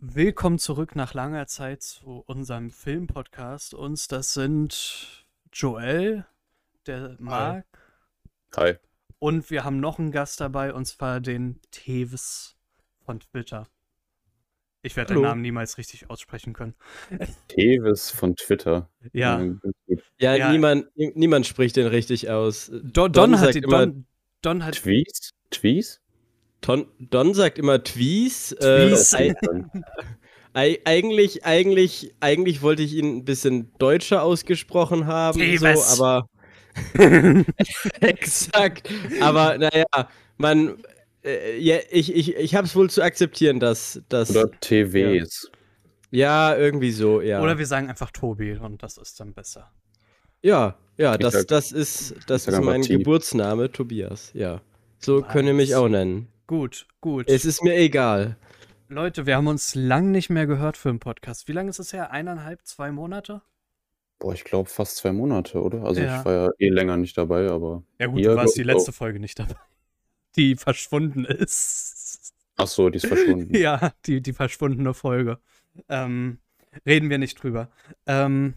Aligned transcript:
Willkommen 0.00 0.58
zurück 0.58 0.94
nach 0.94 1.12
langer 1.14 1.46
Zeit 1.48 1.82
zu 1.82 2.22
unserem 2.26 2.70
Filmpodcast. 2.70 3.74
Uns, 3.74 4.06
das 4.06 4.32
sind 4.32 5.26
Joel, 5.52 6.24
der 6.86 7.16
Marc 7.18 7.66
Hi. 8.56 8.74
und 9.18 9.50
wir 9.50 9.64
haben 9.64 9.80
noch 9.80 9.98
einen 9.98 10.12
Gast 10.12 10.40
dabei, 10.40 10.72
und 10.72 10.84
zwar 10.86 11.20
den 11.20 11.60
Teves 11.72 12.56
von 13.04 13.18
Twitter. 13.18 13.66
Ich 14.82 14.94
werde 14.94 15.14
den. 15.14 15.22
Namen 15.22 15.42
niemals 15.42 15.78
richtig 15.78 16.08
aussprechen 16.08 16.52
können. 16.52 16.74
Tevis 17.48 18.12
von 18.12 18.36
Twitter. 18.36 18.88
Ja, 19.12 19.38
gut. 19.42 19.74
Ja, 20.18 20.36
Ja. 20.36 20.52
Niemand, 20.52 20.96
nie- 20.96 21.10
niemand 21.16 21.46
spricht 21.46 21.74
den 21.74 21.88
richtig 21.88 22.30
aus. 22.30 22.70
Don, 22.84 23.12
Don, 23.12 23.32
hat 23.32 23.40
sagt 23.40 23.54
die, 23.56 23.58
immer 23.58 23.86
Don, 23.86 24.06
Don 24.42 24.64
hat 24.64 24.76
Tweez? 24.76 25.30
Tweez? 25.50 26.00
Don, 26.60 26.86
Don 26.98 27.34
sagt 27.34 27.58
immer 27.58 27.82
Twies. 27.82 28.52
Äh, 28.52 28.88
Twies. 28.88 29.14
ei- 29.14 29.34
ei- 30.54 30.80
eigentlich, 30.84 31.44
eigentlich, 31.44 32.14
eigentlich 32.20 32.62
wollte 32.62 32.82
ich 32.82 32.94
ihn 32.94 33.18
ein 33.18 33.24
bisschen 33.24 33.72
deutscher 33.78 34.22
ausgesprochen 34.22 35.06
haben, 35.06 35.38
so, 35.38 35.44
Teves. 35.44 36.00
aber 36.00 36.28
exakt. 38.00 38.88
Aber 39.20 39.58
naja, 39.58 39.84
man, 40.36 40.76
äh, 41.24 41.58
ja, 41.58 41.78
ich, 41.90 42.14
ich, 42.14 42.36
ich 42.36 42.54
habe 42.54 42.66
es 42.66 42.74
wohl 42.76 42.90
zu 42.90 43.02
akzeptieren, 43.02 43.60
dass, 43.60 44.00
dass 44.08 44.30
Oder 44.30 44.50
TWs. 44.60 45.50
ja 46.10 46.56
irgendwie 46.56 46.92
so, 46.92 47.20
ja. 47.20 47.42
Oder 47.42 47.58
wir 47.58 47.66
sagen 47.66 47.88
einfach 47.88 48.10
Tobi 48.10 48.52
und 48.56 48.82
das 48.82 48.96
ist 48.98 49.18
dann 49.20 49.34
besser. 49.34 49.70
Ja, 50.42 50.76
ja, 50.96 51.12
Ich 51.14 51.18
das, 51.20 51.34
sag- 51.34 51.48
das 51.48 51.72
ist, 51.72 52.14
das 52.26 52.46
ist 52.46 52.60
mein. 52.60 52.82
Geburtsname, 52.82 53.70
Tobias, 53.72 54.30
ja. 54.34 54.60
So 55.00 55.22
könnt 55.22 55.46
ihr 55.46 55.54
mich 55.54 55.74
auch 55.76 55.88
nennen. 55.88 56.28
Gut, 56.48 56.86
gut. 57.02 57.28
Es 57.28 57.44
ist 57.44 57.62
mir 57.62 57.76
egal. 57.76 58.38
Leute, 58.88 59.26
wir 59.26 59.36
haben 59.36 59.48
uns 59.48 59.74
lang 59.74 60.10
nicht 60.10 60.30
mehr 60.30 60.46
gehört 60.46 60.78
für 60.78 60.88
einen 60.88 60.98
Podcast. 60.98 61.46
Wie 61.46 61.52
lange 61.52 61.68
ist 61.68 61.78
es 61.78 61.92
her? 61.92 62.10
Eineinhalb, 62.10 62.64
zwei 62.64 62.90
Monate? 62.90 63.42
Boah, 64.18 64.32
ich 64.32 64.44
glaube 64.44 64.70
fast 64.70 64.96
zwei 64.96 65.12
Monate, 65.12 65.62
oder? 65.62 65.84
Also 65.84 66.00
Ja. 66.00 66.20
ich 66.20 66.24
war 66.24 66.32
ja 66.32 66.48
eh 66.58 66.70
länger 66.70 66.96
nicht 66.96 67.18
dabei, 67.18 67.50
aber. 67.50 67.82
Ja 67.98 68.06
gut, 68.06 68.24
du 68.24 68.34
warst 68.34 68.56
die 68.56 68.62
letzte 68.62 68.92
Folge 68.92 69.20
nicht 69.20 69.38
dabei. 69.38 69.56
Die 70.36 70.56
verschwunden 70.56 71.26
ist. 71.26 72.32
Ach 72.56 72.66
so, 72.66 72.88
die 72.90 72.96
ist 72.96 73.06
verschwunden. 73.06 73.54
Ja, 73.54 73.92
die, 74.06 74.20
die 74.22 74.32
verschwundene 74.32 74.94
Folge. 74.94 75.38
Ähm, 75.88 76.38
reden 76.86 77.10
wir 77.10 77.18
nicht 77.18 77.42
drüber. 77.42 77.70
Ähm, 78.06 78.54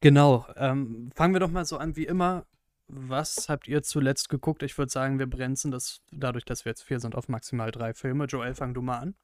genau. 0.00 0.46
Ähm, 0.56 1.10
fangen 1.14 1.34
wir 1.34 1.40
doch 1.40 1.50
mal 1.50 1.64
so 1.64 1.76
an 1.78 1.96
wie 1.96 2.06
immer. 2.06 2.46
Was 2.88 3.48
habt 3.48 3.66
ihr 3.66 3.82
zuletzt 3.82 4.28
geguckt? 4.28 4.62
Ich 4.62 4.76
würde 4.76 4.90
sagen, 4.92 5.18
wir 5.18 5.26
bremsen 5.26 5.70
das 5.70 6.02
dadurch, 6.12 6.44
dass 6.44 6.64
wir 6.64 6.70
jetzt 6.70 6.82
vier 6.82 7.00
sind, 7.00 7.14
auf 7.14 7.28
maximal 7.28 7.70
drei 7.70 7.94
Filme. 7.94 8.26
Joel, 8.26 8.54
fang 8.54 8.74
du 8.74 8.82
mal 8.82 8.98
an. 8.98 9.14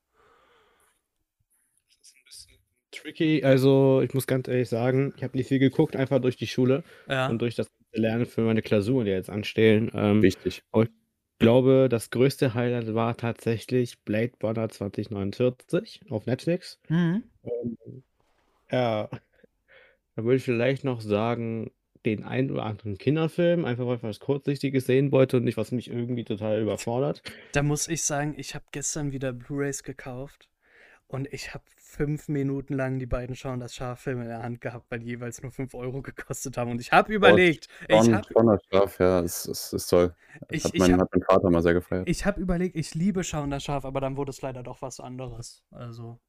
Das 1.88 1.98
ist 2.00 2.16
ein 2.16 2.24
bisschen 2.24 2.58
tricky. 2.90 3.44
Also, 3.44 4.00
ich 4.02 4.14
muss 4.14 4.26
ganz 4.26 4.48
ehrlich 4.48 4.68
sagen, 4.68 5.12
ich 5.16 5.22
habe 5.22 5.36
nicht 5.36 5.48
viel 5.48 5.58
geguckt, 5.58 5.94
einfach 5.94 6.20
durch 6.20 6.36
die 6.36 6.46
Schule 6.46 6.82
Ja. 7.08 7.28
und 7.28 7.40
durch 7.42 7.54
das 7.54 7.68
Lernen 7.92 8.24
für 8.26 8.42
meine 8.42 8.62
Klausuren, 8.62 9.04
die 9.04 9.10
jetzt 9.10 9.30
anstehen. 9.30 9.90
Ähm, 9.94 10.18
ich 10.24 10.36
Wichtig. 10.44 10.62
glaube, 11.38 11.88
das 11.90 12.10
größte 12.10 12.54
Highlight 12.54 12.94
war 12.94 13.16
tatsächlich 13.16 14.00
Blade 14.04 14.32
Runner 14.42 14.68
2049 14.68 16.02
auf 16.08 16.26
Netflix. 16.26 16.78
Mhm. 16.88 17.24
Ähm, 17.42 18.02
ja, 18.70 19.08
da 20.14 20.24
würde 20.24 20.36
ich 20.36 20.44
vielleicht 20.44 20.84
noch 20.84 21.00
sagen, 21.00 21.72
den 22.06 22.24
einen 22.24 22.50
oder 22.50 22.64
anderen 22.64 22.96
Kinderfilm, 22.98 23.64
einfach 23.64 23.86
weil 23.86 23.96
ich 23.96 24.02
was 24.02 24.20
Kurzsichtiges 24.20 24.86
sehen 24.86 25.12
wollte 25.12 25.36
und 25.36 25.44
nicht, 25.44 25.56
was 25.56 25.70
mich 25.72 25.90
irgendwie 25.90 26.24
total 26.24 26.60
überfordert. 26.62 27.22
Da 27.52 27.62
muss 27.62 27.88
ich 27.88 28.02
sagen, 28.04 28.34
ich 28.38 28.54
habe 28.54 28.64
gestern 28.72 29.12
wieder 29.12 29.32
Blu-rays 29.32 29.82
gekauft 29.82 30.48
und 31.08 31.30
ich 31.32 31.52
habe 31.52 31.64
fünf 31.76 32.28
Minuten 32.28 32.72
lang 32.74 32.98
die 33.00 33.06
beiden 33.06 33.34
Schauen 33.34 33.58
das 33.60 33.74
Schaf-Filme 33.74 34.22
in 34.22 34.28
der 34.28 34.42
Hand 34.44 34.60
gehabt, 34.60 34.86
weil 34.90 35.00
die 35.00 35.06
jeweils 35.06 35.42
nur 35.42 35.50
fünf 35.50 35.74
Euro 35.74 36.02
gekostet 36.02 36.56
haben. 36.56 36.70
Und 36.70 36.80
ich 36.80 36.92
habe 36.92 37.12
überlegt, 37.12 37.66
ich 37.88 37.96
Schon, 37.96 38.14
habe 38.14 38.26
schon 38.32 38.46
das 38.46 38.60
Schaf, 38.70 38.98
ja, 39.00 39.20
es 39.20 39.44
ist, 39.46 39.72
ist 39.72 39.86
toll. 39.88 40.14
Ich- 40.50 40.64
hat, 40.64 40.72
ich 40.74 40.80
mein, 40.80 40.92
hab- 40.92 41.00
hat 41.00 41.08
mein 41.12 41.22
Vater 41.22 41.50
mal 41.50 41.62
sehr 41.62 41.74
gefeiert. 41.74 42.08
ich 42.08 42.24
hab 42.24 42.38
überlegt, 42.38 42.76
ich 42.76 42.94
liebe 42.94 43.24
Schauen 43.24 43.50
das 43.50 43.64
Schaf, 43.64 43.84
aber 43.84 44.00
dann 44.00 44.16
wurde 44.16 44.30
es 44.30 44.40
leider 44.40 44.62
doch 44.62 44.80
was 44.82 45.00
anderes. 45.00 45.64
Also. 45.72 46.20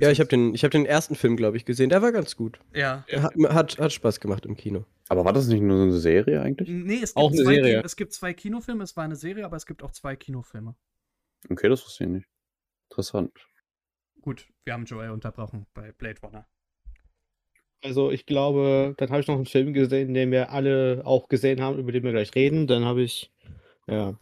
Ja, 0.00 0.10
ich 0.10 0.18
habe 0.18 0.28
den, 0.28 0.54
ich 0.54 0.64
hab 0.64 0.72
den 0.72 0.86
ersten 0.86 1.14
Film, 1.14 1.36
glaube 1.36 1.56
ich, 1.56 1.64
gesehen. 1.64 1.88
Der 1.88 2.02
war 2.02 2.10
ganz 2.10 2.36
gut. 2.36 2.58
Ja. 2.74 3.04
Hat, 3.12 3.34
hat, 3.36 3.78
hat 3.78 3.92
Spaß 3.92 4.18
gemacht 4.18 4.44
im 4.44 4.56
Kino. 4.56 4.84
Aber 5.08 5.24
war 5.24 5.32
das 5.32 5.46
nicht 5.46 5.60
nur 5.60 5.76
so 5.76 5.82
eine 5.84 5.92
Serie 5.92 6.40
eigentlich? 6.42 6.68
Nee, 6.68 7.00
es 7.02 7.14
gibt, 7.14 7.16
Auch 7.16 7.30
eine 7.30 7.42
zwei 7.42 7.54
Serie. 7.54 7.82
Es 7.84 7.94
gibt 7.94 8.12
zwei 8.12 8.34
Kinofilme, 8.34 8.82
es 8.82 8.96
war 8.96 9.04
eine 9.04 9.16
Serie, 9.16 9.44
aber 9.44 9.56
es 9.56 9.66
gibt 9.66 9.82
auch 9.84 9.92
zwei 9.92 10.16
Kinofilme. 10.16 10.74
Okay, 11.48 11.68
das 11.68 11.84
wusste 11.84 12.04
ich 12.04 12.10
nicht. 12.10 12.28
Interessant. 12.90 13.32
Gut, 14.20 14.48
wir 14.64 14.72
haben 14.72 14.84
Joel 14.84 15.10
unterbrochen 15.10 15.66
bei 15.74 15.92
Blade 15.92 16.20
Runner. 16.22 16.46
Also 17.82 18.10
ich 18.10 18.24
glaube, 18.24 18.94
dann 18.96 19.10
habe 19.10 19.20
ich 19.20 19.26
noch 19.28 19.36
einen 19.36 19.46
Film 19.46 19.74
gesehen, 19.74 20.14
den 20.14 20.30
wir 20.32 20.50
alle 20.50 21.02
auch 21.04 21.28
gesehen 21.28 21.60
haben, 21.60 21.78
über 21.78 21.92
den 21.92 22.02
wir 22.02 22.12
gleich 22.12 22.34
reden. 22.34 22.66
Dann 22.66 22.84
habe 22.84 23.02
ich, 23.02 23.30
ja, 23.86 24.18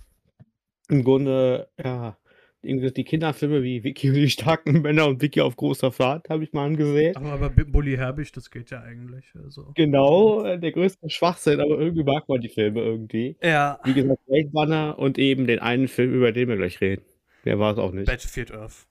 im 0.88 1.04
Grunde, 1.04 1.70
ja, 1.82 2.18
die 2.62 3.04
Kinderfilme 3.04 3.62
wie 3.62 3.82
Vicky 3.82 4.08
und 4.08 4.14
die 4.14 4.30
starken 4.30 4.72
Männer 4.82 5.06
und 5.06 5.20
Vicky 5.20 5.40
auf 5.40 5.56
großer 5.56 5.90
Fahrt 5.92 6.28
habe 6.28 6.44
ich 6.44 6.52
mal 6.52 6.66
angesehen. 6.66 7.16
Aber, 7.16 7.32
aber 7.32 7.50
Bully 7.50 7.96
Herbig, 7.96 8.32
das 8.32 8.50
geht 8.50 8.70
ja 8.70 8.80
eigentlich. 8.80 9.32
Also. 9.34 9.72
Genau, 9.74 10.44
äh, 10.44 10.58
der 10.58 10.72
größte 10.72 11.10
Schwachsinn, 11.10 11.60
aber 11.60 11.78
irgendwie 11.78 12.04
mag 12.04 12.28
man 12.28 12.40
die 12.40 12.48
Filme 12.48 12.80
irgendwie. 12.80 13.36
Ja, 13.42 13.80
Wie 13.84 13.94
gesagt, 13.94 14.24
Blade 14.26 14.50
Runner 14.54 14.98
und 14.98 15.18
eben 15.18 15.46
den 15.46 15.58
einen 15.58 15.88
Film, 15.88 16.14
über 16.14 16.32
den 16.32 16.48
wir 16.48 16.56
gleich 16.56 16.80
reden. 16.80 17.04
Mehr 17.44 17.58
war 17.58 17.72
es 17.72 17.78
auch 17.78 17.92
nicht. 17.92 18.06
Battlefield 18.06 18.52
Earth. 18.52 18.86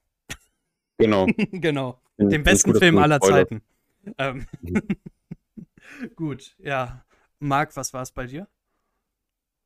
Genau. 0.98 1.26
genau. 1.52 2.00
Bin- 2.18 2.30
Den 2.30 2.44
besten 2.44 2.76
Film 2.76 2.98
aller 2.98 3.16
spoilerst. 3.16 3.52
Zeiten. 3.52 3.62
Ähm. 4.18 4.46
Gut, 6.16 6.56
ja. 6.60 7.06
Marc, 7.40 7.76
was 7.76 7.94
war 7.94 8.02
es 8.02 8.12
bei 8.12 8.26
dir? 8.26 8.48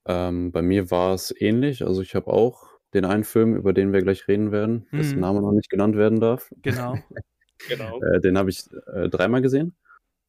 Ähm, 0.07 0.51
bei 0.51 0.61
mir 0.61 0.91
war 0.91 1.13
es 1.13 1.33
ähnlich. 1.41 1.83
Also 1.85 2.01
ich 2.01 2.13
habe 2.15 2.27
auch 2.31 2.74
den 2.93 3.05
einen 3.05 3.23
Film, 3.23 3.55
über 3.55 3.73
den 3.73 3.93
wir 3.93 4.01
gleich 4.01 4.27
reden 4.27 4.51
werden, 4.51 4.87
dessen 4.91 5.15
Mhm. 5.15 5.21
Name 5.21 5.41
noch 5.41 5.51
nicht 5.51 5.69
genannt 5.69 5.95
werden 5.97 6.19
darf. 6.19 6.51
Genau. 6.61 6.95
Genau. 7.67 8.01
Äh, 8.01 8.19
den 8.21 8.37
habe 8.37 8.49
ich 8.49 8.65
äh, 8.93 9.09
dreimal 9.09 9.41
gesehen. 9.41 9.75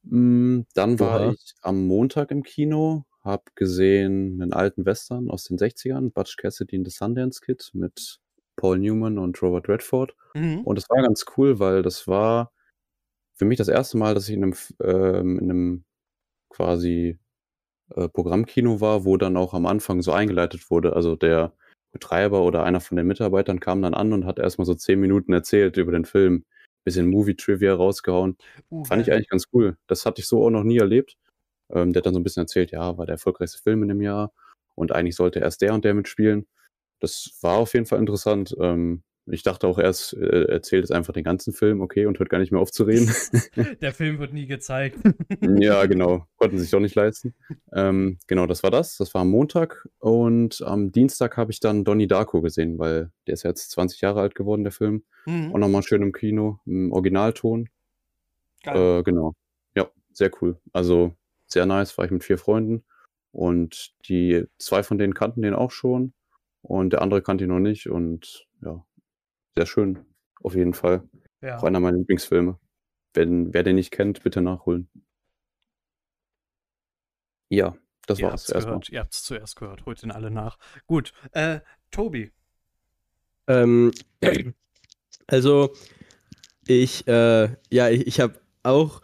Mm, 0.03 0.61
dann 0.75 0.99
war 0.99 1.21
Oha. 1.21 1.31
ich 1.33 1.55
am 1.61 1.85
Montag 1.87 2.31
im 2.31 2.43
Kino, 2.43 3.05
habe 3.23 3.43
gesehen 3.55 4.41
einen 4.41 4.53
alten 4.53 4.85
Western 4.85 5.29
aus 5.29 5.45
den 5.45 5.57
60ern, 5.57 6.11
Butch 6.13 6.37
Cassidy 6.37 6.77
and 6.77 6.87
the 6.89 6.95
Sundance 6.95 7.41
Kid 7.41 7.69
mit 7.73 8.19
Paul 8.55 8.79
Newman 8.79 9.17
und 9.19 9.41
Robert 9.41 9.69
Redford. 9.69 10.15
Mhm. 10.35 10.61
Und 10.63 10.77
das 10.77 10.89
war 10.89 11.01
ganz 11.03 11.25
cool, 11.37 11.59
weil 11.59 11.83
das 11.83 12.07
war 12.07 12.53
für 13.35 13.45
mich 13.45 13.57
das 13.57 13.67
erste 13.69 13.97
Mal, 13.97 14.13
dass 14.15 14.29
ich 14.29 14.35
in 14.35 14.43
einem, 14.43 14.55
ähm, 14.83 15.39
in 15.39 15.51
einem 15.51 15.85
quasi 16.49 17.19
äh, 17.95 18.09
Programmkino 18.09 18.81
war, 18.81 19.05
wo 19.05 19.17
dann 19.17 19.37
auch 19.37 19.53
am 19.53 19.65
Anfang 19.65 20.01
so 20.01 20.11
eingeleitet 20.13 20.69
wurde. 20.71 20.93
Also 20.95 21.15
der 21.15 21.53
Betreiber 21.97 22.43
oder 22.43 22.63
einer 22.63 22.79
von 22.79 22.97
den 22.97 23.07
Mitarbeitern 23.07 23.59
kam 23.59 23.81
dann 23.81 23.93
an 23.93 24.13
und 24.13 24.25
hat 24.25 24.39
erstmal 24.39 24.65
so 24.65 24.75
zehn 24.75 24.99
Minuten 24.99 25.33
erzählt 25.33 25.77
über 25.77 25.91
den 25.91 26.05
Film, 26.05 26.45
bisschen 26.83 27.09
Movie-Trivia 27.09 27.73
rausgehauen. 27.73 28.37
Uh, 28.71 28.85
Fand 28.85 29.01
ich 29.01 29.11
eigentlich 29.11 29.29
ganz 29.29 29.45
cool. 29.51 29.77
Das 29.87 30.05
hatte 30.05 30.21
ich 30.21 30.27
so 30.27 30.45
auch 30.45 30.49
noch 30.49 30.63
nie 30.63 30.77
erlebt. 30.77 31.17
Ähm, 31.69 31.91
der 31.91 31.99
hat 31.99 32.05
dann 32.05 32.13
so 32.13 32.19
ein 32.19 32.23
bisschen 32.23 32.43
erzählt, 32.43 32.71
ja, 32.71 32.97
war 32.97 33.05
der 33.05 33.13
erfolgreichste 33.13 33.61
Film 33.61 33.81
in 33.83 33.89
dem 33.89 34.01
Jahr 34.01 34.31
und 34.75 34.91
eigentlich 34.93 35.15
sollte 35.15 35.39
erst 35.39 35.61
der 35.61 35.73
und 35.73 35.83
der 35.83 35.93
mitspielen. 35.93 36.47
Das 36.99 37.37
war 37.41 37.57
auf 37.57 37.73
jeden 37.73 37.85
Fall 37.85 37.99
interessant. 37.99 38.55
Ähm, 38.59 39.03
ich 39.29 39.43
dachte 39.43 39.67
auch 39.67 39.77
erst, 39.77 40.13
äh, 40.13 40.45
erzählt 40.45 40.85
es 40.85 40.91
einfach 40.91 41.13
den 41.13 41.23
ganzen 41.23 41.53
Film, 41.53 41.81
okay, 41.81 42.05
und 42.05 42.19
hört 42.19 42.29
gar 42.29 42.39
nicht 42.39 42.51
mehr 42.51 42.61
auf 42.61 42.71
zu 42.71 42.83
reden. 42.83 43.11
Der 43.81 43.93
Film 43.93 44.19
wird 44.19 44.33
nie 44.33 44.45
gezeigt. 44.45 44.99
ja, 45.59 45.85
genau. 45.85 46.27
Konnten 46.37 46.59
sich 46.59 46.71
doch 46.71 46.79
nicht 46.79 46.95
leisten. 46.95 47.33
Ähm, 47.73 48.17
genau, 48.27 48.45
das 48.45 48.63
war 48.63 48.71
das. 48.71 48.97
Das 48.97 49.13
war 49.13 49.21
am 49.21 49.29
Montag. 49.29 49.87
Und 49.99 50.61
am 50.61 50.91
Dienstag 50.91 51.37
habe 51.37 51.51
ich 51.51 51.59
dann 51.59 51.83
Donnie 51.83 52.07
Darko 52.07 52.41
gesehen, 52.41 52.79
weil 52.79 53.11
der 53.27 53.33
ist 53.33 53.43
jetzt 53.43 53.71
20 53.71 54.01
Jahre 54.01 54.21
alt 54.21 54.35
geworden, 54.35 54.63
der 54.63 54.71
Film. 54.71 55.03
Mhm. 55.25 55.53
Auch 55.53 55.59
nochmal 55.59 55.83
schön 55.83 56.01
im 56.01 56.13
Kino, 56.13 56.59
im 56.65 56.91
Originalton. 56.91 57.69
Geil. 58.63 58.99
Äh, 58.99 59.03
genau. 59.03 59.33
Ja, 59.75 59.89
sehr 60.13 60.31
cool. 60.41 60.59
Also 60.73 61.15
sehr 61.47 61.65
nice, 61.65 61.97
war 61.97 62.05
ich 62.05 62.11
mit 62.11 62.23
vier 62.23 62.37
Freunden. 62.37 62.83
Und 63.31 63.93
die 64.07 64.45
zwei 64.57 64.83
von 64.83 64.97
denen 64.97 65.13
kannten 65.13 65.41
den 65.41 65.53
auch 65.53 65.71
schon. 65.71 66.13
Und 66.61 66.91
der 66.91 67.01
andere 67.01 67.21
kannte 67.21 67.43
ihn 67.43 67.49
noch 67.49 67.59
nicht. 67.59 67.87
Und 67.87 68.47
ja, 68.61 68.83
sehr 69.57 69.65
schön. 69.65 70.05
Auf 70.43 70.53
jeden 70.55 70.73
Fall. 70.75 71.03
ja. 71.41 71.57
Auch 71.57 71.63
einer 71.63 71.79
meiner 71.79 71.97
Lieblingsfilme. 71.97 72.59
Wenn, 73.13 73.53
wer 73.53 73.63
den 73.63 73.75
nicht 73.75 73.89
kennt, 73.91 74.21
bitte 74.23 74.41
nachholen. 74.41 74.87
Ja, 77.49 77.75
das 78.05 78.19
Ihr 78.19 78.25
war's 78.25 78.41
habt's 78.41 78.49
erstmal. 78.51 78.73
gehört. 78.75 78.89
Ihr 78.89 78.99
habt 78.99 79.13
es 79.13 79.23
zuerst 79.23 79.55
gehört. 79.55 79.85
Holt 79.85 80.01
den 80.03 80.11
alle 80.11 80.29
nach. 80.29 80.59
Gut. 80.85 81.11
Äh, 81.31 81.61
Tobi. 81.89 82.31
Ähm, 83.47 83.91
also, 85.27 85.73
ich, 86.67 87.07
äh, 87.07 87.49
ja, 87.71 87.89
ich, 87.89 88.05
ich 88.05 88.19
habe 88.19 88.39
auch, 88.61 89.01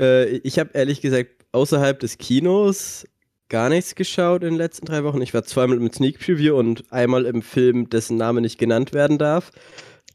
äh, 0.00 0.24
ich 0.38 0.58
habe 0.58 0.70
ehrlich 0.72 1.00
gesagt 1.00 1.30
außerhalb 1.52 2.00
des 2.00 2.18
Kinos 2.18 3.06
gar 3.48 3.68
nichts 3.68 3.94
geschaut 3.94 4.42
in 4.42 4.50
den 4.50 4.56
letzten 4.56 4.86
drei 4.86 5.04
Wochen. 5.04 5.20
Ich 5.20 5.34
war 5.34 5.44
zweimal 5.44 5.76
im 5.76 5.92
Sneak 5.92 6.18
Preview 6.18 6.56
und 6.56 6.90
einmal 6.90 7.26
im 7.26 7.42
Film, 7.42 7.90
dessen 7.90 8.16
Name 8.16 8.40
nicht 8.40 8.58
genannt 8.58 8.94
werden 8.94 9.18
darf. 9.18 9.52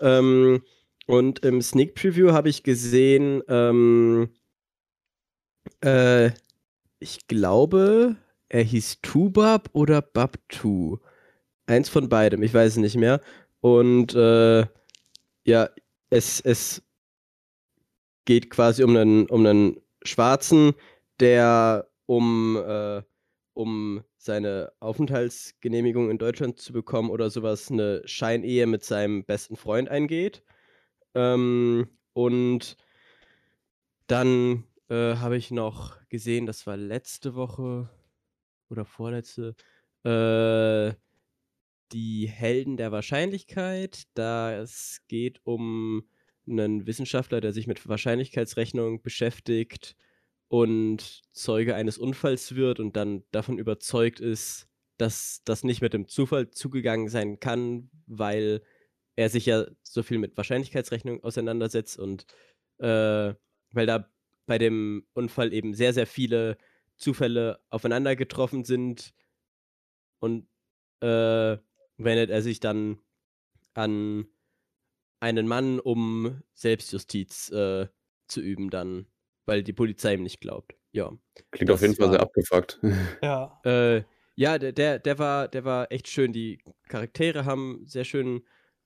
Ähm, 0.01 0.63
und 1.07 1.39
im 1.45 1.61
Sneak 1.61 1.95
Preview 1.95 2.31
habe 2.31 2.49
ich 2.49 2.63
gesehen, 2.63 3.41
ähm, 3.47 4.29
äh, 5.81 6.31
ich 6.99 7.27
glaube, 7.27 8.17
er 8.49 8.63
hieß 8.63 9.01
Tubab 9.01 9.69
oder 9.73 10.01
Babtu. 10.01 10.97
Eins 11.65 11.89
von 11.89 12.09
beidem, 12.09 12.43
ich 12.43 12.53
weiß 12.53 12.73
es 12.73 12.77
nicht 12.77 12.95
mehr. 12.95 13.21
Und 13.61 14.13
äh, 14.15 14.65
ja, 15.45 15.69
es, 16.09 16.41
es 16.41 16.81
geht 18.25 18.49
quasi 18.49 18.83
um 18.83 18.95
einen, 18.95 19.25
um 19.27 19.45
einen 19.45 19.81
Schwarzen, 20.03 20.73
der 21.19 21.89
um, 22.05 22.57
äh, 22.57 23.01
um 23.53 24.03
seine 24.27 24.71
Aufenthaltsgenehmigung 24.79 26.11
in 26.11 26.19
Deutschland 26.19 26.59
zu 26.59 26.73
bekommen 26.73 27.09
oder 27.09 27.31
sowas 27.31 27.71
eine 27.71 28.03
Scheinehe 28.05 28.67
mit 28.67 28.83
seinem 28.83 29.25
besten 29.25 29.55
Freund 29.55 29.89
eingeht. 29.89 30.43
Ähm, 31.15 31.89
und 32.13 32.77
dann 34.07 34.65
äh, 34.89 35.15
habe 35.15 35.37
ich 35.37 35.49
noch 35.49 35.97
gesehen, 36.09 36.45
das 36.45 36.67
war 36.67 36.77
letzte 36.77 37.35
Woche 37.35 37.89
oder 38.69 38.85
vorletzte, 38.85 39.55
äh, 40.03 40.93
die 41.93 42.27
Helden 42.27 42.77
der 42.77 42.91
Wahrscheinlichkeit. 42.91 44.03
Da 44.13 44.53
es 44.59 45.01
geht 45.07 45.39
um 45.45 46.03
einen 46.47 46.85
Wissenschaftler, 46.85 47.39
der 47.39 47.53
sich 47.53 47.65
mit 47.65 47.87
Wahrscheinlichkeitsrechnung 47.87 49.01
beschäftigt 49.01 49.95
und 50.49 51.23
Zeuge 51.33 51.75
eines 51.75 51.97
Unfalls 51.97 52.55
wird 52.55 52.79
und 52.79 52.95
dann 52.95 53.23
davon 53.31 53.59
überzeugt 53.59 54.19
ist, 54.19 54.67
dass 54.97 55.41
das 55.45 55.63
nicht 55.63 55.81
mit 55.81 55.93
dem 55.93 56.07
Zufall 56.07 56.49
zugegangen 56.49 57.09
sein 57.09 57.39
kann, 57.39 57.89
weil 58.07 58.61
er 59.15 59.29
sich 59.29 59.45
ja 59.45 59.65
so 59.83 60.03
viel 60.03 60.17
mit 60.17 60.37
Wahrscheinlichkeitsrechnung 60.37 61.23
auseinandersetzt 61.23 61.99
und 61.99 62.25
äh, 62.79 63.33
weil 63.71 63.85
da 63.85 64.09
bei 64.45 64.57
dem 64.57 65.05
Unfall 65.13 65.53
eben 65.53 65.73
sehr, 65.73 65.93
sehr 65.93 66.07
viele 66.07 66.57
Zufälle 66.95 67.59
aufeinander 67.69 68.15
getroffen 68.15 68.63
sind 68.63 69.13
und 70.19 70.47
äh, 71.01 71.57
wendet 71.97 72.29
er 72.29 72.41
sich 72.41 72.59
dann 72.59 72.99
an 73.73 74.27
einen 75.19 75.47
Mann, 75.47 75.79
um 75.79 76.41
Selbstjustiz 76.53 77.49
äh, 77.51 77.87
zu 78.27 78.41
üben, 78.41 78.69
dann, 78.69 79.07
weil 79.47 79.63
die 79.63 79.73
Polizei 79.73 80.13
ihm 80.13 80.23
nicht 80.23 80.41
glaubt. 80.41 80.75
Ja. 80.91 81.11
Klingt 81.51 81.71
auf 81.71 81.81
jeden 81.81 81.95
Fall 81.95 82.11
sehr 82.11 82.21
abgefuckt. 82.21 82.79
Ja. 83.23 83.59
Äh, 83.63 84.03
ja, 84.35 84.59
der, 84.59 84.71
der, 84.71 84.99
der, 84.99 85.17
war, 85.17 85.47
der 85.47 85.65
war 85.65 85.91
echt 85.91 86.07
schön. 86.07 86.31
Die 86.31 86.59
Charaktere 86.87 87.45
haben 87.45 87.81
sehr 87.85 88.03
schön 88.03 88.43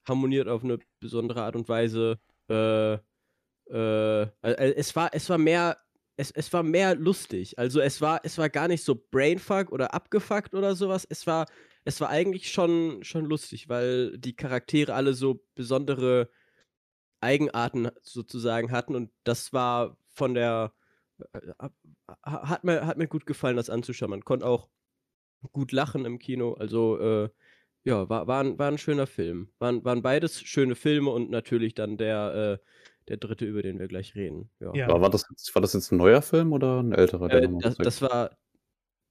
harmoniert 0.08 0.48
auf 0.48 0.64
eine 0.64 0.80
besondere 1.02 1.44
Art 1.44 1.58
und 1.58 1.68
Weise. 1.68 2.20
Äh, 2.50 2.94
äh, 2.94 4.28
es, 4.42 4.96
war, 4.96 5.10
es 5.14 5.30
war 5.30 5.38
mehr. 5.38 5.78
Es, 6.18 6.30
es 6.32 6.54
war 6.54 6.62
mehr 6.62 6.96
lustig. 6.96 7.58
Also 7.58 7.80
es 7.80 8.00
war, 8.00 8.22
es 8.24 8.38
war 8.38 8.50
gar 8.50 8.68
nicht 8.68 8.84
so 8.84 8.96
brainfuck 8.96 9.72
oder 9.72 9.94
abgefuckt 9.94 10.54
oder 10.54 10.76
sowas. 10.76 11.08
Es 11.10 11.26
war, 11.26 11.48
es 11.84 12.00
war 12.00 12.10
eigentlich 12.10 12.52
schon, 12.52 13.04
schon 13.04 13.26
lustig, 13.26 13.70
weil 13.70 14.18
die 14.18 14.36
Charaktere 14.36 14.94
alle 14.94 15.14
so 15.14 15.44
besondere 15.56 16.30
Eigenarten 17.22 17.90
sozusagen 18.02 18.72
hatten 18.72 18.96
und 18.96 19.12
das 19.24 19.54
war 19.54 19.98
von 20.14 20.34
der 20.34 20.74
äh, 21.34 21.38
äh, 21.38 21.70
hat 22.24 22.64
mir, 22.64 22.86
hat 22.86 22.98
mir 22.98 23.08
gut 23.08 23.26
gefallen, 23.26 23.56
das 23.58 23.70
anzuschauen. 23.70 24.10
Man 24.10 24.26
konnte 24.26 24.46
auch 24.46 24.70
gut 25.52 25.72
lachen 25.72 26.06
im 26.06 26.20
Kino. 26.20 26.54
Also, 26.54 27.00
äh, 27.00 27.30
ja, 27.84 28.08
war, 28.10 28.28
war, 28.28 28.44
ein, 28.44 28.60
war 28.60 28.68
ein 28.68 28.78
schöner 28.78 29.08
Film. 29.08 29.50
Waren, 29.60 29.84
waren 29.84 30.02
beides 30.02 30.40
schöne 30.42 30.76
Filme 30.76 31.10
und 31.10 31.32
natürlich 31.32 31.74
dann 31.74 31.98
der, 31.98 32.60
äh, 32.62 32.66
der 33.08 33.18
dritte, 33.18 33.46
über 33.46 33.64
den 33.64 33.80
wir 33.80 33.88
gleich 33.88 34.14
reden. 34.16 34.50
Ja. 34.60 34.74
Ja. 34.76 34.88
War, 34.88 35.02
war, 35.02 35.10
das, 35.10 35.26
jetzt- 35.30 35.54
war 35.56 35.62
das 35.62 35.74
jetzt 35.74 35.92
ein 35.92 35.98
neuer 35.98 36.22
Film 36.22 36.54
oder 36.54 36.82
ein 36.84 36.92
älterer? 36.92 37.30
Äh, 37.32 37.48
das, 37.60 37.78
das 37.78 38.02
war. 38.02 38.38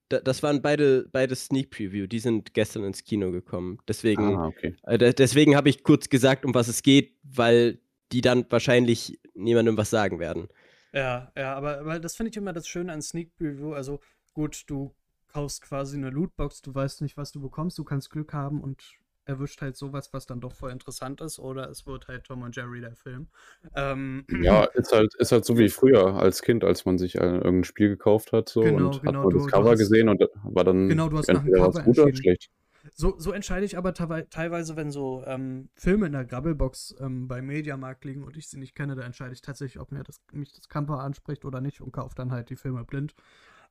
da- 0.09 0.21
Das 0.21 0.43
waren 0.45 0.63
beide, 0.63 1.09
beide 1.11 1.35
Sneak 1.35 1.71
Preview, 1.71 2.07
die 2.07 2.19
sind 2.21 2.55
gestern 2.55 2.85
ins 2.85 3.03
Kino 3.05 3.33
gekommen. 3.33 3.79
Deswegen, 3.89 4.37
Ah, 4.37 4.47
okay. 4.49 4.77
äh, 4.85 4.99
de- 4.99 5.13
deswegen 5.15 5.57
habe 5.57 5.69
ich 5.69 5.83
kurz 5.83 6.09
gesagt, 6.09 6.45
um 6.45 6.55
was 6.55 6.69
es 6.69 6.83
geht, 6.83 7.17
weil 7.25 7.81
die 8.13 8.21
dann 8.21 8.45
wahrscheinlich 8.51 9.21
niemandem 9.35 9.77
was 9.77 9.91
sagen 9.91 10.19
werden. 10.21 10.49
Ja, 10.93 11.31
ja, 11.37 11.55
aber, 11.55 11.79
aber 11.79 12.01
das 12.01 12.17
finde 12.17 12.31
ich 12.31 12.37
immer 12.37 12.53
das 12.53 12.67
Schöne 12.67 12.93
an 12.93 13.03
Sneak 13.03 13.37
Preview. 13.37 13.73
Also 13.75 14.01
gut, 14.35 14.65
du 14.67 14.95
kaufst 15.29 15.63
quasi 15.63 15.97
eine 15.97 16.11
Lootbox, 16.11 16.63
du 16.63 16.75
weißt 16.75 17.03
nicht, 17.03 17.17
was 17.17 17.31
du 17.33 17.41
bekommst, 17.41 17.79
du 17.79 17.85
kannst 17.85 18.11
Glück 18.11 18.33
haben 18.33 18.61
und 18.61 18.83
erwischt 19.25 19.61
halt 19.63 19.77
sowas, 19.77 20.13
was 20.13 20.27
dann 20.27 20.41
doch 20.41 20.53
voll 20.55 20.73
interessant 20.73 21.21
ist, 21.21 21.39
oder 21.39 21.69
es 21.71 21.87
wird 21.87 22.09
halt 22.09 22.25
Tom 22.25 22.43
und 22.43 22.57
Jerry 22.57 22.81
der 22.81 22.97
Film. 22.97 23.29
Ähm, 23.77 24.25
Ja, 24.45 24.65
ist 24.65 24.91
halt, 24.93 25.15
ist 25.17 25.31
halt 25.31 25.45
so 25.45 25.57
wie 25.57 25.69
früher 25.69 26.15
als 26.17 26.43
Kind, 26.43 26.65
als 26.65 26.85
man 26.85 26.99
sich 26.99 27.21
ein, 27.21 27.35
irgendein 27.37 27.65
Spiel 27.65 27.89
gekauft 27.91 28.33
hat 28.33 28.49
so 28.49 28.63
Genau, 28.63 28.75
und 28.75 28.97
hat 28.97 29.03
genau, 29.03 29.25
mal 29.25 29.31
du- 29.31 29.39
das 29.39 29.47
Cover 29.47 29.71
hast- 29.71 29.79
gesehen 29.79 30.09
und 30.09 30.21
war 30.43 30.65
dann 30.65 30.89
Genau, 30.89 31.09
du 31.09 31.19
hast 31.19 31.29
nach 31.29 31.45
dem 31.45 31.53
Cover 31.53 31.83
gut 31.83 31.99
oder 32.01 32.15
schlecht. 32.17 32.49
So, 32.95 33.19
so 33.19 33.33
entscheide 33.33 33.67
ich 33.67 33.77
aber 33.77 33.91
teilwe- 33.91 34.29
teilweise, 34.31 34.77
wenn 34.77 34.91
so 34.91 35.23
ähm, 35.27 35.69
Filme 35.75 36.07
in 36.07 36.13
der 36.13 36.25
Grabbelbox 36.25 36.97
ähm, 37.01 37.29
bei 37.29 37.43
Mediamarkt 37.43 38.05
liegen 38.05 38.25
und 38.25 38.37
ich 38.37 38.49
sie 38.49 38.59
nicht 38.59 38.75
kenne, 38.75 38.95
da 38.97 39.03
entscheide 39.03 39.33
ich 39.33 39.43
tatsächlich, 39.43 39.81
ob 39.81 39.93
mir 39.93 40.03
das, 40.03 40.21
mich 40.33 40.53
das 40.53 40.69
Camper 40.69 41.01
anspricht 41.01 41.45
oder 41.45 41.61
nicht 41.61 41.81
und 41.81 41.93
kaufe 41.93 42.15
dann 42.15 42.33
halt 42.33 42.51
die 42.51 42.57
Filme 42.57 42.85
blind. 42.85 43.15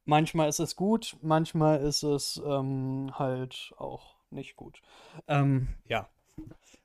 Manchmal 0.06 0.50
ist 0.50 0.60
es 0.60 0.76
gut, 0.76 1.18
manchmal 1.22 1.82
ist 1.82 2.04
es 2.04 2.42
ähm, 2.46 3.12
halt 3.18 3.74
auch 3.78 4.16
nicht 4.30 4.56
gut. 4.56 4.82
Ähm, 5.28 5.68
ja. 5.86 6.08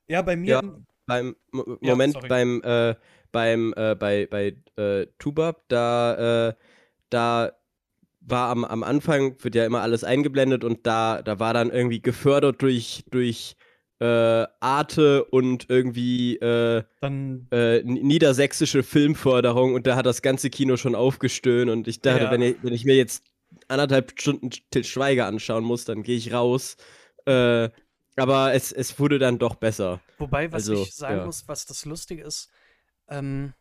Ja, 0.06 0.22
bei 0.22 0.36
mir. 0.36 0.62
Ja. 0.62 0.76
Beim 1.06 1.36
Mo 1.52 1.64
Ja, 1.82 1.90
Moment, 1.92 2.14
sorry. 2.14 2.28
beim, 2.28 2.62
äh, 2.62 2.94
beim, 3.30 3.74
äh, 3.76 3.94
bei, 3.94 4.26
bei 4.26 4.56
äh, 4.82 5.06
Tubab, 5.18 5.64
da, 5.68 6.48
äh, 6.48 6.54
da 7.10 7.52
war 8.26 8.50
am, 8.50 8.64
am 8.64 8.82
Anfang, 8.82 9.36
wird 9.42 9.54
ja 9.54 9.66
immer 9.66 9.82
alles 9.82 10.04
eingeblendet 10.04 10.64
und 10.64 10.86
da, 10.86 11.22
da 11.22 11.38
war 11.38 11.52
dann 11.54 11.70
irgendwie 11.70 12.00
gefördert 12.00 12.62
durch, 12.62 13.04
durch 13.10 13.56
äh, 14.00 14.46
Arte 14.60 15.24
und 15.26 15.68
irgendwie 15.68 16.36
äh, 16.36 16.82
äh, 17.02 17.82
niedersächsische 17.84 18.82
Filmförderung 18.82 19.74
und 19.74 19.86
da 19.86 19.96
hat 19.96 20.06
das 20.06 20.22
ganze 20.22 20.50
Kino 20.50 20.76
schon 20.76 20.94
aufgestöhnt 20.94 21.70
und 21.70 21.86
ich 21.86 22.00
dachte, 22.00 22.24
Ja. 22.24 22.30
wenn, 22.30 22.42
ich, 22.42 22.56
wenn 22.62 22.72
ich 22.72 22.84
mir 22.84 22.96
jetzt 22.96 23.24
anderthalb 23.68 24.18
Stunden 24.20 24.50
Til 24.70 24.84
Schweiger 24.84 25.26
anschauen 25.26 25.64
muss, 25.64 25.84
dann 25.84 26.02
gehe 26.02 26.16
ich 26.16 26.32
raus. 26.32 26.76
Äh, 27.26 27.70
aber 28.16 28.54
es, 28.54 28.72
es 28.72 28.98
wurde 28.98 29.18
dann 29.18 29.38
doch 29.38 29.56
besser. 29.56 30.00
Wobei, 30.18 30.50
was 30.52 30.68
Also, 30.68 30.82
ich 30.82 30.94
sagen 30.94 31.18
ja. 31.18 31.26
muss, 31.26 31.46
was 31.48 31.66
das 31.66 31.84
Lustige 31.84 32.22
ist, 32.22 32.50
ähm, 33.08 33.54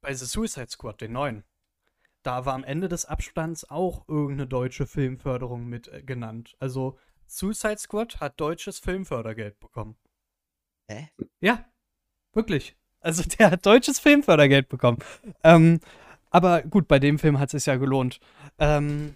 bei 0.00 0.12
The 0.14 0.26
Suicide 0.26 0.68
Squad, 0.70 1.00
den 1.00 1.12
neuen, 1.12 1.44
da 2.24 2.46
war 2.46 2.54
am 2.54 2.64
Ende 2.64 2.88
des 2.88 3.04
Abspanns 3.04 3.70
auch 3.70 4.08
irgendeine 4.08 4.48
deutsche 4.48 4.86
Filmförderung 4.86 5.66
mit 5.66 5.88
äh, 5.88 6.02
genannt. 6.02 6.56
Also 6.58 6.98
Suicide 7.26 7.78
Squad 7.78 8.20
hat 8.20 8.40
deutsches 8.40 8.78
Filmfördergeld 8.78 9.60
bekommen. 9.60 9.96
Hä? 10.88 11.08
Ja, 11.40 11.64
wirklich. 12.32 12.76
Also 13.00 13.22
der 13.38 13.52
hat 13.52 13.66
deutsches 13.66 14.00
Filmfördergeld 14.00 14.68
bekommen. 14.68 14.98
Ähm, 15.42 15.80
aber 16.30 16.62
gut, 16.62 16.88
bei 16.88 16.98
dem 16.98 17.18
Film 17.18 17.38
hat 17.38 17.52
es 17.54 17.64
sich 17.64 17.66
ja 17.66 17.76
gelohnt. 17.76 18.18
Ähm, 18.58 19.14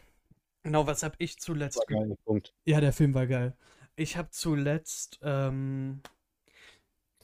genau, 0.62 0.86
was 0.86 1.02
habe 1.02 1.16
ich 1.18 1.38
zuletzt 1.38 1.78
War 1.78 1.86
geil, 1.86 2.16
Punkt. 2.24 2.54
ja, 2.64 2.80
der 2.80 2.92
Film 2.92 3.14
war 3.14 3.26
geil. 3.26 3.56
Ich 3.96 4.16
habe 4.16 4.30
zuletzt 4.30 5.18
ähm, 5.22 6.02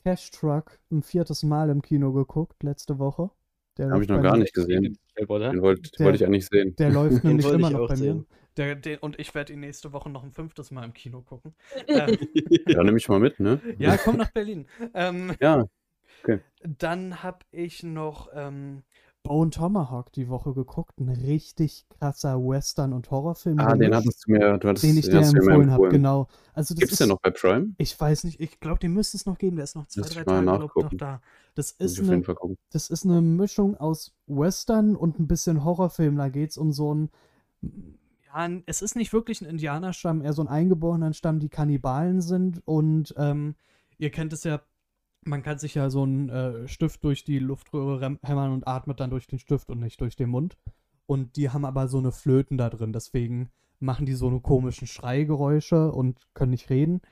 Cash 0.02 0.30
Truck 0.32 0.80
ein 0.90 1.02
viertes 1.02 1.42
Mal 1.44 1.70
im 1.70 1.82
Kino 1.82 2.12
geguckt, 2.12 2.62
letzte 2.62 2.98
Woche. 2.98 3.30
Der 3.76 3.90
Habe 3.90 4.02
ich 4.02 4.08
noch 4.08 4.22
gar 4.22 4.34
mir- 4.36 4.42
nicht 4.42 4.54
gesehen. 4.54 4.98
Den 5.18 5.28
wollte 5.28 5.58
wollt 5.58 6.16
ich 6.16 6.24
eigentlich 6.24 6.46
sehen. 6.46 6.76
Der 6.76 6.90
läuft 6.92 7.22
Den 7.24 7.28
nämlich 7.36 7.46
immer 7.50 7.70
noch 7.70 7.88
bei 7.88 7.94
mir. 7.94 8.02
sehen. 8.02 8.26
Der, 8.56 8.74
der, 8.76 9.02
und 9.02 9.18
ich 9.18 9.34
werde 9.34 9.52
ihn 9.52 9.60
nächste 9.60 9.92
Woche 9.92 10.08
noch 10.10 10.22
ein 10.22 10.30
fünftes 10.32 10.70
Mal 10.70 10.84
im 10.84 10.92
Kino 10.94 11.22
gucken. 11.22 11.54
ähm, 11.88 12.16
Ja, 12.68 12.84
nehme 12.84 12.98
ich 12.98 13.08
mal 13.08 13.18
mit, 13.18 13.40
ne? 13.40 13.60
ja, 13.78 13.96
komm 13.96 14.16
nach 14.16 14.30
Berlin. 14.30 14.66
Ähm, 14.94 15.34
Ja, 15.40 15.66
dann 16.62 17.22
habe 17.22 17.40
ich 17.50 17.82
noch 17.82 18.28
ähm, 18.32 18.84
Bone 19.24 19.50
Tomahawk 19.50 20.12
die 20.12 20.28
Woche 20.28 20.52
geguckt. 20.52 21.00
Ein 21.00 21.08
richtig 21.08 21.86
krasser 21.88 22.38
Western- 22.38 22.92
und 22.92 23.10
Horrorfilm. 23.10 23.58
ah, 23.58 23.74
den 23.74 23.94
hattest 23.94 24.26
du 24.26 24.32
mir, 24.32 24.58
du 24.58 24.68
hattest 24.68 24.84
den 24.84 24.98
ich 24.98 25.06
dir 25.06 25.18
empfohlen 25.18 25.72
habe. 25.72 25.88
Genau. 25.88 26.28
Also 26.52 26.74
das 26.74 26.80
Gibt's 26.80 26.92
ist, 26.92 27.00
den 27.00 27.08
noch 27.08 27.20
bei 27.20 27.30
Prime? 27.30 27.74
Ich 27.78 27.98
weiß 27.98 28.24
nicht, 28.24 28.38
ich 28.38 28.60
glaube, 28.60 28.80
den 28.80 28.92
müsste 28.92 29.16
es 29.16 29.24
noch 29.24 29.38
geben. 29.38 29.56
Der 29.56 29.64
ist 29.64 29.76
noch 29.76 29.86
zwei, 29.86 30.02
Müsste 30.02 30.14
drei 30.16 30.24
Tage 30.24 30.44
glaub, 30.44 30.76
noch 30.76 30.94
da. 30.94 31.22
Das 31.54 31.70
ist, 31.70 31.98
eine, 31.98 32.22
das 32.70 32.90
ist 32.90 33.04
eine 33.06 33.22
Mischung 33.22 33.76
aus 33.78 34.14
Western 34.26 34.94
und 34.94 35.18
ein 35.18 35.26
bisschen 35.26 35.64
Horrorfilm. 35.64 36.16
Da 36.16 36.28
geht 36.28 36.50
es 36.50 36.58
um 36.58 36.72
so 36.72 36.94
ein. 36.94 37.10
Es 38.66 38.82
ist 38.82 38.94
nicht 38.94 39.12
wirklich 39.14 39.40
ein 39.40 39.48
Indianerstamm, 39.48 40.20
eher 40.20 40.34
so 40.34 40.42
ein 40.42 40.48
eingeborenen 40.48 41.14
Stamm, 41.14 41.38
die 41.38 41.48
Kannibalen 41.48 42.20
sind. 42.20 42.60
Und 42.66 43.14
ähm, 43.16 43.54
ihr 43.96 44.10
kennt 44.10 44.34
es 44.34 44.44
ja, 44.44 44.60
man 45.26 45.42
kann 45.42 45.58
sich 45.58 45.74
ja 45.74 45.90
so 45.90 46.02
einen 46.02 46.28
äh, 46.28 46.68
Stift 46.68 47.04
durch 47.04 47.24
die 47.24 47.38
Luftröhre 47.38 48.18
hämmern 48.22 48.52
und 48.52 48.66
atmet 48.66 49.00
dann 49.00 49.10
durch 49.10 49.26
den 49.26 49.38
Stift 49.38 49.70
und 49.70 49.80
nicht 49.80 50.00
durch 50.00 50.16
den 50.16 50.30
Mund. 50.30 50.56
Und 51.06 51.36
die 51.36 51.50
haben 51.50 51.64
aber 51.64 51.88
so 51.88 51.98
eine 51.98 52.12
Flöten 52.12 52.56
da 52.56 52.70
drin, 52.70 52.92
deswegen 52.92 53.50
machen 53.78 54.06
die 54.06 54.14
so 54.14 54.28
eine 54.28 54.40
komischen 54.40 54.86
Schreigeräusche 54.86 55.92
und 55.92 56.18
können 56.34 56.52
nicht 56.52 56.70
reden. 56.70 57.02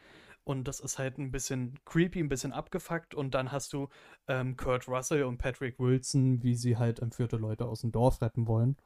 Und 0.44 0.66
das 0.66 0.80
ist 0.80 0.98
halt 0.98 1.18
ein 1.18 1.30
bisschen 1.30 1.78
creepy, 1.84 2.20
ein 2.20 2.28
bisschen 2.28 2.52
abgefuckt. 2.52 3.14
Und 3.14 3.34
dann 3.34 3.52
hast 3.52 3.72
du 3.72 3.88
ähm, 4.26 4.56
Kurt 4.56 4.88
Russell 4.88 5.24
und 5.24 5.38
Patrick 5.38 5.78
Wilson, 5.78 6.42
wie 6.42 6.54
sie 6.54 6.76
halt 6.76 6.98
entführte 6.98 7.36
Leute 7.36 7.66
aus 7.66 7.82
dem 7.82 7.92
Dorf 7.92 8.20
retten 8.22 8.46
wollen. 8.48 8.76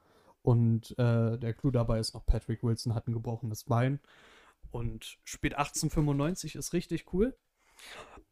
Und 0.43 0.91
äh, 0.99 1.37
der 1.37 1.53
Clou 1.53 1.71
dabei 1.71 1.99
ist 1.99 2.13
noch, 2.13 2.25
Patrick 2.25 2.63
Wilson 2.63 2.93
hat 2.93 3.07
ein 3.07 3.13
gebrochenes 3.13 3.63
Bein. 3.63 3.99
Und 4.69 5.17
spielt 5.23 5.55
1895, 5.55 6.55
ist 6.55 6.73
richtig 6.73 7.11
cool. 7.13 7.35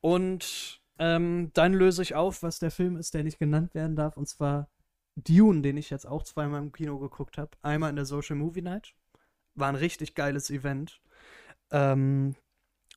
Und 0.02 0.82
ähm, 1.00 1.52
dann 1.54 1.74
löse 1.74 2.02
ich 2.02 2.16
auf, 2.16 2.44
was 2.44 2.60
der 2.60 2.72
Film 2.72 2.98
ist, 2.98 3.14
der 3.14 3.24
nicht 3.24 3.40
genannt 3.40 3.74
werden 3.76 3.96
darf. 3.96 4.18
Und 4.18 4.28
zwar 4.28 4.70
Dune, 5.16 5.62
den 5.62 5.78
ich 5.78 5.90
jetzt 5.90 6.06
auch 6.08 6.24
zweimal 6.24 6.62
im 6.62 6.72
Kino 6.72 6.98
geguckt 7.00 7.38
habe. 7.38 7.52
Einmal 7.62 7.90
in 7.90 7.96
der 7.96 8.06
Social 8.06 8.36
Movie 8.36 8.62
Night. 8.62 8.94
War 9.56 9.70
ein 9.70 9.76
richtig 9.76 10.16
geiles 10.16 10.50
Event. 10.50 11.02
Ähm, 11.72 12.36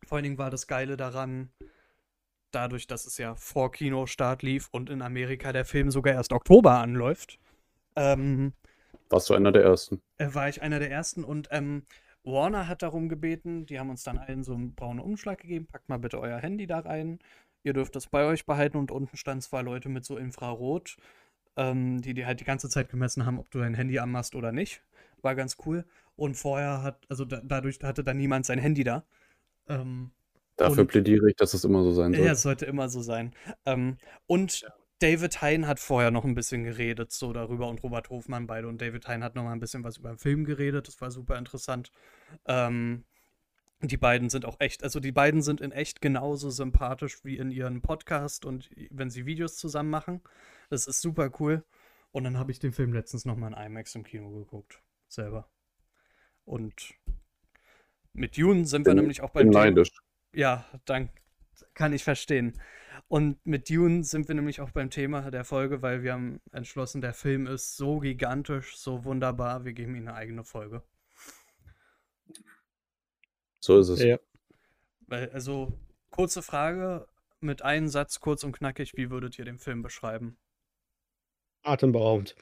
vor 0.07 0.17
allen 0.17 0.25
Dingen 0.25 0.38
war 0.38 0.50
das 0.50 0.67
Geile 0.67 0.97
daran, 0.97 1.50
dadurch, 2.50 2.87
dass 2.87 3.07
es 3.07 3.19
ja 3.19 3.35
vor 3.35 3.73
Kinostart 3.73 4.43
lief 4.43 4.69
und 4.73 4.90
in 4.90 5.02
Amerika 5.02 5.52
der 5.52 5.64
Film 5.64 5.90
sogar 5.90 6.14
erst 6.14 6.33
Oktober 6.33 6.78
anläuft, 6.78 7.38
ähm, 7.97 8.52
Warst 9.11 9.28
du 9.31 9.35
einer 9.35 9.52
der 9.52 9.64
ersten? 9.64 10.00
äh, 10.19 10.35
war 10.35 10.49
ich 10.49 10.62
einer 10.62 10.78
der 10.78 10.90
ersten 10.90 11.25
und 11.25 11.49
ähm, 11.50 11.85
Warner 12.25 12.69
hat 12.69 12.83
darum 12.83 13.09
gebeten, 13.09 13.67
die 13.67 13.78
haben 13.78 13.90
uns 13.90 14.02
dann 14.02 14.19
allen 14.19 14.43
so 14.45 14.55
einen 14.55 14.75
braunen 14.75 15.00
Umschlag 15.00 15.38
gegeben, 15.40 15.67
packt 15.67 15.88
mal 15.88 15.99
bitte 15.99 16.21
euer 16.21 16.38
Handy 16.38 16.67
da 16.67 16.81
rein, 16.81 17.19
ihr 17.69 17.73
dürft 17.75 17.95
das 17.97 18.07
bei 18.09 18.25
euch 18.25 18.45
behalten 18.47 18.77
und 18.79 18.91
unten 18.91 19.17
stand 19.17 19.43
zwei 19.43 19.63
Leute 19.63 19.89
mit 19.89 20.05
so 20.05 20.17
Infrarot, 20.17 20.97
ähm, 21.57 22.01
die 22.03 22.15
dir 22.15 22.27
halt 22.27 22.41
die 22.41 22.45
ganze 22.45 22.69
Zeit 22.69 22.89
gemessen 22.89 23.25
haben, 23.27 23.39
ob 23.39 23.51
du 23.51 23.59
dein 23.61 23.75
Handy 23.75 23.99
anmachst 23.99 24.35
oder 24.35 24.51
nicht. 24.53 24.83
War 25.23 25.35
ganz 25.35 25.57
cool. 25.67 25.85
Und 26.17 26.35
vorher 26.37 26.83
hat, 26.83 27.05
also 27.09 27.25
da, 27.25 27.41
dadurch 27.45 27.79
hatte 27.83 28.03
dann 28.03 28.17
niemand 28.17 28.47
sein 28.47 28.59
Handy 28.59 28.85
da. 28.85 29.05
Ähm, 29.69 30.11
Dafür 30.57 30.81
Und- 30.83 30.89
plädiere 30.89 31.29
ich, 31.31 31.37
dass 31.37 31.55
es 31.55 31.63
immer 31.65 31.85
so 31.85 31.93
sein 31.93 32.13
soll. 32.15 32.25
ja, 32.27 32.33
es 32.33 32.43
sollte 32.43 32.67
immer 32.67 32.89
so 32.89 33.01
sein. 33.01 33.33
Ähm, 33.65 33.97
und 34.27 34.67
David 34.99 35.41
Hein 35.43 35.69
hat 35.69 35.79
vorher 35.79 36.11
noch 36.11 36.25
ein 36.25 36.35
bisschen 36.35 36.65
geredet, 36.65 37.13
so 37.13 37.33
darüber 37.33 37.69
und 37.69 37.81
Robert 37.85 38.11
Hofmann 38.11 38.49
beide. 38.49 38.67
Und 38.67 38.81
David 38.81 39.07
Hein 39.07 39.23
hat 39.23 39.37
noch 39.37 39.45
mal 39.45 39.53
ein 39.53 39.61
bisschen 39.61 39.85
was 39.85 39.99
über 39.99 40.09
den 40.09 40.19
Film 40.19 40.45
geredet. 40.45 40.89
Das 40.89 41.01
war 41.01 41.13
super 41.13 41.39
interessant. 41.39 41.93
Ähm, 42.47 43.05
die 43.80 43.97
beiden 43.97 44.28
sind 44.28 44.44
auch 44.44 44.56
echt, 44.58 44.82
also 44.82 44.99
die 45.00 45.12
beiden 45.12 45.40
sind 45.42 45.61
in 45.61 45.70
echt 45.73 46.00
genauso 46.00 46.50
sympathisch 46.50 47.25
wie 47.25 47.37
in 47.38 47.50
ihren 47.50 47.80
Podcast 47.80 48.44
und 48.44 48.70
wenn 48.90 49.11
sie 49.11 49.25
Videos 49.26 49.56
zusammen 49.56 49.90
machen. 49.90 50.20
Das 50.70 50.87
ist 50.87 51.00
super 51.00 51.30
cool. 51.38 51.64
Und 52.11 52.25
dann 52.25 52.38
habe 52.38 52.50
ich 52.50 52.58
den 52.58 52.73
Film 52.73 52.92
letztens 52.92 53.25
noch 53.25 53.37
mal 53.37 53.49
in 53.49 53.52
IMAX 53.54 53.94
im 53.94 54.02
Kino 54.02 54.30
geguckt. 54.30 54.82
Selber. 55.08 55.49
Und 56.44 56.94
mit 58.12 58.37
Dune 58.37 58.64
sind 58.64 58.85
wir 58.87 58.94
Bin- 58.94 59.02
nämlich 59.02 59.20
auch 59.20 59.30
beim 59.30 59.50
Thema. 59.50 59.64
neidisch. 59.64 59.90
Ja, 60.32 60.66
dann 60.87 61.11
kann 61.75 61.92
ich 61.92 62.02
verstehen. 62.04 62.61
Und 63.06 63.44
mit 63.47 63.70
Dune 63.70 64.02
sind 64.02 64.26
wir 64.28 64.35
nämlich 64.35 64.61
auch 64.61 64.70
beim 64.70 64.90
Thema 64.90 65.30
der 65.30 65.44
Folge, 65.44 65.82
weil 65.82 66.02
wir 66.02 66.14
haben 66.14 66.40
entschlossen, 66.52 67.00
der 67.00 67.14
Film 67.14 67.47
ist 67.47 67.76
so 67.76 68.00
gigantisch, 68.00 68.76
so 68.76 69.04
wunderbar, 69.04 69.64
wir 69.64 69.73
geben 69.73 69.94
ihm 69.94 70.08
eine 70.08 70.14
eigene 70.16 70.44
Folge. 70.44 70.82
So 73.61 73.79
ist 73.79 73.88
es. 73.88 74.03
Ja. 74.03 74.19
Also, 75.09 75.73
kurze 76.11 76.43
Frage, 76.43 77.07
mit 77.41 77.62
einem 77.62 77.88
Satz, 77.88 78.21
kurz 78.21 78.45
und 78.45 78.53
knackig, 78.53 78.93
wie 78.97 79.11
würdet 79.11 79.38
ihr 79.38 79.45
den 79.45 79.59
Film 79.59 79.83
beschreiben? 79.83 80.38
Atemberaubend. 81.62 82.37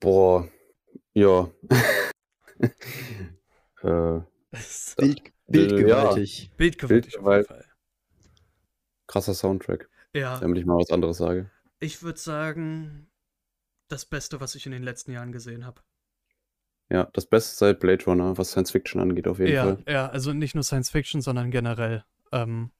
Boah, 0.00 0.48
ja. 1.14 1.50
äh, 3.82 3.82
Bild, 4.96 5.22
ja. 5.22 5.32
bildgewaltig. 5.46 6.50
Bildgewaltig 6.56 7.18
auf 7.18 7.26
jeden 7.26 7.44
Fall. 7.44 7.64
krasser 9.06 9.34
Soundtrack, 9.34 9.88
Ja, 10.14 10.38
damit 10.40 10.58
ich 10.58 10.66
mal 10.66 10.76
was 10.78 10.90
anderes 10.90 11.18
sage. 11.18 11.50
ich 11.80 12.02
würde 12.02 12.18
sagen, 12.18 13.10
das 13.88 14.06
Beste, 14.06 14.40
was 14.40 14.54
ich 14.54 14.66
in 14.66 14.72
den 14.72 14.82
letzten 14.82 15.12
Jahren 15.12 15.32
gesehen 15.32 15.66
habe. 15.66 15.82
Ja, 16.92 17.08
das 17.14 17.26
Beste 17.26 17.56
seit 17.56 17.80
Blade 17.80 18.04
Runner, 18.04 18.36
was 18.36 18.50
Science 18.50 18.72
Fiction 18.72 19.00
angeht, 19.00 19.28
auf 19.28 19.38
jeden 19.38 19.52
Ja, 19.52 19.56
Fall. 19.56 19.84
ja, 19.88 20.08
also 20.08 20.32
nicht 20.32 20.54
nur 20.54 20.64
Science 20.64 20.90
Fiction, 20.90 21.20
sondern 21.22 21.50
generell. 21.50 22.04
Ähm, 22.32 22.70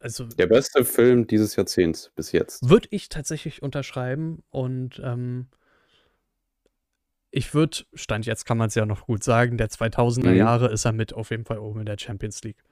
also 0.00 0.28
Der 0.38 0.46
beste 0.46 0.84
Film 0.84 1.26
dieses 1.26 1.56
Jahrzehnts 1.56 2.12
bis 2.14 2.30
jetzt. 2.30 2.70
würde 2.70 2.88
ich 2.90 3.08
tatsächlich 3.08 3.62
unterschreiben 3.62 4.42
und 4.50 5.00
ähm, 5.04 5.48
ich 7.30 7.52
würde, 7.52 7.78
Stand 7.94 8.24
jetzt 8.26 8.44
kann 8.46 8.56
man 8.56 8.68
es 8.68 8.74
ja 8.76 8.86
noch 8.86 9.06
gut 9.06 9.22
sagen, 9.24 9.58
der 9.58 9.68
2000er 9.68 10.32
Mhm. 10.32 10.36
Jahre 10.36 10.70
ist 10.72 10.84
er 10.86 10.92
mit 10.92 11.12
auf 11.12 11.30
jeden 11.30 11.44
Fall 11.44 11.58
oben 11.58 11.80
in 11.80 11.86
der 11.86 11.98
Champions 11.98 12.42
League. 12.44 12.62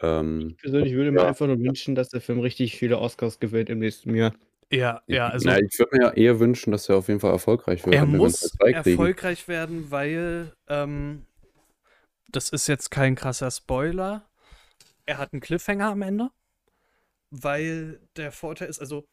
Ähm, 0.00 0.50
Ich 0.50 0.56
persönlich 0.58 0.92
würde 0.94 1.10
mir 1.12 1.20
Ja. 1.22 1.28
einfach 1.28 1.46
nur 1.46 1.58
wünschen, 1.58 1.94
dass 1.94 2.08
der 2.10 2.20
Film 2.20 2.40
richtig 2.40 2.76
viele 2.76 2.98
Oscars 2.98 3.38
gewinnt 3.40 3.68
im 3.70 3.78
nächsten 3.80 4.14
Jahr. 4.14 4.32
Ja, 4.72 5.02
ja, 5.06 5.28
also 5.28 5.48
na, 5.48 5.58
ich 5.58 5.78
würde 5.78 5.96
mir 5.96 6.04
ja 6.04 6.12
eher 6.12 6.40
wünschen, 6.40 6.72
dass 6.72 6.88
er 6.88 6.96
auf 6.96 7.08
jeden 7.08 7.20
Fall 7.20 7.32
erfolgreich 7.32 7.84
wird. 7.84 7.94
er 7.94 8.06
muss 8.06 8.56
erfolgreich 8.58 9.46
werden, 9.46 9.90
weil 9.90 10.52
ähm, 10.66 11.26
das 12.30 12.48
ist 12.48 12.68
jetzt 12.68 12.90
kein 12.90 13.14
krasser 13.14 13.50
Spoiler. 13.50 14.22
Er 15.04 15.18
hat 15.18 15.34
einen 15.34 15.42
Cliffhanger 15.42 15.90
am 15.90 16.00
Ende, 16.00 16.30
weil 17.30 18.00
der 18.16 18.32
Vorteil 18.32 18.68
ist, 18.68 18.80
also 18.80 19.06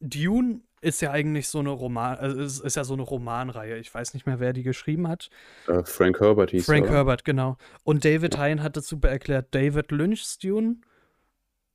Dune 0.00 0.62
ist 0.80 1.02
ja 1.02 1.10
eigentlich 1.10 1.48
so 1.48 1.58
eine 1.58 1.70
Roman, 1.70 2.16
also 2.16 2.40
es 2.40 2.58
ist 2.58 2.76
ja 2.76 2.84
so 2.84 2.94
eine 2.94 3.02
Romanreihe. 3.02 3.76
Ich 3.76 3.92
weiß 3.92 4.14
nicht 4.14 4.26
mehr, 4.26 4.40
wer 4.40 4.54
die 4.54 4.62
geschrieben 4.62 5.06
hat. 5.06 5.28
Äh, 5.68 5.84
Frank 5.84 6.18
Herbert 6.18 6.50
hieß 6.50 6.64
Frank 6.64 6.86
er. 6.86 6.92
Herbert, 6.92 7.26
genau. 7.26 7.58
Und 7.84 8.06
David 8.06 8.38
Hein 8.38 8.62
hat 8.62 8.78
das 8.78 8.86
super 8.86 9.10
erklärt. 9.10 9.54
David 9.54 9.90
Lynch's 9.92 10.38
Dune, 10.38 10.76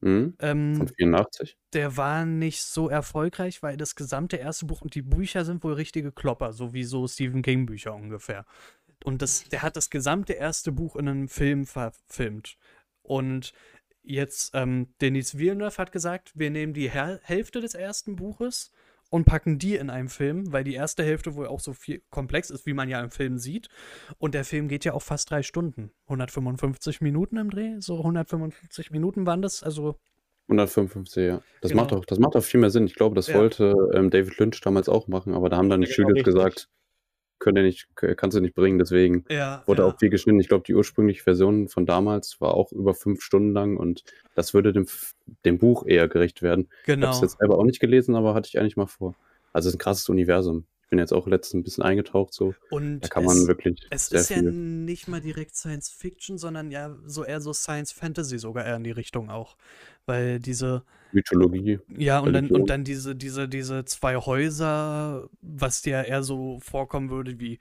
Mhm, 0.02 0.36
ähm, 0.40 0.76
von 0.76 0.88
84. 0.88 1.58
der 1.74 1.98
war 1.98 2.26
nicht 2.26 2.62
so 2.62 2.88
erfolgreich, 2.88 3.64
weil 3.64 3.78
das 3.78 3.96
gesamte 3.96 4.38
erste 4.38 4.66
Buch 4.66 4.82
und 4.82 4.94
die 4.94 5.02
Bücher 5.02 5.44
sind 5.44 5.64
wohl 5.64 5.74
richtige 5.74 6.12
Klopper, 6.12 6.54
so 6.54 6.74
wie 6.74 6.84
so 6.84 7.08
Stephen 7.08 7.42
King 7.42 7.66
Bücher 7.66 7.96
ungefähr. 7.96 8.46
Und 9.04 9.22
das, 9.22 9.46
der 9.46 9.64
hat 9.64 9.76
das 9.76 9.90
gesamte 9.90 10.34
erste 10.34 10.72
Buch 10.72 10.96
in 10.96 11.08
einem 11.08 11.28
Film 11.30 11.66
verfilmt. 11.66 12.58
Und 13.02 13.54
jetzt, 14.04 14.52
ähm, 14.54 14.94
Denis 15.02 15.38
Villeneuve 15.38 15.78
hat 15.78 15.92
gesagt, 15.92 16.32
wir 16.36 16.52
nehmen 16.52 16.74
die 16.74 16.90
Hel 16.90 17.20
Hälfte 17.24 17.62
des 17.62 17.74
ersten 17.74 18.16
Buches 18.16 18.72
und 19.10 19.26
packen 19.26 19.58
die 19.60 19.76
in 19.76 19.90
einem 19.90 20.10
Film, 20.10 20.52
weil 20.52 20.64
die 20.64 20.74
erste 20.74 21.04
Hälfte 21.04 21.36
wohl 21.36 21.48
auch 21.48 21.60
so 21.60 21.74
viel 21.74 22.02
komplex 22.10 22.50
ist, 22.50 22.66
wie 22.66 22.74
man 22.74 22.90
ja 22.90 23.02
im 23.02 23.10
Film 23.12 23.38
sieht. 23.38 23.68
Und 24.18 24.34
der 24.34 24.44
Film 24.44 24.68
geht 24.68 24.84
ja 24.86 24.94
auch 24.94 25.02
fast 25.02 25.30
drei 25.32 25.44
Stunden. 25.44 25.92
155 26.08 27.02
Minuten 27.02 27.38
im 27.38 27.50
Dreh, 27.50 27.76
so 27.80 27.98
155 27.98 28.92
Minuten 28.92 29.26
waren 29.26 29.42
das, 29.42 29.64
also 29.64 29.96
155, 30.50 31.26
ja. 31.26 31.42
Das, 31.62 31.72
Genau. 31.72 31.84
macht 31.84 31.94
auch, 31.94 32.06
das 32.06 32.20
macht 32.20 32.36
auch 32.36 32.44
viel 32.44 32.60
mehr 32.60 32.70
Sinn. 32.70 32.86
Ich 32.86 32.96
glaube, 32.96 33.16
das 33.16 33.28
Ja. 33.28 33.36
wollte 33.36 33.74
ähm, 33.94 34.10
David 34.10 34.38
Lynch 34.40 34.62
damals 34.62 34.88
auch 34.90 35.08
machen, 35.08 35.34
aber 35.34 35.50
da 35.50 35.58
haben 35.58 35.70
dann 35.70 35.82
die 35.82 35.88
genau 35.88 35.94
Studios 36.10 36.16
richtig. 36.16 36.34
gesagt, 36.34 36.70
könnt 37.40 37.58
ihr 37.58 37.64
nicht, 37.64 37.88
kannst 37.96 38.36
du 38.36 38.42
nicht 38.42 38.56
bringen, 38.56 38.80
deswegen 38.80 39.26
ja. 39.30 39.64
wurde 39.66 39.84
ja. 39.84 39.88
auch 39.88 39.98
viel 39.98 40.10
geschnitten. 40.10 40.40
Ich 40.40 40.48
glaube, 40.48 40.64
die 40.66 40.76
ursprüngliche 40.76 41.24
Version 41.24 41.68
von 41.68 41.86
damals 41.86 42.40
war 42.42 42.54
auch 42.54 42.72
über 42.72 42.94
fünf 42.94 43.22
Stunden 43.22 43.54
lang 43.54 43.78
und 43.78 44.04
das 44.36 44.54
würde 44.54 44.74
dem, 44.74 44.88
dem 45.46 45.58
Buch 45.58 45.86
eher 45.86 46.08
gerecht 46.08 46.42
werden. 46.42 46.68
Ich 46.84 46.90
habe 46.90 47.00
Genau. 47.02 47.12
es 47.12 47.22
jetzt 47.22 47.38
selber 47.40 47.58
auch 47.58 47.64
nicht 47.64 47.80
gelesen, 47.80 48.16
aber 48.16 48.34
hatte 48.34 48.50
ich 48.50 48.60
eigentlich 48.60 48.78
mal 48.78 48.88
vor. 48.88 49.16
Also 49.54 49.68
es 49.68 49.74
ist 49.74 49.80
ein 49.80 49.84
krasses 49.84 50.10
Universum. 50.10 50.66
Ich 50.88 50.90
bin 50.90 51.00
jetzt 51.00 51.12
auch 51.12 51.28
letztens 51.28 51.60
ein 51.60 51.64
bisschen 51.66 51.84
eingetaucht, 51.84 52.34
so. 52.34 52.56
Und 52.70 53.02
Da 53.02 53.10
kann 53.10 53.26
es, 53.26 53.36
man 53.36 53.48
wirklich 53.48 53.86
es 53.90 54.10
ist 54.10 54.30
ja 54.30 54.42
nicht 54.42 55.10
mal 55.10 55.20
direkt 55.20 55.54
Science 55.54 55.90
Fiction, 55.90 56.38
sondern 56.38 56.72
ja 56.72 56.96
so 57.06 57.26
eher 57.26 57.42
so 57.42 57.52
Science 57.52 57.92
Fantasy 57.92 58.40
sogar 58.40 58.66
eher 58.66 58.78
in 58.78 58.86
die 58.86 58.92
Richtung 58.92 59.30
auch. 59.30 59.58
Weil 60.06 60.40
diese, 60.40 60.86
Mythologie. 61.12 61.80
ja, 61.90 62.20
und 62.20 62.32
dann, 62.32 62.46
Religion. 62.46 62.62
und 62.62 62.70
dann 62.70 62.86
diese, 62.86 63.18
diese, 63.18 63.50
diese 63.50 63.84
zwei 63.84 64.16
Häuser, 64.16 65.30
was 65.42 65.82
dir 65.82 66.06
eher 66.06 66.24
so 66.24 66.62
vorkommen 66.62 67.10
würde 67.10 67.38
wie 67.38 67.60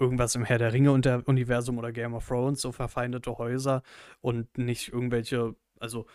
irgendwas 0.00 0.34
im 0.34 0.44
Herr 0.44 0.58
der 0.58 0.72
Ringe 0.72 0.90
und 0.90 1.04
der 1.04 1.22
Universum 1.28 1.78
oder 1.78 1.92
Game 1.92 2.14
of 2.14 2.26
Thrones, 2.26 2.60
so 2.60 2.72
verfeindete 2.72 3.38
Häuser 3.38 3.84
und 4.20 4.58
nicht 4.58 4.92
irgendwelche, 4.92 5.54
also 5.78 6.06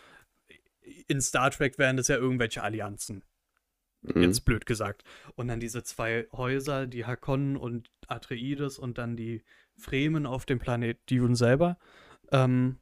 in 1.06 1.22
Star 1.22 1.50
Trek 1.50 1.78
wären 1.78 1.96
das 1.96 2.08
ja 2.08 2.16
irgendwelche 2.16 2.62
Allianzen. 2.62 3.22
Mhm. 4.02 4.22
Jetzt 4.22 4.44
blöd 4.44 4.66
gesagt. 4.66 5.04
Und 5.34 5.48
dann 5.48 5.60
diese 5.60 5.82
zwei 5.82 6.26
Häuser, 6.32 6.86
die 6.86 7.04
Hakonnen 7.04 7.56
und 7.56 7.90
Atreides 8.06 8.78
und 8.78 8.98
dann 8.98 9.16
die 9.16 9.42
Fremen 9.76 10.26
auf 10.26 10.46
dem 10.46 10.58
Planet 10.58 10.98
Dune 11.10 11.36
selber. 11.36 11.78
Ähm, 12.32 12.78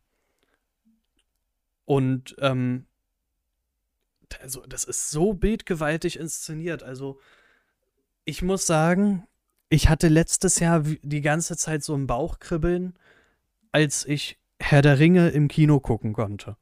und 1.84 2.37
ähm, 2.40 2.87
also, 4.42 4.64
das 4.66 4.84
ist 4.84 5.10
so 5.10 5.32
bildgewaltig 5.32 6.18
inszeniert. 6.18 6.82
Also, 6.82 7.18
ich 8.25 8.42
muss 8.42 8.66
sagen, 8.66 9.26
ich 9.70 9.88
hatte 9.88 10.08
letztes 10.08 10.60
Jahr 10.60 10.82
die 10.82 11.20
ganze 11.22 11.56
Zeit 11.56 11.82
so 11.82 11.94
ein 11.94 12.06
Bauchkribbeln, 12.06 12.98
als 13.72 14.04
ich 14.04 14.38
Herr 14.60 14.82
der 14.82 14.98
Ringe 14.98 15.30
im 15.30 15.48
Kino 15.48 15.80
gucken 15.80 16.12
konnte. 16.12 16.56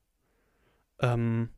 Ähm, 1.01 1.51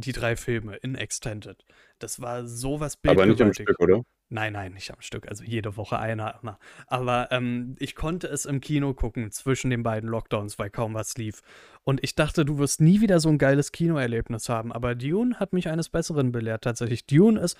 die 0.00 0.12
drei 0.12 0.36
Filme 0.36 0.76
in 0.76 0.94
Extended. 0.94 1.64
Das 1.98 2.20
war 2.20 2.46
sowas 2.46 2.98
Aber 3.04 3.26
nicht 3.26 3.40
am 3.40 3.48
bildgewaltig. 3.48 3.64
Stück, 3.64 3.80
oder? 3.80 4.04
Nein, 4.32 4.52
nein, 4.52 4.74
nicht 4.74 4.92
am 4.92 5.00
Stück. 5.00 5.28
Also 5.28 5.42
jede 5.42 5.76
Woche 5.76 5.98
einer. 5.98 6.40
Aber 6.86 7.28
ähm, 7.32 7.74
ich 7.80 7.96
konnte 7.96 8.28
es 8.28 8.44
im 8.44 8.60
Kino 8.60 8.94
gucken 8.94 9.32
zwischen 9.32 9.70
den 9.70 9.82
beiden 9.82 10.08
Lockdowns, 10.08 10.56
weil 10.58 10.70
kaum 10.70 10.94
was 10.94 11.16
lief. 11.16 11.42
Und 11.82 12.02
ich 12.04 12.14
dachte, 12.14 12.44
du 12.44 12.58
wirst 12.58 12.80
nie 12.80 13.00
wieder 13.00 13.18
so 13.18 13.28
ein 13.28 13.38
geiles 13.38 13.72
Kinoerlebnis 13.72 14.48
haben. 14.48 14.72
Aber 14.72 14.94
Dune 14.94 15.40
hat 15.40 15.52
mich 15.52 15.68
eines 15.68 15.88
Besseren 15.88 16.30
belehrt. 16.30 16.62
Tatsächlich, 16.62 17.06
Dune 17.06 17.40
ist. 17.40 17.58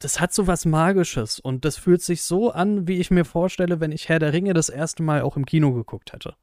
Das 0.00 0.20
hat 0.20 0.32
so 0.32 0.46
was 0.46 0.64
Magisches 0.64 1.40
und 1.40 1.64
das 1.64 1.76
fühlt 1.76 2.02
sich 2.02 2.22
so 2.22 2.52
an, 2.52 2.86
wie 2.86 2.98
ich 2.98 3.10
mir 3.10 3.24
vorstelle, 3.24 3.80
wenn 3.80 3.90
ich 3.90 4.08
Herr 4.08 4.20
der 4.20 4.32
Ringe 4.32 4.54
das 4.54 4.68
erste 4.68 5.02
Mal 5.02 5.22
auch 5.22 5.36
im 5.36 5.44
Kino 5.44 5.72
geguckt 5.72 6.12
hätte. 6.12 6.36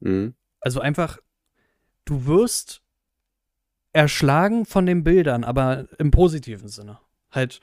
Mhm. 0.00 0.34
Also 0.60 0.80
einfach, 0.80 1.18
du 2.06 2.24
wirst 2.24 2.80
erschlagen 3.92 4.64
von 4.64 4.86
den 4.86 5.04
Bildern, 5.04 5.44
aber 5.44 5.86
im 5.98 6.10
positiven 6.10 6.68
Sinne. 6.68 6.98
Halt, 7.30 7.60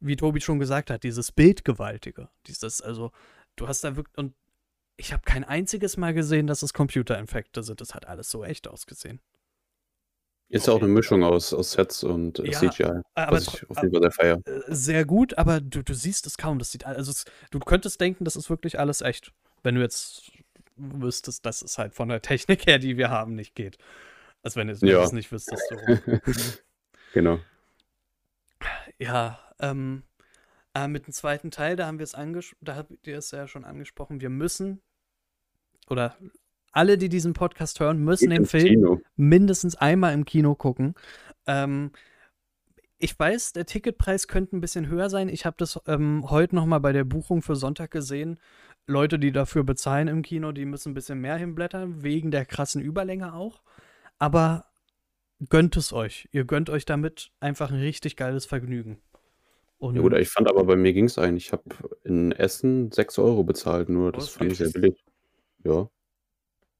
wie 0.00 0.16
Tobi 0.16 0.40
schon 0.40 0.60
gesagt 0.60 0.90
hat, 0.90 1.02
dieses 1.02 1.32
Bildgewaltige. 1.32 2.28
Dieses, 2.46 2.80
also, 2.80 3.10
du 3.56 3.66
hast 3.66 3.82
da 3.82 3.96
wirklich, 3.96 4.16
und 4.16 4.34
ich 4.96 5.12
habe 5.12 5.22
kein 5.24 5.44
einziges 5.44 5.96
Mal 5.96 6.14
gesehen, 6.14 6.46
dass 6.46 6.62
es 6.62 6.72
Computereffekte 6.72 7.62
sind. 7.62 7.80
Das 7.80 7.94
hat 7.94 8.06
alles 8.06 8.30
so 8.30 8.44
echt 8.44 8.68
ausgesehen. 8.68 9.20
Ist 10.50 10.66
ja 10.66 10.72
auch 10.72 10.78
eine 10.78 10.88
Mischung 10.88 11.22
aus, 11.22 11.52
aus 11.52 11.72
Sets 11.72 12.02
und 12.02 12.38
äh, 12.38 12.50
Ja, 12.50 12.58
CGI, 12.58 13.02
aber 13.14 13.36
was 13.36 13.48
ich 13.48 13.70
auf 13.70 13.82
jeden 13.82 13.92
Fall 13.92 14.00
sehr 14.00 14.10
feier. 14.10 14.42
Äh, 14.46 14.74
Sehr 14.74 15.04
gut, 15.04 15.36
aber 15.36 15.60
du, 15.60 15.82
du 15.82 15.92
siehst 15.94 16.26
es 16.26 16.38
kaum. 16.38 16.58
Das 16.58 16.72
sieht, 16.72 16.86
also 16.86 17.10
es, 17.10 17.26
du 17.50 17.58
könntest 17.58 18.00
denken, 18.00 18.24
das 18.24 18.34
ist 18.34 18.48
wirklich 18.48 18.78
alles 18.78 19.02
echt. 19.02 19.32
Wenn 19.62 19.74
du 19.74 19.82
jetzt 19.82 20.32
wüsstest, 20.78 21.44
dass 21.46 21.62
es 21.62 21.78
halt 21.78 21.94
von 21.94 22.08
der 22.08 22.22
Technik 22.22 22.66
her, 22.66 22.78
die 22.78 22.96
wir 22.96 23.10
haben, 23.10 23.34
nicht 23.34 23.54
geht. 23.54 23.78
Als 24.42 24.56
wenn 24.56 24.68
du 24.68 24.74
Ja. 24.86 25.02
es 25.02 25.12
nicht 25.12 25.30
wüsstest. 25.32 25.62
So. 25.68 25.76
genau. 27.12 27.38
Ja, 28.98 29.38
ähm, 29.60 30.02
äh, 30.74 30.88
mit 30.88 31.06
dem 31.06 31.12
zweiten 31.12 31.50
Teil, 31.50 31.76
da 31.76 31.86
haben 31.86 31.98
wir 31.98 32.04
es 32.04 32.14
angesprochen, 32.14 32.64
da 32.64 32.76
habt 32.76 33.06
ihr 33.06 33.18
es 33.18 33.30
ja 33.30 33.46
schon 33.46 33.64
angesprochen, 33.64 34.20
wir 34.20 34.30
müssen, 34.30 34.80
oder 35.88 36.16
alle, 36.72 36.98
die 36.98 37.08
diesen 37.08 37.32
Podcast 37.32 37.80
hören, 37.80 37.98
müssen 38.04 38.30
Geht 38.30 38.38
den 38.38 38.46
Film 38.46 38.66
Kino. 38.66 39.00
mindestens 39.16 39.76
einmal 39.76 40.12
im 40.14 40.24
Kino 40.24 40.54
gucken. 40.54 40.94
Ähm, 41.46 41.92
ich 42.98 43.16
weiß, 43.18 43.52
der 43.52 43.64
Ticketpreis 43.64 44.26
könnte 44.26 44.56
ein 44.56 44.60
bisschen 44.60 44.88
höher 44.88 45.08
sein. 45.08 45.28
Ich 45.28 45.46
habe 45.46 45.56
das 45.58 45.80
ähm, 45.86 46.24
heute 46.28 46.56
noch 46.56 46.66
mal 46.66 46.80
bei 46.80 46.92
der 46.92 47.04
Buchung 47.04 47.42
für 47.42 47.54
Sonntag 47.54 47.92
gesehen. 47.92 48.40
Leute, 48.88 49.18
die 49.18 49.32
dafür 49.32 49.64
bezahlen 49.64 50.08
im 50.08 50.22
Kino, 50.22 50.50
die 50.52 50.64
müssen 50.64 50.90
ein 50.90 50.94
bisschen 50.94 51.20
mehr 51.20 51.36
hinblättern, 51.36 52.02
wegen 52.02 52.30
der 52.30 52.46
krassen 52.46 52.80
Überlänge 52.80 53.34
auch. 53.34 53.62
Aber 54.18 54.64
gönnt 55.48 55.76
es 55.76 55.92
euch. 55.92 56.28
Ihr 56.32 56.44
gönnt 56.44 56.70
euch 56.70 56.86
damit 56.86 57.30
einfach 57.38 57.70
ein 57.70 57.78
richtig 57.78 58.16
geiles 58.16 58.46
Vergnügen. 58.46 58.98
Und 59.78 59.94
Ja, 59.94 60.02
gut, 60.02 60.14
ich 60.14 60.28
fand 60.28 60.48
aber 60.48 60.64
bei 60.64 60.74
mir 60.74 60.92
ging 60.92 61.04
es 61.04 61.18
eigentlich. 61.18 61.46
Ich 61.46 61.52
habe 61.52 61.62
in 62.02 62.32
Essen 62.32 62.90
6 62.90 63.18
Euro 63.18 63.44
bezahlt, 63.44 63.88
nur 63.90 64.10
das 64.10 64.24
das 64.24 64.34
fand 64.34 64.52
ich 64.52 64.58
sehr 64.58 64.70
billig. 64.70 65.04
Ja. 65.64 65.88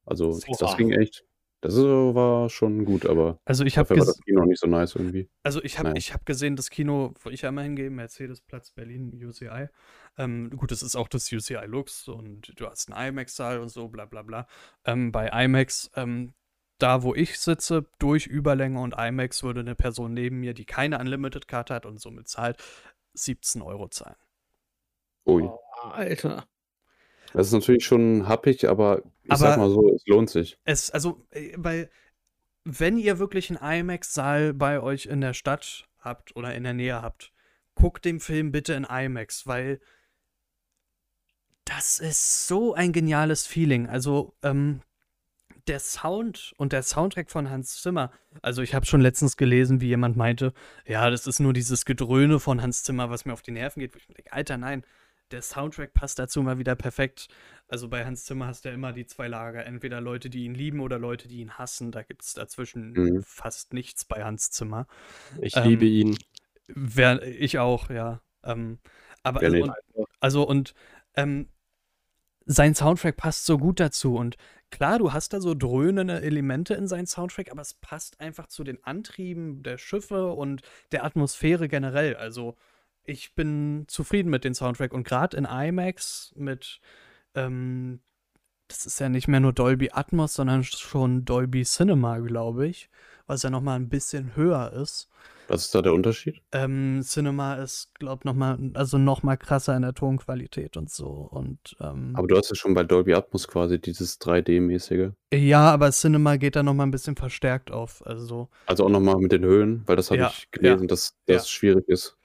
Also, 0.04 0.32
Sechs 0.32 0.58
das 0.58 0.70
Oha. 0.70 0.76
ging 0.78 0.90
echt. 0.92 1.24
Das 1.60 1.74
war 1.76 2.48
schon 2.50 2.84
gut, 2.84 3.04
aber 3.04 3.40
also 3.44 3.64
ich 3.64 3.78
habe 3.78 3.88
dafür 3.88 4.02
war 4.02 4.06
das 4.06 4.20
Kino 4.20 4.44
nicht 4.44 4.60
so 4.60 4.68
nice 4.68 4.94
irgendwie. 4.94 5.28
Also 5.42 5.60
ich 5.62 5.78
habe 5.78 5.88
Naja. 5.88 5.98
ich 5.98 6.14
hab 6.14 6.24
gesehen, 6.24 6.54
das 6.54 6.70
Kino, 6.70 7.14
wo 7.20 7.30
ich 7.30 7.44
einmal 7.44 7.64
hingehe, 7.64 7.90
Mercedes-Platz 7.90 8.70
Berlin, 8.70 9.12
UCI. 9.24 9.66
Ähm, 10.16 10.50
gut, 10.50 10.70
es 10.70 10.82
ist 10.84 10.94
auch 10.94 11.08
das 11.08 11.32
UCI 11.32 11.66
Lux 11.66 12.06
und 12.06 12.52
du 12.60 12.66
hast 12.66 12.92
einen 12.92 13.08
IMAX-Saal 13.08 13.58
und 13.58 13.70
so, 13.70 13.88
bla 13.88 14.04
bla 14.04 14.22
bla. 14.22 14.46
Ähm, 14.84 15.10
bei 15.10 15.28
IMAX, 15.44 15.90
ähm, 15.96 16.32
da 16.78 17.02
wo 17.02 17.12
ich 17.16 17.40
sitze, 17.40 17.86
durch 17.98 18.28
Überlänge 18.28 18.80
und 18.80 18.94
IMAX 18.96 19.42
würde 19.42 19.60
eine 19.60 19.74
Person 19.74 20.14
neben 20.14 20.38
mir, 20.38 20.54
die 20.54 20.64
keine 20.64 21.00
Unlimited-Karte 21.00 21.74
hat 21.74 21.86
und 21.86 22.00
somit 22.00 22.28
zahlt, 22.28 22.62
17 23.14 23.62
Euro 23.62 23.88
zahlen. 23.88 24.16
Ui. 25.26 25.42
Oh, 25.42 25.58
Alter. 25.90 26.46
Das 27.32 27.47
ist 27.49 27.52
natürlich 27.52 27.85
schon 27.85 28.26
happig, 28.28 28.68
aber 28.68 29.02
ich 29.25 29.30
Aber- 29.32 29.38
sag 29.38 29.58
mal 29.58 29.70
so, 29.70 29.92
es 29.94 30.06
lohnt 30.06 30.30
sich. 30.30 30.58
Es, 30.64 30.90
also, 30.90 31.25
äh, 31.30 31.52
weil, 31.56 31.91
wenn 32.64 32.99
ihr 32.99 33.19
wirklich 33.19 33.50
einen 33.50 33.80
IMAX-Saal 33.80 34.54
bei 34.54 34.80
euch 34.80 35.06
in 35.06 35.21
der 35.21 35.34
Stadt 35.34 35.88
habt 35.99 36.34
oder 36.36 36.54
in 36.54 36.64
der 36.64 36.75
Nähe 36.75 37.00
habt, 37.02 37.32
guckt 37.75 38.04
den 38.04 38.21
Film 38.21 38.50
bitte 38.52 38.75
in 38.75 38.84
IMAX, 38.84 39.47
weil 39.47 39.80
das 41.64 41.99
ist 41.99 42.47
so 42.47 42.75
ein 42.75 42.93
geniales 42.93 43.47
Feeling. 43.47 43.86
Also, 43.88 44.34
ähm, 44.43 44.80
der 45.67 45.80
Sound 45.80 46.54
und 46.56 46.73
der 46.73 46.82
Soundtrack 46.82 47.30
von 47.30 47.50
Hans 47.50 47.82
Zimmer, 47.82 48.10
also 48.41 48.62
ich 48.62 48.75
habe 48.75 48.86
schon 48.86 49.02
letztens 49.02 49.36
gelesen, 49.36 49.82
wie 49.82 49.88
jemand 49.88 50.17
meinte, 50.17 50.54
ja, 50.86 51.10
das 51.10 51.26
ist 51.26 51.41
nur 51.41 51.52
dieses 51.52 51.84
Gedröhne 51.84 52.41
von 52.41 52.62
Hans 52.62 52.84
Zimmer, 52.84 53.10
was 53.10 53.26
mir 53.26 53.34
auf 53.34 53.43
die 53.43 53.50
Nerven 53.50 53.80
geht. 53.80 53.95
Wo 53.95 53.99
ich 53.99 54.08
mir 54.08 54.14
denke, 54.14 54.32
Alter, 54.32 54.56
nein, 54.56 54.82
der 55.30 55.43
Soundtrack 55.43 55.93
passt 55.95 56.19
dazu 56.19 56.43
mal 56.43 56.58
wieder 56.58 56.75
perfekt. 56.75 57.28
Also 57.69 57.88
bei 57.88 58.04
Hans 58.04 58.25
Zimmer 58.25 58.47
hast 58.47 58.64
du 58.64 58.71
ja 58.71 58.75
immer 58.75 58.93
die 58.93 59.06
zwei 59.06 59.28
Lager, 59.28 59.64
entweder 59.67 60.00
Leute, 60.00 60.30
die 60.30 60.45
ihn 60.45 60.54
lieben 60.54 60.80
oder 60.80 60.99
Leute, 60.99 61.28
die 61.28 61.41
ihn 61.41 61.52
hassen. 61.58 61.93
Da 61.93 62.02
gibt 62.02 62.23
es 62.23 62.34
dazwischen 62.34 62.93
Mhm. 62.93 63.23
fast 63.23 63.73
nichts 63.75 64.04
bei 64.04 64.25
Hans 64.25 64.50
Zimmer. 64.50 64.86
Ich 65.41 65.56
Ähm, 65.56 65.69
liebe 65.69 65.84
ihn. 65.86 66.17
Wer, 66.69 67.23
ich 67.23 67.58
auch, 67.58 67.91
ja. 67.91 68.21
Ähm, 68.45 68.78
aber 69.23 69.41
also, 69.41 69.56
und, 69.62 69.73
also 70.21 70.43
und 70.47 70.75
ähm, 71.17 71.49
sein 72.47 72.75
Soundtrack 72.75 73.17
passt 73.17 73.45
so 73.47 73.58
gut 73.58 73.80
dazu 73.80 74.17
und 74.17 74.36
klar, 74.71 74.99
du 74.99 75.12
hast 75.12 75.32
da 75.32 75.41
so 75.41 75.54
dröhnende 75.54 76.23
Elemente 76.23 76.75
in 76.75 76.86
seinen 76.88 77.06
Soundtrack, 77.06 77.50
aber 77.50 77.62
es 77.62 77.75
passt 77.75 78.21
einfach 78.21 78.47
zu 78.47 78.64
den 78.64 78.82
Antrieben 78.84 79.62
der 79.62 79.78
Schiffe 79.78 80.28
und 80.32 80.62
der 80.93 81.04
Atmosphäre 81.04 81.69
generell. 81.69 82.17
Also 82.17 82.56
ich 83.08 83.34
bin 83.34 83.84
zufrieden 83.88 84.30
mit 84.30 84.44
dem 84.44 84.54
Soundtrack 84.54 84.92
und 84.92 85.04
gerade 85.04 85.36
in 85.36 85.44
IMAX 85.47 86.32
mit 86.36 86.80
ähm, 87.34 88.00
das 88.68 88.84
ist 88.84 89.00
ja 89.00 89.08
nicht 89.08 89.28
mehr 89.28 89.40
nur 89.40 89.54
Dolby 89.54 89.90
Atmos, 89.92 90.34
sondern 90.34 90.62
schon 90.62 91.25
Dolby 91.25 91.64
Cinema, 91.64 92.18
glaube 92.18 92.66
ich, 92.66 92.90
was 93.26 93.42
ja 93.42 93.49
noch 93.49 93.62
mal 93.62 93.76
ein 93.76 93.88
bisschen 93.88 94.36
höher 94.36 94.75
ist. 94.75 95.08
Was 95.49 95.64
ist 95.64 95.75
da 95.75 95.80
der 95.80 95.94
Unterschied? 95.94 96.42
Ähm, 96.52 97.00
Cinema 97.02 97.54
ist, 97.54 97.94
glaub 97.94 98.26
noch 98.26 98.34
mal, 98.34 98.58
also 98.75 98.99
noch 98.99 99.23
mal 99.23 99.38
krasser 99.38 99.75
in 99.75 99.80
der 99.80 99.94
Tonqualität 99.94 100.76
und 100.76 100.90
so. 100.90 101.06
Und 101.08 101.75
ähm, 101.80 102.12
Aber 102.14 102.28
du 102.28 102.36
hast 102.36 102.50
ja 102.50 102.56
schon 102.56 102.75
bei 102.75 102.84
Dolby 102.84 103.14
Atmos 103.14 103.49
quasi 103.49 103.80
dieses 103.80 104.21
3D-mäßige. 104.21 105.12
ja, 105.32 105.71
aber 105.73 105.90
Cinema 105.90 106.36
geht 106.36 106.54
da 106.54 106.62
noch 106.62 106.75
mal 106.75 106.82
ein 106.84 106.90
bisschen 106.90 107.16
verstärkt 107.16 107.71
auf. 107.71 108.06
Also, 108.06 108.50
Also 108.66 108.84
auch 108.84 108.90
nochmal 108.90 109.16
mit 109.16 109.32
den 109.32 109.44
Höhen, 109.44 109.82
weil 109.86 109.97
das 109.97 110.10
habe 110.10 110.21
Ja, 110.21 110.28
ich 110.28 110.50
gelesen, 110.50 110.86
dass 110.88 111.16
das 111.25 111.44
ja. 111.47 111.49
schwierig 111.50 111.88
ist 111.88 112.18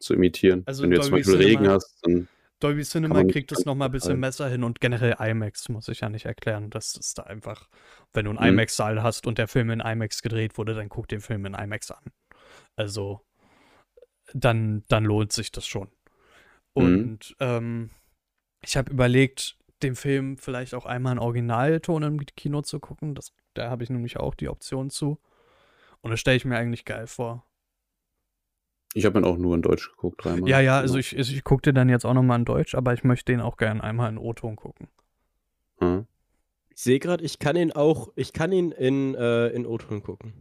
zu 0.00 0.14
imitieren. 0.14 0.62
Also 0.66 0.82
Wenn 0.82 0.90
du 0.90 0.96
jetzt 0.96 1.06
zum 1.06 1.16
Beispiel 1.16 1.36
Regen 1.36 1.56
Cinema- 1.58 1.74
hast, 1.74 1.98
dann 2.02 2.28
Dolby 2.58 2.82
Cinema 2.82 3.24
kriegt 3.24 3.52
es 3.52 3.58
ganz 3.58 3.66
noch 3.66 3.74
mal 3.74 3.86
ein 3.86 3.90
bisschen 3.92 4.20
besser 4.20 4.48
hin 4.48 4.64
und 4.64 4.80
generell 4.80 5.16
IMAX 5.18 5.70
muss 5.70 5.88
ich 5.88 6.00
ja 6.00 6.10
nicht 6.10 6.26
erklären. 6.26 6.68
Das 6.68 6.94
ist 6.94 7.16
da 7.18 7.22
einfach, 7.22 7.68
wenn 8.12 8.26
du 8.26 8.32
einen 8.32 8.40
Mhm. 8.40 8.58
IMAX-Saal 8.58 9.02
hast 9.02 9.26
und 9.26 9.38
der 9.38 9.48
Film 9.48 9.70
in 9.70 9.80
IMAX 9.80 10.20
gedreht 10.20 10.58
wurde, 10.58 10.74
dann 10.74 10.90
guck 10.90 11.08
den 11.08 11.20
Film 11.22 11.46
in 11.46 11.54
IMAX 11.54 11.90
an. 11.90 12.04
Also, 12.76 13.22
dann, 14.34 14.84
dann 14.88 15.04
lohnt 15.04 15.32
sich 15.32 15.50
das 15.52 15.66
schon. 15.66 15.88
Mhm. 16.74 16.82
Und 16.84 17.36
ähm, 17.40 17.90
ich 18.62 18.76
habe 18.76 18.90
überlegt, 18.92 19.56
den 19.82 19.96
Film 19.96 20.36
vielleicht 20.36 20.74
auch 20.74 20.84
einmal 20.84 21.12
in 21.14 21.18
Originalton 21.18 22.02
im 22.02 22.26
Kino 22.36 22.60
zu 22.60 22.78
gucken. 22.78 23.14
Das, 23.14 23.32
da 23.54 23.70
habe 23.70 23.82
ich 23.84 23.88
nämlich 23.90 24.18
auch 24.18 24.34
die 24.34 24.50
Option 24.50 24.90
zu. 24.90 25.18
Und 26.02 26.10
das 26.10 26.20
stelle 26.20 26.36
ich 26.36 26.44
mir 26.44 26.58
eigentlich 26.58 26.84
geil 26.84 27.06
vor. 27.06 27.46
Ich 28.94 29.04
habe 29.04 29.18
ihn 29.20 29.24
auch 29.24 29.36
nur 29.36 29.54
in 29.54 29.62
Deutsch 29.62 29.90
geguckt, 29.90 30.24
dreimal. 30.24 30.48
Ja, 30.48 30.60
ja, 30.60 30.78
also 30.78 30.98
ich, 30.98 31.16
ich 31.16 31.44
gucke 31.44 31.62
den 31.62 31.74
dann 31.74 31.88
jetzt 31.88 32.04
auch 32.04 32.14
nochmal 32.14 32.38
in 32.38 32.44
Deutsch, 32.44 32.74
aber 32.74 32.92
ich 32.92 33.04
möchte 33.04 33.32
den 33.32 33.40
auch 33.40 33.56
gern 33.56 33.80
einmal 33.80 34.10
in 34.10 34.18
O-Ton 34.18 34.56
gucken. 34.56 34.88
Hm. 35.78 36.06
Ich 36.70 36.82
sehe 36.82 36.98
gerade, 36.98 37.24
ich 37.24 37.38
kann 37.38 37.56
ihn 37.56 37.72
auch, 37.72 38.08
ich 38.16 38.32
kann 38.32 38.52
ihn 38.52 38.72
in, 38.72 39.14
äh, 39.14 39.48
in 39.48 39.66
O-Ton 39.66 40.02
gucken. 40.02 40.34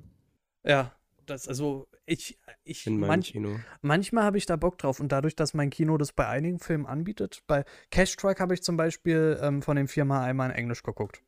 Ja, 0.64 0.94
das, 1.26 1.48
also 1.48 1.88
ich, 2.06 2.40
ich 2.64 2.88
In 2.88 3.00
meinem 3.00 3.08
manch, 3.10 3.32
Kino. 3.34 3.60
manchmal 3.82 4.24
habe 4.24 4.38
ich 4.38 4.48
da 4.48 4.56
Bock 4.56 4.80
drauf 4.80 5.00
und 5.00 5.12
dadurch, 5.12 5.36
dass 5.36 5.54
mein 5.54 5.70
Kino 5.70 5.98
das 5.98 6.12
bei 6.12 6.28
einigen 6.28 6.60
Filmen 6.60 6.88
anbietet, 6.88 7.44
bei 7.46 7.66
Cash 7.92 8.16
Truck 8.16 8.40
habe 8.40 8.56
ich 8.56 8.64
zum 8.64 8.78
Beispiel 8.78 9.40
ähm, 9.42 9.62
von 9.62 9.76
dem 9.76 9.88
Firma 9.88 10.24
einmal 10.24 10.50
in 10.50 10.56
Englisch 10.56 10.82
geguckt. 10.82 11.22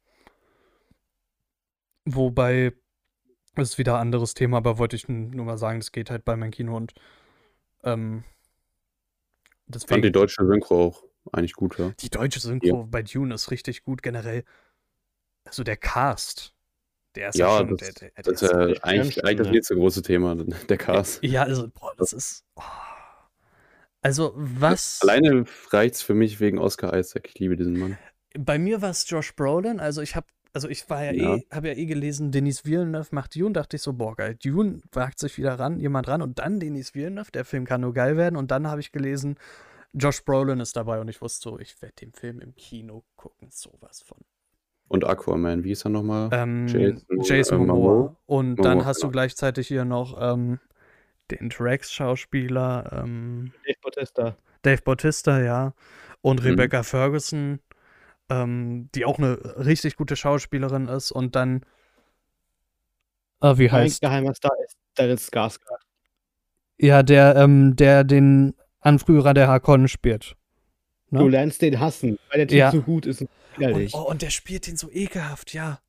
Wobei, 2.05 2.73
das 3.55 3.71
ist 3.71 3.77
wieder 3.77 3.95
ein 3.95 4.01
anderes 4.01 4.33
Thema, 4.33 4.57
aber 4.57 4.77
wollte 4.77 4.95
ich 4.95 5.07
nur 5.09 5.45
mal 5.45 5.57
sagen, 5.57 5.79
das 5.79 5.91
geht 5.91 6.09
halt 6.09 6.25
bei 6.25 6.35
meinem 6.35 6.51
Kino 6.51 6.75
und 6.77 6.93
ähm, 7.83 8.23
Ich 9.73 9.73
fand 9.73 9.75
deswegen. 9.75 10.01
die 10.03 10.11
deutsche 10.11 10.45
Synchro 10.45 10.85
auch 10.85 11.03
eigentlich 11.31 11.53
gut, 11.53 11.77
ja. 11.77 11.91
Die 11.99 12.09
deutsche 12.09 12.39
Synchro 12.39 12.85
bei 12.85 13.03
Dune 13.03 13.33
ist 13.33 13.51
richtig 13.51 13.83
gut 13.83 14.01
generell. 14.03 14.43
Also 15.45 15.63
der 15.63 15.77
Cast, 15.77 16.53
der 17.15 17.29
ist 17.29 17.37
ja, 17.37 17.47
Ja, 17.47 17.57
schon. 17.59 17.77
das, 17.77 17.93
der, 17.93 17.93
der, 17.93 18.23
der 18.23 18.33
das 18.33 18.41
ist 18.41 18.51
ja 18.51 18.57
eigentlich, 18.83 19.17
ernst, 19.17 19.25
eigentlich 19.25 19.37
das 19.37 19.47
ne? 19.47 19.53
nächste 19.53 19.75
große 19.75 20.01
Thema, 20.01 20.35
der 20.35 20.77
Cast. 20.77 21.23
ja, 21.23 21.43
also, 21.43 21.67
boah, 21.69 21.93
das 21.97 22.13
ist. 22.13 22.45
Oh. 22.55 22.61
Also, 24.03 24.33
was. 24.35 24.99
Alleine 25.03 25.45
reicht's 25.69 26.01
für 26.01 26.13
mich 26.15 26.39
wegen 26.39 26.57
Oscar 26.57 26.97
Isaac. 26.97 27.27
Ich 27.27 27.39
liebe 27.39 27.55
diesen 27.55 27.77
Mann. 27.77 27.97
Bei 28.37 28.57
mir 28.57 28.81
war 28.81 28.89
es 28.89 29.07
Josh 29.09 29.35
Brolin. 29.35 29.79
Also, 29.79 30.01
ich 30.01 30.15
habe 30.15 30.25
Also 30.53 30.67
ich 30.67 30.89
war 30.89 31.03
ja, 31.03 31.11
Ja. 31.13 31.35
eh, 31.35 31.45
habe 31.51 31.69
ja 31.69 31.73
eh 31.75 31.85
gelesen, 31.85 32.31
Denis 32.31 32.65
Villeneuve 32.65 33.07
macht 33.11 33.35
Dune, 33.35 33.53
dachte 33.53 33.77
ich 33.77 33.81
so, 33.81 33.93
boah, 33.93 34.15
geil. 34.15 34.35
Dune 34.35 34.81
wagt 34.91 35.19
sich 35.19 35.37
wieder 35.37 35.57
ran, 35.57 35.79
jemand 35.79 36.07
ran 36.09 36.21
und 36.21 36.39
dann 36.39 36.59
Denis 36.59 36.93
Villeneuve, 36.93 37.31
der 37.31 37.45
Film 37.45 37.65
kann 37.65 37.81
nur 37.81 37.93
geil 37.93 38.17
werden. 38.17 38.35
Und 38.35 38.51
dann 38.51 38.67
habe 38.67 38.81
ich 38.81 38.91
gelesen, 38.91 39.37
Josh 39.93 40.23
Brolin 40.25 40.59
ist 40.59 40.75
dabei 40.75 40.99
und 40.99 41.07
ich 41.09 41.21
wusste 41.21 41.49
so, 41.49 41.59
ich 41.59 41.81
werde 41.81 41.95
den 42.01 42.11
Film 42.13 42.39
im 42.39 42.53
Kino 42.55 43.03
gucken, 43.15 43.47
sowas 43.51 44.01
von. 44.03 44.17
Und 44.89 45.05
Aquaman, 45.05 45.63
wie 45.63 45.71
ist 45.71 45.85
er 45.85 45.89
nochmal? 45.89 46.29
Ähm, 46.33 46.67
Jason, 46.67 47.21
Jason, 47.21 47.55
äh, 47.61 47.65
Momoa. 47.65 47.93
Momoa. 47.93 48.17
Und 48.25 48.55
dann 48.57 48.71
Momoa, 48.73 48.85
hast 48.85 48.97
du 49.01 49.07
genau. 49.07 49.11
gleichzeitig 49.13 49.69
hier 49.69 49.85
noch 49.85 50.17
ähm, 50.19 50.59
den 51.31 51.47
Drax-Schauspieler, 51.49 53.01
ähm, 53.03 53.53
Dave 53.65 53.77
Bautista. 53.81 54.35
Dave 54.63 54.81
Bautista, 54.81 55.41
ja. 55.41 55.73
Und 56.21 56.41
Mhm. 56.41 56.47
Rebecca 56.47 56.83
Ferguson, 56.83 57.59
ähm, 58.31 58.89
die 58.95 59.03
auch 59.05 59.17
eine 59.17 59.37
richtig 59.65 59.97
gute 59.97 60.15
Schauspielerin 60.15 60.87
ist. 60.87 61.11
Und 61.11 61.35
dann, 61.35 61.61
äh, 63.41 63.57
wie 63.57 63.63
Mein 63.67 63.71
heißt 63.83 64.01
geheimer 64.01 64.33
Star 64.33 64.51
ist 64.65 64.77
Stellan 64.93 65.17
Skarsgård. 65.17 65.81
Ja, 66.77 67.03
der, 67.03 67.35
ähm, 67.35 67.75
der 67.75 68.03
den 68.03 68.53
Anführer 68.79 69.33
der 69.33 69.47
Hakon 69.47 69.87
spielt. 69.87 70.35
Ne? 71.09 71.19
Du 71.19 71.27
lernst 71.27 71.61
den 71.61 71.79
hassen, 71.79 72.17
weil 72.29 72.37
der 72.39 72.47
Typ 72.47 72.57
Ja. 72.57 72.71
so 72.71 72.81
gut 72.81 73.05
ist 73.05 73.21
und 73.21 73.29
Und, 73.57 73.93
oh, 73.93 74.09
und 74.09 74.21
der 74.21 74.29
spielt 74.29 74.65
den 74.67 74.77
so 74.77 74.89
ekelhaft, 74.89 75.53
ja. 75.53 75.79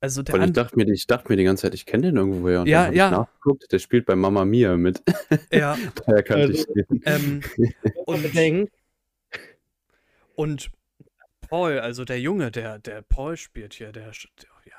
Also 0.00 0.22
der 0.22 0.32
Weil 0.36 0.44
ich 0.46 0.52
dachte, 0.52 0.76
mir, 0.76 0.88
ich 0.92 1.08
dachte 1.08 1.28
mir 1.28 1.36
die 1.36 1.42
ganze 1.42 1.62
Zeit, 1.62 1.74
ich 1.74 1.84
kenne 1.84 2.04
den 2.06 2.16
irgendwoher. 2.16 2.60
Und 2.60 2.68
Ja, 2.68 2.84
dann 2.84 2.94
ja. 2.94 3.06
Ich 3.10 3.16
nachgeguckt, 3.18 3.72
der 3.72 3.80
spielt 3.80 4.06
bei 4.06 4.14
Mama 4.14 4.44
Mia 4.44 4.76
mit. 4.76 5.02
ja, 5.52 5.76
Daher 6.06 6.22
kannte 6.22 6.46
Also- 6.46 6.52
ich 6.52 6.66
den. 6.86 7.02
ähm, 7.04 7.40
Und 8.06 8.24
und 10.36 10.70
Paul, 11.48 11.78
also 11.80 12.04
der 12.04 12.20
Junge, 12.20 12.50
der, 12.50 12.78
der 12.78 13.02
Paul 13.02 13.36
spielt 13.36 13.74
hier, 13.74 13.92
der, 13.92 14.06
ja, 14.12 14.12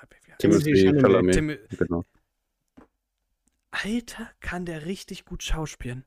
wie- 0.09 0.31
Timothy 0.37 0.75
Chalamet. 0.99 1.33
Tim, 1.33 1.57
Genau. 1.77 2.05
Alter, 3.71 4.29
kann 4.39 4.65
der 4.65 4.85
richtig 4.85 5.25
gut 5.25 5.43
schauspielen. 5.43 6.05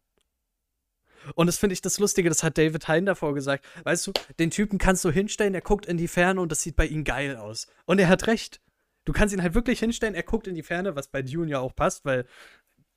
Und 1.37 1.47
das 1.47 1.59
finde 1.59 1.75
ich 1.75 1.81
das 1.81 2.01
Lustige, 2.01 2.29
das 2.29 2.43
hat 2.43 2.59
David 2.59 2.89
Hein 2.89 3.07
davor 3.07 3.33
gesagt. 3.35 3.65
Weißt 3.85 4.09
du, 4.09 4.13
den 4.41 4.51
Typen 4.51 4.79
kannst 4.79 5.05
du 5.05 5.11
hinstellen, 5.11 5.55
er 5.55 5.61
guckt 5.61 5.87
in 5.87 5.97
die 5.97 6.09
Ferne 6.09 6.41
und 6.41 6.51
das 6.51 6.63
sieht 6.63 6.75
bei 6.75 6.87
ihm 6.87 7.05
geil 7.05 7.37
aus. 7.37 7.69
Und 7.85 8.01
er 8.01 8.09
hat 8.09 8.27
recht. 8.27 8.61
Du 9.05 9.13
kannst 9.13 9.33
ihn 9.35 9.43
halt 9.43 9.55
wirklich 9.55 9.79
hinstellen, 9.79 10.15
er 10.17 10.25
guckt 10.25 10.49
in 10.49 10.55
die 10.57 10.63
Ferne, 10.65 10.97
was 10.97 11.09
bei 11.09 11.23
Dune 11.23 11.51
ja 11.51 11.61
auch 11.61 11.75
passt, 11.75 12.05
weil 12.05 12.27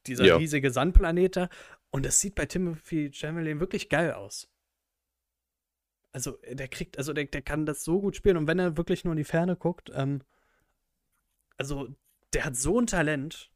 dieser 0.07 0.25
Ja. 0.25 0.37
riesige 0.37 0.71
Sandplanet 0.71 1.35
da. 1.35 1.49
Und 1.91 2.05
das 2.05 2.19
sieht 2.19 2.33
bei 2.35 2.45
Timothy 2.47 3.11
Chalamet 3.11 3.59
wirklich 3.59 3.89
geil 3.89 4.11
aus. 4.13 4.47
Also, 6.15 6.37
der 6.49 6.69
kriegt, 6.69 6.97
also 6.97 7.11
der, 7.11 7.25
der 7.25 7.41
kann 7.41 7.65
das 7.65 7.83
so 7.83 7.99
gut 7.99 8.15
spielen. 8.15 8.37
Und 8.37 8.47
wenn 8.47 8.57
er 8.57 8.77
wirklich 8.77 9.03
nur 9.03 9.11
in 9.11 9.17
die 9.17 9.25
Ferne 9.25 9.57
guckt, 9.57 9.91
ähm, 9.93 10.21
also, 11.57 11.89
der 12.31 12.45
hat 12.45 12.55
so 12.55 12.79
ein 12.79 12.87
Talent. 12.87 13.51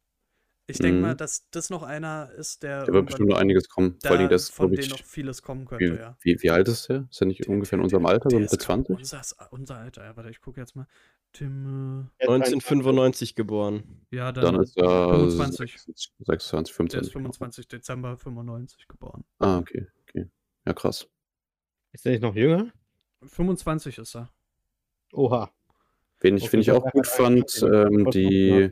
Ich 0.68 0.78
denke 0.78 0.98
Mhm. 0.98 1.02
mal, 1.02 1.16
dass 1.16 1.50
das 1.52 1.70
noch 1.70 1.84
einer 1.84 2.32
ist, 2.38 2.64
der. 2.64 2.86
Da 2.86 2.92
wird 2.92 3.06
bestimmt 3.06 3.30
noch 3.30 3.38
einiges 3.38 3.70
kommen. 3.70 3.98
Vor 4.02 4.12
allen 4.12 4.20
Dingen, 4.20 4.30
da, 4.30 4.36
das, 4.36 4.50
von 4.50 4.74
ich, 4.74 4.90
noch 4.90 5.02
vieles 5.06 5.42
kommen 5.42 5.66
könnte, 5.68 5.94
wie, 5.94 6.00
ja. 6.00 6.18
wie, 6.20 6.38
wie 6.42 6.50
alt 6.52 6.68
ist 6.68 6.90
der? 6.90 7.08
Ist 7.10 7.22
er 7.22 7.28
nicht 7.28 7.48
ungefähr 7.48 7.78
in 7.80 7.84
unserem 7.84 8.06
Alter, 8.06 8.30
so 8.30 8.36
Der 8.36 8.40
Mitte 8.42 8.56
ist, 8.58 8.66
glaub, 8.66 8.86
20? 8.86 8.98
Unser, 8.98 9.22
unser 9.52 9.78
Alter, 9.78 10.04
ja, 10.04 10.18
warte, 10.18 10.30
ich 10.30 10.42
gucke 10.42 10.60
jetzt 10.60 10.76
mal. 10.76 10.86
Tim, 11.32 12.10
er 12.18 12.26
ist 12.26 12.34
1995 12.34 13.36
geboren. 13.36 14.06
äh, 14.12 14.18
ja, 14.18 14.34
dann, 14.34 14.56
Dann 14.56 14.64
ist 14.64 14.76
er 14.76 15.12
25. 15.12 15.80
26, 16.20 16.90
der 16.90 17.02
ist 17.04 17.14
25. 17.14 17.14
25. 17.14 17.68
Dezember 17.70 18.18
95 18.18 18.86
geboren. 18.90 19.24
Ah, 19.40 19.60
okay, 19.60 19.88
okay. 20.04 20.28
Ja, 20.66 20.74
krass. 20.74 21.08
Ist 21.92 22.06
der 22.06 22.14
nicht 22.14 22.22
noch 22.22 22.36
jünger? 22.36 22.72
25 23.24 23.98
ist 23.98 24.16
er. 24.16 24.30
Oha. 25.14 25.52
Wen 26.22 26.38
ich, 26.38 26.44
Okay, 26.44 26.54
wen 26.54 26.60
ich 26.62 26.72
auch 26.72 26.92
gut 26.92 27.08
fand, 27.08 27.62
ähm, 27.64 28.10
die. 28.12 28.70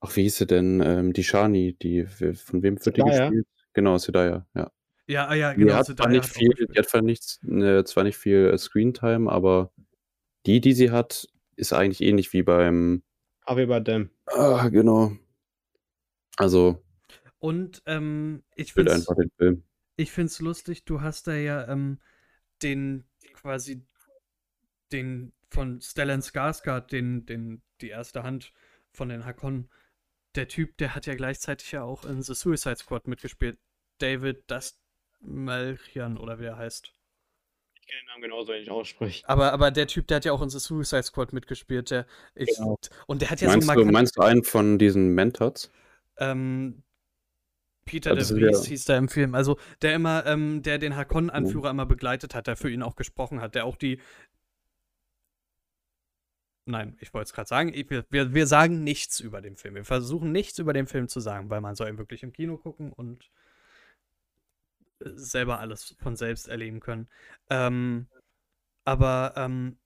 Ach, 0.00 0.14
wie 0.16 0.22
hieß 0.22 0.38
sie 0.38 0.46
denn? 0.46 0.80
Ähm, 0.84 1.12
die 1.12 1.24
Shani, 1.24 1.74
die, 1.80 2.04
von 2.06 2.62
wem 2.62 2.84
wird 2.84 2.96
die 2.96 3.02
gespielt? 3.02 3.46
Genau, 3.72 3.98
Sedaya, 3.98 4.46
ja. 4.54 4.70
Ja, 5.06 5.26
ah, 5.28 5.34
ja, 5.34 5.52
Die 5.54 5.60
genau. 5.60 5.74
hat 5.74 5.86
so 5.86 5.94
zwar 5.94 6.08
nicht 6.08 6.24
hat 6.24 6.30
viel, 6.30 6.50
die 6.54 6.78
hat 6.78 6.88
zwar, 6.88 7.02
nichts, 7.02 7.42
äh, 7.44 7.84
zwar 7.84 8.04
nicht 8.04 8.16
viel 8.16 8.50
äh, 8.52 8.58
Screentime, 8.58 9.30
aber 9.30 9.72
die, 10.46 10.60
die 10.60 10.72
sie 10.72 10.90
hat, 10.90 11.28
ist 11.56 11.72
eigentlich 11.72 12.00
ähnlich 12.00 12.32
wie 12.32 12.42
beim. 12.42 13.02
Javier 13.46 13.66
Bardem. 13.66 14.10
Ah, 14.26 14.68
genau. 14.68 15.12
Also, 16.36 16.82
Und 17.38 17.82
ähm, 17.86 18.42
ich 18.54 18.72
finde 18.72 18.92
einfach 18.92 19.16
den 19.16 19.30
Film. 19.36 19.62
ich 19.96 20.10
find's 20.12 20.40
lustig, 20.40 20.84
du 20.84 21.00
hast 21.00 21.26
da 21.26 21.34
ja 21.34 21.68
ähm, 21.68 21.98
den 22.62 23.04
quasi 23.34 23.84
den 24.92 25.32
von 25.48 25.80
Stellan 25.80 26.22
Skarsgård, 26.22 26.90
den, 26.90 27.26
den, 27.26 27.62
die 27.80 27.88
erste 27.88 28.22
Hand 28.22 28.52
von 28.90 29.08
den 29.08 29.24
Hakon. 29.24 29.68
Der 30.34 30.48
Typ, 30.48 30.76
der 30.78 30.94
hat 30.94 31.06
ja 31.06 31.14
gleichzeitig 31.14 31.72
ja 31.72 31.82
auch 31.82 32.04
in 32.04 32.22
The 32.22 32.34
Suicide 32.34 32.76
Squad 32.76 33.06
mitgespielt. 33.06 33.58
David 33.98 34.50
Dastmalchian 34.50 36.16
oder 36.16 36.40
wie 36.40 36.44
er 36.44 36.56
heißt. 36.56 36.92
Ich 37.74 37.86
kenne 37.86 38.00
den 38.00 38.06
Namen 38.06 38.22
genauso, 38.22 38.52
wenn 38.52 38.62
ich 38.62 38.70
ausspreche. 38.70 39.28
Aber, 39.28 39.52
aber 39.52 39.70
der 39.70 39.86
Typ, 39.86 40.06
der 40.06 40.16
hat 40.16 40.24
ja 40.24 40.32
auch 40.32 40.40
in 40.40 40.48
The 40.48 40.58
Suicide 40.58 41.02
Squad 41.02 41.32
mitgespielt. 41.32 41.90
Der, 41.90 42.06
ich, 42.34 42.56
Genau. 42.56 42.78
Und 43.06 43.20
der 43.20 43.30
hat 43.30 43.40
ja 43.40 43.48
meinst, 43.48 43.68
so 43.68 43.74
du, 43.74 43.84
meinst 43.84 44.16
du 44.16 44.22
einen 44.22 44.44
von 44.44 44.78
diesen 44.78 45.14
Mentats? 45.14 45.70
ähm, 46.18 46.82
Peter 47.84 48.14
de 48.14 48.24
Vries 48.24 48.64
hieß 48.66 48.84
der 48.84 48.98
im 48.98 49.08
Film. 49.08 49.34
Also 49.34 49.58
der 49.82 49.94
immer, 49.94 50.24
ähm, 50.26 50.62
der 50.62 50.78
den 50.78 50.96
Hakon-Anführer 50.96 51.70
immer 51.70 51.86
begleitet 51.86 52.34
hat, 52.34 52.46
der 52.46 52.56
für 52.56 52.70
ihn 52.70 52.82
auch 52.82 52.96
gesprochen 52.96 53.40
hat, 53.40 53.54
der 53.54 53.64
auch 53.64 53.76
die. 53.76 54.00
Nein, 56.64 56.96
ich 57.00 57.12
wollte 57.12 57.26
es 57.26 57.32
gerade 57.32 57.48
sagen. 57.48 57.72
Ich, 57.74 57.90
wir, 57.90 58.04
wir 58.10 58.34
wir 58.34 58.46
sagen 58.46 58.84
nichts 58.84 59.18
über 59.18 59.40
den 59.40 59.56
Film. 59.56 59.74
Wir 59.74 59.84
versuchen 59.84 60.30
nichts 60.30 60.58
über 60.58 60.72
den 60.72 60.86
Film 60.86 61.08
zu 61.08 61.18
sagen, 61.18 61.50
weil 61.50 61.60
man 61.60 61.74
soll 61.74 61.88
ihn 61.88 61.98
wirklich 61.98 62.22
im 62.22 62.32
Kino 62.32 62.56
gucken 62.56 62.92
und 62.92 63.30
äh, 65.00 65.10
selber 65.14 65.58
alles 65.58 65.96
von 65.98 66.14
selbst 66.14 66.46
erleben 66.46 66.78
können. 66.78 67.08
Ähm, 67.50 68.06
aber 68.84 69.34
ähm, 69.36 69.76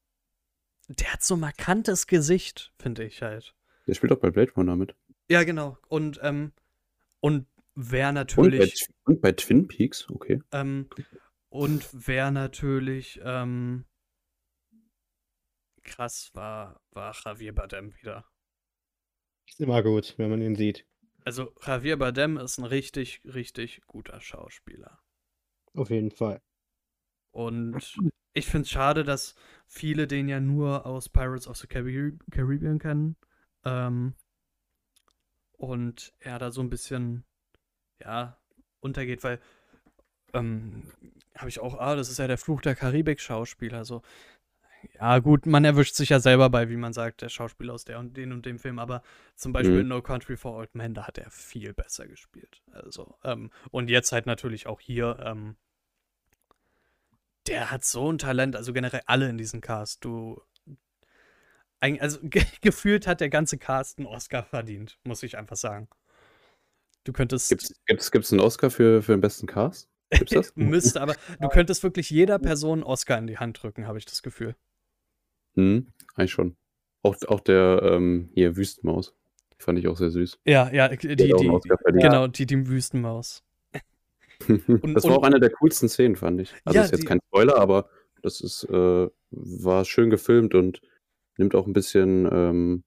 der 0.89 1.15
hat 1.15 1.23
so 1.23 1.35
ein 1.35 1.41
markantes 1.41 2.07
Gesicht, 2.07 2.73
finde 2.79 3.05
ich 3.05 3.23
halt. 3.23 3.55
Der 3.87 3.95
spielt 3.95 4.13
auch 4.13 4.19
bei 4.19 4.31
Blade 4.31 4.53
Runner 4.53 4.77
mit. 4.77 4.95
Ja, 5.29 5.45
genau. 5.45 5.79
Und, 5.89 6.21
ähm, 6.23 6.53
und 7.21 7.47
wer 7.77 8.09
Und 8.09 8.15
bei, 8.15 8.21
natürlich, 8.21 8.89
und 9.05 9.21
bei 9.21 9.33
Twin 9.33 9.69
Peaks, 9.69 10.09
okay. 10.11 10.41
ähm, 10.53 10.89
und 11.49 11.89
wer 11.93 12.31
natürlich, 12.33 13.21
ähm, 13.23 13.87
krass 15.85 16.31
war, 16.35 16.81
war 16.91 17.15
Javier 17.25 17.55
Bardem 17.55 17.95
wieder. 17.97 18.25
Ist 19.47 19.61
immer 19.61 19.83
gut, 19.83 20.15
wenn 20.17 20.31
man 20.31 20.43
ihn 20.43 20.57
sieht. 20.57 20.85
Also 21.25 21.53
Javier 21.65 21.97
Bardem 21.97 22.37
ist 22.37 22.59
ein 22.59 22.65
richtig, 22.65 23.23
richtig 23.25 23.83
guter 23.87 24.21
Schauspieler. 24.21 25.01
Auf 25.75 25.91
jeden 25.91 26.11
Fall. 26.11 26.43
Und 27.31 27.99
ich 28.33 28.47
finde 28.47 28.65
es 28.65 28.71
schade, 28.71 29.05
dass 29.05 29.35
viele 29.67 30.07
den 30.07 30.29
ja 30.29 30.41
nur 30.41 30.87
aus 30.87 31.09
Pirates 31.09 31.47
of 31.47 31.57
the 31.59 31.67
Carib 31.67 32.23
Caribbean 32.31 32.79
kennen. 32.79 33.17
Ähm, 33.65 34.15
und 35.53 36.15
er 36.19 36.39
da 36.39 36.51
so 36.51 36.63
ein 36.63 36.71
bisschen, 36.71 37.26
ja, 38.01 38.37
untergeht, 38.81 39.25
weil, 39.25 39.41
ähm, 40.35 40.85
habe 41.37 41.49
ich 41.49 41.61
auch, 41.61 41.79
ah, 41.79 41.97
das 41.97 42.09
ist 42.11 42.19
ja 42.19 42.27
der 42.27 42.39
Fluch 42.39 42.61
der 42.63 42.75
Karibik-Schauspieler. 42.77 43.85
So, 43.85 44.03
ja, 44.95 45.19
gut, 45.19 45.47
man 45.47 45.65
erwischt 45.65 45.95
sich 45.97 46.11
ja 46.11 46.21
selber 46.21 46.51
bei, 46.51 46.69
wie 46.71 46.77
man 46.77 46.93
sagt, 46.93 47.23
der 47.23 47.29
Schauspieler 47.29 47.75
aus 47.75 47.85
der 47.85 47.99
und 47.99 48.17
den 48.17 48.33
und 48.33 48.47
dem 48.47 48.59
Film, 48.59 48.79
aber 48.79 49.03
zum 49.35 49.53
Beispiel 49.53 49.77
Mhm. 49.77 49.81
in 49.83 49.89
No 49.89 50.03
Country 50.03 50.37
for 50.37 50.55
Old 50.57 50.75
Men, 50.75 50.95
da 50.95 51.07
hat 51.07 51.19
er 51.19 51.31
viel 51.31 51.75
besser 51.75 52.07
gespielt. 52.09 52.63
Also, 52.73 53.19
ähm, 53.25 53.51
und 53.71 53.91
jetzt 53.91 54.13
halt 54.13 54.27
natürlich 54.27 54.67
auch 54.67 54.81
hier, 54.81 55.19
ähm, 55.25 55.57
der 57.47 57.71
hat 57.71 57.85
so 57.85 58.11
ein 58.13 58.19
Talent, 58.19 58.57
also 58.57 58.73
generell 58.73 59.03
alle 59.07 59.29
in 59.29 59.39
diesem 59.39 59.61
Cast. 59.61 60.05
Du. 60.05 60.43
Also 61.81 62.19
ge 62.23 62.45
gefühlt 62.61 63.07
hat 63.07 63.21
der 63.21 63.29
ganze 63.31 63.59
Cast 63.59 63.99
einen 63.99 64.07
Oscar 64.07 64.43
verdient, 64.43 64.99
muss 65.05 65.23
ich 65.23 65.39
einfach 65.39 65.57
sagen. 65.57 65.89
Du 67.07 67.13
könntest. 67.13 67.49
Gibt's, 67.51 67.73
gibt's, 67.87 68.11
gibt's 68.11 68.33
einen 68.33 68.41
Oscar 68.41 68.69
für, 68.69 69.01
für 69.01 69.13
den 69.13 69.21
besten 69.21 69.47
Cast? 69.47 69.89
Gibt's 70.11 70.33
das? 70.33 70.53
müsste, 70.57 71.01
aber 71.01 71.15
du 71.41 71.49
könntest 71.49 71.85
wirklich 71.85 72.11
jeder 72.11 72.39
Person 72.41 72.81
einen 72.81 72.83
Oscar 72.83 73.17
in 73.17 73.29
die 73.29 73.39
Hand 73.39 73.63
drücken, 73.63 73.87
habe 73.87 73.99
ich 73.99 74.07
das 74.07 74.23
Gefühl. 74.23 74.57
Hm, 75.55 75.87
eigentlich 76.17 76.33
schon. 76.33 76.57
Auch, 77.03 77.17
auch 77.29 77.39
der 77.41 77.81
ähm, 77.85 78.29
hier 78.35 78.57
Wüstenmaus. 78.57 79.15
Fand 79.59 79.79
ich 79.79 79.87
auch 79.87 79.97
sehr 79.97 80.11
süß. 80.11 80.41
Ja, 80.45 80.71
ja, 80.73 80.89
die, 80.89 81.15
die, 81.17 81.29
genau, 81.93 82.27
die, 82.27 82.45
die 82.45 82.69
Wüstenmaus. 82.69 83.45
das 84.49 84.59
war 84.69 84.83
und- 84.83 85.11
auch 85.13 85.23
eine 85.23 85.39
der 85.39 85.51
coolsten 85.51 85.89
Szenen, 85.89 86.17
fand 86.17 86.41
ich. 86.41 86.53
Also 86.65 86.77
Ja, 86.77 86.85
ist 86.85 86.91
jetzt 86.91 87.03
die- 87.03 87.07
kein 87.07 87.21
Spoiler, 87.29 87.57
aber 87.57 87.89
das 88.23 88.41
ist, 88.41 88.65
äh, 88.65 89.09
war 89.31 89.85
schön 89.85 90.11
gefilmt 90.11 90.55
und 90.57 90.83
nimmt 91.39 91.55
auch 91.55 91.67
ein 91.69 91.73
bisschen, 91.73 92.29
ähm, 92.31 92.85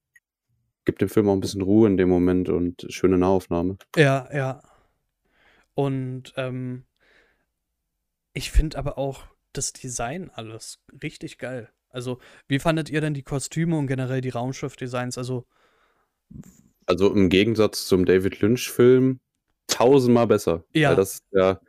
gibt 0.90 1.02
dem 1.04 1.10
Film 1.10 1.30
auch 1.30 1.34
ein 1.34 1.40
bisschen 1.40 1.62
Ruhe 1.62 1.88
in 1.88 1.98
dem 1.98 2.10
Moment 2.10 2.50
und 2.50 2.84
schöne 2.90 3.20
Nahaufnahme. 3.20 3.78
Ja, 3.96 4.28
ja. 4.34 4.64
Und 5.76 6.34
ähm, 6.36 6.84
ich 8.34 8.50
finde 8.50 8.76
aber 8.80 8.98
auch 8.98 9.24
das 9.54 9.72
Design 9.72 10.32
alles 10.34 10.80
richtig 11.04 11.38
geil. 11.38 11.70
Also, 11.92 12.18
wie 12.48 12.58
fandet 12.58 12.90
ihr 12.90 13.02
denn 13.02 13.14
die 13.14 13.22
Kostüme 13.22 13.78
und 13.78 13.86
generell 13.86 14.22
die 14.22 14.30
Raumschiff-Designs? 14.30 15.20
Also, 15.20 15.46
Also 16.88 17.14
im 17.14 17.30
Gegensatz 17.30 17.86
zum 17.88 18.06
David 18.06 18.42
Lynch-Film 18.42 19.20
tausendmal 19.68 20.26
besser. 20.26 20.64
Ja. 20.74 20.90
Weil 20.90 20.96
das 20.96 21.14
ist 21.16 21.26
ja 21.32 21.60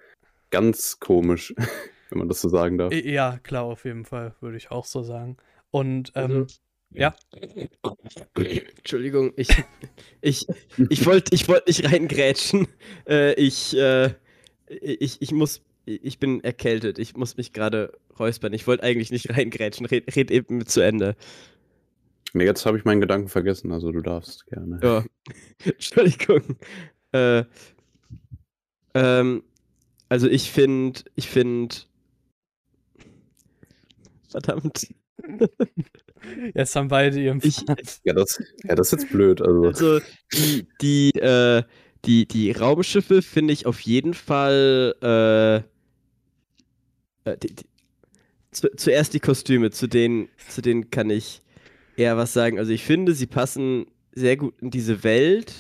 ganz 0.48 0.98
komisch, 0.98 1.54
wenn 2.08 2.18
man 2.20 2.28
das 2.28 2.40
so 2.40 2.48
sagen 2.48 2.78
darf. 2.78 2.92
ja, 2.94 3.38
klar, 3.42 3.64
auf 3.64 3.84
jeden 3.84 4.06
Fall, 4.06 4.34
würde 4.40 4.56
ich 4.56 4.70
auch 4.70 4.86
so 4.86 5.02
sagen. 5.02 5.36
Und, 5.70 6.12
ähm, 6.14 6.30
Also- 6.42 6.46
ja. 6.92 7.14
Entschuldigung, 8.76 9.32
ich, 9.36 9.48
ich, 10.20 10.46
ich 10.88 11.06
wollte 11.06 11.34
ich 11.34 11.48
wollt 11.48 11.66
nicht 11.66 11.90
reingrätschen. 11.90 12.66
Äh, 13.08 13.34
ich, 13.34 13.76
äh, 13.76 14.14
ich, 14.66 15.22
ich 15.22 15.32
muss, 15.32 15.62
ich 15.84 16.18
bin 16.18 16.42
erkältet. 16.42 16.98
Ich 16.98 17.16
muss 17.16 17.36
mich 17.36 17.52
gerade 17.52 17.92
räuspern. 18.18 18.52
Ich 18.52 18.66
wollte 18.66 18.82
eigentlich 18.82 19.10
nicht 19.10 19.30
reingrätschen. 19.30 19.86
Red, 19.86 20.14
red 20.16 20.30
eben 20.30 20.58
mit 20.58 20.70
zu 20.70 20.80
Ende. 20.80 21.16
Nee, 22.32 22.44
jetzt 22.44 22.64
habe 22.64 22.78
ich 22.78 22.84
meinen 22.84 23.00
Gedanken 23.00 23.28
vergessen, 23.28 23.72
also 23.72 23.90
du 23.90 24.00
darfst 24.02 24.46
gerne. 24.46 24.78
Ja. 24.82 25.04
Entschuldigung. 25.64 26.56
Äh, 27.12 27.44
ähm, 28.94 29.42
also 30.08 30.28
ich 30.28 30.50
finde, 30.50 31.00
ich 31.16 31.28
finde, 31.28 31.74
verdammt. 34.28 34.94
Jetzt 36.54 36.76
haben 36.76 36.88
beide 36.88 37.20
ihren 37.20 37.40
Ich-. 37.42 37.64
Ja, 38.04 38.12
das, 38.14 38.40
ja, 38.64 38.74
das 38.74 38.92
ist 38.92 39.00
jetzt 39.02 39.12
blöd. 39.12 39.40
Also, 39.42 39.66
Also 39.66 40.00
die, 40.32 40.66
die, 40.80 41.10
äh, 41.18 41.62
die, 42.04 42.26
die 42.26 42.50
Raumschiffe 42.52 43.22
finde 43.22 43.52
ich 43.52 43.66
auf 43.66 43.80
jeden 43.80 44.14
Fall. 44.14 44.94
Äh, 47.24 47.30
äh, 47.30 47.36
die, 47.38 47.54
die, 47.54 47.64
zu, 48.52 48.68
zuerst 48.76 49.14
die 49.14 49.20
Kostüme, 49.20 49.70
zu 49.70 49.86
denen, 49.86 50.28
zu 50.48 50.60
denen 50.62 50.90
kann 50.90 51.10
ich 51.10 51.42
eher 51.96 52.16
was 52.16 52.32
sagen. 52.32 52.58
Also 52.58 52.72
ich 52.72 52.82
finde, 52.84 53.14
sie 53.14 53.26
passen 53.26 53.86
sehr 54.12 54.36
gut 54.36 54.54
in 54.60 54.70
diese 54.70 55.04
Welt. 55.04 55.54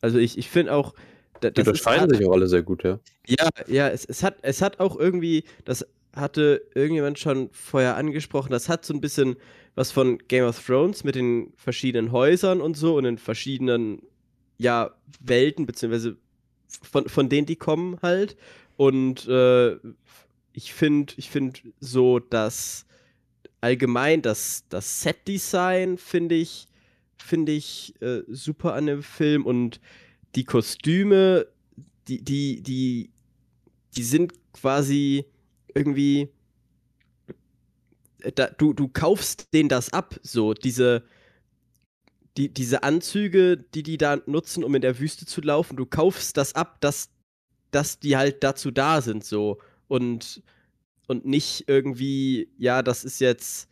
Also 0.00 0.18
ich, 0.18 0.38
ich 0.38 0.48
finde 0.48 0.72
auch. 0.72 0.94
da- 1.40 1.50
die 1.50 1.60
unterscheiden 1.60 2.08
sich 2.08 2.26
auch 2.26 2.32
alle 2.32 2.46
sehr 2.46 2.62
gut, 2.62 2.84
ja. 2.84 3.00
ja, 3.26 3.48
ja, 3.66 3.88
es, 3.88 4.04
es, 4.04 4.22
hat, 4.22 4.36
es 4.42 4.62
hat 4.62 4.80
auch 4.80 4.98
irgendwie, 4.98 5.44
das 5.64 5.84
hatte 6.14 6.62
irgendjemand 6.74 7.18
schon 7.18 7.50
vorher 7.52 7.96
angesprochen, 7.96 8.50
das 8.50 8.68
hat 8.70 8.84
so 8.86 8.94
ein 8.94 9.00
bisschen 9.02 9.36
was 9.76 9.92
von 9.92 10.18
Game 10.26 10.44
of 10.44 10.64
Thrones 10.64 11.04
mit 11.04 11.14
den 11.14 11.52
verschiedenen 11.56 12.10
Häusern 12.10 12.60
und 12.60 12.76
so 12.76 12.96
und 12.96 13.04
den 13.04 13.18
verschiedenen, 13.18 14.02
ja, 14.58 14.90
Welten, 15.20 15.66
beziehungsweise 15.66 16.16
von, 16.82 17.08
von 17.08 17.28
denen 17.28 17.46
die 17.46 17.56
kommen 17.56 17.98
halt. 18.02 18.36
Und 18.76 19.28
äh, 19.28 19.76
ich 20.52 20.72
finde, 20.72 21.14
ich 21.18 21.30
finde 21.30 21.60
so, 21.78 22.18
dass 22.18 22.86
allgemein 23.60 24.22
das, 24.22 24.64
das 24.70 25.02
Set-Design 25.02 25.98
finde 25.98 26.34
ich, 26.34 26.68
finde 27.18 27.52
ich 27.52 27.94
äh, 28.00 28.22
super 28.28 28.74
an 28.74 28.86
dem 28.86 29.02
Film 29.02 29.44
und 29.44 29.80
die 30.34 30.44
Kostüme, 30.44 31.46
die, 32.08 32.22
die, 32.22 32.62
die, 32.62 33.10
die 33.94 34.02
sind 34.02 34.32
quasi 34.52 35.26
irgendwie. 35.74 36.28
Da, 38.34 38.48
du, 38.48 38.72
du 38.72 38.88
kaufst 38.88 39.52
denen 39.54 39.68
das 39.68 39.92
ab, 39.92 40.18
so 40.22 40.54
diese, 40.54 41.04
die, 42.36 42.52
diese 42.52 42.82
Anzüge, 42.82 43.56
die 43.56 43.82
die 43.82 43.98
da 43.98 44.18
nutzen, 44.26 44.64
um 44.64 44.74
in 44.74 44.82
der 44.82 44.98
Wüste 44.98 45.26
zu 45.26 45.40
laufen, 45.40 45.76
du 45.76 45.86
kaufst 45.86 46.36
das 46.36 46.54
ab, 46.54 46.80
dass, 46.80 47.10
dass 47.70 47.98
die 47.98 48.16
halt 48.16 48.42
dazu 48.42 48.70
da 48.70 49.00
sind, 49.00 49.24
so 49.24 49.58
und, 49.88 50.42
und 51.06 51.24
nicht 51.24 51.64
irgendwie, 51.68 52.48
ja, 52.58 52.82
das 52.82 53.04
ist 53.04 53.20
jetzt 53.20 53.68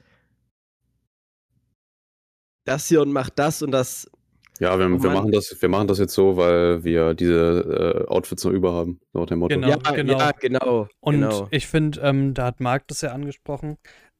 das 2.64 2.88
hier 2.88 3.02
und 3.02 3.12
macht 3.12 3.38
das 3.38 3.62
und 3.62 3.70
das 3.72 4.10
Ja, 4.58 4.78
wir, 4.78 4.88
wir, 5.02 5.10
machen 5.10 5.32
das, 5.32 5.54
wir 5.60 5.68
machen 5.68 5.86
das 5.86 5.98
jetzt 5.98 6.14
so, 6.14 6.36
weil 6.36 6.82
wir 6.82 7.14
diese 7.14 8.04
äh, 8.06 8.10
Outfits 8.10 8.44
noch 8.44 8.52
über 8.52 8.72
haben, 8.72 9.00
nach 9.12 9.26
dem 9.26 9.40
Motto. 9.40 9.54
Genau. 9.54 9.68
ja, 9.68 9.76
genau. 9.76 10.18
ja, 10.18 10.30
genau. 10.32 10.88
Und 11.00 11.20
genau. 11.20 11.48
ich 11.50 11.66
finde, 11.66 12.00
ähm, 12.00 12.34
da 12.34 12.46
hat 12.46 12.60
Marc 12.60 12.88
das 12.88 13.02
ja 13.02 13.12
angesprochen, 13.12 13.76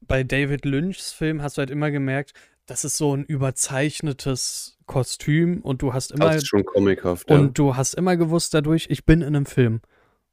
bei 0.06 0.22
David 0.22 0.64
Lynchs 0.64 1.12
Film 1.12 1.42
hast 1.42 1.56
du 1.56 1.60
halt 1.60 1.70
immer 1.70 1.90
gemerkt, 1.90 2.32
das 2.66 2.84
ist 2.84 2.96
so 2.96 3.14
ein 3.14 3.24
überzeichnetes 3.24 4.78
Kostüm 4.86 5.60
und 5.60 5.82
du 5.82 5.92
hast 5.92 6.12
immer 6.12 6.26
Das 6.26 6.36
ist 6.36 6.48
schon 6.48 6.64
comichaft, 6.64 7.30
ja. 7.30 7.36
und 7.36 7.58
du 7.58 7.76
hast 7.76 7.94
immer 7.94 8.16
gewusst 8.16 8.54
dadurch, 8.54 8.86
ich 8.90 9.04
bin 9.04 9.20
in 9.20 9.28
einem 9.28 9.46
Film. 9.46 9.80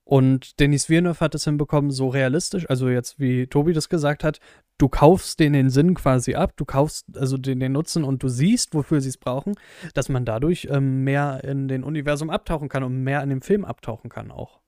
Und 0.04 0.60
Denis 0.60 0.90
Villeneuve 0.90 1.20
hat 1.20 1.36
es 1.36 1.46
hinbekommen, 1.46 1.92
so 1.92 2.10
realistisch, 2.10 2.70
also 2.70 2.90
jetzt 2.90 3.20
wie 3.20 3.48
Tobi 3.48 3.72
das 3.72 3.88
gesagt 3.88 4.24
hat, 4.24 4.40
du 4.78 4.90
kaufst 4.90 5.40
den 5.40 5.54
den 5.54 5.70
Sinn 5.70 5.94
quasi 5.94 6.36
ab, 6.36 6.54
du 6.58 6.66
kaufst 6.66 7.06
also 7.16 7.38
den, 7.38 7.60
den 7.60 7.72
Nutzen 7.72 8.04
und 8.04 8.24
du 8.24 8.28
siehst, 8.28 8.74
wofür 8.74 9.00
sie 9.00 9.10
es 9.10 9.18
brauchen, 9.18 9.56
dass 9.94 10.10
man 10.10 10.26
dadurch 10.26 10.68
ähm, 10.70 11.04
mehr 11.04 11.44
in 11.44 11.68
den 11.68 11.84
Universum 11.84 12.30
abtauchen 12.30 12.68
kann 12.68 12.84
und 12.84 13.04
mehr 13.04 13.22
in 13.24 13.30
dem 13.30 13.42
Film 13.42 13.64
abtauchen 13.64 14.10
kann 14.10 14.32
auch. 14.32 14.60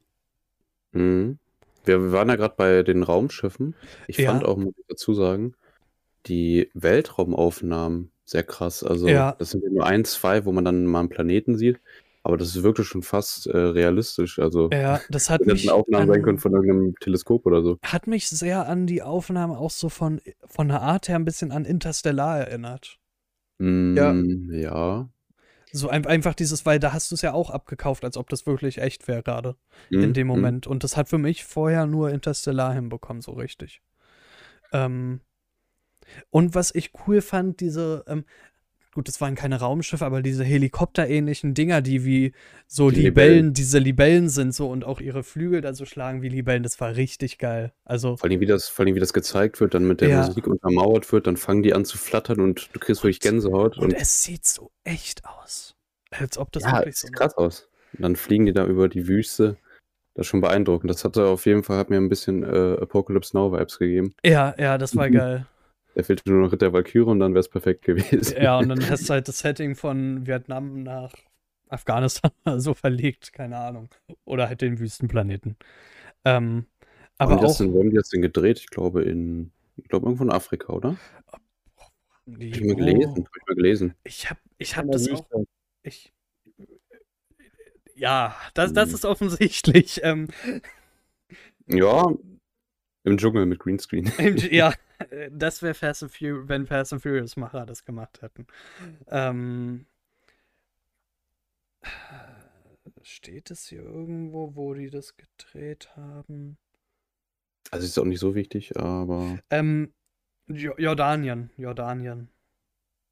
Mhm. 0.92 1.40
Wir, 1.86 2.12
waren 2.12 2.30
ja 2.30 2.36
gerade 2.36 2.56
bei 2.58 2.84
den 2.84 3.04
Raumschiffen. 3.04 3.76
Ich 4.08 4.18
Ja. 4.18 4.32
fand 4.32 4.46
auch, 4.46 4.58
muss 4.58 4.74
ich 4.78 4.86
dazu 4.88 5.14
sagen, 5.14 5.56
die 6.28 6.70
Weltraumaufnahmen 6.74 8.12
sehr 8.26 8.44
krass. 8.44 8.84
Also, 8.84 9.08
Ja. 9.08 9.36
das 9.38 9.52
sind 9.52 9.64
ja 9.64 9.70
nur 9.70 9.86
ein, 9.86 10.06
zwei, 10.06 10.46
wo 10.46 10.52
man 10.52 10.66
dann 10.66 10.86
mal 10.86 11.02
einen 11.02 11.10
Planeten 11.10 11.58
sieht. 11.58 11.80
Aber 12.26 12.38
das 12.38 12.56
ist 12.56 12.64
wirklich 12.64 12.88
schon 12.88 13.02
fast 13.04 13.48
äh, 13.48 13.58
realistisch. 13.58 14.40
Also, 14.40 14.70
Ja, 14.72 15.02
das 15.10 15.30
hat 15.30 15.46
mich, 15.46 15.70
Aufnahmen 15.70 16.08
sein 16.08 16.22
können 16.22 16.40
von 16.40 16.54
irgendeinem 16.54 16.96
Teleskop 17.02 17.46
oder 17.46 17.62
so. 17.62 17.78
hat 17.84 18.08
mich 18.08 18.30
sehr 18.30 18.66
an 18.68 18.88
die 18.88 19.02
Aufnahme 19.02 19.58
auch 19.58 19.72
so 19.72 19.90
von, 19.90 20.22
von 20.48 20.70
der 20.70 20.82
Art 20.82 21.10
her 21.10 21.18
ein 21.18 21.26
bisschen 21.26 21.52
an 21.52 21.66
Interstellar 21.66 22.40
erinnert. 22.40 22.98
Mm, 23.58 24.54
ja. 24.54 25.10
So 25.76 25.90
ein, 25.90 26.06
einfach 26.06 26.36
dieses, 26.36 26.66
weil 26.68 26.80
da 26.80 26.94
hast 26.94 27.10
du 27.10 27.16
es 27.16 27.22
ja 27.24 27.34
auch 27.34 27.50
abgekauft, 27.50 28.06
als 28.06 28.16
ob 28.16 28.30
das 28.30 28.46
wirklich 28.46 28.78
echt 28.78 29.08
wäre 29.08 29.24
gerade. 29.24 29.56
in 29.90 30.12
Mm, 30.12 30.14
dem 30.14 30.28
mm. 30.28 30.30
Moment. 30.30 30.68
Und 30.68 30.84
das 30.84 30.96
hat 30.96 31.10
für 31.10 31.18
mich 31.18 31.44
vorher 31.44 31.88
nur 31.88 32.12
Interstellar 32.12 32.74
hinbekommen, 32.74 33.22
so 33.22 33.32
richtig. 33.32 33.82
Ähm, 34.72 35.22
und 36.30 36.54
was 36.54 36.74
ich 36.76 36.92
cool 37.08 37.22
fand, 37.22 37.60
diese, 37.60 38.04
ähm, 38.08 38.24
gut, 38.94 39.08
das 39.08 39.20
waren 39.22 39.36
keine 39.36 39.60
Raumschiffe, 39.60 40.06
aber 40.06 40.22
diese 40.22 40.44
helikopterähnlichen 40.44 41.54
Dinger, 41.54 41.82
die 41.82 42.06
wie 42.06 42.34
so 42.68 42.90
Die 42.90 43.02
Libellen, 43.02 43.30
Libellen. 43.36 43.54
diese 43.54 43.80
Libellen 43.80 44.30
sind 44.30 44.54
so 44.54 44.70
und 44.70 44.84
auch 44.86 45.00
ihre 45.02 45.24
Flügel 45.24 45.62
da 45.62 45.74
so 45.74 45.86
schlagen 45.86 46.22
wie 46.22 46.30
Libellen, 46.30 46.64
das 46.64 46.80
war 46.80 46.96
richtig 46.96 47.38
geil. 47.38 47.74
Also, 47.86 48.18
Vor 48.18 48.30
allem, 48.30 48.40
wie 48.40 48.46
das, 48.46 48.70
vor 48.70 48.86
allem, 48.86 48.96
wie 48.96 49.00
das 49.00 49.14
gezeigt 49.14 49.60
wird, 49.60 49.74
dann 49.74 49.86
mit 49.88 50.02
der 50.02 50.10
Ja. 50.10 50.26
Musik 50.26 50.48
untermauert 50.48 51.12
wird, 51.12 51.28
dann 51.28 51.38
fangen 51.38 51.64
die 51.64 51.74
an 51.74 51.86
zu 51.86 51.98
flattern 51.98 52.40
und 52.40 52.70
du 52.74 52.80
kriegst 52.80 53.04
wirklich 53.04 53.20
Gänsehaut. 53.20 53.78
und 53.78 53.86
Und, 53.86 53.94
es 53.94 54.24
sieht 54.24 54.46
so 54.46 54.72
echt 54.84 55.24
aus. 55.26 55.76
Als 56.12 56.38
ob 56.38 56.52
das 56.52 56.64
ja, 56.64 56.78
wirklich 56.78 56.98
so 56.98 57.08
sieht 57.08 57.16
krass 57.16 57.36
aus. 57.36 57.68
Und 57.94 58.02
dann 58.04 58.16
fliegen 58.16 58.46
die 58.46 58.54
da 58.54 58.66
über 58.66 58.88
die 58.90 59.08
Wüste. 59.08 59.58
Das 60.16 60.26
ist 60.26 60.30
schon 60.30 60.42
beeindruckend. 60.42 60.92
Das 60.92 61.04
hatte 61.04 61.26
auf 61.26 61.46
jeden 61.48 61.64
Fall, 61.64 61.78
hat 61.78 61.90
mir 61.90 61.98
ein 61.98 62.10
bisschen 62.10 62.44
äh, 62.44 62.78
Apocalypse 62.82 63.36
Now 63.36 63.52
Vibes 63.52 63.80
gegeben. 63.80 64.14
Ja, 64.24 64.54
ja, 64.60 64.78
das 64.78 64.96
war 64.96 65.10
Mhm. 65.10 65.14
geil. 65.14 65.46
Da 65.96 66.04
fehlte 66.04 66.30
nur 66.30 66.42
noch 66.42 66.52
Ritter 66.52 66.74
Valkyrie 66.74 67.06
und 67.06 67.20
dann 67.20 67.34
wäre 67.34 67.42
es 67.42 67.50
perfekt 67.50 67.84
gewesen. 67.84 68.36
Ja, 68.42 68.58
und 68.60 68.70
dann 68.70 68.90
hast 68.90 69.10
du 69.10 69.14
halt 69.14 69.28
das 69.28 69.40
Setting 69.40 69.76
von 69.76 70.26
Vietnam 70.26 70.84
nach 70.84 71.14
Afghanistan 71.70 72.32
so 72.58 72.74
verlegt, 72.74 73.34
keine 73.34 73.58
Ahnung. 73.58 73.90
Oder 74.26 74.48
halt 74.48 74.62
den 74.62 74.80
Wüstenplaneten. 74.80 75.56
Ähm, 76.26 76.66
Wo 76.78 77.08
aber 77.20 77.36
die 77.36 77.42
das 77.42 77.56
auch. 77.56 77.58
denn, 77.60 77.74
wo 77.74 77.80
haben 77.80 77.90
die 77.92 77.96
das 77.96 78.10
denn 78.10 78.22
gedreht? 78.22 78.60
Ich 78.60 78.68
glaube 78.68 79.04
in, 79.04 79.52
ich 79.78 79.88
glaube 79.88 80.08
irgendwo 80.08 80.24
in 80.24 80.32
Afrika, 80.32 80.74
oder? 80.74 80.96
Hab 81.28 81.42
ich 82.40 82.62
mal 82.64 82.76
gelesen. 82.76 83.26
Hab 83.26 83.36
ich 83.38 83.48
mal 83.48 83.56
gelesen. 83.56 83.94
Ich 84.04 84.30
hab, 84.30 84.38
ich 84.58 84.76
hab 84.78 84.86
In 84.86 84.92
der 84.92 85.00
das 85.00 85.12
auch. 85.12 85.28
Ich, 85.84 86.14
ja, 87.96 88.36
das, 88.54 88.74
das 88.74 88.90
Mhm. 88.90 88.96
ist 88.96 89.06
offensichtlich. 89.06 90.02
Ähm, 90.04 90.28
Ja, 91.68 92.12
im 93.06 93.18
Dschungel 93.18 93.46
mit 93.46 93.60
Greenscreen. 93.60 94.12
im- 94.18 94.38
ja, 94.38 94.74
das 95.32 95.62
wäre 95.62 95.74
Fast 95.74 96.04
and 96.04 96.12
Furious, 96.12 96.48
wenn 96.50 96.68
Fast 96.68 96.94
and 96.94 97.02
Furious 97.02 97.36
Macher 97.38 97.66
das 97.66 97.86
gemacht 97.86 98.22
hätten. 98.22 98.48
Ähm, 99.08 99.86
steht 103.02 103.52
es 103.52 103.68
hier 103.68 103.84
irgendwo, 103.84 104.56
wo 104.56 104.74
die 104.74 104.90
das 104.90 105.16
gedreht 105.18 105.96
haben? 105.96 106.58
Also 107.72 107.86
ist 107.86 107.98
auch 107.98 108.06
nicht 108.06 108.20
so 108.20 108.36
wichtig, 108.36 108.78
aber 108.78 109.40
Ähm, 109.50 109.94
Jo- 110.48 110.76
Jordanien, 110.78 111.50
Jordanien. 111.58 112.30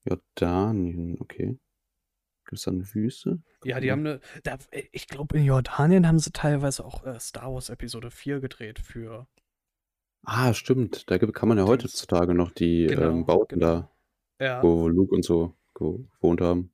Jordanien, 0.03 1.17
okay. 1.21 1.57
Gibt 2.45 2.57
es 2.57 2.63
da 2.63 2.71
eine 2.71 2.93
Wüste? 2.93 3.41
Ja, 3.63 3.79
die 3.79 3.91
haben 3.91 4.05
eine. 4.05 4.19
Da, 4.43 4.57
ich 4.91 5.07
glaube, 5.07 5.37
in 5.37 5.45
Jordanien 5.45 6.05
haben 6.07 6.19
sie 6.19 6.31
teilweise 6.31 6.83
auch 6.83 7.05
äh, 7.05 7.17
Star 7.19 7.53
Wars 7.53 7.69
Episode 7.69 8.11
4 8.11 8.41
gedreht 8.41 8.79
für. 8.79 9.27
Ah, 10.25 10.53
stimmt. 10.53 11.09
Da 11.11 11.17
gibt, 11.19 11.33
kann 11.35 11.49
man 11.49 11.57
ja 11.59 11.65
heutzutage 11.65 12.33
noch 12.33 12.51
die 12.51 12.85
Genau, 12.85 13.09
ähm, 13.09 13.25
Bauten 13.25 13.59
genau. 13.59 13.65
da, 13.83 13.91
Ja, 14.39 14.61
wo 14.63 14.87
Luke 14.89 15.15
und 15.15 15.25
so 15.25 15.55
gewohnt 15.75 16.41
haben. 16.41 16.71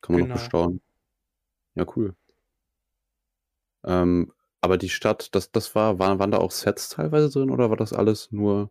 Kann 0.00 0.14
man 0.14 0.20
Genau. 0.22 0.28
noch 0.28 0.32
bestaunen. 0.32 0.80
Ja, 1.76 1.86
cool. 1.96 2.16
Ähm, 3.84 4.32
aber 4.60 4.76
die 4.78 4.88
Stadt, 4.88 5.34
das, 5.34 5.50
das 5.52 5.74
war, 5.74 5.98
waren, 5.98 6.18
waren 6.18 6.30
da 6.30 6.38
auch 6.38 6.50
Sets 6.50 6.88
teilweise 6.90 7.30
drin 7.30 7.50
oder 7.50 7.70
war 7.70 7.76
das 7.76 7.92
alles 7.92 8.32
nur 8.32 8.70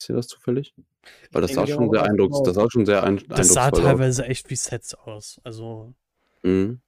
Ist 0.00 0.08
dir 0.10 0.14
das 0.16 0.28
zufällig? 0.28 0.74
Weil 1.32 1.42
das 1.42 1.54
sah 1.54 1.66
schon 1.66 1.90
sehr 1.90 2.02
was 2.02 2.10
eindrucks, 2.10 2.42
das 2.42 2.56
sah 2.56 2.70
schon 2.70 2.86
sehr 2.86 3.04
ein, 3.04 3.18
Das 3.28 3.48
sah 3.48 3.70
eindrucksvoll 3.70 3.80
aus. 3.86 4.00
teilweise 4.00 4.24
echt 4.26 4.50
wie 4.50 4.56
Sets 4.56 4.94
aus. 4.94 5.40
Also, 5.44 5.94
Mhm. 6.42 6.80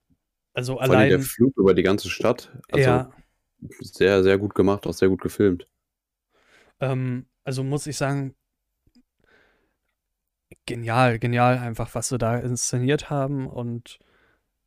also 0.53 0.77
Vor 0.83 0.95
allem 0.95 1.07
der 1.07 1.19
allein. 1.19 1.21
Flug 1.21 1.57
über 1.57 1.73
die 1.73 1.83
ganze 1.83 2.09
Stadt. 2.09 2.51
Also 2.71 2.83
Ja, 2.83 3.11
sehr, 3.79 4.23
sehr 4.23 4.37
gut 4.37 4.55
gemacht, 4.55 4.87
auch 4.87 4.93
sehr 4.93 5.09
gut 5.09 5.21
gefilmt. 5.21 5.67
ähm, 6.79 7.25
also 7.43 7.63
muss 7.63 7.87
ich 7.87 7.97
sagen, 7.97 8.35
genial, 10.65 11.19
genial 11.19 11.57
einfach, 11.57 11.93
was 11.95 12.09
sie 12.09 12.17
da 12.17 12.37
inszeniert 12.37 13.09
haben. 13.09 13.47
Und 13.47 13.99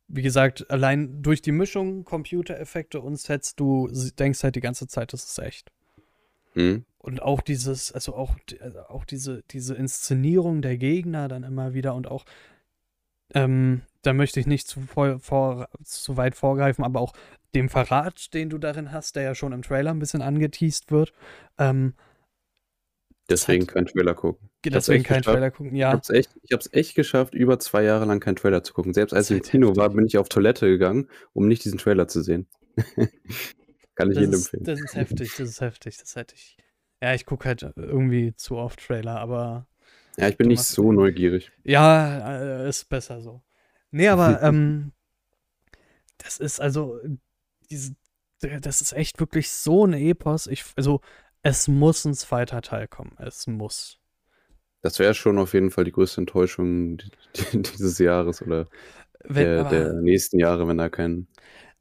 wie 0.07 0.21
gesagt, 0.21 0.69
allein 0.69 1.21
durch 1.21 1.41
die 1.41 1.51
Mischung 1.51 2.03
Computereffekte 2.05 3.01
und 3.01 3.17
Sets, 3.17 3.55
du 3.55 3.89
denkst 4.19 4.43
halt 4.43 4.55
die 4.55 4.61
ganze 4.61 4.87
Zeit, 4.87 5.13
das 5.13 5.25
ist 5.25 5.39
echt. 5.39 5.71
Mhm. 6.53 6.85
Und 6.97 7.21
auch 7.21 7.41
dieses, 7.41 7.91
also 7.91 8.15
auch, 8.15 8.35
also 8.59 8.79
auch 8.81 9.05
diese, 9.05 9.43
diese 9.51 9.75
Inszenierung 9.75 10.61
der 10.61 10.77
Gegner 10.77 11.27
dann 11.27 11.43
immer 11.43 11.73
wieder 11.73 11.95
und 11.95 12.07
auch, 12.07 12.25
ähm, 13.33 13.81
da 14.01 14.13
möchte 14.13 14.39
ich 14.39 14.47
nicht 14.47 14.67
zu, 14.67 14.81
vor, 14.81 15.19
vor, 15.19 15.69
zu 15.83 16.17
weit 16.17 16.35
vorgreifen, 16.35 16.83
aber 16.83 17.01
auch 17.01 17.13
dem 17.55 17.69
Verrat, 17.69 18.33
den 18.33 18.49
du 18.49 18.57
darin 18.57 18.91
hast, 18.91 19.15
der 19.15 19.23
ja 19.23 19.35
schon 19.35 19.53
im 19.53 19.61
Trailer 19.63 19.91
ein 19.91 19.99
bisschen 19.99 20.21
angeteased 20.21 20.91
wird. 20.91 21.13
Ähm, 21.57 21.95
Deswegen 23.29 23.63
hat- 23.67 23.73
kein 23.73 23.85
Trailer 23.87 24.13
gucken. 24.13 24.49
deswegen 24.63 24.99
echt 24.99 25.07
kein 25.07 25.17
geschafft. 25.19 25.33
Trailer 25.35 25.51
gucken. 25.51 25.73
Ich 25.73 25.79
Ja, 25.79 25.91
hab's 25.91 26.09
echt, 26.11 26.29
ich 26.43 26.51
hab's 26.53 26.69
echt 26.73 26.93
geschafft, 26.95 27.33
über 27.33 27.57
zwei 27.59 27.83
Jahre 27.83 28.05
lang 28.05 28.19
keinen 28.19 28.35
Trailer 28.35 28.63
zu 28.63 28.73
gucken. 28.73 28.93
Selbst 28.93 29.13
als 29.13 29.31
ich 29.31 29.37
im 29.37 29.43
Kino 29.43 29.67
halt 29.69 29.77
war, 29.77 29.89
bin 29.89 30.05
ich 30.05 30.17
auf 30.19 30.29
Toilette 30.29 30.67
gegangen, 30.67 31.09
um 31.33 31.47
nicht 31.47 31.65
diesen 31.65 31.79
Trailer 31.79 32.07
zu 32.07 32.21
sehen. 32.21 32.47
Kann 33.95 34.11
ich 34.11 34.15
das 34.15 34.25
jedem 34.25 34.33
ist, 34.33 34.53
empfehlen. 34.53 34.63
das 34.65 34.79
ist 34.79 34.95
heftig, 34.95 35.31
das 35.37 35.49
ist 35.49 35.61
heftig. 35.61 35.97
Das 35.97 36.15
hätte 36.15 36.35
ich. 36.35 36.57
Ja, 37.01 37.13
ich 37.15 37.25
gucke 37.25 37.47
halt 37.47 37.63
irgendwie 37.75 38.35
zu 38.35 38.57
oft 38.57 38.79
Trailer, 38.85 39.19
aber 39.19 39.65
Ja, 40.17 40.27
ich 40.27 40.37
bin 40.37 40.47
nicht 40.47 40.61
so 40.63 40.91
neugierig. 40.91 41.51
Ja, 41.63 42.39
äh, 42.63 42.69
ist 42.69 42.89
besser 42.89 43.21
so. 43.21 43.41
Nee, 43.91 44.07
aber 44.09 44.39
ähm, 44.43 44.91
das 46.19 46.37
ist 46.39 46.59
also 46.59 46.99
diese, 47.67 47.95
das 48.61 48.81
ist 48.81 48.93
echt 48.93 49.19
wirklich 49.19 49.49
so 49.51 49.85
ein 49.85 49.93
Epos. 49.93 50.47
Ich, 50.47 50.63
also 50.75 51.01
es 51.41 51.67
muss 51.67 52.05
ein 52.05 52.13
zweiter 52.13 52.61
Teil 52.61 52.87
kommen. 52.87 53.15
Es 53.19 53.47
muss. 53.47 53.99
Das 54.81 54.99
wäre 54.99 55.13
schon 55.15 55.39
auf 55.39 55.53
jeden 55.53 55.71
Fall 55.71 55.83
die 55.83 55.91
größte 55.91 56.21
Enttäuschung 56.21 56.97
di- 56.97 57.09
di- 57.35 57.61
dieses 57.61 57.97
Jahres 57.99 58.41
oder 58.41 58.67
Wenn, 59.23 59.45
der, 59.45 59.59
aber, 59.61 59.69
der 59.69 59.93
nächsten 59.93 60.39
Jahre, 60.39 60.67
wenn 60.67 60.77
da 60.77 60.89
kein. 60.89 61.27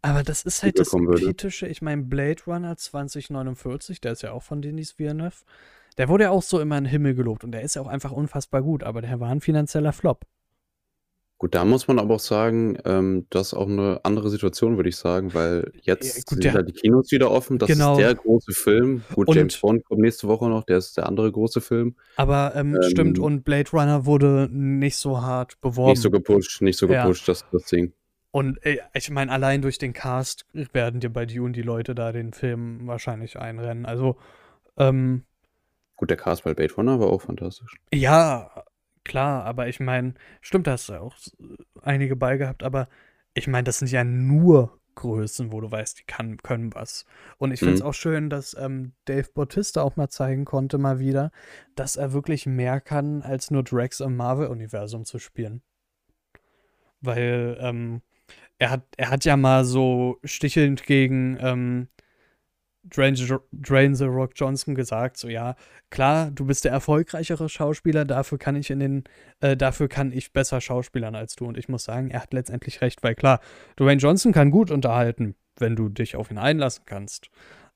aber 0.02 0.22
das 0.22 0.42
ist 0.42 0.62
halt 0.62 0.78
das. 0.78 0.90
Kritische. 0.90 1.66
Ich 1.66 1.82
meine, 1.82 2.02
Blade 2.02 2.42
Runner 2.46 2.76
2049, 2.76 4.00
der 4.00 4.12
ist 4.12 4.22
ja 4.22 4.32
auch 4.32 4.42
von 4.42 4.62
Denis 4.62 4.98
Villeneuve. 4.98 5.44
Der 5.98 6.08
wurde 6.08 6.24
ja 6.24 6.30
auch 6.30 6.42
so 6.42 6.60
immer 6.60 6.78
in 6.78 6.84
den 6.84 6.90
Himmel 6.90 7.14
gelobt 7.14 7.44
und 7.44 7.52
der 7.52 7.62
ist 7.62 7.76
ja 7.76 7.82
auch 7.82 7.86
einfach 7.86 8.10
unfassbar 8.10 8.62
gut, 8.62 8.82
aber 8.82 9.00
der 9.00 9.20
war 9.20 9.30
ein 9.30 9.40
finanzieller 9.40 9.92
Flop. 9.92 10.26
Gut, 11.36 11.54
da 11.54 11.64
muss 11.64 11.88
man 11.88 11.98
aber 11.98 12.14
auch 12.14 12.20
sagen, 12.20 12.78
ähm, 12.84 13.26
das 13.30 13.48
ist 13.48 13.54
auch 13.54 13.68
eine 13.68 14.00
andere 14.04 14.30
Situation, 14.30 14.76
würde 14.76 14.88
ich 14.88 14.96
sagen, 14.96 15.34
weil 15.34 15.72
jetzt 15.82 16.16
Ja, 16.16 16.22
gut, 16.26 16.42
sind 16.42 16.54
halt 16.54 16.68
die 16.68 16.72
Kinos 16.72 17.10
wieder 17.10 17.30
offen. 17.30 17.58
Das 17.58 17.68
Genau. 17.68 17.92
ist 17.92 17.98
der 17.98 18.14
große 18.14 18.52
Film. 18.52 19.02
Gut, 19.14 19.28
Und- 19.28 19.36
James 19.36 19.60
Bond 19.60 19.84
kommt 19.84 20.00
nächste 20.00 20.28
Woche 20.28 20.48
noch, 20.48 20.64
der 20.64 20.78
ist 20.78 20.96
der 20.96 21.06
andere 21.06 21.30
große 21.30 21.60
Film. 21.60 21.96
Aber 22.16 22.54
ähm, 22.54 22.76
Ähm, 22.76 22.82
stimmt, 22.90 23.18
und 23.18 23.42
Blade 23.44 23.68
Runner 23.72 24.06
wurde 24.06 24.48
nicht 24.50 24.96
so 24.96 25.20
hart 25.22 25.60
beworben. 25.60 25.90
Nicht 25.90 26.02
so 26.02 26.10
gepusht, 26.10 26.62
nicht 26.62 26.78
so 26.78 26.86
Ja. 26.88 27.02
gepusht, 27.02 27.28
das, 27.28 27.44
das 27.50 27.64
Ding. 27.64 27.92
Und 28.30 28.64
äh, 28.64 28.78
ich 28.94 29.10
meine, 29.10 29.30
allein 29.32 29.60
durch 29.60 29.78
den 29.78 29.92
Cast 29.92 30.46
werden 30.72 31.00
dir 31.00 31.10
bei 31.10 31.26
Dune 31.26 31.52
die 31.52 31.62
Leute 31.62 31.94
da 31.96 32.12
den 32.12 32.32
Film 32.32 32.86
wahrscheinlich 32.86 33.38
einrennen. 33.38 33.86
Also, 33.86 34.16
ähm, 34.76 35.24
Gut, 35.96 36.10
der 36.10 36.16
Cast 36.16 36.42
bei 36.44 36.54
Blade 36.54 36.74
Runner 36.74 36.98
war 37.00 37.08
auch 37.08 37.22
fantastisch. 37.22 37.74
ja, 37.92 38.50
klar, 39.04 39.44
aber 39.44 39.68
ich 39.68 39.80
meine, 39.80 40.14
stimmt, 40.40 40.66
da 40.66 40.72
hast 40.72 40.88
du 40.88 40.94
auch 41.00 41.16
einige 41.82 42.16
bei 42.16 42.36
gehabt, 42.36 42.62
aber 42.62 42.88
ich 43.34 43.46
meine, 43.48 43.64
das 43.64 43.78
sind 43.78 43.90
ja 43.90 44.04
nur 44.04 44.78
Größen, 44.96 45.50
wo 45.52 45.60
du 45.60 45.70
weißt, 45.70 45.98
die 45.98 46.04
kann, 46.04 46.36
können 46.38 46.72
was. 46.74 47.04
Und 47.38 47.52
ich 47.52 47.60
finde 47.62 47.74
es 47.74 47.80
Mhm. 47.80 47.86
auch 47.88 47.94
schön, 47.94 48.30
dass 48.30 48.56
ähm, 48.56 48.92
Dave 49.06 49.28
Bautista 49.34 49.82
auch 49.82 49.96
mal 49.96 50.08
zeigen 50.08 50.44
konnte, 50.44 50.78
mal 50.78 51.00
wieder, 51.00 51.32
dass 51.74 51.96
er 51.96 52.12
wirklich 52.12 52.46
mehr 52.46 52.80
kann, 52.80 53.22
als 53.22 53.50
nur 53.50 53.64
Drax 53.64 53.98
im 54.00 54.16
Marvel-Universum 54.16 55.04
zu 55.04 55.18
spielen. 55.18 55.62
Weil 57.00 57.58
ähm, 57.60 58.02
er, 58.58 58.70
hat, 58.70 58.84
er 58.96 59.10
hat 59.10 59.24
ja 59.24 59.36
mal 59.36 59.64
so 59.64 60.18
stichelnd 60.24 60.84
gegen 60.84 61.38
ähm, 61.40 61.88
Drain, 62.90 63.16
the- 63.16 63.36
Drain 63.52 63.94
the 63.94 64.04
Rock 64.04 64.32
Johnson 64.36 64.74
gesagt, 64.74 65.16
so 65.16 65.28
ja, 65.28 65.56
klar, 65.90 66.30
du 66.30 66.44
bist 66.46 66.64
der 66.64 66.72
erfolgreichere 66.72 67.48
Schauspieler, 67.48 68.04
dafür 68.04 68.38
kann 68.38 68.56
ich 68.56 68.70
in 68.70 68.80
den, 68.80 69.04
äh, 69.40 69.56
dafür 69.56 69.88
kann 69.88 70.12
ich 70.12 70.32
besser 70.32 70.60
schauspielern 70.60 71.14
als 71.14 71.34
du. 71.36 71.46
Und 71.46 71.56
ich 71.56 71.68
muss 71.68 71.84
sagen, 71.84 72.10
er 72.10 72.22
hat 72.22 72.32
letztendlich 72.32 72.80
recht, 72.82 73.02
weil 73.02 73.14
klar, 73.14 73.40
Dwayne 73.78 74.00
Johnson 74.00 74.32
kann 74.32 74.50
gut 74.50 74.70
unterhalten, 74.70 75.34
wenn 75.58 75.76
du 75.76 75.88
dich 75.88 76.16
auf 76.16 76.30
ihn 76.30 76.38
einlassen 76.38 76.84
kannst. 76.86 77.30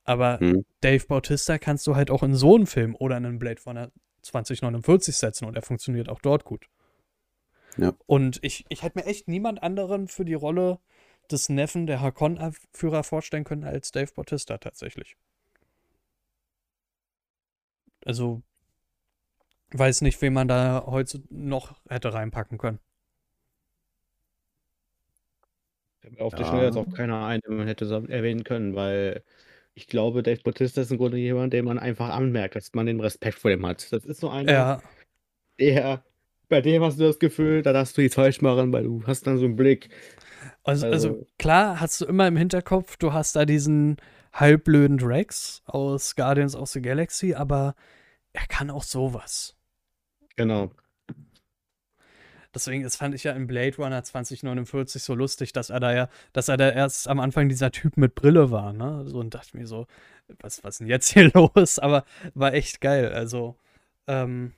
Aber 0.04 0.38
Mhm. 0.40 0.64
Dave 0.80 1.04
Bautista 1.06 1.58
kannst 1.58 1.86
du 1.86 1.96
halt 1.96 2.10
auch 2.10 2.22
in 2.22 2.34
so 2.34 2.54
einen 2.56 2.66
Film 2.66 2.94
oder 2.94 3.16
in 3.16 3.26
einen 3.26 3.38
Blade 3.38 3.60
Runner 3.66 3.90
2049 4.22 5.16
setzen 5.16 5.44
und 5.46 5.56
er 5.56 5.62
funktioniert 5.62 6.08
auch 6.08 6.20
dort 6.20 6.44
gut. 6.44 6.66
Ja. 7.76 7.92
Und 8.06 8.38
ich, 8.42 8.64
ich 8.68 8.82
hätte 8.82 8.98
mir 8.98 9.06
echt 9.06 9.28
niemand 9.28 9.62
anderen 9.62 10.08
für 10.08 10.24
die 10.24 10.34
Rolle 10.34 10.80
des 11.32 11.48
Neffen 11.48 11.86
der 11.86 12.00
Hakon-Führer 12.00 13.04
vorstellen 13.04 13.44
können 13.44 13.64
als 13.64 13.92
Dave 13.92 14.12
Bautista 14.14 14.58
tatsächlich. 14.58 15.16
Also, 18.06 18.42
weiß 19.72 20.02
nicht, 20.02 20.20
wen 20.20 20.34
man 20.34 20.46
da 20.48 20.84
heute 20.86 21.22
noch 21.30 21.80
hätte 21.88 22.12
reinpacken 22.12 22.58
können. 22.58 22.80
Auf 26.18 26.34
die 26.34 26.42
Ja. 26.42 26.48
Schnelle 26.48 26.66
jetzt 26.66 26.76
auch 26.76 26.88
keiner 26.90 27.24
ein, 27.26 27.40
den 27.40 27.56
man 27.56 27.66
hätte 27.66 27.84
so 27.86 27.96
erwähnen 28.06 28.44
können, 28.44 28.74
weil 28.74 29.24
ich 29.74 29.86
glaube, 29.88 30.22
Dave 30.22 30.40
Bautista 30.42 30.80
ist 30.80 30.90
im 30.90 30.98
Grunde 30.98 31.18
jemand, 31.18 31.52
den 31.52 31.64
man 31.64 31.78
einfach 31.78 32.08
anmerkt, 32.10 32.56
dass 32.56 32.72
man 32.74 32.86
den 32.86 33.00
Respekt 33.00 33.38
vor 33.38 33.50
dem 33.50 33.66
hat. 33.66 33.92
Das 33.92 34.04
ist 34.04 34.20
so 34.20 34.30
einer, 34.30 34.46
Ja, 34.46 34.82
der, 35.60 36.04
bei 36.48 36.60
dem 36.62 36.82
hast 36.84 36.98
du 37.00 37.04
das 37.04 37.18
Gefühl, 37.20 37.62
da 37.62 37.72
darfst 37.72 37.96
du 37.98 38.02
die 38.02 38.10
falsch 38.10 38.42
machen, 38.42 38.72
weil 38.72 38.84
du 38.84 39.04
hast 39.06 39.26
dann 39.26 39.38
so 39.38 39.46
einen 39.46 39.56
Blick. 39.56 39.90
Also, 40.64 40.86
also 40.86 41.08
Also- 41.08 41.26
klar 41.38 41.80
hast 41.80 42.00
du 42.00 42.06
immer 42.06 42.26
im 42.28 42.36
Hinterkopf, 42.36 42.96
du 42.96 43.12
hast 43.12 43.36
da 43.36 43.44
diesen 43.44 43.96
halbblöden 44.32 44.98
Drax 44.98 45.62
aus 45.66 46.14
Guardians 46.16 46.54
of 46.54 46.68
the 46.70 46.82
Galaxy, 46.82 47.34
aber 47.34 47.74
er 48.32 48.46
kann 48.46 48.70
auch 48.70 48.82
sowas. 48.84 49.56
Genau. 50.36 50.70
Deswegen, 52.54 52.82
das 52.82 52.96
fand 52.96 53.14
ich 53.14 53.24
ja 53.24 53.32
in 53.32 53.46
Blade 53.46 53.76
Runner 53.76 54.02
2049 54.02 55.02
so 55.02 55.14
lustig, 55.14 55.52
dass 55.52 55.70
er 55.70 55.80
da 55.80 55.92
ja, 55.94 56.08
dass 56.32 56.48
er 56.48 56.56
da 56.56 56.70
erst 56.70 57.06
am 57.06 57.20
Anfang 57.20 57.48
dieser 57.48 57.70
Typ 57.70 57.96
mit 57.96 58.14
Brille 58.14 58.50
war, 58.50 58.72
ne? 58.72 59.04
So 59.06 59.18
und 59.18 59.34
dachte 59.34 59.56
mir 59.56 59.66
so, 59.66 59.86
was, 60.40 60.64
was 60.64 60.74
ist 60.74 60.78
denn 60.80 60.86
jetzt 60.86 61.12
hier 61.12 61.30
los? 61.34 61.78
Aber 61.78 62.04
war 62.34 62.54
echt 62.54 62.80
geil. 62.80 63.12
Also, 63.12 63.56
ähm, 64.06 64.54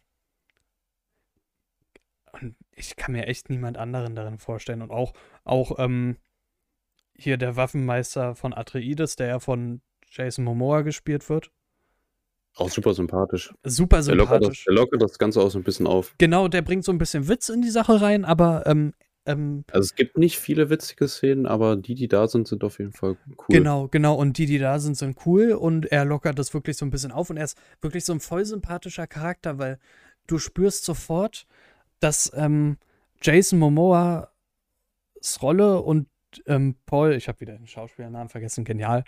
und 2.33 2.55
ich 2.73 2.97
kann 2.97 3.13
mir 3.13 3.27
echt 3.27 3.51
niemand 3.51 3.77
anderen 3.77 4.15
darin 4.15 4.39
vorstellen. 4.39 4.83
Und 4.83 4.91
auch, 4.93 5.13
auch, 5.51 5.79
ähm, 5.79 6.17
hier 7.17 7.37
der 7.37 7.57
Waffenmeister 7.57 8.35
von 8.35 8.55
Atreides, 8.55 9.17
der 9.17 9.27
ja 9.29 9.39
von 9.41 9.83
Jason 10.11 10.45
Momoa 10.45 10.81
gespielt 10.83 11.29
wird. 11.29 11.51
Auch 12.57 12.71
super 12.71 12.95
sympathisch. 12.95 13.53
Super 13.65 14.03
Der 14.03 14.15
lockert, 14.15 14.43
das, 14.43 14.57
sympathisch. 14.57 14.67
lockert 14.69 15.03
das 15.03 15.19
Ganze 15.19 15.41
auch 15.41 15.51
so 15.51 15.59
ein 15.59 15.63
bisschen 15.65 15.87
auf. 15.87 16.15
Genau, 16.19 16.49
der 16.49 16.63
bringt 16.63 16.85
so 16.85 16.93
ein 16.93 16.99
bisschen 16.99 17.29
Witz 17.29 17.49
in 17.49 17.63
die 17.63 17.71
Sache 17.71 18.01
rein, 18.01 18.25
aber 18.25 18.67
ähm, 18.67 18.93
ähm, 19.27 19.65
Also 19.71 19.85
es 19.85 19.95
gibt 19.95 20.19
nicht 20.19 20.39
viele 20.39 20.71
witzige 20.71 21.07
Szenen, 21.07 21.47
aber 21.47 21.77
die, 21.77 21.95
die 21.95 22.09
da 22.09 22.27
sind, 22.27 22.49
sind 22.49 22.65
auf 22.65 22.79
jeden 22.79 22.93
Fall 22.93 23.17
cool. 23.29 23.45
Genau, 23.51 23.87
genau. 23.89 24.15
Und 24.17 24.39
die, 24.39 24.47
die 24.47 24.59
da 24.59 24.79
sind, 24.79 24.97
sind 24.97 25.19
cool 25.27 25.53
und 25.53 25.87
er 25.93 26.05
lockert 26.05 26.39
das 26.39 26.53
wirklich 26.55 26.77
so 26.77 26.85
ein 26.87 26.91
bisschen 26.91 27.13
auf 27.13 27.31
und 27.31 27.37
er 27.37 27.45
ist 27.45 27.59
wirklich 27.81 28.05
so 28.05 28.13
ein 28.13 28.21
voll 28.21 28.45
sympathischer 28.45 29.07
Charakter, 29.07 29.59
weil 29.59 29.79
du 30.27 30.39
spürst 30.39 30.85
sofort, 30.85 31.47
dass 32.01 32.33
ähm, 32.35 32.79
Jason 33.23 33.59
Momoas 33.59 34.27
Rolle 35.43 35.81
und 35.81 36.09
ähm, 36.47 36.77
Paul, 36.87 37.13
ich 37.15 37.27
habe 37.27 37.41
wieder 37.41 37.55
den 37.57 37.67
Schauspielernamen 37.67 38.29
vergessen, 38.29 38.65
genial, 38.65 39.03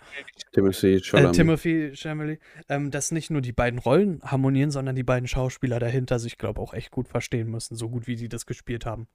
Timothy 0.51 0.95
äh, 0.95 1.01
Chalamet. 1.01 1.35
Timothy 1.35 1.91
Chalamet, 1.95 2.39
ähm, 2.67 2.91
dass 2.91 3.11
nicht 3.11 3.29
nur 3.29 3.39
die 3.41 3.53
beiden 3.53 3.79
Rollen 3.79 4.21
harmonieren, 4.23 4.71
sondern 4.71 4.95
die 4.95 5.03
beiden 5.03 5.27
Schauspieler 5.27 5.79
dahinter 5.79 6.19
sich, 6.19 6.37
glaube 6.37 6.59
auch 6.59 6.73
echt 6.73 6.91
gut 6.91 7.07
verstehen 7.07 7.49
müssen, 7.49 7.75
so 7.75 7.89
gut 7.89 8.07
wie 8.07 8.17
die 8.17 8.27
das 8.27 8.45
gespielt 8.45 8.85
haben. 8.85 9.07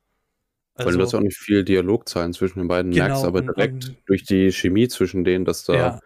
Weil 0.74 0.94
du 0.94 1.02
hast 1.02 1.12
auch 1.14 1.20
nicht 1.20 1.36
viel 1.36 1.64
Dialogzeilen 1.64 2.32
zwischen 2.32 2.60
den 2.60 2.68
beiden 2.68 2.92
Genau, 2.92 3.06
merkst, 3.06 3.24
aber 3.24 3.42
direkt 3.42 3.88
und- 3.88 3.96
durch 4.06 4.22
die 4.24 4.52
Chemie 4.52 4.88
zwischen 4.88 5.24
denen, 5.24 5.44
dass 5.44 5.64
da 5.64 5.74
ja, 5.74 6.00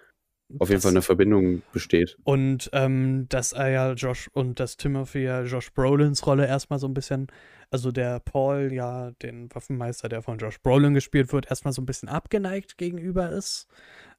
auf 0.59 0.69
jeden 0.69 0.81
Fall 0.81 0.91
eine 0.93 1.03
Verbindung 1.03 1.63
besteht. 1.73 2.17
Und 2.25 2.71
ähm, 2.73 3.27
dass 3.29 3.53
er 3.53 3.69
ja 3.69 3.93
Josh 3.93 4.29
und 4.33 4.61
dass 4.61 4.77
Timothy 4.77 5.25
ja 5.25 5.43
Josh 5.43 5.73
Brolins 5.73 6.27
Rolle 6.27 6.47
erstmal 6.47 6.79
so 6.79 6.87
ein 6.89 6.95
bisschen, 6.95 7.29
also 7.71 7.91
der 7.93 8.21
Paul 8.21 8.73
ja 8.73 9.11
den 9.23 9.55
Waffenmeister, 9.55 10.09
der 10.09 10.23
von 10.23 10.39
Josh 10.39 10.61
Brolin 10.61 10.95
gespielt 10.95 11.33
wird, 11.33 11.49
erstmal 11.51 11.73
so 11.73 11.83
ein 11.83 11.87
bisschen 11.87 12.09
abgeneigt 12.09 12.79
gegenüber 12.79 13.31
ist. 13.31 13.67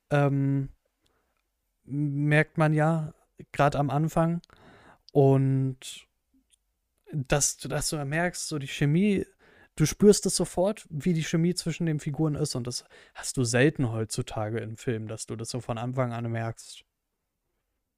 Ähm, 0.09 0.69
merkt 1.86 2.57
man 2.57 2.73
ja 2.73 3.13
gerade 3.51 3.77
am 3.79 3.89
Anfang. 3.89 4.41
Und 5.11 6.07
dass, 7.11 7.57
du- 7.57 7.67
dass 7.67 7.89
du 7.89 8.03
merkst, 8.03 8.47
so 8.47 8.57
die 8.57 8.67
Chemie, 8.67 9.25
du 9.76 9.86
spürst 9.86 10.26
es 10.26 10.36
sofort, 10.36 10.86
wie 10.89 11.13
die 11.13 11.24
Chemie 11.24 11.55
zwischen 11.55 11.86
den 11.86 11.99
Figuren 11.99 12.36
ist. 12.36 12.55
Und 12.55 12.67
das 12.67 12.86
hast 13.13 13.38
du 13.38 13.43
selten 13.43 13.91
heutzutage 13.91 14.59
in 14.59 14.78
Filmen, 14.78 15.07
dass 15.07 15.26
du 15.26 15.36
das 15.36 15.49
so 15.49 15.59
von 15.59 15.78
Anfang 15.78 16.13
an 16.13 16.32
merkst. 16.32 16.84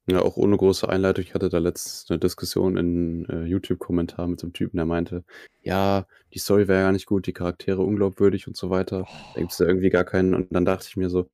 Ja, 0.08 0.22
auch 0.22 0.36
ohne 0.36 0.56
große 0.56 0.88
Einleitung. 0.88 1.24
Ich 1.24 1.34
hatte 1.34 1.48
da 1.48 1.58
letztens 1.58 2.06
eine 2.08 2.20
Diskussion 2.20 2.76
in 2.76 3.28
äh, 3.28 3.42
YouTube-Kommentaren 3.42 4.30
mit 4.30 4.40
so 4.40 4.46
einem 4.46 4.52
Typen, 4.52 4.76
der 4.76 4.86
meinte, 4.86 5.24
ja, 5.62 6.06
die 6.32 6.38
Story 6.38 6.68
wäre 6.68 6.82
gar 6.82 6.92
nicht 6.92 7.06
gut, 7.06 7.26
die 7.26 7.32
Charaktere 7.32 7.82
unglaubwürdig 7.82 8.46
und 8.46 8.56
so 8.56 8.70
weiter. 8.70 9.04
Da 9.34 9.40
gibt 9.40 9.52
es 9.52 9.58
ja 9.58 9.66
irgendwie 9.66 9.90
gar 9.90 10.04
keinen. 10.04 10.34
Und 10.34 10.54
dann 10.54 10.64
dachte 10.64 10.86
ich 10.88 10.96
mir 10.96 11.10
so, 11.10 11.28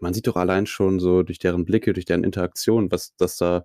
man 0.00 0.12
sieht 0.12 0.26
doch 0.26 0.36
allein 0.36 0.66
schon 0.66 1.00
so 1.00 1.22
durch 1.22 1.38
deren 1.38 1.64
Blicke, 1.64 1.94
durch 1.94 2.04
deren 2.04 2.22
Interaktion, 2.22 2.92
was, 2.92 3.16
dass 3.16 3.38
da 3.38 3.64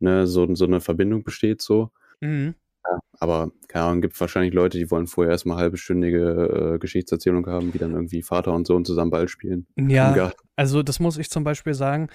ne, 0.00 0.26
so, 0.26 0.52
so 0.56 0.64
eine 0.64 0.80
Verbindung 0.80 1.22
besteht 1.22 1.62
so. 1.62 1.92
Mhm. 2.20 2.56
Ja, 2.86 2.98
aber 3.18 3.50
keine 3.68 3.86
Ahnung, 3.86 4.00
gibt 4.02 4.20
wahrscheinlich 4.20 4.52
Leute, 4.52 4.78
die 4.78 4.90
wollen 4.90 5.06
vorher 5.06 5.32
erstmal 5.32 5.56
halbstündige 5.56 6.74
äh, 6.74 6.78
Geschichtserzählung 6.78 7.46
haben, 7.46 7.72
wie 7.72 7.78
dann 7.78 7.92
irgendwie 7.92 8.22
Vater 8.22 8.52
und 8.52 8.66
Sohn 8.66 8.84
zusammen 8.84 9.10
Ball 9.10 9.28
spielen. 9.28 9.66
Ja, 9.76 10.32
also 10.56 10.82
das 10.82 11.00
muss 11.00 11.16
ich 11.16 11.30
zum 11.30 11.44
Beispiel 11.44 11.74
sagen. 11.74 12.08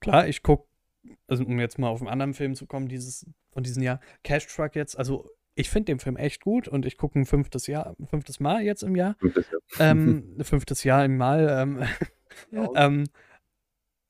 Klar, 0.00 0.28
ich 0.28 0.42
gucke, 0.42 0.66
also 1.28 1.44
um 1.44 1.60
jetzt 1.60 1.78
mal 1.78 1.88
auf 1.88 2.00
einen 2.00 2.08
anderen 2.08 2.34
Film 2.34 2.54
zu 2.54 2.66
kommen, 2.66 2.88
dieses 2.88 3.26
von 3.50 3.62
diesem 3.62 3.82
Jahr, 3.82 4.00
Cash 4.22 4.46
Truck 4.46 4.74
jetzt, 4.76 4.98
also 4.98 5.30
ich 5.54 5.70
finde 5.70 5.86
den 5.86 5.98
Film 5.98 6.16
echt 6.16 6.42
gut 6.42 6.68
und 6.68 6.84
ich 6.84 6.98
gucke 6.98 7.18
ein 7.18 7.24
fünftes 7.24 7.66
Jahr, 7.66 7.96
fünftes 8.08 8.40
Mal 8.40 8.62
jetzt 8.62 8.82
im 8.82 8.94
Jahr. 8.94 9.16
Und 9.22 9.36
das, 9.36 9.46
ja. 9.50 9.90
ähm, 9.90 10.36
fünftes 10.42 10.84
Jahr 10.84 11.04
im 11.04 11.16
Mal. 11.16 11.48
Ähm, 11.50 11.82
ähm, 12.76 13.04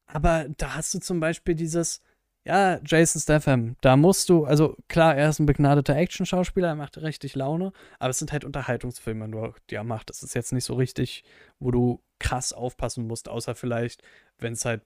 aber 0.07 0.47
da 0.57 0.75
hast 0.75 0.93
du 0.95 0.99
zum 0.99 1.21
Beispiel 1.21 1.55
dieses, 1.55 2.03
ja, 2.47 2.79
Jason 2.87 3.21
Statham, 3.21 3.75
da 3.81 3.97
musst 3.97 4.29
du, 4.29 4.45
also 4.45 4.77
klar, 4.87 5.17
er 5.17 5.31
ist 5.31 5.41
ein 5.41 5.47
begnadeter 5.47 5.97
Action-Schauspieler, 5.97 6.69
er 6.69 6.75
macht 6.77 6.97
richtig 6.99 7.35
Laune, 7.35 7.73
aber 7.99 8.11
es 8.11 8.21
sind 8.21 8.31
halt 8.31 8.45
Unterhaltungsfilme, 8.45 9.27
nur, 9.27 9.57
die 9.69 9.75
er 9.75 9.83
macht. 9.83 10.11
Das 10.11 10.23
ist 10.23 10.35
jetzt 10.35 10.53
nicht 10.53 10.65
so 10.65 10.75
richtig, 10.75 11.25
wo 11.59 11.73
du 11.73 12.01
krass 12.21 12.53
aufpassen 12.53 13.09
musst, 13.09 13.29
außer 13.29 13.57
vielleicht, 13.57 14.03
wenn 14.39 14.53
es 14.53 14.65
halt 14.65 14.83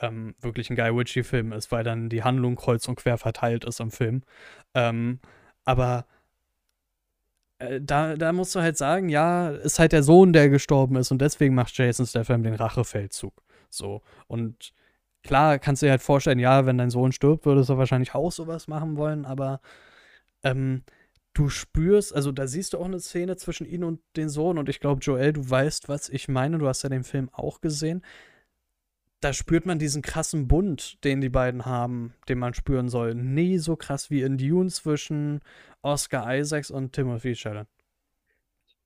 ähm, 0.00 0.34
wirklich 0.40 0.70
ein 0.70 0.76
Guy 0.76 0.88
Ritchie-Film 0.88 1.52
ist, 1.52 1.70
weil 1.70 1.84
dann 1.84 2.08
die 2.08 2.24
Handlung 2.24 2.56
kreuz 2.56 2.88
und 2.88 2.96
quer 2.96 3.18
verteilt 3.18 3.66
ist 3.66 3.80
im 3.80 3.90
Film. 3.90 4.22
Ähm, 4.72 5.20
aber 5.66 6.06
äh, 7.58 7.78
da, 7.82 8.16
da 8.16 8.32
musst 8.32 8.54
du 8.54 8.60
halt 8.60 8.78
sagen, 8.78 9.10
ja, 9.10 9.50
ist 9.50 9.78
halt 9.78 9.92
der 9.92 10.02
Sohn, 10.02 10.32
der 10.32 10.48
gestorben 10.48 10.96
ist 10.96 11.10
und 11.10 11.20
deswegen 11.20 11.54
macht 11.54 11.76
Jason 11.76 12.06
Statham 12.06 12.42
den 12.42 12.54
Rachefeldzug. 12.54 13.34
So. 13.68 14.00
Und 14.28 14.72
klar 15.22 15.58
kannst 15.58 15.82
du 15.82 15.86
dir 15.86 15.90
halt 15.90 16.02
vorstellen, 16.02 16.38
ja, 16.38 16.66
wenn 16.66 16.78
dein 16.78 16.90
Sohn 16.90 17.12
stirbt, 17.12 17.46
würdest 17.46 17.70
du 17.70 17.78
wahrscheinlich 17.78 18.14
auch 18.14 18.32
sowas 18.32 18.68
machen 18.68 18.96
wollen, 18.96 19.24
aber 19.24 19.60
ähm, 20.42 20.82
du 21.32 21.48
spürst, 21.48 22.14
also 22.14 22.32
da 22.32 22.46
siehst 22.46 22.72
du 22.72 22.78
auch 22.78 22.86
eine 22.86 23.00
Szene 23.00 23.36
zwischen 23.36 23.66
ihm 23.66 23.84
und 23.84 24.00
den 24.16 24.28
Sohn 24.28 24.58
und 24.58 24.68
ich 24.68 24.80
glaube, 24.80 25.00
Joel, 25.00 25.32
du 25.32 25.48
weißt, 25.48 25.88
was 25.88 26.08
ich 26.08 26.28
meine, 26.28 26.58
du 26.58 26.66
hast 26.66 26.82
ja 26.82 26.88
den 26.88 27.04
Film 27.04 27.28
auch 27.32 27.60
gesehen. 27.60 28.04
Da 29.20 29.34
spürt 29.34 29.66
man 29.66 29.78
diesen 29.78 30.00
krassen 30.00 30.48
Bund, 30.48 31.04
den 31.04 31.20
die 31.20 31.28
beiden 31.28 31.66
haben, 31.66 32.14
den 32.28 32.38
man 32.38 32.54
spüren 32.54 32.88
soll. 32.88 33.14
Nie 33.14 33.58
so 33.58 33.76
krass 33.76 34.10
wie 34.10 34.22
in 34.22 34.38
Dune 34.38 34.70
zwischen 34.70 35.40
Oscar 35.82 36.34
Isaacs 36.34 36.70
und 36.70 36.94
Timothy 36.94 37.34
Chalamet. 37.34 37.68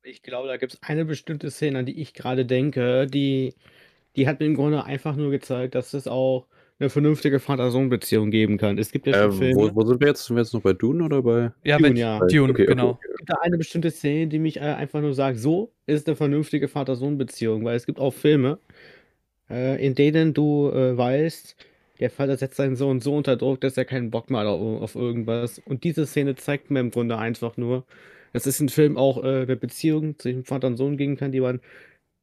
Ich 0.02 0.22
glaube, 0.22 0.48
da 0.48 0.56
gibt 0.56 0.74
es 0.74 0.82
eine 0.82 1.04
bestimmte 1.04 1.50
Szene, 1.50 1.78
an 1.78 1.86
die 1.86 2.00
ich 2.00 2.14
gerade 2.14 2.44
denke, 2.44 3.06
die, 3.06 3.54
die 4.16 4.26
hat 4.28 4.40
mir 4.40 4.46
im 4.46 4.54
Grunde 4.54 4.84
einfach 4.84 5.16
nur 5.16 5.30
gezeigt, 5.30 5.74
dass 5.74 5.94
es 5.94 6.06
auch 6.08 6.46
eine 6.80 6.90
vernünftige 6.90 7.38
Vater-Sohn-Beziehung 7.38 8.30
geben 8.30 8.58
kann. 8.58 8.78
Es 8.78 8.90
gibt 8.90 9.06
ja 9.06 9.14
schon 9.14 9.30
Äh, 9.30 9.32
Filme. 9.32 9.54
wo, 9.56 9.74
wo 9.76 9.86
sind 9.86 10.00
wir 10.00 10.08
jetzt? 10.08 10.24
Sind 10.24 10.36
wir 10.36 10.42
jetzt 10.42 10.52
noch 10.54 10.60
bei 10.62 10.72
Dune 10.72 11.04
oder 11.04 11.22
bei? 11.22 11.52
Ja, 11.62 11.76
Dune, 11.78 11.88
wenn, 11.90 11.96
ja. 11.96 12.18
Dune, 12.26 12.50
Okay, 12.52 12.66
genau. 12.66 12.90
okay. 12.90 13.06
Es 13.10 13.16
gibt 13.18 13.30
da 13.30 13.34
eine 13.42 13.58
bestimmte 13.58 13.90
Szene, 13.90 14.26
die 14.26 14.38
mich 14.40 14.56
äh, 14.56 14.60
einfach 14.60 15.00
nur 15.00 15.14
sagt, 15.14 15.38
so 15.38 15.72
ist 15.86 16.08
eine 16.08 16.16
vernünftige 16.16 16.66
Vater-Sohn-Beziehung, 16.68 17.64
weil 17.64 17.76
es 17.76 17.86
gibt 17.86 18.00
auch 18.00 18.12
Filme, 18.12 18.58
äh, 19.48 19.84
in 19.84 19.94
denen 19.94 20.34
du 20.34 20.68
äh, 20.70 20.96
weißt, 20.96 21.56
der 22.00 22.10
Vater 22.10 22.36
setzt 22.36 22.56
seinen 22.56 22.74
Sohn 22.74 23.00
so 23.00 23.14
unter 23.16 23.36
Druck, 23.36 23.60
dass 23.60 23.76
er 23.76 23.84
keinen 23.84 24.10
Bock 24.10 24.28
mehr 24.28 24.40
hat 24.40 24.48
auf, 24.48 24.96
irgendwas. 24.96 25.60
Und 25.60 25.84
diese 25.84 26.06
Szene 26.06 26.34
zeigt 26.34 26.72
mir 26.72 26.80
im 26.80 26.90
Grunde 26.90 27.16
einfach 27.18 27.56
nur, 27.56 27.84
dass 28.32 28.46
es 28.46 28.58
in 28.60 28.68
Film 28.68 28.96
auch 28.96 29.22
eine 29.22 29.54
Beziehung 29.56 30.18
zwischen 30.18 30.42
Vater 30.44 30.66
und 30.66 30.76
Sohn 30.76 30.96
geben 30.96 31.16
kann, 31.16 31.30
die 31.30 31.40
man 31.40 31.60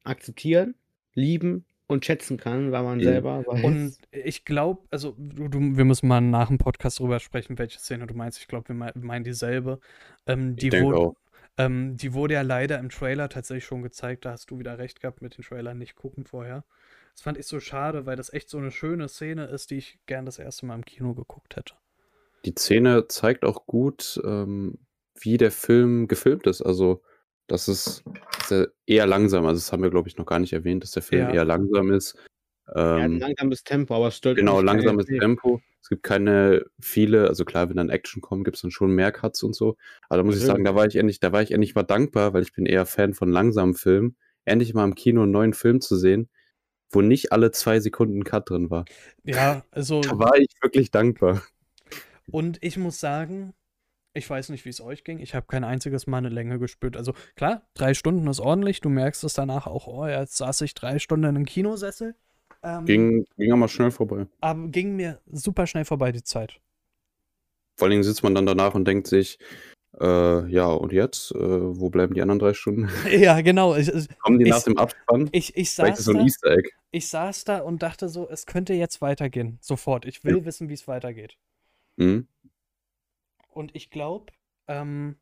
akzeptieren, 0.03 0.75
lieben 1.13 1.63
und 1.91 2.05
schätzen 2.05 2.37
kann, 2.37 2.71
weil 2.71 2.83
man 2.83 2.97
Mhm. 2.99 3.03
selber 3.03 3.43
weiß. 3.45 3.63
Und 3.63 3.97
ich 4.11 4.45
glaube, 4.45 4.81
also 4.91 5.15
du, 5.17 5.47
du, 5.47 5.59
wir 5.77 5.85
müssen 5.85 6.07
mal 6.07 6.21
nach 6.21 6.47
dem 6.47 6.57
Podcast 6.57 6.99
drüber 6.99 7.19
sprechen, 7.19 7.57
welche 7.57 7.79
Szene 7.79 8.07
du 8.07 8.13
meinst. 8.13 8.39
Ich 8.39 8.47
glaube, 8.47 8.69
wir 8.69 8.75
mei- 8.75 8.91
meinen 8.95 9.23
dieselbe. 9.23 9.79
Ähm, 10.25 10.55
die, 10.55 10.67
Ich 10.67 10.71
denke 10.71 10.85
wurde, 10.87 10.97
auch. 10.97 11.15
ähm, 11.57 11.97
die 11.97 12.13
wurde 12.13 12.33
ja 12.35 12.41
leider 12.41 12.79
im 12.79 12.89
Trailer 12.89 13.29
tatsächlich 13.29 13.65
schon 13.65 13.81
gezeigt. 13.83 14.25
Da 14.25 14.31
hast 14.31 14.49
du 14.51 14.59
wieder 14.59 14.77
recht 14.77 15.01
gehabt 15.01 15.21
mit 15.21 15.37
den 15.37 15.43
Trailern 15.43 15.77
nicht 15.77 15.95
gucken 15.95 16.25
vorher. 16.25 16.63
Das 17.13 17.21
fand 17.23 17.37
ich 17.37 17.45
so 17.45 17.59
schade, 17.59 18.05
weil 18.05 18.15
das 18.15 18.31
echt 18.31 18.49
so 18.49 18.57
eine 18.57 18.71
schöne 18.71 19.09
Szene 19.09 19.45
ist, 19.45 19.69
die 19.71 19.77
ich 19.77 19.99
gern 20.05 20.25
das 20.25 20.39
erste 20.39 20.65
Mal 20.65 20.75
im 20.75 20.85
Kino 20.85 21.13
geguckt 21.13 21.55
hätte. 21.57 21.73
Die 22.45 22.53
Szene 22.57 23.07
zeigt 23.09 23.43
auch 23.43 23.65
gut, 23.67 24.19
ähm, 24.23 24.79
wie 25.19 25.37
der 25.37 25.51
Film 25.51 26.07
gefilmt 26.07 26.47
ist. 26.47 26.61
Also, 26.61 27.01
das 27.47 27.67
ist 27.67 28.03
sehr 28.45 28.69
eher 28.85 29.07
langsam. 29.07 29.45
Also, 29.45 29.59
das 29.59 29.71
haben 29.71 29.83
wir, 29.83 29.89
glaube 29.89 30.09
ich, 30.09 30.17
noch 30.17 30.25
gar 30.25 30.39
nicht 30.39 30.53
erwähnt, 30.53 30.83
dass 30.83 30.91
der 30.91 31.03
Film 31.03 31.23
Ja. 31.23 31.33
eher 31.33 31.45
langsam 31.45 31.91
ist. 31.91 32.15
Ähm, 32.73 33.19
langsames 33.19 33.63
Tempo, 33.63 33.95
aber 33.95 34.11
stört 34.11 34.37
genau, 34.37 34.61
langsames. 34.61 35.05
Tempo. 35.05 35.61
Es 35.81 35.89
gibt 35.89 36.03
keine 36.03 36.63
viele, 36.79 37.27
also 37.27 37.43
klar, 37.43 37.67
wenn 37.69 37.75
dann 37.77 37.89
Action 37.89 38.21
kommt, 38.21 38.45
gibt 38.45 38.55
es 38.55 38.61
dann 38.61 38.71
schon 38.71 38.91
mehr 38.91 39.11
Cuts 39.11 39.43
und 39.43 39.55
so. 39.55 39.77
Aber 40.07 40.17
da 40.17 40.23
muss 40.23 40.37
ich 40.37 40.43
sagen, 40.43 40.63
da 40.63 40.75
war 40.75 40.85
ich 40.85 40.95
endlich, 40.95 41.19
da 41.19 41.31
war 41.31 41.41
ich 41.41 41.51
endlich 41.51 41.75
mal 41.75 41.83
dankbar, 41.83 42.33
weil 42.33 42.43
ich 42.43 42.53
bin 42.53 42.65
eher 42.65 42.85
Fan 42.85 43.13
von 43.13 43.31
langsamen 43.31 43.73
Filmen, 43.73 44.15
endlich 44.45 44.73
mal 44.73 44.83
im 44.85 44.95
Kino 44.95 45.23
einen 45.23 45.31
neuen 45.31 45.53
Film 45.53 45.81
zu 45.81 45.97
sehen, 45.97 46.29
wo 46.91 47.01
nicht 47.01 47.31
alle 47.31 47.51
zwei 47.51 47.79
Sekunden 47.79 48.19
ein 48.19 48.23
Cut 48.23 48.49
drin 48.51 48.69
war. 48.69 48.85
Ja, 49.23 49.65
also, 49.71 50.01
Da 50.01 50.17
war 50.19 50.37
ich 50.37 50.49
wirklich 50.61 50.91
dankbar. 50.91 51.41
und 52.29 52.59
ich 52.61 52.77
muss 52.77 52.99
sagen, 52.99 53.53
ich 54.13 54.29
weiß 54.29 54.49
nicht, 54.49 54.65
wie 54.65 54.69
es 54.69 54.81
euch 54.81 55.03
ging. 55.03 55.19
Ich 55.19 55.33
habe 55.35 55.45
kein 55.47 55.63
einziges 55.63 56.07
Mal 56.07 56.17
eine 56.17 56.29
Länge 56.29 56.59
gespürt. 56.59 56.97
Also 56.97 57.13
klar, 57.35 57.61
drei 57.73 57.93
Stunden 57.93 58.27
ist 58.27 58.39
ordentlich. 58.39 58.81
Du 58.81 58.89
merkst 58.89 59.23
es 59.23 59.33
danach 59.33 59.67
auch, 59.67 59.87
oh, 59.87 60.05
jetzt 60.07 60.37
saß 60.37 60.61
ich 60.61 60.73
drei 60.73 60.99
Stunden 60.99 61.25
in 61.25 61.35
einem 61.35 61.45
Kinosessel. 61.45 62.15
Ähm, 62.63 62.85
Ging, 62.85 63.25
ging 63.37 63.51
aber 63.53 63.67
schnell 63.67 63.89
vorbei. 63.91 64.27
aber 64.41 64.67
ging 64.67 64.95
mir 64.95 65.19
super 65.31 65.65
schnell 65.65 65.85
vorbei 65.85 66.11
die 66.11 66.23
Zeit. 66.23 66.59
Vor 67.77 67.85
allen 67.85 67.91
Dingen 67.91 68.03
sitzt 68.03 68.21
man 68.23 68.35
dann 68.35 68.45
danach 68.45 68.75
und 68.75 68.85
denkt 68.85 69.07
sich, 69.07 69.39
äh, 69.99 70.47
ja, 70.47 70.65
und 70.67 70.93
jetzt? 70.93 71.31
Äh, 71.31 71.39
wo 71.39 71.89
bleiben 71.89 72.13
die 72.13 72.21
anderen 72.21 72.39
drei 72.39 72.53
Stunden? 72.53 72.87
Ja, 73.09 73.41
genau. 73.41 73.75
Ich, 73.75 73.87
ich, 73.87 74.07
Kommen 74.19 74.37
die 74.39 74.45
Ich- 74.45 74.51
nach 74.51 74.63
dem 74.63 74.77
Abspann? 74.77 75.29
ich, 75.31 75.55
ich, 75.57 75.71
saß 75.71 75.97
so 76.05 76.11
ein 76.11 76.17
da, 76.17 76.23
Easter 76.23 76.51
Egg. 76.51 76.69
ich 76.91 77.07
saß 77.09 77.45
da 77.45 77.59
und 77.59 77.81
dachte 77.81 78.09
so, 78.09 78.29
es 78.29 78.45
könnte 78.45 78.73
jetzt 78.73 79.01
weitergehen. 79.01 79.57
Sofort. 79.61 80.05
Ich 80.05 80.23
will 80.23 80.45
wissen, 80.45 80.69
wie 80.69 80.73
es 80.73 80.87
weitergeht. 80.87 81.37
Mhm. 81.97 82.27
Und 83.51 83.75
ich 83.75 83.89
glaube, 83.89 84.31
ähm, 84.67 85.15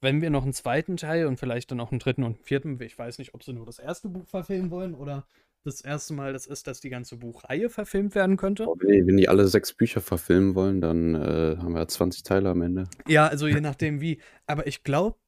wenn 0.00 0.22
wir 0.22 0.30
noch 0.30 0.44
einen 0.44 0.52
zweiten 0.52 0.96
Teil 0.96 1.26
und 1.26 1.38
vielleicht 1.38 1.70
dann 1.70 1.78
noch 1.78 1.90
einen 1.90 1.98
dritten 1.98 2.22
und 2.22 2.36
einen 2.36 2.44
vierten, 2.44 2.80
ich 2.80 2.98
weiß 2.98 3.18
nicht, 3.18 3.34
ob 3.34 3.42
sie 3.42 3.52
nur 3.52 3.66
das 3.66 3.78
erste 3.78 4.08
Buch 4.08 4.26
verfilmen 4.26 4.70
wollen 4.70 4.94
oder 4.94 5.26
das 5.64 5.82
erste 5.82 6.14
Mal 6.14 6.32
das 6.32 6.46
ist, 6.46 6.66
dass 6.66 6.80
die 6.80 6.88
ganze 6.88 7.16
Buchreihe 7.16 7.68
verfilmt 7.68 8.14
werden 8.14 8.38
könnte. 8.38 8.66
Wenn 8.66 8.88
die, 8.88 9.06
wenn 9.06 9.16
die 9.18 9.28
alle 9.28 9.46
sechs 9.46 9.74
Bücher 9.74 10.00
verfilmen 10.00 10.54
wollen, 10.54 10.80
dann 10.80 11.14
äh, 11.14 11.56
haben 11.58 11.74
wir 11.74 11.86
20 11.86 12.22
Teile 12.22 12.48
am 12.48 12.62
Ende. 12.62 12.84
Ja, 13.06 13.26
also 13.26 13.46
je 13.46 13.60
nachdem 13.60 14.00
wie. 14.00 14.20
Aber 14.46 14.66
ich 14.66 14.84
glaube, 14.84 15.18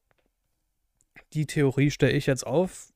die 1.33 1.45
Theorie 1.45 1.91
stelle 1.91 2.13
ich 2.13 2.25
jetzt 2.25 2.47
auf, 2.47 2.91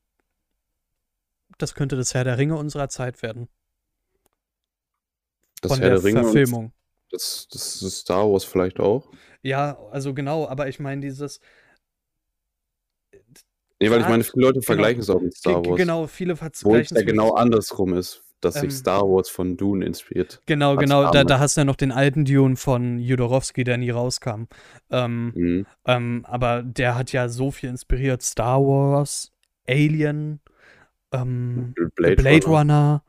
das 1.58 1.74
könnte 1.74 1.96
das 1.96 2.14
Herr 2.14 2.24
der 2.24 2.38
Ringe 2.38 2.56
unserer 2.56 2.88
Zeit 2.88 3.22
werden. 3.22 3.48
Das 5.60 5.72
von 5.72 5.80
Herr 5.80 5.90
der 5.90 5.98
der 5.98 6.04
Ringe 6.04 6.18
und 6.18 6.24
Verfilmung. 6.24 6.72
Das, 7.10 7.48
das 7.50 7.82
ist 7.82 7.98
Star 8.00 8.30
Wars 8.30 8.44
vielleicht 8.44 8.80
auch. 8.80 9.08
Ja, 9.42 9.78
also 9.90 10.14
genau, 10.14 10.48
aber 10.48 10.68
ich 10.68 10.80
meine 10.80 11.00
dieses, 11.00 11.40
Nee, 13.80 13.90
weil 13.90 14.00
ich 14.00 14.08
meine, 14.08 14.24
viele 14.24 14.46
Leute 14.46 14.54
genau. 14.54 14.66
vergleichen 14.66 15.00
es 15.00 15.10
auch 15.10 15.20
mit 15.20 15.36
Star 15.36 15.64
Wars. 15.64 15.78
genau, 15.78 16.06
viele 16.06 16.34
Wo 16.34 16.38
es 16.38 16.56
vergleichen 16.58 16.96
ja 16.96 17.00
es 17.00 17.06
mit- 17.06 17.14
genau 17.14 17.30
andersrum 17.34 17.94
ist, 17.94 18.22
dass 18.40 18.56
Ähm, 18.56 18.62
sich 18.62 18.72
Star 18.72 19.02
Wars 19.02 19.28
von 19.28 19.56
Dune 19.56 19.84
inspiriert. 19.86 20.42
Genau, 20.46 20.76
genau, 20.76 21.10
da, 21.12 21.22
da 21.24 21.38
hast 21.38 21.56
du 21.56 21.60
ja 21.60 21.64
noch 21.64 21.76
den 21.76 21.92
alten 21.92 22.24
Dune 22.24 22.56
von 22.56 22.98
Jodorowsky, 22.98 23.62
der 23.64 23.78
nie 23.78 23.90
rauskam. 23.90 24.44
Ähm, 24.90 25.32
Mhm. 25.36 25.66
ähm, 25.86 26.24
aber 26.26 26.62
der 26.62 26.96
hat 26.96 27.12
ja 27.12 27.28
so 27.28 27.50
viel 27.52 27.70
inspiriert. 27.70 28.22
Star 28.22 28.60
Wars, 28.60 29.32
Alien, 29.68 30.40
ähm, 31.12 31.74
Blade, 31.94 32.16
Blade, 32.16 32.46
Runner. 32.46 32.58
Runner. 32.58 33.02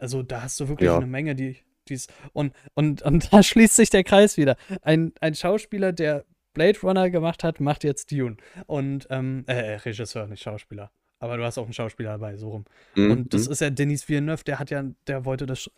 Also 0.00 0.22
da 0.22 0.42
hast 0.42 0.58
du 0.60 0.68
wirklich 0.68 0.88
Ja. 0.88 0.96
eine 0.96 1.06
Menge, 1.06 1.34
die 1.34 1.56
dies 1.88 2.06
und, 2.32 2.52
und, 2.74 3.02
und 3.02 3.28
da 3.32 3.42
schließt 3.42 3.76
sich 3.76 3.90
der 3.90 4.04
Kreis 4.04 4.36
wieder. 4.36 4.56
Ein, 4.82 5.12
ein 5.20 5.34
Schauspieler, 5.34 5.92
der 5.92 6.24
Blade 6.54 6.78
Runner 6.80 7.10
gemacht 7.10 7.44
hat, 7.44 7.60
macht 7.60 7.84
jetzt 7.84 8.10
Dune. 8.10 8.36
Und 8.66 9.06
ähm, 9.10 9.44
äh, 9.46 9.76
Regisseur, 9.76 10.26
nicht 10.26 10.42
Schauspieler. 10.42 10.90
Aber 11.18 11.36
du 11.36 11.44
hast 11.44 11.58
auch 11.58 11.64
einen 11.64 11.72
Schauspieler 11.72 12.10
dabei, 12.10 12.36
so 12.36 12.50
rum. 12.50 12.64
Mhm. 12.94 13.10
Und 13.10 13.34
das 13.34 13.46
mhm. 13.46 13.52
ist 13.52 13.60
ja 13.60 13.70
Denis 13.70 14.08
Villeneuve, 14.08 14.44
der 14.44 14.58
hat 14.58 14.70
ja, 14.70 14.84
der 15.06 15.24
wollte 15.24 15.46
das 15.46 15.70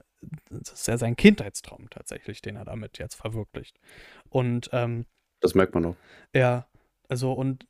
das 0.50 0.72
ist 0.72 0.88
ja 0.88 0.98
sein 0.98 1.16
Kindheitstraum 1.16 1.88
tatsächlich, 1.90 2.42
den 2.42 2.56
er 2.56 2.64
damit 2.64 2.98
jetzt 2.98 3.14
verwirklicht. 3.14 3.78
Und 4.28 4.68
ähm, 4.72 5.06
Das 5.40 5.54
merkt 5.54 5.74
man 5.74 5.84
auch. 5.86 5.96
ja, 6.34 6.66
also 7.08 7.32
und 7.32 7.66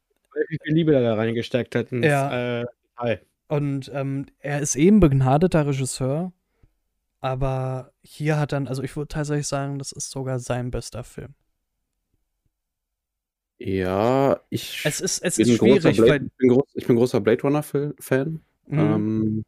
Wie 0.49 0.59
viel 0.62 0.74
Liebe 0.74 0.95
er 0.95 1.03
da 1.03 1.14
reingesteckt 1.14 1.74
hat 1.74 1.93
ins 1.93 2.07
Ja. 2.07 2.62
äh. 2.62 3.18
Und 3.49 3.91
ähm, 3.95 4.26
er 4.41 4.61
ist 4.61 4.76
eben 4.76 5.01
begnadeter 5.01 5.66
Regisseur, 5.66 6.32
aber 7.21 7.93
hier 8.03 8.39
hat 8.39 8.53
dann, 8.53 8.69
also 8.69 8.83
ich 8.83 8.97
würde 8.97 9.09
tatsächlich 9.09 9.47
sagen, 9.47 9.79
das 9.79 9.93
ist 9.93 10.11
sogar 10.11 10.39
sein 10.39 10.71
bester 10.71 11.05
Film. 11.05 11.35
Ja, 13.59 14.41
ich 14.51 14.83
Es 14.85 15.01
ist, 15.01 15.23
es 15.23 15.37
bin 15.37 15.49
ist 15.49 15.59
großer 15.59 15.81
schwierig, 15.81 15.97
Blade, 15.97 16.11
weil. 16.11 16.27
ich, 16.27 16.37
bin 16.37 16.49
groß, 16.51 16.64
ich 16.75 16.87
bin 16.87 16.97
großer 16.97 17.21
Blade 17.21 17.43
Runner-Fan. 17.43 18.41
Mhm. 18.66 18.79
Ähm, 18.79 19.45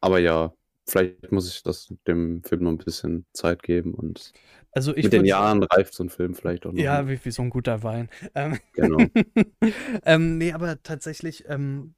aber 0.00 0.18
ja, 0.18 0.52
vielleicht 0.86 1.30
muss 1.30 1.48
ich 1.48 1.62
das 1.62 1.94
dem 2.08 2.42
Film 2.42 2.64
noch 2.64 2.72
ein 2.72 2.78
bisschen 2.78 3.24
Zeit 3.32 3.62
geben 3.62 3.94
und 3.94 4.32
also 4.72 4.94
ich 4.96 5.04
mit 5.04 5.12
den 5.12 5.24
Jahren 5.24 5.62
reift 5.62 5.94
so 5.94 6.02
ein 6.02 6.10
Film 6.10 6.34
vielleicht 6.34 6.66
auch 6.66 6.72
noch. 6.72 6.80
Ja, 6.80 7.08
wie, 7.08 7.24
wie 7.24 7.30
so 7.30 7.42
ein 7.42 7.50
guter 7.50 7.84
Wein. 7.84 8.08
Ähm, 8.34 8.58
genau. 8.72 8.98
ähm, 10.04 10.36
nee, 10.36 10.52
aber 10.52 10.82
tatsächlich, 10.82 11.44
ähm, 11.48 11.94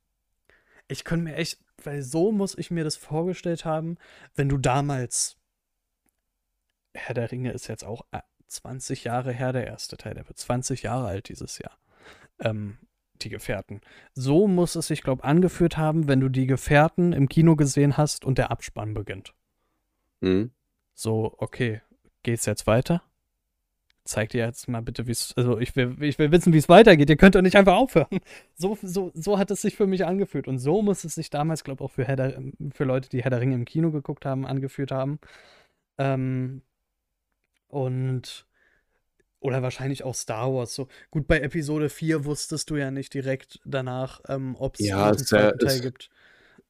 ich 0.89 1.05
könnte 1.05 1.24
mir 1.24 1.37
echt, 1.37 1.59
weil 1.82 2.03
so 2.03 2.32
muss 2.32 2.57
ich 2.57 2.70
mir 2.70 2.84
das 2.84 2.97
vorgestellt 2.97 3.64
haben, 3.64 3.97
wenn 4.34 4.49
du 4.49 4.59
damals, 4.59 5.37
Herr 6.95 7.14
der 7.14 7.30
Ringe 7.30 7.53
ist 7.53 7.66
jetzt 7.66 7.84
auch 7.84 8.07
äh, 8.12 8.20
20 8.47 9.05
Jahre 9.05 9.32
her, 9.32 9.53
der 9.53 9.66
erste 9.66 9.97
Teil, 9.97 10.14
der 10.14 10.28
wird 10.28 10.39
20 10.39 10.82
Jahre 10.82 11.07
alt 11.09 11.28
dieses 11.28 11.59
Jahr. 11.59 11.76
Ähm, 12.39 12.78
die 13.22 13.28
Gefährten. 13.30 13.80
So 14.14 14.47
muss 14.47 14.76
es 14.76 14.89
sich, 14.89 15.03
glaube 15.03 15.20
ich, 15.22 15.24
angeführt 15.24 15.76
haben, 15.76 16.07
wenn 16.07 16.20
du 16.20 16.28
die 16.28 16.47
Gefährten 16.47 17.12
im 17.12 17.28
Kino 17.28 17.57
gesehen 17.57 17.97
hast 17.97 18.24
und 18.24 18.39
der 18.39 18.51
Abspann 18.51 18.95
beginnt. 18.95 19.34
Mhm. 20.20 20.51
So, 20.95 21.34
okay, 21.39 21.80
geht's 22.22 22.47
jetzt 22.47 22.66
weiter? 22.66 23.03
Zeigt 24.07 24.35
ihr 24.35 24.45
jetzt 24.45 24.69
mal 24.69 24.81
bitte, 24.81 25.07
wie 25.07 25.13
es. 25.13 25.35
Also, 25.37 25.59
ich 25.59 25.77
will, 25.77 25.97
ich 26.01 26.19
will 26.19 26.31
wissen, 26.33 26.53
wie 26.53 26.59
es 26.59 26.69
weitergeht. 26.69 27.11
Ihr 27.11 27.17
könnt 27.17 27.35
doch 27.35 27.43
nicht 27.43 27.57
einfach 27.57 27.77
aufhören. 27.77 28.09
So, 28.59 28.79
so, 28.81 29.11
so 29.15 29.39
hat 29.39 29.51
es 29.51 29.61
sich 29.61 29.77
für 29.77 29.87
mich 29.87 30.07
angefühlt. 30.07 30.49
Und 30.49 30.59
so 30.59 30.81
muss 30.81 31.05
es 31.05 31.15
sich 31.15 31.29
damals, 31.29 31.63
glaube 31.63 31.83
ich, 31.83 31.85
auch 31.85 31.93
für, 31.93 32.05
Herr 32.05 32.41
für 32.73 32.85
Leute, 32.85 33.11
die 33.11 33.23
Herr 33.23 33.31
der 33.31 33.41
Ringe 33.41 33.55
im 33.55 33.67
Kino 33.67 33.91
geguckt 33.91 34.25
haben, 34.25 34.47
angefühlt 34.47 34.91
haben. 34.91 35.19
Ähm, 35.99 36.63
und. 37.69 38.47
Oder 39.41 39.63
wahrscheinlich 39.63 40.03
auch 40.03 40.15
Star 40.15 40.53
Wars. 40.55 40.75
So 40.75 40.89
gut, 41.11 41.29
bei 41.29 41.41
Episode 41.41 41.91
4 41.91 42.25
wusstest 42.25 42.71
du 42.71 42.77
ja 42.77 42.91
nicht 42.91 43.13
direkt 43.13 43.61
danach, 43.65 44.21
ähm, 44.29 44.57
ob 44.59 44.77
es 44.79 44.87
Ja, 44.87 45.09
einen 45.09 45.19
zweiten 45.19 45.59
Teil 45.59 45.81
gibt. 45.81 46.11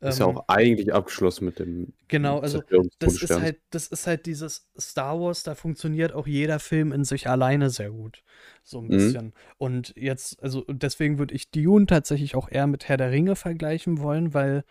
Ist 0.01 0.19
ja 0.19 0.27
Ähm, 0.27 0.39
auch 0.39 0.45
eigentlich 0.49 0.93
abgeschlossen 0.93 1.47
mit 1.47 1.59
dem 1.59 1.93
Genau, 2.09 2.39
also 2.39 2.63
das 2.99 3.23
ist 3.23 3.41
halt, 3.41 3.61
das 3.71 3.89
ist 3.89 4.07
halt 4.07 4.27
dieses 4.27 4.69
Star 4.79 5.19
Wars, 5.21 5.43
da 5.43 5.55
funktioniert 5.55 6.13
auch 6.13 6.27
jeder 6.27 6.59
Film 6.61 6.93
in 6.93 7.05
sich 7.05 7.29
alleine 7.29 7.71
sehr 7.71 7.91
gut. 7.91 8.23
So 8.63 8.79
ein 8.81 8.89
Mhm. 8.89 8.91
bisschen. 8.91 9.33
Und 9.59 9.93
jetzt, 9.97 10.43
also 10.43 10.65
deswegen 10.69 11.19
würde 11.19 11.35
ich 11.35 11.51
Dune 11.51 11.87
tatsächlich 11.87 12.37
auch 12.37 12.51
eher 12.51 12.67
mit 12.67 12.89
Herr 12.89 12.97
der 12.97 13.11
Ringe 13.11 13.37
vergleichen 13.37 14.01
wollen, 14.01 14.35
weil 14.35 14.65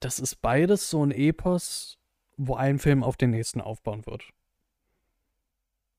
das 0.00 0.18
ist 0.20 0.42
beides 0.42 0.90
so 0.90 1.04
ein 1.04 1.12
Epos, 1.12 1.98
wo 2.36 2.54
ein 2.56 2.78
Film 2.78 3.02
auf 3.04 3.16
den 3.16 3.30
nächsten 3.30 3.60
aufbauen 3.60 4.06
wird. 4.06 4.24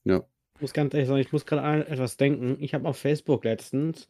Ja. 0.04 0.26
Ich 0.56 0.62
muss 0.62 0.74
ganz 0.74 0.94
ehrlich 0.94 1.08
sagen, 1.08 1.20
ich 1.20 1.32
muss 1.34 1.46
gerade 1.46 1.62
an 1.64 1.82
etwas 1.82 2.18
denken. 2.18 2.58
Ich 2.62 2.74
habe 2.74 2.88
auf 2.88 2.98
Facebook 2.98 3.44
letztens, 3.44 4.08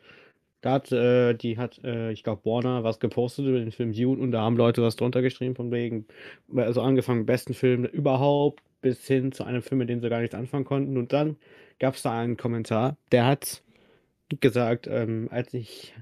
da 0.65 0.71
hat, 0.71 0.91
äh, 0.91 1.35
die 1.35 1.59
hat, 1.59 1.79
äh, 1.83 2.11
ich 2.11 2.23
glaube, 2.23 2.43
Warner 2.43 2.83
was 2.83 2.99
gepostet 2.99 3.45
über 3.45 3.59
den 3.59 3.71
Film 3.71 3.93
Dune 3.93 4.19
und 4.19 4.31
da 4.31 4.41
haben 4.41 4.57
Leute 4.57 4.81
was 4.81 4.95
drunter 4.95 5.21
geschrieben, 5.21 5.53
von 5.53 5.71
wegen, 5.71 6.07
also 6.55 6.81
angefangen, 6.81 7.27
besten 7.27 7.53
Film 7.53 7.85
überhaupt, 7.85 8.63
bis 8.81 9.05
hin 9.05 9.31
zu 9.31 9.43
einem 9.43 9.61
Film, 9.61 9.77
mit 9.77 9.89
dem 9.89 10.01
sie 10.01 10.09
gar 10.09 10.21
nichts 10.21 10.33
anfangen 10.33 10.65
konnten. 10.65 10.97
Und 10.97 11.13
dann 11.13 11.37
gab 11.77 11.93
es 11.93 12.01
da 12.01 12.19
einen 12.19 12.35
Kommentar, 12.35 12.97
der 13.11 13.27
hat 13.27 13.61
gesagt, 14.39 14.87
ähm, 14.87 15.27
als 15.29 15.53
ich 15.53 15.93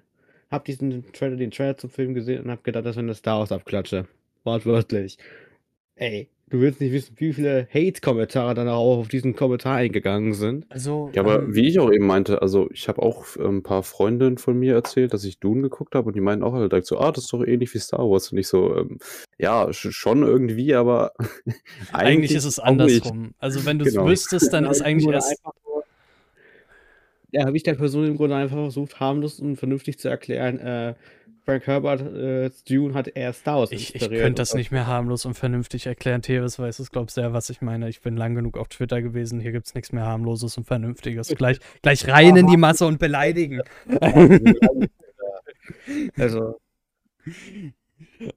habe 0.50 0.64
diesen 0.64 1.12
Trailer, 1.12 1.36
den 1.36 1.52
Trailer 1.52 1.76
zum 1.76 1.90
Film 1.90 2.14
gesehen 2.14 2.46
und 2.46 2.50
habe 2.50 2.62
gedacht, 2.64 2.86
das 2.86 2.96
wäre 2.96 3.04
eine 3.04 3.16
Star 3.16 3.40
Wars 3.40 3.52
Abklatsche. 3.52 4.08
Wortwörtlich. 4.46 5.18
Ey, 5.96 6.30
du 6.50 6.60
willst 6.60 6.82
nicht 6.82 6.92
wissen, 6.92 7.16
wie 7.18 7.34
viele 7.34 7.68
Hate-Kommentare 7.74 8.54
dann 8.54 8.68
auch 8.70 9.00
auf 9.00 9.08
diesen 9.08 9.36
Kommentar 9.36 9.78
eingegangen 9.78 10.34
sind. 10.34 10.66
Also, 10.70 11.10
Ja, 11.14 11.22
aber 11.22 11.44
ähm, 11.44 11.56
wie 11.56 11.68
ich 11.68 11.80
auch 11.80 11.92
eben 11.92 12.06
meinte, 12.06 12.42
also 12.42 12.70
ich 12.72 12.88
habe 12.88 13.02
auch 13.02 13.26
äh, 13.38 13.44
ein 13.44 13.64
paar 13.64 13.84
Freundinnen 13.84 14.38
von 14.38 14.58
mir 14.58 14.74
erzählt, 14.76 15.14
dass 15.14 15.24
ich 15.24 15.40
Dune 15.40 15.64
geguckt 15.64 15.96
habe 15.96 16.08
und 16.08 16.16
die 16.16 16.22
meinten 16.22 16.44
auch 16.44 16.54
alle 16.54 16.70
direkt 16.70 16.88
so, 16.88 17.00
ah, 17.00 17.12
das 17.12 17.26
ist 17.26 17.34
doch 17.34 17.44
ähnlich 17.44 17.74
wie 17.74 17.80
Star 17.80 18.10
Wars. 18.10 18.32
Und 18.32 18.38
ich 18.38 18.48
so, 18.48 18.76
ähm, 18.78 18.98
ja, 19.40 19.72
sch 19.74 19.88
schon 19.92 20.24
irgendwie, 20.24 20.76
aber 20.76 21.14
eigentlich 21.92 22.32
ist 22.34 22.46
es 22.46 22.60
andersrum. 22.60 23.34
Also, 23.40 23.66
wenn 23.66 23.80
du 23.80 23.86
es 23.86 23.94
Genau. 23.94 24.08
wüsstest, 24.08 24.54
dann 24.54 24.66
ist 24.66 24.82
eigentlich 24.82 25.08
erst. 25.08 25.42
Ja, 27.32 27.46
habe 27.46 27.58
ich 27.58 27.64
der 27.64 27.74
Person 27.74 28.06
im 28.06 28.16
Grunde 28.16 28.36
einfach 28.36 28.58
versucht, 28.58 29.00
harmlos 29.00 29.40
und 29.40 29.56
vernünftig 29.56 29.98
zu 29.98 30.08
erklären, 30.08 30.60
äh, 30.60 30.94
Frank 31.46 31.68
Herbert, 31.68 32.02
äh, 32.02 32.50
Dune 32.70 32.94
hat 32.94 33.10
eher 33.10 33.34
Star 33.34 33.60
Wars 33.60 33.72
Ich, 33.72 33.96
ich 33.96 34.10
könnte 34.10 34.42
das 34.42 34.54
nicht 34.54 34.72
mehr 34.72 34.88
harmlos 34.88 35.26
und 35.26 35.34
vernünftig 35.34 35.86
erklären. 35.86 36.22
Tevis 36.22 36.58
weiß 36.58 36.80
es, 36.80 36.90
glaub 36.90 37.12
sehr, 37.12 37.34
was 37.34 37.50
ich 37.50 37.62
meine. 37.62 37.90
Ich 37.90 38.02
bin 38.02 38.16
lang 38.16 38.34
genug 38.34 38.58
auf 38.58 38.70
Twitter 38.70 39.02
gewesen. 39.02 39.42
Hier 39.42 39.52
gibt 39.52 39.68
es 39.68 39.76
nichts 39.76 39.92
mehr 39.92 40.06
harmloses 40.06 40.58
und 40.58 40.66
vernünftiges. 40.66 41.28
Gleich, 41.36 41.60
gleich 41.82 42.08
rein 42.08 42.38
in 42.38 42.48
die 42.48 42.58
Masse 42.58 42.86
und 42.86 43.00
beleidigen. 43.00 43.62
Also, 46.18 46.60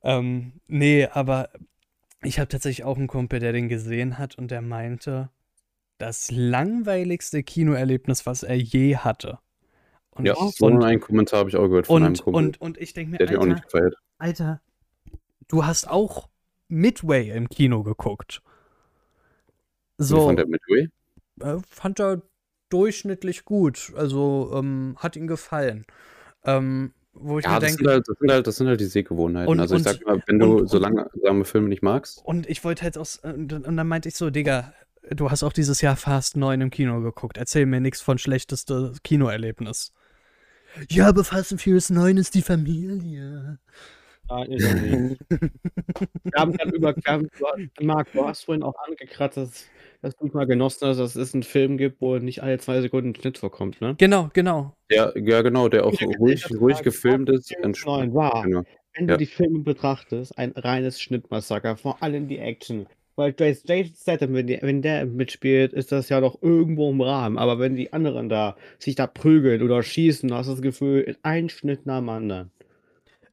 ähm, 0.03 0.53
nee, 0.69 1.07
aber 1.07 1.51
ich 2.23 2.39
habe 2.39 2.49
tatsächlich 2.49 2.85
auch 2.85 2.97
einen 2.97 3.09
Kumpel, 3.09 3.41
der 3.41 3.53
den 3.53 3.69
gesehen 3.69 4.19
hat 4.19 4.37
und 4.37 4.51
der 4.51 4.63
meinte, 4.63 5.31
das 5.99 6.31
langweiligste 6.31 7.43
Kinoerlebnis, 7.43 8.27
was 8.27 8.43
er 8.43 8.57
je 8.57 8.97
hatte. 8.97 9.39
Und, 10.17 10.25
Ja, 10.25 10.35
so 10.35 10.67
einen 10.67 11.01
Kommentar 11.01 11.41
habe 11.41 11.51
ich 11.51 11.57
auch 11.57 11.69
gehört 11.69 11.87
von 11.87 12.03
einem 12.03 12.13
und, 12.13 12.23
Kumpel. 12.23 12.45
und, 12.45 12.61
und 12.61 12.79
ich 12.79 12.95
denke 12.95 13.13
mir, 13.13 13.19
der 13.19 13.29
mir 13.31 13.39
auch 13.39 13.43
Alter, 13.43 13.55
nicht 13.55 13.65
gefeiert. 13.65 13.95
Alter, 14.19 14.61
du 15.49 15.65
hast 15.67 15.89
auch 15.89 16.29
Midway 16.69 17.31
im 17.31 17.49
Kino 17.49 17.83
geguckt. 17.83 18.41
Wie 19.99 20.05
So, 20.05 20.27
fand 20.27 20.39
der 20.39 20.47
Midway? 20.47 20.89
äh, 21.41 21.59
fand 21.69 22.01
er 22.01 22.23
durchschnittlich 22.71 23.45
gut. 23.45 23.93
Also 23.97 24.53
ähm, 24.55 24.97
hat 24.99 25.17
ihm 25.17 25.27
gefallen. 25.27 25.85
Ähm, 26.45 26.93
wo 27.13 27.39
ich 27.39 27.45
Ja, 27.45 27.53
mir 27.55 27.61
das 27.61 27.77
denke, 27.77 27.85
sind, 27.85 27.93
halt, 27.93 28.09
das, 28.09 28.19
sind 28.19 28.31
halt, 28.31 28.47
das 28.47 28.57
sind 28.57 28.67
halt 28.69 28.81
die 28.81 28.85
Sehgewohnheiten. 28.87 29.49
Und- 29.51 29.61
also 29.61 29.75
ich 29.77 29.79
und- 29.79 29.85
sag 29.85 30.07
mal, 30.07 30.23
wenn 30.27 30.39
du 30.39 30.59
und- 30.59 30.69
so 30.69 30.79
langsame 30.79 31.45
Filme 31.45 31.69
nicht 31.69 31.83
magst, 31.83 32.23
und 32.25 32.47
ich 32.49 32.63
wollte 32.65 32.83
halt 32.83 32.97
und, 32.97 33.49
dann- 33.53 33.65
und 33.65 33.77
dann 33.77 33.87
meinte 33.89 34.09
ich 34.09 34.17
so, 34.17 34.31
Digga, 34.31 34.73
du 35.11 35.31
hast 35.31 35.43
auch 35.43 35.53
dieses 35.53 35.81
Jahr 35.81 35.97
Fast 35.97 36.37
9 36.37 36.61
im 36.61 36.71
Kino 36.71 37.01
geguckt. 37.01 37.37
Erzähl 37.39 37.65
mir 37.67 37.81
nichts 37.81 38.01
von 38.01 38.19
schlechteste 38.19 38.93
Kinoerlebnis. 39.05 39.93
Ja, 40.91 41.09
aber 41.09 41.25
Fast 41.25 41.53
and 41.53 41.61
Furious 41.63 41.91
9 41.91 42.17
ist 42.17 42.35
die 42.35 42.43
Familie. 42.43 43.59
nein, 44.29 44.51
ist 44.53 44.75
nicht. 44.75 45.21
Wir 46.25 46.33
haben 46.41 46.57
dann 46.57 46.71
über, 46.73 46.95
haben, 47.07 47.29
du- 47.39 47.85
Marc, 47.85 48.13
du 48.13 48.25
hast 48.27 48.45
vorhin 48.45 48.63
auch 48.63 48.75
angekratzt, 48.87 49.37
dass, 49.37 49.67
dass 50.03 50.17
du 50.17 50.27
mal 50.27 50.47
genossen 50.47 50.89
hast, 50.89 50.99
dass 50.99 51.17
es 51.17 51.33
einen 51.35 51.43
Film 51.43 51.79
gibt, 51.79 52.01
wo 52.01 52.17
nicht 52.19 52.43
alle 52.43 52.59
zwei 52.59 52.81
Sekunden 52.81 53.11
ein 53.11 53.15
Schnitt 53.17 53.39
vorkommt, 53.39 53.81
ne? 53.81 53.95
Genau, 53.99 54.31
genau. 54.33 54.75
der, 54.91 55.15
ja 55.17 55.43
genau, 55.43 55.69
der 55.69 55.85
auch 55.87 55.99
Ja, 56.01 56.07
ruhig, 56.19 56.45
ruhig 56.61 56.83
gefilmt 56.83 57.29
ist. 57.31 57.51
Nein, 57.53 57.65
entspannt. 57.65 58.15
war. 58.15 58.43
Genau. 58.45 58.63
Wenn 58.95 59.09
Ja. 59.09 59.15
du 59.15 59.19
die 59.19 59.27
Filme 59.27 59.59
betrachtest, 59.61 60.37
ein 60.39 60.53
reines 60.53 61.01
Schnittmassaker, 61.01 61.77
vor 61.77 62.03
allem 62.03 62.29
die 62.29 62.39
Action. 62.39 62.87
Weil 63.17 63.35
Jason 63.39 63.91
Statham, 63.97 64.35
wenn, 64.35 64.47
die, 64.47 64.59
wenn 64.61 64.83
der 64.83 65.07
mitspielt, 65.07 65.73
ist 65.73 65.91
das 65.91 66.11
ja 66.11 66.21
doch 66.21 66.43
irgendwo 66.43 66.91
im 66.91 67.01
Rahmen. 67.01 67.39
Aber 67.39 67.59
wenn 67.59 67.75
die 67.75 67.93
anderen 67.93 68.29
da 68.29 68.57
sich 68.79 68.95
da 68.95 69.07
prügeln 69.07 69.63
oder 69.63 69.83
schießen, 69.83 70.33
hast 70.35 70.47
du 70.49 70.53
das 70.53 70.61
Gefühl, 70.63 71.17
ein 71.23 71.49
Schnitt 71.49 71.87
nach 71.87 71.99
dem 72.01 72.11
anderen. 72.11 72.51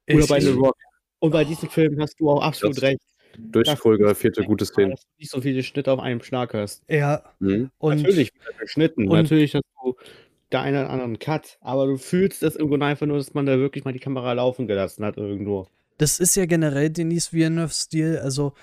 Oder 0.09 0.19
Ich, 0.19 0.27
bei 0.27 0.39
The 0.39 0.51
Rock. 0.51 0.77
Und 1.19 1.31
bei 1.31 1.43
diesem 1.43 1.69
Film 1.69 1.99
hast 2.01 2.19
du 2.19 2.29
auch 2.29 2.41
absolut 2.41 2.77
Das- 2.77 2.83
recht. 2.83 2.99
Durchchoreografierte 3.37 4.43
gute 4.43 4.65
Szenen. 4.65 4.91
Dass 4.91 5.01
du 5.01 5.07
nicht 5.17 5.31
so 5.31 5.41
viele 5.41 5.63
Schnitte 5.63 5.91
auf 5.91 5.99
einem 5.99 6.21
Schlag 6.21 6.53
hast. 6.53 6.83
ja, 6.87 7.23
Mhm. 7.39 7.71
und 7.79 7.97
Natürlich 7.97 8.31
wird 8.33 8.55
er 8.55 8.59
geschnitten. 8.61 9.07
und- 9.07 9.17
Natürlich 9.17 9.55
hast 9.55 9.63
du 9.83 9.95
der 10.51 10.61
einen 10.61 10.77
oder 10.77 10.89
anderen 10.91 11.17
Cut. 11.19 11.57
Aber 11.61 11.87
du 11.87 11.97
fühlst 11.97 12.43
das 12.43 12.57
Grunde 12.57 12.85
einfach 12.85 13.07
nur, 13.07 13.17
dass 13.17 13.33
man 13.33 13.45
da 13.45 13.57
wirklich 13.57 13.85
mal 13.85 13.91
die 13.91 13.99
Kamera 13.99 14.33
laufen 14.33 14.67
gelassen 14.67 15.03
hat 15.03 15.17
irgendwo. 15.17 15.67
das 15.97 16.19
ist 16.19 16.35
ja 16.35 16.45
generell 16.45 16.89
Denis 16.89 17.31
Villeneuve-Stil. 17.33 18.17
Also, 18.17 18.53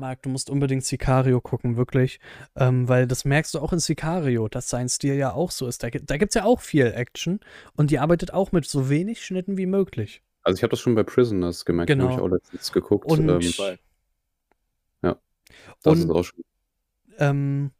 Marc, 0.00 0.22
du 0.22 0.30
musst 0.30 0.50
unbedingt 0.50 0.84
Sicario 0.84 1.40
gucken, 1.40 1.76
wirklich. 1.76 2.18
Ähm, 2.56 2.88
weil 2.88 3.06
das 3.06 3.24
merkst 3.24 3.54
du 3.54 3.60
auch 3.60 3.72
in 3.72 3.78
Sicario, 3.78 4.48
dass 4.48 4.68
sein 4.68 4.88
Stil 4.88 5.14
ja 5.14 5.32
auch 5.32 5.50
so 5.50 5.66
ist. 5.68 5.82
Da, 5.82 5.90
da 5.90 6.16
gibt 6.16 6.30
es 6.30 6.34
ja 6.34 6.44
auch 6.44 6.60
viel 6.60 6.86
Action 6.86 7.38
und 7.76 7.90
die 7.90 7.98
arbeitet 7.98 8.32
auch 8.34 8.50
mit 8.52 8.66
so 8.66 8.88
wenig 8.90 9.24
Schnitten 9.24 9.56
wie 9.58 9.66
möglich. 9.66 10.22
Also 10.42 10.56
ich 10.56 10.62
habe 10.62 10.70
das 10.70 10.80
schon 10.80 10.94
bei 10.94 11.02
Prisoners 11.02 11.64
gemerkt, 11.64 11.90
den 11.90 12.00
habe 12.00 12.10
ich 12.12 12.16
Genau. 12.16 12.26
auch 12.28 12.32
letztens 12.32 12.72
geguckt. 12.72 13.06
Und- 13.06 13.28
ähm, 13.28 13.40
das 15.82 15.92
und- 15.94 15.98
ist 15.98 16.10
auch 16.10 16.24
schon. 16.24 16.44
Ähm, 17.18 17.70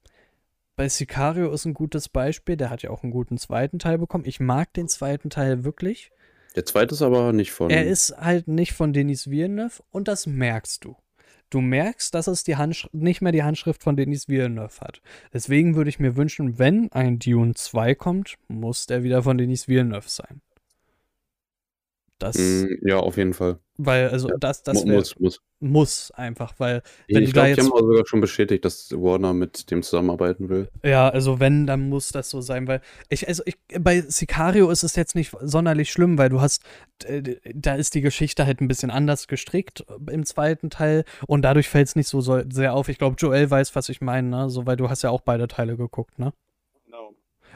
bei 0.76 0.88
Sicario 0.88 1.50
ist 1.52 1.64
ein 1.66 1.74
gutes 1.74 2.08
Beispiel. 2.08 2.56
Der 2.56 2.70
hat 2.70 2.82
ja 2.82 2.90
auch 2.90 3.02
einen 3.02 3.12
guten 3.12 3.38
zweiten 3.38 3.78
Teil 3.78 3.98
bekommen. 3.98 4.24
Ich 4.26 4.40
mag 4.40 4.72
den 4.74 4.88
zweiten 4.88 5.30
Teil 5.30 5.64
wirklich. 5.64 6.10
Der 6.56 6.64
zweite 6.64 6.94
ist 6.94 7.02
aber 7.02 7.32
nicht 7.32 7.52
von. 7.52 7.70
Er 7.70 7.86
ist 7.86 8.16
halt 8.18 8.48
nicht 8.48 8.72
von 8.72 8.92
Denis 8.92 9.30
Villeneuve 9.30 9.82
und 9.90 10.08
das 10.08 10.26
merkst 10.26 10.84
du. 10.84 10.96
Du 11.50 11.60
merkst, 11.60 12.14
dass 12.14 12.26
es 12.26 12.44
die 12.44 12.56
Handsch 12.56 12.88
nicht 12.92 13.20
mehr 13.20 13.32
die 13.32 13.42
Handschrift 13.42 13.82
von 13.82 13.96
Denis 13.96 14.28
Villeneuve 14.28 14.80
hat. 14.80 15.02
Deswegen 15.32 15.74
würde 15.76 15.90
ich 15.90 16.00
mir 16.00 16.16
wünschen, 16.16 16.58
wenn 16.58 16.90
ein 16.92 17.18
Dune 17.18 17.54
2 17.54 17.94
kommt, 17.94 18.36
muss 18.48 18.86
der 18.86 19.02
wieder 19.02 19.22
von 19.22 19.38
Denis 19.38 19.68
Villeneuve 19.68 20.08
sein. 20.08 20.40
Das, 22.20 22.36
Mm, 22.36 22.66
ja, 22.86 22.98
auf 22.98 23.16
jeden 23.16 23.34
Fall. 23.34 23.58
weil, 23.78 24.08
also 24.10 24.28
Ja, 24.28 24.36
das, 24.38 24.62
das 24.62 24.84
wär, 24.86 24.94
muss, 24.96 25.18
muss. 25.18 25.40
muss 25.58 26.10
einfach, 26.12 26.54
weil 26.58 26.82
wenn 27.08 27.22
Ich 27.22 27.32
glaube, 27.32 27.54
die 27.54 27.60
haben 27.60 27.72
auch 27.72 27.80
sogar 27.80 28.06
schon 28.06 28.20
bestätigt, 28.20 28.64
dass 28.64 28.90
Warner 28.92 29.32
mit 29.32 29.70
dem 29.70 29.82
zusammenarbeiten 29.82 30.48
will. 30.48 30.68
Ja, 30.84 31.08
also 31.08 31.40
wenn, 31.40 31.66
dann 31.66 31.88
muss 31.88 32.10
das 32.10 32.30
so 32.30 32.40
sein, 32.40 32.66
weil 32.68 32.82
ich, 33.08 33.26
also 33.26 33.42
ich, 33.46 33.56
bei 33.80 34.02
Sicario 34.02 34.70
ist 34.70 34.82
es 34.82 34.96
jetzt 34.96 35.14
nicht 35.14 35.34
sonderlich 35.40 35.90
schlimm, 35.90 36.18
weil 36.18 36.28
du 36.28 36.40
hast, 36.40 36.62
äh, 37.04 37.36
da 37.54 37.74
ist 37.74 37.94
die 37.94 38.00
Geschichte 38.02 38.46
halt 38.46 38.60
ein 38.60 38.68
bisschen 38.68 38.90
anders 38.90 39.28
gestrickt 39.28 39.84
im 40.10 40.24
zweiten 40.24 40.70
Teil 40.70 41.04
und 41.26 41.42
dadurch 41.42 41.68
fällt 41.68 41.88
es 41.88 41.96
nicht 41.96 42.08
so, 42.08 42.20
so 42.20 42.42
sehr 42.50 42.74
auf. 42.74 42.88
Ich 42.88 42.98
glaube, 42.98 43.16
Joel 43.18 43.50
weiß, 43.50 43.74
was 43.74 43.88
ich 43.88 44.00
meine, 44.00 44.28
ne? 44.28 44.50
So, 44.50 44.66
weil 44.66 44.76
du 44.76 44.88
hast 44.90 45.02
ja 45.02 45.10
auch 45.10 45.22
beide 45.22 45.48
Teile 45.48 45.76
geguckt, 45.76 46.18
ne? 46.18 46.32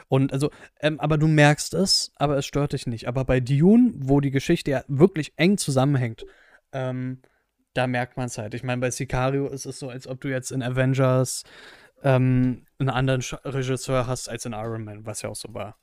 Und 0.07 0.33
also, 0.33 0.49
ähm, 0.79 0.99
aber 0.99 1.17
du 1.17 1.27
merkst 1.27 1.73
es, 1.73 2.11
aber 2.15 2.37
es 2.37 2.45
stört 2.45 2.73
dich 2.73 2.87
nicht. 2.87 3.07
Aber 3.07 3.25
bei 3.25 3.39
Dune, 3.39 3.91
wo 3.95 4.19
die 4.21 4.31
Geschichte 4.31 4.71
ja 4.71 4.83
wirklich 4.87 5.33
eng 5.37 5.57
zusammenhängt, 5.57 6.25
ähm, 6.71 7.21
da 7.73 7.87
merkt 7.87 8.17
man 8.17 8.27
es 8.27 8.37
halt. 8.37 8.53
Ich 8.53 8.63
meine, 8.63 8.81
bei 8.81 8.91
Sicario 8.91 9.47
ist 9.47 9.65
es 9.65 9.79
so, 9.79 9.89
als 9.89 10.07
ob 10.07 10.21
du 10.21 10.29
jetzt 10.29 10.51
in 10.51 10.63
Avengers 10.63 11.43
ähm, 12.03 12.65
einen 12.79 12.89
anderen 12.89 13.21
Regisseur 13.43 14.07
hast 14.07 14.29
als 14.29 14.45
in 14.45 14.53
Iron 14.53 14.83
Man, 14.85 15.05
was 15.05 15.21
ja 15.23 15.29
auch 15.29 15.35
so 15.35 15.53
war. 15.53 15.77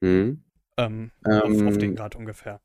Mhm. 0.00 0.44
Ähm, 0.76 1.12
auf, 1.24 1.62
auf 1.62 1.78
den 1.78 1.90
Ähm, 1.90 1.96
Grad 1.96 2.16
ungefähr. 2.16 2.60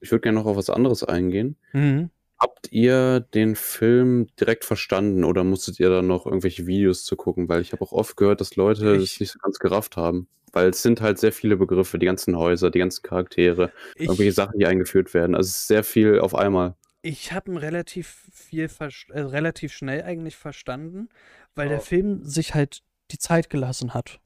ich 0.00 0.10
würde 0.10 0.22
gerne 0.22 0.38
noch 0.38 0.46
auf 0.46 0.56
was 0.56 0.70
anderes 0.70 1.04
eingehen. 1.04 1.56
Mhm. 1.72 2.10
Habt 2.40 2.72
ihr 2.72 3.20
den 3.20 3.54
Film 3.54 4.28
direkt 4.40 4.64
verstanden 4.64 5.24
oder 5.24 5.44
musstet 5.44 5.78
ihr 5.78 5.90
da 5.90 6.00
noch 6.02 6.24
irgendwelche 6.26 6.66
Videos 6.66 7.04
zu 7.04 7.16
gucken? 7.16 7.48
Weil 7.48 7.60
ich 7.60 7.72
habe 7.72 7.82
auch 7.82 7.92
oft 7.92 8.16
gehört, 8.16 8.40
dass 8.40 8.56
Leute 8.56 8.96
Ich- 8.96 9.14
es 9.14 9.20
nicht 9.20 9.32
so 9.32 9.38
ganz 9.40 9.58
gerafft 9.58 9.96
haben. 9.96 10.26
Weil 10.52 10.70
es 10.70 10.82
sind 10.82 11.00
halt 11.00 11.18
sehr 11.18 11.32
viele 11.32 11.56
Begriffe, 11.56 11.98
die 11.98 12.06
ganzen 12.06 12.36
Häuser, 12.36 12.70
die 12.70 12.80
ganzen 12.80 13.02
Charaktere, 13.02 13.70
irgendwelche 13.94 14.30
Ich, 14.30 14.34
Sachen, 14.34 14.58
die 14.58 14.66
eingeführt 14.66 15.14
werden. 15.14 15.36
Also 15.36 15.48
es 15.48 15.56
ist 15.58 15.66
sehr 15.68 15.84
viel 15.84 16.18
auf 16.18 16.34
einmal. 16.34 16.74
ich 17.02 17.32
habe 17.32 17.50
ihn 17.52 17.56
relativ 17.56 18.26
viel, 18.32 18.68
äh, 19.10 19.20
relativ 19.20 19.72
schnell 19.72 20.02
eigentlich 20.02 20.36
verstanden, 20.36 21.08
weil 21.54 21.68
der 21.68 21.78
Ja. 21.78 21.82
Film 21.82 22.24
sich 22.24 22.54
halt 22.54 22.80
die 23.10 23.16
Zeit 23.18 23.48
gelassen 23.48 23.94
hat. 23.94 24.18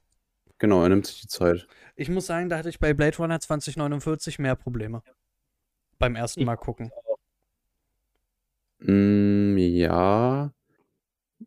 Genau, 0.57 0.81
er 0.83 0.89
nimmt 0.89 1.05
sich 1.07 1.21
die 1.21 1.27
Zeit. 1.27 1.67
Ich 1.95 2.09
muss 2.09 2.25
sagen, 2.25 2.49
da 2.49 2.57
hatte 2.57 2.69
ich 2.69 2.79
bei 2.79 2.93
Blade 2.93 3.15
Runner 3.17 3.39
2049 3.39 4.39
mehr 4.39 4.55
Probleme. 4.55 5.03
Beim 5.99 6.15
ersten 6.15 6.43
Mal 6.43 6.57
gucken. 6.57 6.91
Mm, 8.79 9.57
ja. 9.57 10.51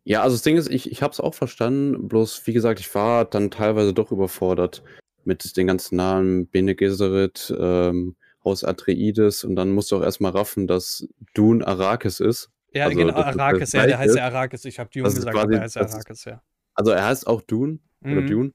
Ja, 0.03 0.21
also 0.23 0.35
das 0.35 0.43
Ding 0.43 0.57
ist, 0.57 0.69
ich, 0.69 0.91
ich 0.91 1.01
habe 1.01 1.11
es 1.13 1.19
auch 1.19 1.33
verstanden, 1.33 2.07
bloß 2.07 2.45
wie 2.47 2.53
gesagt, 2.53 2.79
ich 2.79 2.93
war 2.95 3.25
dann 3.25 3.51
teilweise 3.51 3.93
doch 3.93 4.11
überfordert 4.11 4.83
mit 5.25 5.57
den 5.57 5.67
ganzen 5.67 5.95
Namen 5.95 6.47
Bene 6.47 6.75
Gesserit, 6.75 7.53
ähm, 7.59 8.15
Haus 8.43 8.63
Atreides 8.63 9.43
und 9.43 9.55
dann 9.55 9.71
musst 9.71 9.91
du 9.91 9.97
auch 9.97 10.03
erstmal 10.03 10.31
raffen, 10.31 10.67
dass 10.67 11.07
Dune 11.33 11.65
Arrakis 11.67 12.19
ist. 12.19 12.49
Ja, 12.71 12.85
Also, 12.85 12.97
genau, 12.99 13.13
Arrakis, 13.15 13.71
ja, 13.73 13.85
der 13.85 13.97
heißt 13.97 14.15
ja. 14.15 14.25
Arrakis. 14.25 14.63
Ich 14.65 14.79
habe 14.79 14.89
Dune 14.91 15.03
Das 15.03 15.15
gesagt, 15.15 15.35
quasi- 15.35 15.45
aber 15.45 15.55
er 15.55 15.61
heißt 15.61 15.75
ja 15.75 15.81
Arrakis, 15.83 16.25
ja. 16.25 16.41
Also 16.75 16.91
er 16.91 17.05
heißt 17.05 17.27
auch 17.27 17.41
Dune 17.41 17.79
oder 18.03 18.21
Mhm. 18.21 18.27
Dune. 18.27 18.51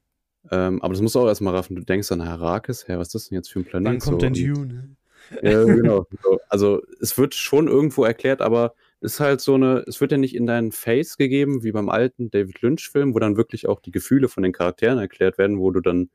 Ähm, 0.51 0.83
aber 0.83 0.93
das 0.95 1.03
musst 1.03 1.15
du 1.15 1.21
auch 1.21 1.27
erstmal 1.27 1.55
raffen. 1.55 1.75
Du 1.77 1.83
denkst 1.83 2.11
an 2.13 2.21
Arrakis, 2.21 2.87
hä, 2.89 2.97
was 2.97 3.09
ist 3.09 3.15
das 3.15 3.29
denn 3.29 3.37
jetzt 3.37 3.51
für 3.51 3.61
ein 3.61 3.65
Planet? 3.65 3.87
Wann 3.93 3.99
kommt 3.99 4.21
so, 4.23 4.27
denn 4.29 4.35
Dune? 4.35 4.97
Ja, 5.43 5.65
genau. 5.65 6.07
So, 6.23 6.41
also 6.49 6.83
es 7.01 7.17
wird 7.19 7.35
schon 7.35 7.69
irgendwo 7.69 8.05
erklärt, 8.05 8.41
aber 8.41 8.75
ist 9.01 9.21
halt 9.21 9.41
so 9.41 9.55
eine, 9.55 9.85
es 9.87 10.01
wird 10.01 10.13
ja 10.13 10.19
nicht 10.19 10.35
in 10.35 10.47
dein 10.47 10.73
Face 10.73 11.17
gegeben, 11.17 11.63
wie 11.63 11.73
beim 11.73 11.89
alten 11.89 12.31
David 12.31 12.63
Lynch-Film, 12.63 13.15
wo 13.15 13.19
dann 13.19 13.37
wirklich 13.37 13.69
auch 13.69 13.81
die 13.81 13.91
Gefühle 13.91 14.29
von 14.29 14.43
den 14.43 14.53
Charakteren 14.53 14.99
erklärt 14.99 15.37
werden, 15.37 15.59
wo 15.59 15.71
du 15.71 15.81
dann 15.81 16.11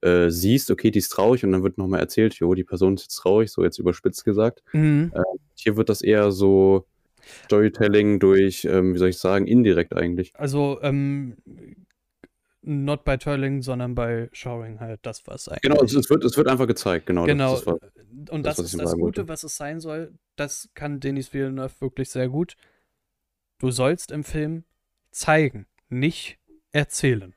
äh, 0.00 0.30
siehst, 0.30 0.70
okay, 0.70 0.90
die 0.90 1.00
ist 1.00 1.08
traurig 1.08 1.44
und 1.44 1.52
dann 1.52 1.62
wird 1.62 1.78
nochmal 1.78 2.00
erzählt, 2.00 2.34
jo, 2.34 2.54
die 2.54 2.64
Person 2.64 2.94
ist 2.94 3.02
jetzt 3.02 3.16
traurig, 3.16 3.50
so 3.50 3.64
jetzt 3.64 3.78
überspitzt 3.78 4.24
gesagt. 4.24 4.62
Mhm. 4.72 5.12
Hier 5.54 5.76
wird 5.76 5.88
das 5.88 6.02
eher 6.02 6.30
so 6.30 6.86
Storytelling 7.46 8.20
durch, 8.20 8.64
ähm, 8.64 8.94
wie 8.94 8.98
soll 8.98 9.08
ich 9.08 9.18
sagen, 9.18 9.46
indirekt 9.46 9.96
eigentlich. 9.96 10.32
Also, 10.34 10.78
ähm, 10.82 11.36
not 12.66 13.04
bei 13.04 13.16
Turling, 13.16 13.62
sondern 13.62 13.94
bei 13.94 14.28
Showing 14.32 14.80
halt, 14.80 15.00
das 15.02 15.26
war's 15.26 15.48
eigentlich. 15.48 15.62
Genau, 15.62 15.82
es, 15.82 15.94
es, 15.94 16.08
wird, 16.10 16.24
es 16.24 16.36
wird 16.36 16.48
einfach 16.48 16.66
gezeigt, 16.66 17.06
genau. 17.06 17.22
das- 17.26 17.28
Genau. 17.32 17.54
Das, 17.54 17.66
war, 17.66 17.78
Und 18.30 18.42
das, 18.44 18.56
das, 18.56 18.64
was 18.66 18.74
ist 18.74 18.80
das 18.80 18.92
Gute, 18.92 19.02
wollte. 19.02 19.28
was 19.28 19.44
es 19.44 19.56
sein 19.56 19.80
soll. 19.80 20.12
Das 20.36 20.68
kann 20.74 21.00
Denis 21.00 21.32
Villeneuve 21.32 21.80
wirklich 21.80 22.10
sehr 22.10 22.28
gut. 22.28 22.56
Du 23.58 23.70
sollst 23.70 24.10
im 24.10 24.24
Film 24.24 24.64
zeigen, 25.10 25.66
nicht 25.88 26.38
erzählen. 26.72 27.34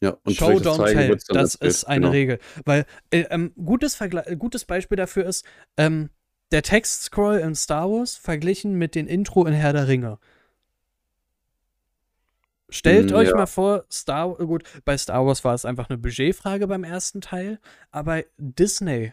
ja, 0.00 0.16
und 0.24 0.34
Show, 0.34 0.58
das 0.60 0.62
don't 0.62 0.76
Zeigen 0.76 0.98
tell. 0.98 1.08
Das 1.28 1.54
erzählt, 1.56 1.68
ist 1.70 1.84
eine 1.84 2.00
genau. 2.02 2.10
Regel. 2.12 2.38
Weil, 2.64 2.86
äh, 3.10 3.22
ähm, 3.30 3.52
gutes, 3.56 3.96
Vergle 3.96 4.36
gutes 4.36 4.64
Beispiel 4.64 4.96
dafür 4.96 5.26
ist, 5.26 5.44
ähm, 5.76 6.10
der 6.52 6.62
Text-Scroll 6.62 7.38
in 7.40 7.54
Star 7.54 7.90
Wars 7.90 8.16
verglichen 8.16 8.74
mit 8.74 8.94
den 8.94 9.06
Intro 9.06 9.44
in 9.44 9.52
Herr 9.54 9.72
der 9.72 9.88
Ringe. 9.88 10.18
Stellt 12.70 13.10
Mm, 13.12 13.14
euch 13.14 13.28
ja. 13.30 13.36
mal 13.36 13.46
vor, 13.46 13.84
Star 13.90 14.34
gut, 14.36 14.64
bei 14.84 14.96
Star 14.98 15.24
Wars 15.26 15.42
war 15.44 15.54
es 15.54 15.64
einfach 15.64 15.88
eine 15.88 15.98
Budgetfrage 15.98 16.66
beim 16.66 16.84
ersten 16.84 17.20
Teil, 17.20 17.58
aber 17.90 18.22
Disney 18.36 19.12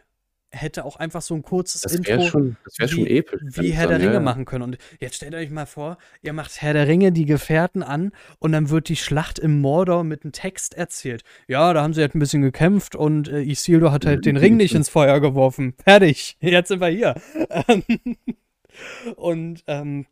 hätte 0.51 0.85
auch 0.85 0.95
einfach 0.95 1.21
so 1.21 1.35
ein 1.35 1.41
kurzes 1.41 1.81
Das 1.81 1.93
Intro 1.95 2.21
schon, 2.27 2.55
das 2.63 2.79
wär 2.79 2.87
schon 2.87 3.05
wie- 3.05 3.17
episch. 3.17 3.41
wie 3.43 3.71
Herr 3.71 3.87
der 3.87 3.99
Ringe 3.99 4.13
ja, 4.13 4.19
machen 4.21 4.45
können. 4.45 4.63
Und 4.63 4.77
jetzt 5.01 5.15
stellt 5.15 5.35
euch 5.35 5.49
mal 5.49 5.65
vor, 5.65 5.97
ihr 6.21 6.31
macht 6.31 6.61
Herr 6.61 6.71
der 6.73 6.87
Ringe 6.87 7.11
die 7.11 7.25
Gefährten 7.25 7.83
an 7.83 8.11
und 8.39 8.53
dann 8.53 8.69
wird 8.69 8.87
die 8.87 8.95
Schlacht 8.95 9.37
im 9.37 9.59
Mordor 9.59 10.05
mit 10.05 10.23
einem 10.23 10.31
Text 10.31 10.73
erzählt. 10.73 11.23
Ja, 11.49 11.73
da 11.73 11.83
haben 11.83 11.93
sie 11.93 11.99
halt 11.99 12.15
ein 12.15 12.19
bisschen 12.19 12.41
gekämpft 12.41 12.95
und 12.95 13.27
äh, 13.27 13.41
Isildur 13.41 13.91
hat 13.91 14.05
halt 14.05 14.25
den 14.25 14.37
Ring 14.37 14.55
nicht 14.55 14.75
ins 14.75 14.87
Feuer 14.87 15.19
geworfen. 15.19 15.73
Fertig. 15.83 16.37
Jetzt 16.41 16.69
sind 16.69 16.79
wir 16.79 16.87
hier. 16.87 17.15
Und 19.15 19.63
ähm, 19.67 20.05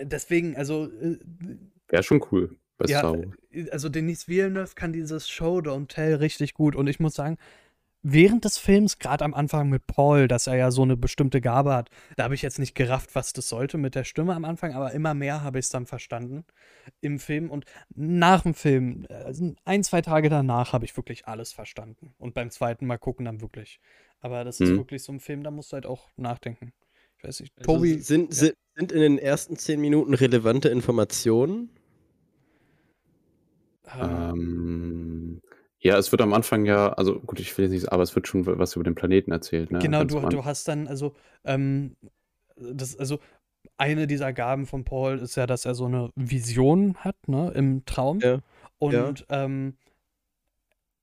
deswegen, 0.00 0.56
also 0.56 0.86
äh, 0.86 1.18
Wäre 1.88 2.02
schon 2.02 2.24
cool 2.32 2.56
bei 2.78 2.86
ja, 2.86 2.98
Star 2.98 3.12
Wars. 3.16 3.70
also 3.70 3.88
Denis 3.88 4.28
Villeneuve 4.28 4.74
kann 4.74 4.92
dieses 4.92 5.28
Show 5.28 5.58
Don't 5.58 5.88
Tell 5.88 6.14
richtig 6.16 6.54
gut 6.54 6.76
und 6.76 6.86
ich 6.88 7.00
muss 7.00 7.14
sagen, 7.14 7.38
während 8.02 8.44
des 8.44 8.58
Films, 8.58 8.98
gerade 8.98 9.24
am 9.24 9.34
Anfang 9.34 9.68
mit 9.68 9.86
Paul, 9.86 10.28
dass 10.28 10.46
er 10.46 10.56
ja 10.56 10.70
so 10.70 10.82
eine 10.82 10.96
bestimmte 10.96 11.40
Gabe 11.40 11.74
hat, 11.74 11.90
da 12.16 12.24
habe 12.24 12.34
ich 12.34 12.42
jetzt 12.42 12.58
nicht 12.58 12.74
gerafft, 12.74 13.14
was 13.14 13.32
das 13.32 13.48
sollte 13.48 13.78
mit 13.78 13.94
der 13.94 14.04
Stimme 14.04 14.34
am 14.34 14.44
Anfang, 14.44 14.74
aber 14.74 14.92
immer 14.92 15.14
mehr 15.14 15.42
habe 15.42 15.58
ich 15.58 15.66
es 15.66 15.70
dann 15.70 15.86
verstanden 15.86 16.44
im 17.00 17.18
Film 17.18 17.50
und 17.50 17.64
nach 17.94 18.42
dem 18.42 18.54
Film, 18.54 19.06
also 19.08 19.54
ein, 19.64 19.82
zwei 19.82 20.02
Tage 20.02 20.28
danach 20.28 20.72
habe 20.72 20.84
ich 20.84 20.96
wirklich 20.96 21.26
alles 21.26 21.52
verstanden 21.52 22.14
und 22.18 22.34
beim 22.34 22.50
zweiten 22.50 22.86
Mal 22.86 22.98
gucken 22.98 23.24
dann 23.24 23.40
wirklich. 23.40 23.80
Aber 24.20 24.44
das 24.44 24.60
ist 24.60 24.70
Mhm. 24.70 24.76
wirklich 24.76 25.02
so 25.02 25.12
ein 25.12 25.20
Film, 25.20 25.42
da 25.42 25.50
musst 25.50 25.72
du 25.72 25.74
halt 25.74 25.86
auch 25.86 26.08
nachdenken. 26.16 26.72
Ich 27.26 27.28
weiß 27.28 27.40
nicht, 27.40 27.54
Also 27.58 27.72
Tobi. 27.72 27.98
sind, 27.98 28.28
ja. 28.28 28.34
sind, 28.34 28.54
sind 28.76 28.92
in 28.92 29.00
den 29.00 29.18
ersten 29.18 29.56
zehn 29.56 29.80
Minuten 29.80 30.14
relevante 30.14 30.68
Informationen? 30.68 31.70
ähm, 34.00 34.00
Ähm, 34.00 35.42
ja, 35.80 35.98
es 35.98 36.12
wird 36.12 36.22
am 36.22 36.32
Anfang 36.32 36.66
ja, 36.66 36.92
also 36.92 37.18
gut, 37.20 37.40
ich 37.40 37.56
will 37.58 37.64
jetzt 37.64 37.72
nicht, 37.72 37.92
aber 37.92 38.04
es 38.04 38.14
wird 38.14 38.28
schon 38.28 38.46
was 38.46 38.76
über 38.76 38.84
den 38.84 38.94
Planeten 38.94 39.32
erzählt, 39.32 39.72
ne? 39.72 39.80
Genau, 39.80 40.04
du, 40.04 40.20
du 40.20 40.44
hast 40.44 40.68
dann, 40.68 40.86
also, 40.86 41.14
ähm, 41.44 41.96
das, 42.56 42.96
also, 42.96 43.18
eine 43.76 44.06
dieser 44.06 44.32
Gaben 44.32 44.66
von 44.66 44.84
Paul 44.84 45.18
ist 45.18 45.34
ja, 45.36 45.46
dass 45.46 45.64
er 45.64 45.74
so 45.74 45.86
eine 45.86 46.10
Vision 46.14 46.94
hat, 46.98 47.28
ne, 47.28 47.50
im 47.54 47.84
Traum. 47.86 48.20
Ja, 48.20 48.38
Und 48.78 49.26
ähm, 49.30 49.74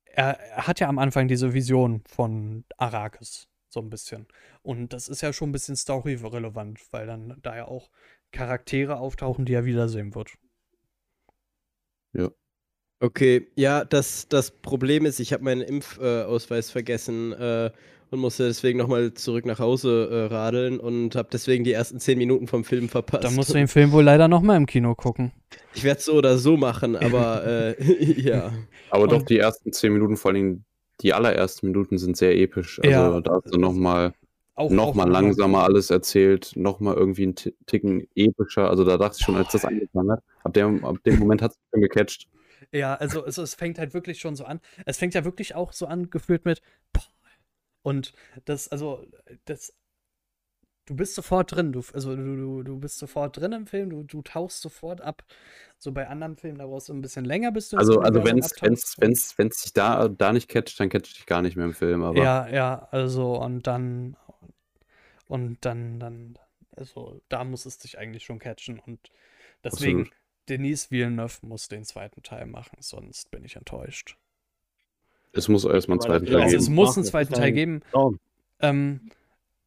er, 0.05 0.39
er 0.39 0.67
hat 0.67 0.79
ja 0.79 0.87
am 0.87 0.99
Anfang 0.99 1.27
diese 1.27 1.53
Vision 1.53 2.01
von 2.07 2.63
Arrakis, 2.77 3.47
so 3.73 3.81
ein 3.81 3.89
bisschen. 3.89 4.27
Und 4.61 4.93
das 4.93 5.07
ist 5.09 5.21
ja 5.21 5.33
schon 5.33 5.49
ein 5.49 5.53
bisschen 5.53 5.75
story-relevant, 5.75 6.79
weil 6.91 7.07
dann 7.07 7.37
da 7.41 7.55
ja 7.55 7.67
auch 7.67 7.89
Charaktere 8.31 8.97
auftauchen, 8.97 9.45
die 9.45 9.53
er 9.53 9.65
wiedersehen 9.65 10.15
wird. 10.15 10.31
Okay, 12.99 13.47
ja, 13.55 13.83
das, 13.83 14.29
das 14.29 14.51
Problem 14.51 15.05
ist, 15.05 15.19
ich 15.19 15.33
habe 15.33 15.43
meinen 15.43 15.59
Impfausweis 15.59 16.69
äh, 16.69 16.71
vergessen 16.71 17.33
äh, 17.33 17.69
und 18.11 18.19
musste 18.19 18.47
deswegen 18.47 18.79
nochmal 18.79 19.13
zurück 19.13 19.45
nach 19.45 19.59
Hause 19.59 20.07
äh, 20.09 20.33
radeln 20.33 20.79
und 20.79 21.13
habe 21.17 21.27
deswegen 21.33 21.65
die 21.65 21.73
ersten 21.73 21.99
zehn 21.99 22.17
Minuten 22.17 22.47
vom 22.47 22.63
Film 22.63 22.87
verpasst. 22.87 23.25
Dann 23.25 23.35
musst 23.35 23.49
du 23.49 23.53
den 23.55 23.67
Film 23.67 23.91
wohl 23.91 24.05
leider 24.05 24.29
nochmal 24.29 24.55
im 24.55 24.67
Kino 24.67 24.95
gucken. 24.95 25.33
ich 25.73 25.83
werde 25.83 25.99
es 25.99 26.05
so 26.05 26.13
oder 26.13 26.37
so 26.37 26.55
machen, 26.55 26.95
aber 26.95 27.45
äh, 27.45 27.83
ja. 28.21 28.53
Aber 28.89 29.07
doch 29.07 29.17
Und- 29.17 29.29
die 29.29 29.39
ersten 29.39 29.73
zehn 29.73 29.91
Minuten, 29.91 30.15
vor 30.15 30.31
allem 30.31 30.63
die 31.01 31.13
allerersten 31.13 31.67
Minuten 31.67 31.97
sind 31.97 32.17
sehr 32.17 32.35
episch. 32.37 32.79
Also 32.79 32.89
Ja. 32.91 33.21
da 33.21 33.33
hast 33.43 33.53
du 33.53 33.59
nochmal 33.59 34.13
Auch, 34.55 34.69
noch 34.69 34.93
mal 34.93 35.09
langsamer 35.09 35.63
alles 35.63 35.89
erzählt, 35.89 36.53
nochmal 36.55 36.95
irgendwie 36.95 37.23
einen 37.23 37.35
Ti- 37.35 37.55
Ticken 37.65 38.07
epischer. 38.15 38.69
Also 38.69 38.83
da 38.83 38.97
dachte 38.97 39.17
ich 39.19 39.25
schon, 39.25 39.35
als 39.35 39.51
das 39.51 39.65
angefangen 39.65 40.11
hat, 40.11 40.23
ab 40.43 40.53
dem, 40.53 40.85
ab 40.85 40.97
dem 41.05 41.17
Moment 41.19 41.41
hat 41.41 41.51
es 41.51 41.57
mich 41.57 41.69
schon 41.71 41.81
gecatcht. 41.81 42.27
Ja, 42.71 42.95
also 42.95 43.25
es, 43.25 43.37
es 43.37 43.55
fängt 43.55 43.77
halt 43.79 43.93
wirklich 43.93 44.19
schon 44.19 44.35
so 44.35 44.45
an. 44.45 44.59
Es 44.85 44.97
fängt 44.97 45.13
ja 45.15 45.25
wirklich 45.25 45.55
auch 45.55 45.73
so 45.73 45.85
an, 45.87 46.09
gefühlt 46.09 46.45
mit. 46.45 46.61
Und 47.81 48.13
das, 48.45 48.69
also, 48.69 49.05
das, 49.45 49.73
du 50.85 50.95
bist 50.95 51.15
sofort 51.15 51.51
drin. 51.51 51.71
Du, 51.71 51.81
also 51.93 52.15
du, 52.15 52.35
du, 52.35 52.63
du 52.63 52.79
bist 52.79 52.97
sofort 52.97 53.37
drin 53.37 53.53
im 53.53 53.67
Film, 53.67 53.89
du, 53.89 54.03
du 54.03 54.21
tauchst 54.21 54.61
sofort 54.61 55.01
ab. 55.01 55.23
So 55.77 55.91
bei 55.91 56.07
anderen 56.07 56.35
Filmen, 56.37 56.59
da 56.59 56.65
brauchst 56.65 56.89
du 56.89 56.93
ein 56.93 57.01
bisschen 57.01 57.25
länger, 57.25 57.51
bis 57.51 57.69
du 57.69 57.77
Also, 57.77 57.99
also 57.99 58.23
wenn 58.23 58.39
es 58.39 58.53
wenn's, 58.61 58.95
wenn's, 58.99 59.37
wenn's 59.37 59.61
dich 59.63 59.73
da, 59.73 60.07
da 60.07 60.33
nicht 60.33 60.49
catcht, 60.49 60.79
dann 60.79 60.89
catcht 60.89 61.17
dich 61.17 61.25
gar 61.25 61.41
nicht 61.41 61.55
mehr 61.55 61.65
im 61.65 61.73
Film. 61.73 62.03
Aber 62.03 62.21
Ja, 62.21 62.47
ja, 62.47 62.87
also 62.91 63.41
und 63.41 63.67
dann 63.67 64.15
und 65.27 65.57
dann, 65.65 65.99
dann, 65.99 66.37
also 66.75 67.21
da 67.29 67.43
muss 67.43 67.65
es 67.65 67.77
dich 67.79 67.97
eigentlich 67.97 68.23
schon 68.23 68.39
catchen 68.39 68.79
und 68.79 68.99
deswegen, 69.63 70.01
Absolut. 70.01 70.13
Denise 70.49 70.91
Villeneuve 70.91 71.37
muss 71.45 71.69
den 71.69 71.85
zweiten 71.85 72.21
Teil 72.21 72.45
machen, 72.45 72.77
sonst 72.81 73.31
bin 73.31 73.45
ich 73.45 73.55
enttäuscht. 73.55 74.17
es 75.31 75.47
muss 75.47 75.63
erstmal 75.65 75.95
einen 75.97 76.01
zweiten 76.01 76.25
Teil 76.25 76.41
Also 76.41 76.55
Ja, 76.55 76.61
es 76.61 76.63
geben. 76.65 76.75
muss 76.75 76.97
einen 76.97 77.05
zweiten 77.05 77.33
Teil 77.33 77.51
geben. 77.53 77.81
Traum. 77.91 78.19
Ähm, 78.59 79.09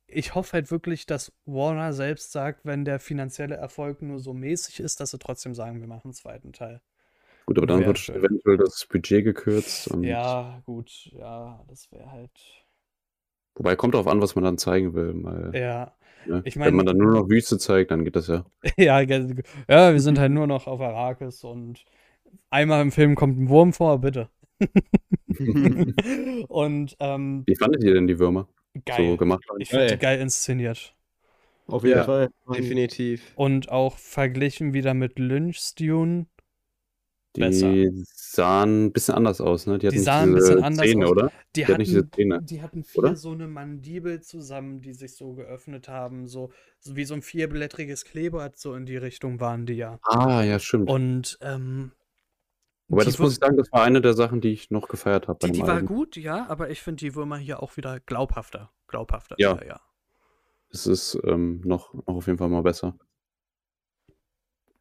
ich 0.08 0.34
hoffe 0.34 0.52
halt 0.54 0.70
wirklich, 0.70 1.06
dass 1.06 1.32
Warner 1.46 1.92
selbst 1.92 2.32
sagt, 2.32 2.64
wenn 2.64 2.84
der 2.84 3.00
finanzielle 3.00 3.56
Erfolg 3.56 4.02
nur 4.02 4.18
so 4.20 4.32
mäßig 4.32 4.80
ist, 4.80 5.00
dass 5.00 5.10
sie 5.10 5.18
trotzdem 5.18 5.54
sagen, 5.54 5.80
wir 5.80 5.88
machen 5.88 6.02
einen 6.06 6.14
zweiten 6.14 6.52
Teil. 6.52 6.80
Gut, 7.46 7.58
aber 7.58 7.66
dann 7.66 7.84
wird 7.84 7.98
schön. 7.98 8.16
eventuell 8.16 8.56
das 8.56 8.86
Budget 8.86 9.24
gekürzt. 9.24 9.88
Ja, 10.00 10.60
gut, 10.64 10.90
ja, 11.12 11.64
das 11.68 11.90
wäre 11.92 12.10
halt. 12.10 12.30
Wobei 13.54 13.76
kommt 13.76 13.94
darauf 13.94 14.08
an, 14.08 14.20
was 14.20 14.34
man 14.34 14.44
dann 14.44 14.58
zeigen 14.58 14.94
will. 14.94 15.12
Weil, 15.22 15.50
Ja, 15.54 15.94
ne? 16.26 16.42
ich 16.44 16.56
Wenn 16.56 16.62
mein- 16.62 16.74
man 16.76 16.86
dann 16.86 16.96
nur 16.98 17.12
noch 17.12 17.28
Wüste 17.28 17.56
zeigt, 17.58 17.90
dann 17.90 18.04
geht 18.04 18.16
das 18.16 18.26
ja. 18.26 18.44
ja, 18.76 19.00
ja, 19.00 19.92
wir 19.92 20.00
sind 20.00 20.18
halt 20.18 20.32
nur 20.32 20.46
noch 20.46 20.66
auf 20.66 20.80
Arrakis 20.80 21.44
und 21.44 21.84
einmal 22.50 22.82
im 22.82 22.92
Film 22.92 23.14
kommt 23.14 23.38
ein 23.38 23.48
Wurm 23.48 23.72
vor, 23.72 24.00
bitte. 24.00 24.28
und 26.48 26.96
ähm, 27.00 27.44
Wie 27.46 27.56
fandet 27.56 27.84
ihr 27.84 27.94
denn 27.94 28.06
die 28.06 28.18
Würmer 28.18 28.48
geil. 28.84 29.10
so 29.12 29.16
gemacht? 29.16 29.44
Ich 29.58 29.70
finde 29.70 29.86
die 29.86 29.98
Geil. 29.98 30.20
inszeniert. 30.20 30.94
Auf 31.66 31.82
jeden 31.82 31.96
Ja, 31.98 32.04
Fall. 32.04 32.30
Definitiv. 32.54 33.32
Und 33.34 33.70
auch 33.70 33.98
verglichen 33.98 34.72
wieder 34.72 34.94
mit 34.94 35.18
Lynch's 35.18 35.74
Dune. 35.74 36.26
besser. 37.34 37.70
Die 37.72 37.90
sahen 38.04 38.86
ein 38.86 38.92
bisschen 38.92 39.14
anders 39.14 39.40
aus, 39.40 39.66
ne? 39.66 39.78
Die, 39.78 39.86
hatten 39.88 39.96
Die 39.96 40.02
sahen 40.02 40.30
ein 40.30 40.34
bisschen 40.36 40.62
anders 40.62 40.86
Zähne, 40.86 41.04
aus. 41.04 41.10
oder? 41.10 41.32
Die 41.54 41.64
Die 41.64 41.66
hat 41.66 41.78
nicht 41.78 41.88
diese 41.88 41.98
hatten, 42.00 42.10
Zähne, 42.12 42.42
die 42.42 42.62
hatten 42.62 42.84
vier 42.84 43.02
oder? 43.02 43.16
so 43.16 43.32
eine 43.32 43.46
Mandibel 43.48 44.20
zusammen, 44.22 44.80
die 44.80 44.92
sich 44.94 45.16
so 45.16 45.34
geöffnet 45.34 45.88
haben, 45.88 46.26
so, 46.28 46.50
so 46.78 46.96
wie 46.96 47.04
so 47.04 47.14
ein 47.14 47.22
vierblättriges 47.22 48.04
Kleeblatt, 48.04 48.58
so 48.58 48.74
in 48.74 48.86
die 48.86 48.96
Richtung 48.96 49.40
waren 49.40 49.66
die 49.66 49.74
ja. 49.74 49.98
Ah, 50.02 50.42
ja, 50.44 50.58
stimmt. 50.58 50.88
Und 50.88 51.36
ähm, 51.42 51.92
Wobei, 52.88 53.02
die 53.02 53.10
das 53.10 53.18
muss 53.18 53.32
ich 53.32 53.38
sagen, 53.38 53.56
das 53.56 53.72
war 53.72 53.82
eine 53.82 54.00
der 54.00 54.14
Sachen, 54.14 54.40
die 54.40 54.52
ich 54.52 54.70
noch 54.70 54.88
gefeiert 54.88 55.26
habe 55.26 55.44
die, 55.44 55.52
die 55.52 55.62
war 55.62 55.82
gut, 55.82 56.16
ja, 56.16 56.46
aber 56.48 56.70
ich 56.70 56.80
finde 56.80 57.00
die 57.00 57.14
Würmer 57.14 57.36
hier 57.36 57.62
auch 57.62 57.76
wieder 57.76 57.98
glaubhafter. 58.00 58.70
Glaubhafter 58.86 59.34
Ja. 59.38 59.56
wieder, 59.56 59.66
ja. 59.66 59.80
Es 60.70 60.86
ist 60.86 61.18
ähm, 61.24 61.60
noch, 61.64 61.94
noch 61.94 62.06
auf 62.06 62.26
jeden 62.26 62.38
Fall 62.38 62.48
mal 62.48 62.62
besser. 62.62 62.96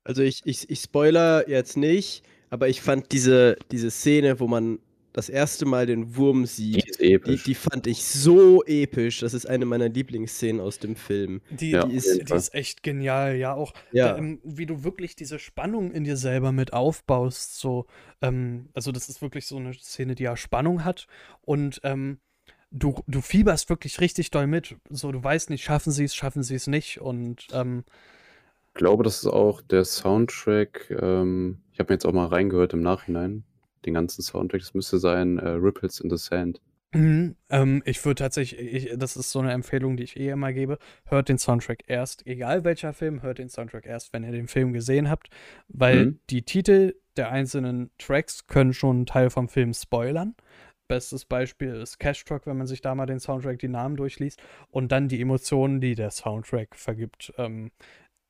Also 0.04 0.22
ich, 0.22 0.42
ich, 0.46 0.70
ich 0.70 0.82
spoiler 0.82 1.50
jetzt 1.50 1.78
nicht, 1.78 2.24
aber 2.50 2.68
ich 2.70 2.82
fand 2.82 3.12
diese, 3.12 3.58
diese 3.72 3.90
Szene, 3.90 4.40
wo 4.40 4.48
man 4.48 4.80
das 5.16 5.30
erste 5.30 5.66
Mal 5.66 5.86
den 5.86 6.16
Wurm 6.18 6.46
Die 6.74 6.82
sieht, 6.82 6.90
ist 6.90 7.00
die, 7.02 7.14
episch. 7.14 7.44
die 7.44 7.56
fand 7.56 7.88
ich 7.88 8.04
so 8.06 8.64
episch. 8.66 9.20
Das 9.22 9.34
ist 9.34 9.46
eine 9.46 9.66
meiner 9.66 9.88
Lieblingsszenen 9.90 10.60
aus 10.62 10.80
dem 10.80 10.96
Film. 10.98 11.42
Die, 11.50 11.72
Ja, 11.72 11.86
die, 11.86 11.94
ist, 11.94 12.30
die 12.30 12.36
ist 12.36 12.54
echt 12.54 12.84
genial, 12.84 13.36
ja, 13.36 13.54
auch 13.54 13.74
Ja. 13.92 14.18
ähm, 14.18 14.42
wie 14.44 14.66
du 14.66 14.84
wirklich 14.84 15.16
diese 15.16 15.40
Spannung 15.40 15.92
in 15.92 16.04
dir 16.04 16.18
selber 16.18 16.52
mit 16.52 16.74
aufbaust, 16.74 17.58
so, 17.60 17.86
ähm, 18.22 18.70
also 18.74 18.92
das 18.92 19.08
ist 19.10 19.22
wirklich 19.22 19.46
so 19.48 19.58
eine 19.58 19.74
Szene, 19.74 20.16
die 20.16 20.24
ja 20.24 20.36
Spannung 20.36 20.84
hat 20.84 21.08
und 21.42 21.80
ähm, 21.84 22.20
du, 22.72 23.02
du 23.08 23.22
fieberst 23.22 23.70
wirklich 23.70 24.02
richtig 24.02 24.32
doll 24.32 24.48
mit, 24.48 24.76
so, 24.90 25.12
du 25.14 25.24
weißt 25.24 25.50
nicht, 25.50 25.64
schaffen 25.64 25.92
sie 25.94 26.04
es, 26.06 26.16
schaffen 26.16 26.44
sie 26.44 26.56
es 26.56 26.68
nicht 26.68 27.00
und 27.00 27.48
ähm, 27.54 27.86
Ich 28.70 28.74
glaube, 28.76 29.04
das 29.04 29.20
ist 29.20 29.28
auch 29.28 29.62
der 29.62 29.86
Soundtrack. 29.86 30.92
Ähm, 31.02 31.62
ich 31.72 31.80
habe 31.80 31.92
mir 31.92 31.96
jetzt 31.96 32.06
auch 32.06 32.14
mal 32.14 32.28
reingehört 32.28 32.74
im 32.74 32.82
Nachhinein. 32.82 33.44
Den 33.86 33.94
ganzen 33.94 34.22
Soundtrack. 34.22 34.62
Das 34.62 34.74
müsste 34.74 34.98
sein 35.00 35.38
äh, 35.40 35.48
Ripples 35.50 36.00
in 36.00 36.10
the 36.10 36.18
Sand. 36.18 36.62
Mhm, 36.94 37.36
ähm, 37.50 37.82
ich 37.86 38.04
würde 38.06 38.20
tatsächlich, 38.20 38.60
ich, 38.88 38.98
das 38.98 39.18
ist 39.18 39.32
so 39.32 39.40
eine 39.40 39.52
Empfehlung, 39.52 39.98
die 39.98 40.04
ich 40.04 40.18
eh 40.18 40.30
immer 40.30 40.54
gebe. 40.54 40.78
Hört 41.06 41.28
den 41.28 41.38
Soundtrack 41.38 41.84
erst, 41.88 42.26
egal 42.26 42.64
welcher 42.64 42.94
Film, 42.94 43.22
hört 43.22 43.38
den 43.38 43.50
Soundtrack 43.50 43.86
erst, 43.86 44.14
wenn 44.14 44.24
ihr 44.24 44.32
den 44.32 44.48
Film 44.48 44.72
gesehen 44.72 45.10
habt, 45.10 45.30
weil 45.68 46.06
Mhm. 46.06 46.20
die 46.30 46.44
Titel 46.44 46.96
der 47.18 47.32
einzelnen 47.32 47.92
Tracks 47.98 48.48
können 48.48 48.74
schon 48.74 48.96
einen 48.98 49.06
Teil 49.06 49.30
vom 49.30 49.50
Film 49.50 49.74
spoilern. 49.74 50.36
Bestes 50.88 51.26
Beispiel 51.26 51.76
ist 51.76 51.98
Cash 52.00 52.24
Truck, 52.26 52.46
wenn 52.46 52.58
man 52.58 52.68
sich 52.68 52.80
da 52.82 52.94
mal 52.96 53.08
den 53.08 53.20
Soundtrack, 53.20 53.60
die 53.60 53.68
Namen 53.68 53.96
durchliest 53.98 54.42
und 54.70 54.92
dann 54.92 55.08
die 55.10 55.20
Emotionen, 55.20 55.82
die 55.82 55.96
der 55.96 56.12
Soundtrack 56.12 56.76
vergibt. 56.76 57.34
Ähm, 57.38 57.72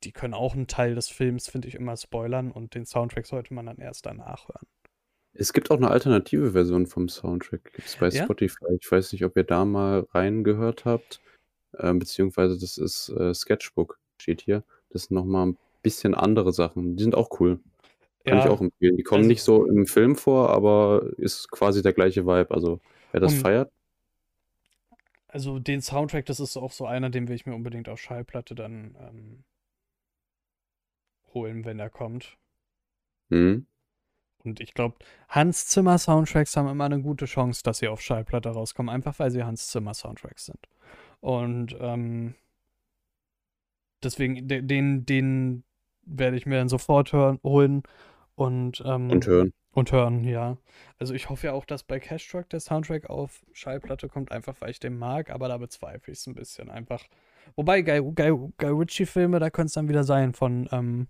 die 0.04 0.12
können 0.12 0.34
auch 0.34 0.54
einen 0.54 0.66
Teil 0.66 0.94
des 0.94 1.08
Films, 1.08 1.48
finde 1.48 1.68
ich, 1.68 1.74
immer 1.74 1.96
spoilern 1.96 2.50
und 2.50 2.74
den 2.74 2.86
Soundtrack 2.86 3.26
sollte 3.26 3.54
man 3.54 3.66
dann 3.66 3.78
erst 3.78 4.06
danach 4.06 4.48
hören. 4.48 4.66
Es 5.38 5.52
gibt 5.52 5.70
auch 5.70 5.76
eine 5.76 5.90
alternative 5.90 6.52
Version 6.52 6.86
vom 6.86 7.08
Soundtrack. 7.08 7.64
Gibt 7.74 7.86
es 7.88 7.96
bei 7.96 8.08
Ja? 8.08 8.24
Spotify. 8.24 8.64
Ich 8.80 8.90
weiß 8.90 9.12
nicht, 9.12 9.24
ob 9.24 9.36
ihr 9.36 9.44
da 9.44 9.64
mal 9.64 10.06
reingehört 10.12 10.84
habt. 10.84 11.20
Ähm, 11.78 11.98
beziehungsweise 11.98 12.58
das 12.58 12.78
ist 12.78 13.10
äh, 13.10 13.34
Sketchbook, 13.34 13.98
steht 14.20 14.40
hier. 14.42 14.62
Das 14.90 15.04
sind 15.04 15.14
nochmal 15.14 15.48
ein 15.48 15.58
bisschen 15.82 16.14
andere 16.14 16.52
Sachen. 16.52 16.96
Die 16.96 17.02
sind 17.02 17.14
auch 17.14 17.38
cool. 17.40 17.60
Kann 18.24 18.38
ich 18.38 18.44
Ja, 18.44 18.50
auch 18.50 18.60
empfehlen. 18.60 18.96
Die 18.96 19.02
kommen 19.02 19.20
also- 19.22 19.28
nicht 19.28 19.42
so 19.42 19.66
im 19.66 19.86
Film 19.86 20.16
vor, 20.16 20.50
aber 20.50 21.10
ist 21.18 21.50
quasi 21.50 21.82
der 21.82 21.92
gleiche 21.92 22.26
Vibe. 22.26 22.50
Also, 22.54 22.80
wer 23.12 23.20
das 23.20 23.34
Und- 23.34 23.40
feiert, 23.40 23.70
Also 25.28 25.58
den 25.58 25.82
Soundtrack, 25.82 26.24
das 26.24 26.40
ist 26.40 26.56
auch 26.56 26.72
so 26.72 26.86
einer, 26.86 27.10
den 27.10 27.28
will 27.28 27.36
ich 27.36 27.44
mir 27.44 27.54
unbedingt 27.54 27.90
auf 27.90 28.00
Schallplatte 28.00 28.54
dann 28.54 28.96
ähm, 28.98 29.44
holen, 31.34 31.64
wenn 31.66 31.78
er 31.78 31.90
kommt. 31.90 32.36
hm, 33.28 33.66
Und 34.46 34.60
ich 34.60 34.72
glaube, 34.74 34.96
Hans 35.28 35.66
Zimmer 35.66 35.98
Soundtracks 35.98 36.56
haben 36.56 36.68
immer 36.68 36.84
eine 36.84 37.00
gute 37.02 37.26
Chance, 37.26 37.62
dass 37.64 37.78
sie 37.78 37.88
auf 37.88 38.00
Schallplatte 38.00 38.48
rauskommen, 38.50 38.94
einfach 38.94 39.18
weil 39.18 39.30
sie 39.30 39.44
Hans 39.44 39.68
Zimmer 39.68 39.92
Soundtracks 39.94 40.46
sind. 40.46 40.68
Und 41.20 41.76
ähm, 41.80 42.34
deswegen, 44.02 44.46
de- 44.48 44.62
den, 44.62 45.04
den 45.06 45.64
werde 46.04 46.36
ich 46.36 46.46
mir 46.46 46.56
dann 46.56 46.68
sofort 46.68 47.12
hören, 47.12 47.40
holen 47.42 47.82
und, 48.36 48.82
ähm, 48.86 49.10
und 49.10 49.26
hören. 49.26 49.52
und 49.72 49.92
hören, 49.92 50.24
ja. 50.24 50.56
Also 50.98 51.14
ich 51.14 51.28
hoffe 51.28 51.48
ja 51.48 51.52
auch, 51.52 51.64
dass 51.64 51.82
bei 51.82 51.98
Cash 51.98 52.28
Truck 52.28 52.48
der 52.50 52.60
Soundtrack 52.60 53.10
auf 53.10 53.44
Schallplatte 53.52 54.08
kommt, 54.08 54.30
einfach 54.30 54.54
weil 54.60 54.70
ich 54.70 54.78
den 54.80 54.96
mag, 54.98 55.30
aber 55.30 55.48
da 55.48 55.56
bezweifle 55.58 56.12
ich 56.12 56.20
es 56.20 56.26
ein 56.26 56.34
bisschen 56.34 56.70
einfach. 56.70 57.04
Wobei, 57.56 57.82
Guy, 57.82 58.00
Guy, 58.00 58.50
Guy 58.58 58.70
Ritchie-Filme, 58.70 59.38
da 59.40 59.50
könnte 59.50 59.66
es 59.68 59.72
dann 59.74 59.88
wieder 59.88 60.04
sein. 60.04 60.32
Von 60.34 60.68
ähm, 60.72 61.08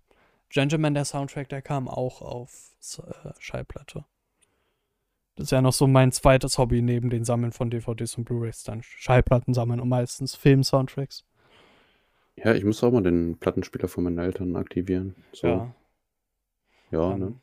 Gentleman, 0.48 0.94
der 0.94 1.04
Soundtrack, 1.04 1.48
der 1.48 1.62
kam 1.62 1.88
auch 1.88 2.22
auf 2.22 2.72
äh, 2.98 3.30
Schallplatte. 3.38 4.04
Das 5.34 5.44
ist 5.44 5.50
ja 5.50 5.60
noch 5.60 5.72
so 5.72 5.86
mein 5.86 6.12
zweites 6.12 6.56
Hobby 6.56 6.80
neben 6.80 7.10
den 7.10 7.24
Sammeln 7.24 7.52
von 7.52 7.68
DVDs 7.68 8.16
und 8.16 8.24
Blu-rays, 8.24 8.62
dann 8.64 8.82
Schallplatten 8.82 9.52
sammeln 9.52 9.80
und 9.80 9.88
meistens 9.88 10.34
Film-Soundtracks. 10.34 11.24
Ja, 12.36 12.54
ich 12.54 12.64
muss 12.64 12.82
auch 12.82 12.90
mal 12.90 13.02
den 13.02 13.38
Plattenspieler 13.38 13.88
von 13.88 14.04
meinen 14.04 14.18
Eltern 14.18 14.56
aktivieren. 14.56 15.14
So, 15.32 15.46
Ja. 15.46 15.74
ja, 16.90 17.12
ähm, 17.12 17.18
ne? 17.18 17.40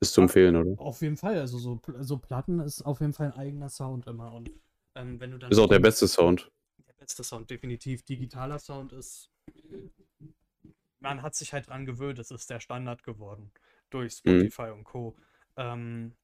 Ist 0.00 0.14
zu 0.14 0.22
empfehlen, 0.22 0.56
oder? 0.56 0.80
Auf 0.80 1.02
jeden 1.02 1.16
Fall, 1.16 1.38
also 1.38 1.58
so, 1.58 1.80
so 2.00 2.16
Platten 2.18 2.60
ist 2.60 2.82
auf 2.82 3.00
jeden 3.00 3.12
Fall 3.12 3.32
ein 3.32 3.38
eigener 3.38 3.68
Sound 3.68 4.06
immer. 4.06 4.32
Und 4.32 4.50
ähm, 4.94 5.20
wenn 5.20 5.30
du 5.30 5.38
dann 5.38 5.50
Ist 5.50 5.58
auch 5.58 5.68
der 5.68 5.78
beste 5.78 6.08
Sound. 6.08 6.50
Der 6.88 6.94
beste 6.94 7.22
Sound, 7.22 7.50
definitiv. 7.50 8.02
Digitaler 8.02 8.58
Sound 8.58 8.92
ist. 8.92 9.30
Man 11.00 11.22
hat 11.22 11.34
sich 11.34 11.52
halt 11.52 11.68
dran 11.68 11.86
gewöhnt, 11.86 12.18
es 12.18 12.30
ist 12.30 12.50
der 12.50 12.60
Standard 12.60 13.02
geworden. 13.04 13.52
Durch 13.90 14.14
Mhm. 14.24 14.50
Spotify 14.50 14.70
und 14.70 14.84
Co. 14.84 15.16
Ähm, 15.56 16.14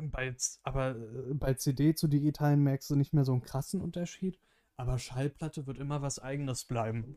bei, 0.00 0.32
Z- 0.32 0.60
aber 0.62 0.90
äh, 0.96 1.34
bei 1.34 1.54
CD 1.54 1.94
zu 1.94 2.08
digitalen 2.08 2.62
merkst 2.62 2.90
du 2.90 2.96
nicht 2.96 3.12
mehr 3.12 3.24
so 3.24 3.32
einen 3.32 3.42
krassen 3.42 3.80
Unterschied. 3.80 4.38
Aber 4.76 4.98
Schallplatte 4.98 5.66
wird 5.66 5.78
immer 5.78 6.02
was 6.02 6.18
Eigenes 6.18 6.64
bleiben. 6.64 7.16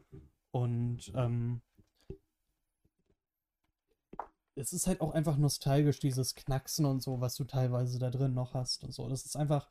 Und 0.51 1.11
ähm, 1.15 1.61
es 4.55 4.73
ist 4.73 4.87
halt 4.87 4.99
auch 5.01 5.11
einfach 5.13 5.37
nostalgisch, 5.37 5.99
dieses 5.99 6.35
Knacksen 6.35 6.85
und 6.85 7.01
so, 7.01 7.21
was 7.21 7.35
du 7.35 7.45
teilweise 7.45 7.97
da 7.99 8.09
drin 8.09 8.33
noch 8.33 8.53
hast 8.53 8.83
und 8.83 8.93
so. 8.93 9.07
Das 9.07 9.25
ist 9.25 9.35
einfach. 9.37 9.69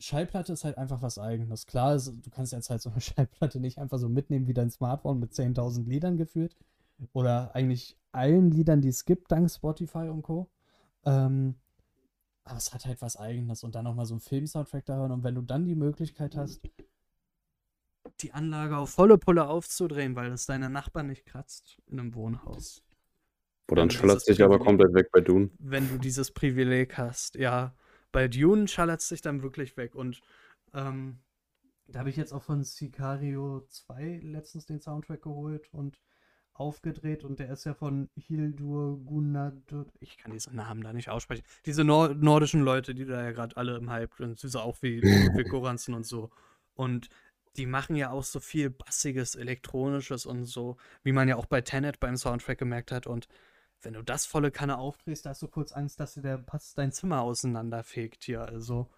Schallplatte 0.00 0.52
ist 0.52 0.64
halt 0.64 0.78
einfach 0.78 1.02
was 1.02 1.18
Eigenes. 1.18 1.66
Klar, 1.66 1.90
also, 1.90 2.12
du 2.12 2.30
kannst 2.30 2.52
jetzt 2.52 2.70
halt 2.70 2.82
so 2.82 2.90
eine 2.90 3.00
Schallplatte 3.00 3.60
nicht 3.60 3.78
einfach 3.78 3.98
so 3.98 4.08
mitnehmen 4.08 4.46
wie 4.46 4.54
dein 4.54 4.70
Smartphone 4.70 5.20
mit 5.20 5.32
10.000 5.32 5.86
Liedern 5.88 6.16
geführt. 6.16 6.56
Oder 7.12 7.54
eigentlich 7.54 7.96
allen 8.12 8.50
Liedern, 8.50 8.80
die 8.80 8.88
es 8.88 9.04
gibt, 9.04 9.30
dank 9.30 9.50
Spotify 9.50 10.08
und 10.08 10.22
Co. 10.22 10.50
Ähm, 11.04 11.54
aber 12.44 12.58
es 12.58 12.74
hat 12.74 12.86
halt 12.86 13.00
was 13.00 13.16
Eigenes. 13.16 13.62
Und 13.62 13.74
dann 13.74 13.84
nochmal 13.84 14.06
so 14.06 14.14
einen 14.14 14.20
Film-Soundtrack 14.20 14.86
da 14.86 14.96
hören. 14.96 15.12
Und 15.12 15.22
wenn 15.22 15.34
du 15.34 15.42
dann 15.42 15.66
die 15.66 15.76
Möglichkeit 15.76 16.36
hast, 16.36 16.60
die 18.20 18.32
Anlage 18.32 18.76
auf 18.76 18.90
volle 18.90 19.18
Pulle 19.18 19.46
aufzudrehen, 19.46 20.16
weil 20.16 20.32
es 20.32 20.46
deine 20.46 20.70
Nachbarn 20.70 21.06
nicht 21.06 21.26
kratzt 21.26 21.78
in 21.86 22.00
einem 22.00 22.14
Wohnhaus. 22.14 22.82
Wo 23.68 23.74
dann 23.74 23.90
schallert 23.90 24.24
sich 24.24 24.42
aber 24.42 24.58
komplett 24.58 24.94
weg 24.94 25.10
bei 25.12 25.20
Dune. 25.20 25.50
wenn 25.58 25.88
du 25.88 25.98
dieses 25.98 26.32
Privileg 26.32 26.98
hast. 26.98 27.36
Ja, 27.36 27.74
bei 28.12 28.28
Dune 28.28 28.68
schallert 28.68 29.00
es 29.00 29.08
sich 29.08 29.22
dann 29.22 29.42
wirklich 29.42 29.76
weg. 29.76 29.94
Und 29.94 30.20
ähm, 30.74 31.18
Da 31.88 32.00
habe 32.00 32.10
ich 32.10 32.16
jetzt 32.16 32.32
auch 32.32 32.42
von 32.44 32.62
Sicario 32.64 33.66
2 33.68 34.20
letztens 34.22 34.66
den 34.66 34.80
Soundtrack 34.80 35.22
geholt 35.22 35.68
und 35.72 35.98
aufgedreht 36.54 37.24
und 37.24 37.38
der 37.40 37.50
ist 37.50 37.64
ja 37.64 37.74
von 37.74 38.10
Hildur 38.16 38.98
Gunnadur. 39.04 39.86
Ich 40.00 40.18
kann 40.18 40.32
diesen 40.32 40.56
Namen 40.56 40.82
da 40.82 40.92
nicht 40.92 41.08
aussprechen. 41.08 41.42
Diese 41.64 41.84
Nor 41.84 42.14
nordischen 42.14 42.60
Leute, 42.62 42.94
die 42.94 43.06
da 43.06 43.22
ja 43.24 43.32
gerade 43.32 43.56
alle 43.56 43.76
im 43.76 43.90
Hype 43.90 44.14
sind, 44.18 44.38
so 44.38 44.60
auch 44.60 44.76
wie 44.82 45.00
Ludwig 45.00 45.48
Goranson 45.48 45.94
und 45.94 46.04
so. 46.06 46.30
Und 46.74 47.08
die 47.56 47.66
machen 47.66 47.96
ja 47.96 48.10
auch 48.10 48.24
so 48.24 48.40
viel 48.40 48.70
bassiges, 48.70 49.34
elektronisches 49.34 50.26
und 50.26 50.44
so, 50.44 50.76
wie 51.02 51.12
man 51.12 51.28
ja 51.28 51.36
auch 51.36 51.46
bei 51.46 51.62
Tenet 51.62 51.98
beim 51.98 52.16
Soundtrack 52.16 52.58
gemerkt 52.58 52.92
hat. 52.92 53.06
Und 53.06 53.26
wenn 53.82 53.94
du 53.94 54.02
das 54.02 54.26
volle 54.26 54.50
Kanne 54.50 54.78
aufdrehst, 54.78 55.26
da 55.26 55.30
hast 55.30 55.42
du 55.42 55.48
kurz 55.48 55.72
Angst, 55.72 56.00
dass 56.00 56.14
dir 56.14 56.22
der 56.22 56.38
Pass 56.38 56.74
dein 56.74 56.92
Zimmer 56.92 57.22
auseinanderfegt 57.22 58.24
hier. 58.24 58.42
Also. 58.42 58.90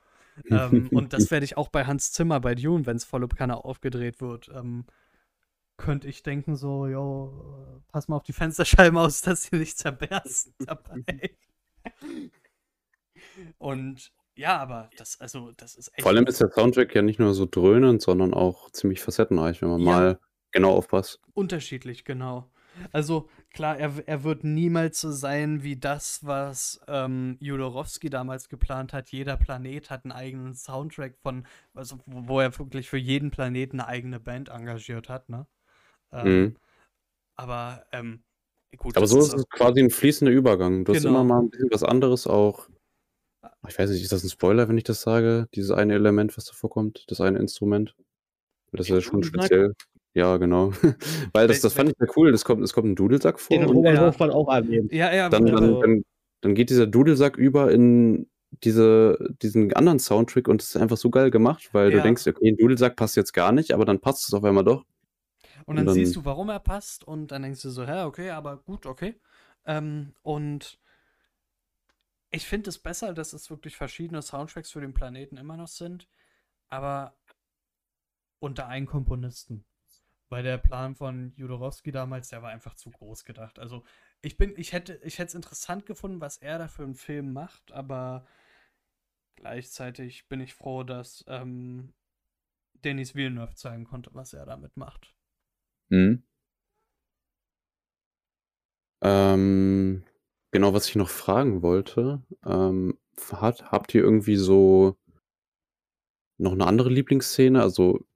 ähm, 0.50 0.88
und 0.92 1.12
das 1.12 1.30
werde 1.30 1.44
ich 1.44 1.56
auch 1.56 1.68
bei 1.68 1.84
Hans 1.86 2.12
Zimmer 2.12 2.40
bei 2.40 2.54
Dune, 2.54 2.86
wenn 2.86 2.96
es 2.96 3.04
volle 3.04 3.28
Kanne 3.28 3.64
aufgedreht 3.64 4.20
wird, 4.20 4.48
ähm, 4.54 4.86
könnte 5.76 6.08
ich 6.08 6.22
denken, 6.22 6.56
so, 6.56 6.86
jo, 6.86 7.82
pass 7.88 8.08
mal 8.08 8.16
auf 8.16 8.22
die 8.22 8.32
Fensterscheiben 8.32 8.98
aus, 8.98 9.22
dass 9.22 9.44
sie 9.44 9.56
nicht 9.56 9.78
zerbersten 9.78 10.54
dabei. 10.66 11.36
Und 13.58 14.12
ja, 14.34 14.58
aber 14.58 14.88
das, 14.96 15.20
also, 15.20 15.52
das 15.56 15.74
ist 15.74 15.88
echt. 15.88 16.02
Vor 16.02 16.12
allem 16.12 16.26
ist 16.26 16.40
der 16.40 16.50
Soundtrack 16.50 16.94
ja 16.94 17.02
nicht 17.02 17.18
nur 17.18 17.34
so 17.34 17.46
dröhnend, 17.46 18.00
sondern 18.00 18.32
auch 18.32 18.70
ziemlich 18.70 19.00
facettenreich, 19.00 19.60
wenn 19.60 19.68
man 19.68 19.80
Ja. 19.80 19.86
mal 19.86 20.20
genau 20.52 20.72
aufpasst. 20.72 21.20
Unterschiedlich, 21.34 22.04
genau. 22.04 22.50
Also 22.92 23.28
klar, 23.50 23.76
er, 23.78 23.92
er 24.06 24.24
wird 24.24 24.44
niemals 24.44 25.00
so 25.00 25.10
sein 25.12 25.62
wie 25.62 25.76
das, 25.76 26.24
was 26.24 26.80
ähm, 26.88 27.36
Jodorowsky 27.40 28.10
damals 28.10 28.48
geplant 28.48 28.92
hat. 28.92 29.10
Jeder 29.10 29.36
Planet 29.36 29.90
hat 29.90 30.04
einen 30.04 30.12
eigenen 30.12 30.54
Soundtrack 30.54 31.16
von, 31.22 31.46
also 31.74 31.98
wo 32.06 32.40
er 32.40 32.56
wirklich 32.58 32.88
für 32.90 32.98
jeden 32.98 33.30
Planeten 33.30 33.80
eine 33.80 33.88
eigene 33.88 34.20
Band 34.20 34.48
engagiert 34.48 35.08
hat, 35.08 35.28
ne? 35.28 35.46
Ähm, 36.12 36.26
Mhm. 36.26 36.56
Aber 37.36 37.86
ähm, 37.92 38.24
gut, 38.78 38.96
Aber 38.96 39.06
so 39.06 39.18
ist 39.20 39.34
es 39.34 39.48
quasi 39.48 39.80
ein 39.80 39.90
fließender 39.90 40.32
Übergang. 40.32 40.84
Du 40.84 40.92
hast 40.92 41.02
Genau. 41.02 41.10
immer 41.10 41.24
mal 41.24 41.40
ein 41.40 41.50
bisschen 41.50 41.70
was 41.72 41.82
anderes 41.82 42.26
auch. 42.26 42.68
Ich 43.68 43.78
weiß 43.78 43.90
nicht, 43.90 44.02
ist 44.02 44.12
das 44.12 44.24
ein 44.24 44.30
Spoiler, 44.30 44.68
wenn 44.68 44.78
ich 44.78 44.84
das 44.84 45.02
sage? 45.02 45.48
Dieses 45.54 45.70
eine 45.70 45.94
Element, 45.94 46.36
was 46.36 46.44
da 46.44 46.52
vorkommt, 46.52 47.04
das 47.08 47.20
eine 47.20 47.38
Instrument. 47.38 47.94
Das 48.72 48.86
ist 48.88 48.90
ja 48.90 49.00
schon 49.00 49.22
speziell. 49.22 49.74
Ja, 50.14 50.36
genau. 50.36 50.72
Weil 51.32 51.48
das, 51.48 51.60
das 51.60 51.72
fand 51.72 51.90
ich 51.90 51.96
sehr 51.98 52.08
cool. 52.16 52.32
Es 52.34 52.44
kommt, 52.44 52.62
es 52.62 52.72
kommt 52.72 52.88
ein 52.88 52.96
Dudelsack 52.96 53.40
vor. 53.40 53.56
Den 53.56 53.66
Robert 53.68 53.94
Ja. 53.94 54.06
Hofmann 54.06 54.30
auch 54.30 54.48
erwähnt. 54.52 54.92
Ja, 54.92 55.12
ja, 55.12 55.28
dann, 55.28 55.48
aber- 55.48 55.60
dann, 55.60 55.80
dann, 55.80 56.04
dann 56.42 56.54
geht 56.54 56.70
dieser 56.70 56.86
Dudelsack 56.86 57.36
über 57.36 57.70
in 57.72 58.28
diese, 58.62 59.34
diesen 59.40 59.72
anderen 59.72 59.98
Soundtrack 59.98 60.48
und 60.48 60.60
es 60.60 60.74
ist 60.74 60.76
einfach 60.76 60.98
so 60.98 61.08
geil 61.08 61.30
gemacht, 61.30 61.70
weil 61.72 61.90
Ja. 61.90 61.96
du 61.98 62.02
denkst, 62.02 62.26
okay, 62.26 62.50
ein 62.50 62.56
Dudelsack 62.58 62.96
passt 62.96 63.16
jetzt 63.16 63.32
gar 63.32 63.52
nicht, 63.52 63.72
aber 63.72 63.86
dann 63.86 63.98
passt 64.00 64.28
es 64.28 64.34
auf 64.34 64.44
einmal 64.44 64.64
doch. 64.64 64.84
Und 65.64 65.76
dann, 65.76 65.78
Und 65.78 65.86
dann- 65.86 65.94
siehst 65.94 66.16
du, 66.16 66.24
warum 66.26 66.50
er 66.50 66.60
passt, 66.60 67.04
und 67.06 67.28
dann 67.28 67.42
denkst 67.42 67.62
du 67.62 67.70
so, 67.70 67.86
hä, 67.86 68.02
okay, 68.02 68.30
aber 68.30 68.58
gut, 68.58 68.84
okay. 68.84 69.14
Ähm, 69.64 70.12
und 70.22 70.78
ich 72.30 72.46
finde 72.46 72.68
es 72.68 72.78
besser, 72.78 73.14
dass 73.14 73.32
es 73.32 73.48
wirklich 73.48 73.76
verschiedene 73.76 74.20
Soundtracks 74.20 74.70
für 74.72 74.80
den 74.82 74.92
Planeten 74.92 75.36
immer 75.38 75.56
noch 75.56 75.68
sind, 75.68 76.08
aber 76.68 77.14
unter 78.40 78.66
einen 78.68 78.86
Komponisten. 78.86 79.64
Weil 80.32 80.44
der 80.44 80.56
Plan 80.56 80.94
von 80.94 81.34
Jodorowsky 81.36 81.92
damals, 81.92 82.30
der 82.30 82.40
war 82.40 82.48
einfach 82.48 82.72
zu 82.72 82.90
groß 82.90 83.26
gedacht. 83.26 83.58
Also 83.58 83.84
ich 84.22 84.38
bin, 84.38 84.54
ich 84.56 84.72
hätte, 84.72 84.98
ich 85.04 85.18
hätte 85.18 85.26
es 85.28 85.34
interessant 85.34 85.84
gefunden, 85.84 86.22
was 86.22 86.38
er 86.38 86.56
da 86.56 86.68
für 86.68 86.84
einen 86.84 86.94
Film 86.94 87.34
macht, 87.34 87.70
aber 87.70 88.26
gleichzeitig 89.36 90.26
bin 90.28 90.40
ich 90.40 90.54
froh, 90.54 90.84
dass 90.84 91.22
ähm, 91.28 91.92
Denis 92.82 93.14
Villeneuve 93.14 93.56
zeigen 93.56 93.84
konnte, 93.84 94.08
was 94.14 94.32
er 94.32 94.46
damit 94.46 94.74
macht. 94.74 95.14
Mhm. 95.90 96.22
Ähm, 99.02 100.02
genau, 100.50 100.72
was 100.72 100.88
ich 100.88 100.96
noch 100.96 101.10
fragen 101.10 101.60
wollte, 101.60 102.22
ähm, 102.46 102.98
hat, 103.32 103.70
habt 103.70 103.94
ihr 103.94 104.00
irgendwie 104.00 104.36
so 104.36 104.96
noch 106.38 106.52
eine 106.52 106.66
andere 106.66 106.88
Lieblingsszene? 106.88 107.60
Also, 107.60 108.06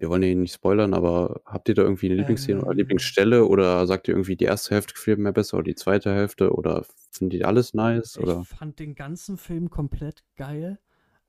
wir 0.00 0.08
wollen 0.08 0.22
ja 0.22 0.34
nicht 0.34 0.54
spoilern, 0.54 0.94
aber 0.94 1.42
habt 1.44 1.68
ihr 1.68 1.74
da 1.74 1.82
irgendwie 1.82 2.06
eine 2.06 2.16
Lieblingsszene 2.16 2.62
oder 2.62 2.70
Ähm. 2.70 2.78
Lieblingsstelle 2.78 3.44
oder 3.44 3.86
sagt 3.86 4.08
ihr 4.08 4.14
irgendwie 4.14 4.34
die 4.34 4.46
erste 4.46 4.74
Hälfte 4.74 4.94
gefällt 4.94 5.18
mir 5.18 5.32
besser 5.32 5.58
oder 5.58 5.64
die 5.64 5.74
zweite 5.74 6.12
Hälfte 6.14 6.52
oder 6.52 6.86
findet 7.10 7.40
ihr 7.40 7.46
alles 7.46 7.74
nice 7.74 8.16
oder? 8.16 8.40
Ich 8.40 8.48
fand 8.48 8.78
den 8.78 8.94
ganzen 8.94 9.36
Film 9.36 9.68
komplett 9.68 10.24
geil. 10.36 10.78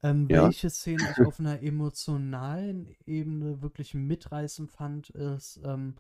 Ähm, 0.01 0.28
Ja. 0.30 0.45
Welche 0.45 0.69
Szene 0.69 1.03
ich 1.11 1.26
auf 1.26 1.39
einer 1.39 1.61
emotionalen 1.61 2.95
Ebene 3.05 3.61
wirklich 3.61 3.93
mitreißend 3.93 4.72
fand, 4.72 5.09
ist 5.09 5.59
ähm, 5.65 5.95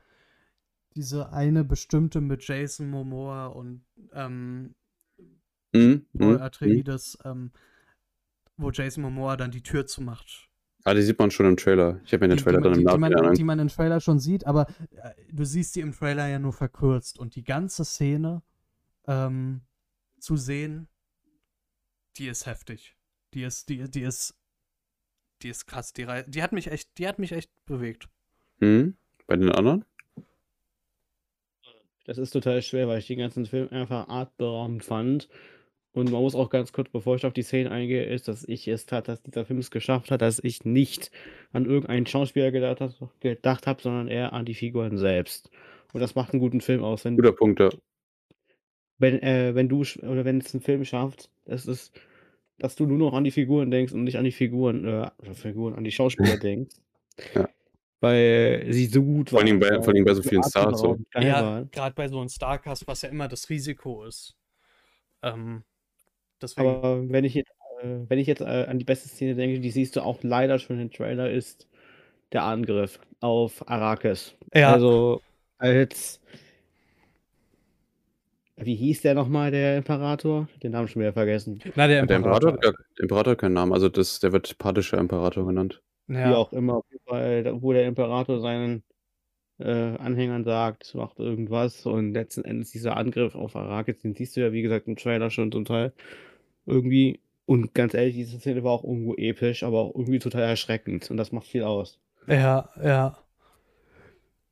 diese 0.95 1.33
eine 1.33 1.65
bestimmte 1.65 2.21
mit 2.21 2.47
Jason 2.47 2.89
Momoa 2.89 3.47
und 3.47 3.83
ähm, 4.13 4.75
mhm, 5.73 6.05
mhm. 6.13 6.37
Atreides, 6.41 7.17
ähm, 7.25 7.51
wo 8.55 8.71
Jason 8.71 9.03
Momoa 9.03 9.35
dann 9.35 9.51
die 9.51 9.63
Tür 9.63 9.85
zumacht. 9.85 10.50
Ah, 10.83 10.93
die 10.93 11.01
sieht 11.01 11.19
man 11.19 11.31
schon 11.31 11.45
im 11.45 11.57
Trailer. 11.57 11.99
Ich 12.05 12.13
habe 12.13 12.25
mir 12.25 12.29
den 12.29 12.37
Die, 12.37 12.43
Trailer 12.43 12.57
die, 12.57 12.63
dann 12.63 12.73
die, 12.73 12.79
im 12.79 12.87
die, 12.87 12.97
Nachhinein 12.99 13.25
man, 13.25 13.33
die 13.35 13.43
man 13.43 13.59
im 13.59 13.67
Trailer 13.67 13.99
schon 13.99 14.19
sieht, 14.19 14.47
aber 14.47 14.67
äh, 14.91 15.11
du 15.31 15.45
siehst 15.45 15.75
die 15.75 15.81
im 15.81 15.91
Trailer 15.93 16.27
ja 16.27 16.39
nur 16.39 16.53
verkürzt. 16.53 17.19
Und 17.19 17.35
die 17.35 17.43
ganze 17.43 17.85
Szene 17.85 18.41
ähm, 19.07 19.61
zu 20.19 20.37
sehen, 20.37 20.87
die 22.17 22.27
ist 22.27 22.45
heftig. 22.45 22.95
Die 23.33 23.43
ist, 23.43 23.69
die, 23.69 23.89
die 23.89 24.01
ist, 24.01 24.35
die 25.41 25.49
ist 25.49 25.65
krass. 25.67 25.93
Die, 25.93 26.07
die 26.27 26.43
hat 26.43 26.51
mich 26.51 26.67
echt, 26.67 26.97
die 26.97 27.07
hat 27.07 27.19
mich 27.19 27.31
echt 27.31 27.51
bewegt. 27.65 28.09
Mhm. 28.59 28.95
Bei 29.27 29.37
den 29.37 29.51
anderen? 29.51 29.85
Das 32.05 32.17
ist 32.17 32.31
total 32.31 32.61
schwer, 32.61 32.87
weil 32.87 32.99
ich 32.99 33.07
den 33.07 33.19
ganzen 33.19 33.45
Film 33.45 33.69
einfach 33.69 34.09
atemberaubend 34.09 34.83
fand. 34.83 35.29
Und 35.93 36.09
man 36.11 36.21
muss 36.21 36.35
auch 36.35 36.49
ganz 36.49 36.71
kurz, 36.71 36.89
bevor 36.89 37.17
ich 37.17 37.25
auf 37.25 37.33
die 37.33 37.41
Szene 37.43 37.69
eingehe, 37.69 38.05
ist, 38.05 38.27
dass 38.29 38.45
ich 38.45 38.67
es 38.67 38.85
tat, 38.85 39.09
dass 39.09 39.21
dieser 39.23 39.43
Film 39.45 39.59
es 39.59 39.71
geschafft 39.71 40.09
hat, 40.09 40.21
dass 40.21 40.39
ich 40.41 40.63
nicht 40.63 41.11
an 41.51 41.65
irgendeinen 41.65 42.05
Schauspieler 42.05 42.51
gedacht 42.51 42.79
habe, 42.79 42.93
gedacht 43.19 43.67
hab, 43.67 43.81
sondern 43.81 44.07
eher 44.07 44.31
an 44.31 44.45
die 44.45 44.53
Figuren 44.53 44.97
selbst. 44.97 45.49
Und 45.91 45.99
das 45.99 46.15
macht 46.15 46.31
einen 46.31 46.39
guten 46.39 46.61
Film 46.61 46.81
aus. 46.83 47.03
Wenn, 47.03 47.17
Guter 47.17 47.33
Punkt, 47.33 47.59
ja. 47.59 47.69
wenn, 48.99 49.21
äh, 49.21 49.53
wenn 49.53 49.67
du 49.67 49.81
oder 49.81 50.23
wenn 50.23 50.39
es 50.39 50.53
einen 50.53 50.61
Film 50.61 50.85
schafft, 50.85 51.29
das 51.43 51.65
ist, 51.65 51.91
dass 52.57 52.75
du 52.77 52.85
nur 52.85 52.97
noch 52.97 53.13
an 53.13 53.25
die 53.25 53.31
Figuren 53.31 53.69
denkst 53.69 53.91
und 53.91 54.05
nicht 54.05 54.17
an 54.17 54.23
die 54.23 54.31
Figuren, 54.31 54.87
äh, 54.87 55.09
Figuren, 55.33 55.75
an 55.75 55.83
die 55.83 55.91
Schauspieler 55.91 56.37
denkst. 56.37 56.75
Ja. 57.35 57.49
Weil 57.99 58.65
sie 58.69 58.85
so 58.85 59.03
gut 59.03 59.29
Vor 59.29 59.41
allem 59.41 59.59
bei- 59.59 59.81
vor 59.81 59.93
allem 59.93 60.05
bei 60.05 60.13
so 60.13 60.23
vielen 60.23 60.43
Stars 60.43 60.79
so. 60.79 60.97
Ja, 61.15 61.43
waren. 61.43 61.71
gerade 61.71 61.93
bei 61.93 62.07
so 62.07 62.19
einem 62.19 62.29
Starcast, 62.29 62.87
was 62.87 63.01
ja 63.01 63.09
immer 63.09 63.27
das 63.27 63.49
Risiko 63.49 64.05
ist. 64.05 64.37
Ähm, 65.21 65.63
deswegen. 66.41 66.67
Aber 66.69 67.09
wenn 67.09 67.23
ich 67.25 67.33
jetzt, 67.35 67.51
äh, 67.81 67.99
wenn 68.07 68.19
ich 68.19 68.27
jetzt 68.27 68.41
äh, 68.41 68.65
an 68.67 68.79
die 68.79 68.85
beste 68.85 69.07
Szene 69.09 69.35
denke, 69.35 69.59
die 69.59 69.71
siehst 69.71 69.95
du 69.95 70.01
auch 70.01 70.19
leider 70.23 70.59
schon 70.59 70.79
im 70.79 70.91
Trailer, 70.91 71.29
ist 71.31 71.67
der 72.31 72.43
Angriff 72.43 72.99
auf 73.19 73.67
Arrakis. 73.69 74.35
Ja. 74.53 74.71
Also 74.73 75.21
als 75.57 76.19
wie 78.57 78.75
hieß 78.75 79.01
der 79.01 79.15
nochmal, 79.15 79.49
der 79.49 79.77
Imperator? 79.77 80.47
Den 80.61 80.71
Namen 80.73 80.87
schon 80.87 81.01
wieder 81.01 81.13
vergessen. 81.13 81.59
Na, 81.75 81.87
der 81.87 82.05
Der 82.05 82.17
Imperator, 82.17 82.49
Imperator. 82.49 82.53
hat 82.53 82.61
gar- 82.61 82.85
der 82.97 83.03
Imperator 83.03 83.31
hat 83.31 83.39
keinen 83.39 83.53
Namen, 83.53 83.73
also 83.73 83.89
das, 83.89 84.19
der 84.19 84.33
wird 84.33 84.57
parthischer 84.59 84.99
Imperator 84.99 85.47
genannt. 85.47 85.81
Wie 86.07 86.15
Ja. 86.15 86.35
auch 86.35 86.51
immer, 86.53 86.83
wo 87.07 87.73
der 87.73 87.87
Imperator 87.87 88.39
seinen 88.39 88.83
äh, 89.59 89.95
Anhängern 89.97 90.43
sagt, 90.43 90.93
macht 90.95 91.19
irgendwas 91.19 91.85
und 91.85 92.13
letzten 92.13 92.43
Endes 92.45 92.71
dieser 92.71 92.97
Angriff 92.97 93.35
auf 93.35 93.55
Arrakis, 93.55 93.99
den 93.99 94.15
siehst 94.15 94.35
du 94.35 94.41
ja, 94.41 94.51
wie 94.51 94.61
gesagt, 94.63 94.87
im 94.87 94.95
Trailer 94.95 95.29
schon 95.29 95.51
zum 95.51 95.65
Teil 95.65 95.93
irgendwie. 96.65 97.19
Und 97.45 97.73
ganz 97.73 97.93
ehrlich, 97.93 98.15
diese 98.15 98.39
Szene 98.39 98.63
war 98.63 98.71
auch 98.71 98.83
irgendwo 98.83 99.15
episch, 99.15 99.63
aber 99.63 99.81
auch 99.81 99.95
irgendwie 99.95 100.19
total 100.19 100.43
erschreckend 100.43 101.11
und 101.11 101.17
das 101.17 101.31
macht 101.31 101.47
viel 101.47 101.63
aus. 101.63 101.99
Ja, 102.27 102.69
ja. 102.81 103.17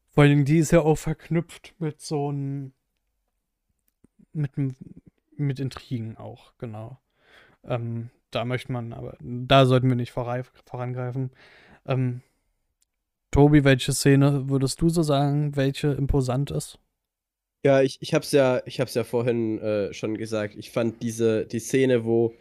Vor 0.09 0.23
allem, 0.23 0.43
die 0.43 0.57
ist 0.57 0.71
ja 0.71 0.81
auch 0.81 0.97
verknüpft 0.97 1.75
mit 1.79 2.01
so 2.01 2.29
einem. 2.29 2.73
Mit, 4.33 4.51
mit 5.37 5.59
Intrigen 5.59 6.17
auch, 6.17 6.53
genau. 6.57 6.99
Ähm, 7.63 8.09
da 8.31 8.45
möchte 8.45 8.71
man, 8.71 8.93
aber 8.93 9.17
da 9.19 9.65
sollten 9.65 9.89
wir 9.89 9.95
nicht 9.95 10.11
vorangreifen. 10.11 11.31
Ähm, 11.85 12.21
Tobi, 13.31 13.63
welche 13.63 13.93
Szene 13.93 14.49
würdest 14.49 14.81
du 14.81 14.89
so 14.89 15.03
sagen, 15.03 15.55
welche 15.55 15.89
imposant 15.89 16.51
ist? 16.51 16.79
Ja, 17.65 17.81
ich, 17.81 17.97
ich 18.01 18.13
hab's 18.13 18.31
ja, 18.31 18.61
ich 18.65 18.79
hab's 18.79 18.93
ja 18.93 19.03
vorhin 19.03 19.59
äh, 19.59 19.93
schon 19.93 20.17
gesagt. 20.17 20.55
Ich 20.57 20.71
fand 20.71 21.01
diese, 21.03 21.45
die 21.45 21.59
Szene, 21.59 22.05
wo, 22.05 22.33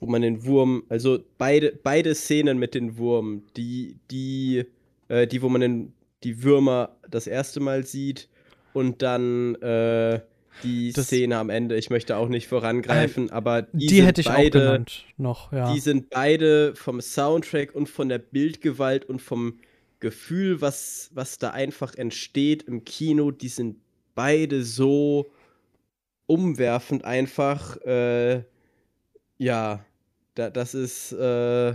wo 0.00 0.06
man 0.06 0.22
den 0.22 0.44
Wurm, 0.44 0.84
also 0.88 1.20
beide, 1.38 1.72
beide 1.82 2.14
Szenen 2.14 2.58
mit 2.58 2.74
den 2.74 2.98
Wurm, 2.98 3.42
die, 3.56 3.96
die, 4.10 4.64
äh, 5.08 5.26
die, 5.28 5.42
wo 5.42 5.48
man 5.48 5.60
den, 5.60 5.92
die 6.24 6.42
Würmer 6.42 6.96
das 7.08 7.26
erste 7.28 7.60
Mal 7.60 7.84
sieht 7.84 8.28
und 8.72 9.02
dann, 9.02 9.54
äh, 9.56 10.20
die 10.64 10.92
Das- 10.92 11.06
Szene 11.06 11.36
am 11.38 11.50
Ende. 11.50 11.76
Ich 11.76 11.90
möchte 11.90 12.16
auch 12.16 12.28
nicht 12.28 12.46
vorangreifen, 12.48 13.30
aber 13.30 13.62
die, 13.62 13.86
Die, 13.86 14.02
hätte 14.02 14.20
ich 14.20 14.28
auch 14.28 14.34
beide, 14.34 14.58
genannt 14.60 15.04
noch, 15.16 15.52
ja. 15.52 15.72
Die 15.72 15.80
sind 15.80 16.10
beide 16.10 16.74
vom 16.76 17.00
Soundtrack 17.00 17.74
und 17.74 17.88
von 17.88 18.08
der 18.08 18.18
Bildgewalt 18.18 19.04
und 19.04 19.20
vom 19.20 19.58
Gefühl, 20.00 20.60
was, 20.60 21.10
was 21.14 21.38
da 21.38 21.50
einfach 21.50 21.94
entsteht 21.96 22.64
im 22.64 22.84
Kino, 22.84 23.30
die 23.30 23.48
sind 23.48 23.76
beide 24.14 24.62
so 24.64 25.30
umwerfend 26.26 27.04
einfach. 27.04 27.76
Äh, 27.82 28.44
ja, 29.38 29.84
da, 30.34 30.50
das 30.50 30.74
ist, 30.74 31.12
äh, 31.12 31.74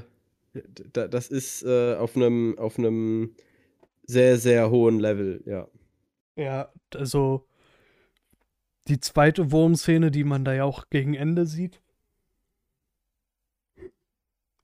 da, 0.94 1.08
das 1.08 1.28
ist 1.28 1.64
äh, 1.64 1.96
auf 1.96 2.16
einem 2.16 2.58
auf 2.58 2.78
einem 2.78 3.36
sehr, 4.04 4.38
sehr 4.38 4.70
hohen 4.72 5.00
Level, 5.00 5.44
ja. 5.46 5.68
Ja, 6.36 6.72
also 6.96 7.46
die 8.88 9.00
zweite 9.00 9.52
Wurmszene, 9.52 10.10
die 10.10 10.24
man 10.24 10.44
da 10.44 10.54
ja 10.54 10.64
auch 10.64 10.90
gegen 10.90 11.14
Ende 11.14 11.46
sieht. 11.46 11.82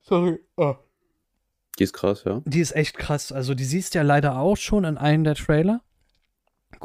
Sorry. 0.00 0.40
Ah. 0.56 0.76
Die 1.78 1.84
ist 1.84 1.92
krass, 1.92 2.24
ja. 2.24 2.42
Die 2.44 2.60
ist 2.60 2.74
echt 2.74 2.96
krass. 2.96 3.32
Also 3.32 3.54
die 3.54 3.64
siehst 3.64 3.94
du 3.94 3.98
ja 3.98 4.02
leider 4.02 4.38
auch 4.38 4.56
schon 4.56 4.84
in 4.84 4.96
einem 4.96 5.24
der 5.24 5.34
Trailer. 5.34 5.82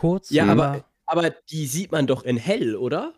Kurz. 0.02 0.32
Ja, 0.32 0.47
aber, 0.47 0.84
aber 1.06 1.30
die 1.52 1.68
sieht 1.68 1.91
man 1.91 2.08
doch 2.08 2.24
in 2.24 2.38
hell, 2.38 2.76
oder? 2.76 3.14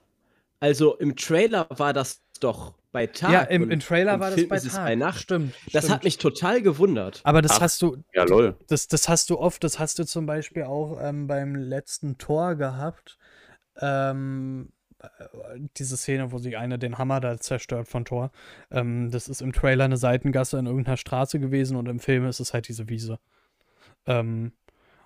Also 0.60 0.98
im 0.98 1.16
Trailer 1.16 1.66
war 1.70 1.94
das 1.94 2.22
doch 2.42 2.74
bei 2.92 3.08
Tag. 3.08 3.32
ja, 3.32 3.42
im, 3.44 3.72
im 3.72 3.80
Trailer 3.80 4.16
im 4.16 4.20
war 4.20 4.28
das 4.32 4.36
Film 4.36 4.50
bei 4.50 4.58
ist 4.58 4.66
es 4.66 4.74
Tag. 4.74 4.84
bei 4.86 4.96
Nacht. 4.96 5.22
Stimmt. 5.22 5.54
Das 5.72 5.84
stimmt. 5.86 5.96
hat 5.96 6.04
mich 6.04 6.18
total 6.18 6.62
gewundert. 6.62 7.22
Aber 7.24 7.42
das 7.42 7.54
Ach. 7.54 7.62
hast 7.62 7.82
du, 7.82 8.04
Ja, 8.14 8.26
lol. 8.26 8.56
das, 8.68 8.90
das 8.90 9.08
hast 9.08 9.30
du 9.30 9.40
oft, 9.40 9.64
das 9.64 9.80
hast 9.80 9.98
du 9.98 10.06
zum 10.06 10.26
Beispiel 10.26 10.64
auch 10.64 11.00
ähm, 11.02 11.28
beim 11.28 11.56
letzten 11.56 12.18
Tor 12.18 12.56
gehabt. 12.56 13.18
Ähm, 13.80 14.74
äh, 15.00 15.08
diese 15.78 15.96
Szene, 15.96 16.34
wo 16.34 16.38
sie 16.38 16.58
eine 16.58 16.78
den 16.78 16.98
Hammer 16.98 17.22
da 17.22 17.40
zerstört 17.40 17.88
von 17.88 18.04
Tor. 18.04 18.32
Ähm, 18.72 19.10
das 19.10 19.30
ist 19.30 19.42
im 19.42 19.54
Trailer 19.54 19.86
eine 19.86 19.98
Seitengasse 19.98 20.60
in 20.60 20.66
irgendeiner 20.66 20.98
Straße 20.98 21.40
gewesen 21.40 21.78
und 21.78 21.88
im 21.88 22.00
Film 22.00 22.26
ist 22.28 22.42
es 22.42 22.54
halt 22.54 22.68
diese 22.68 22.90
Wiese. 22.90 23.20
Ähm, 24.06 24.52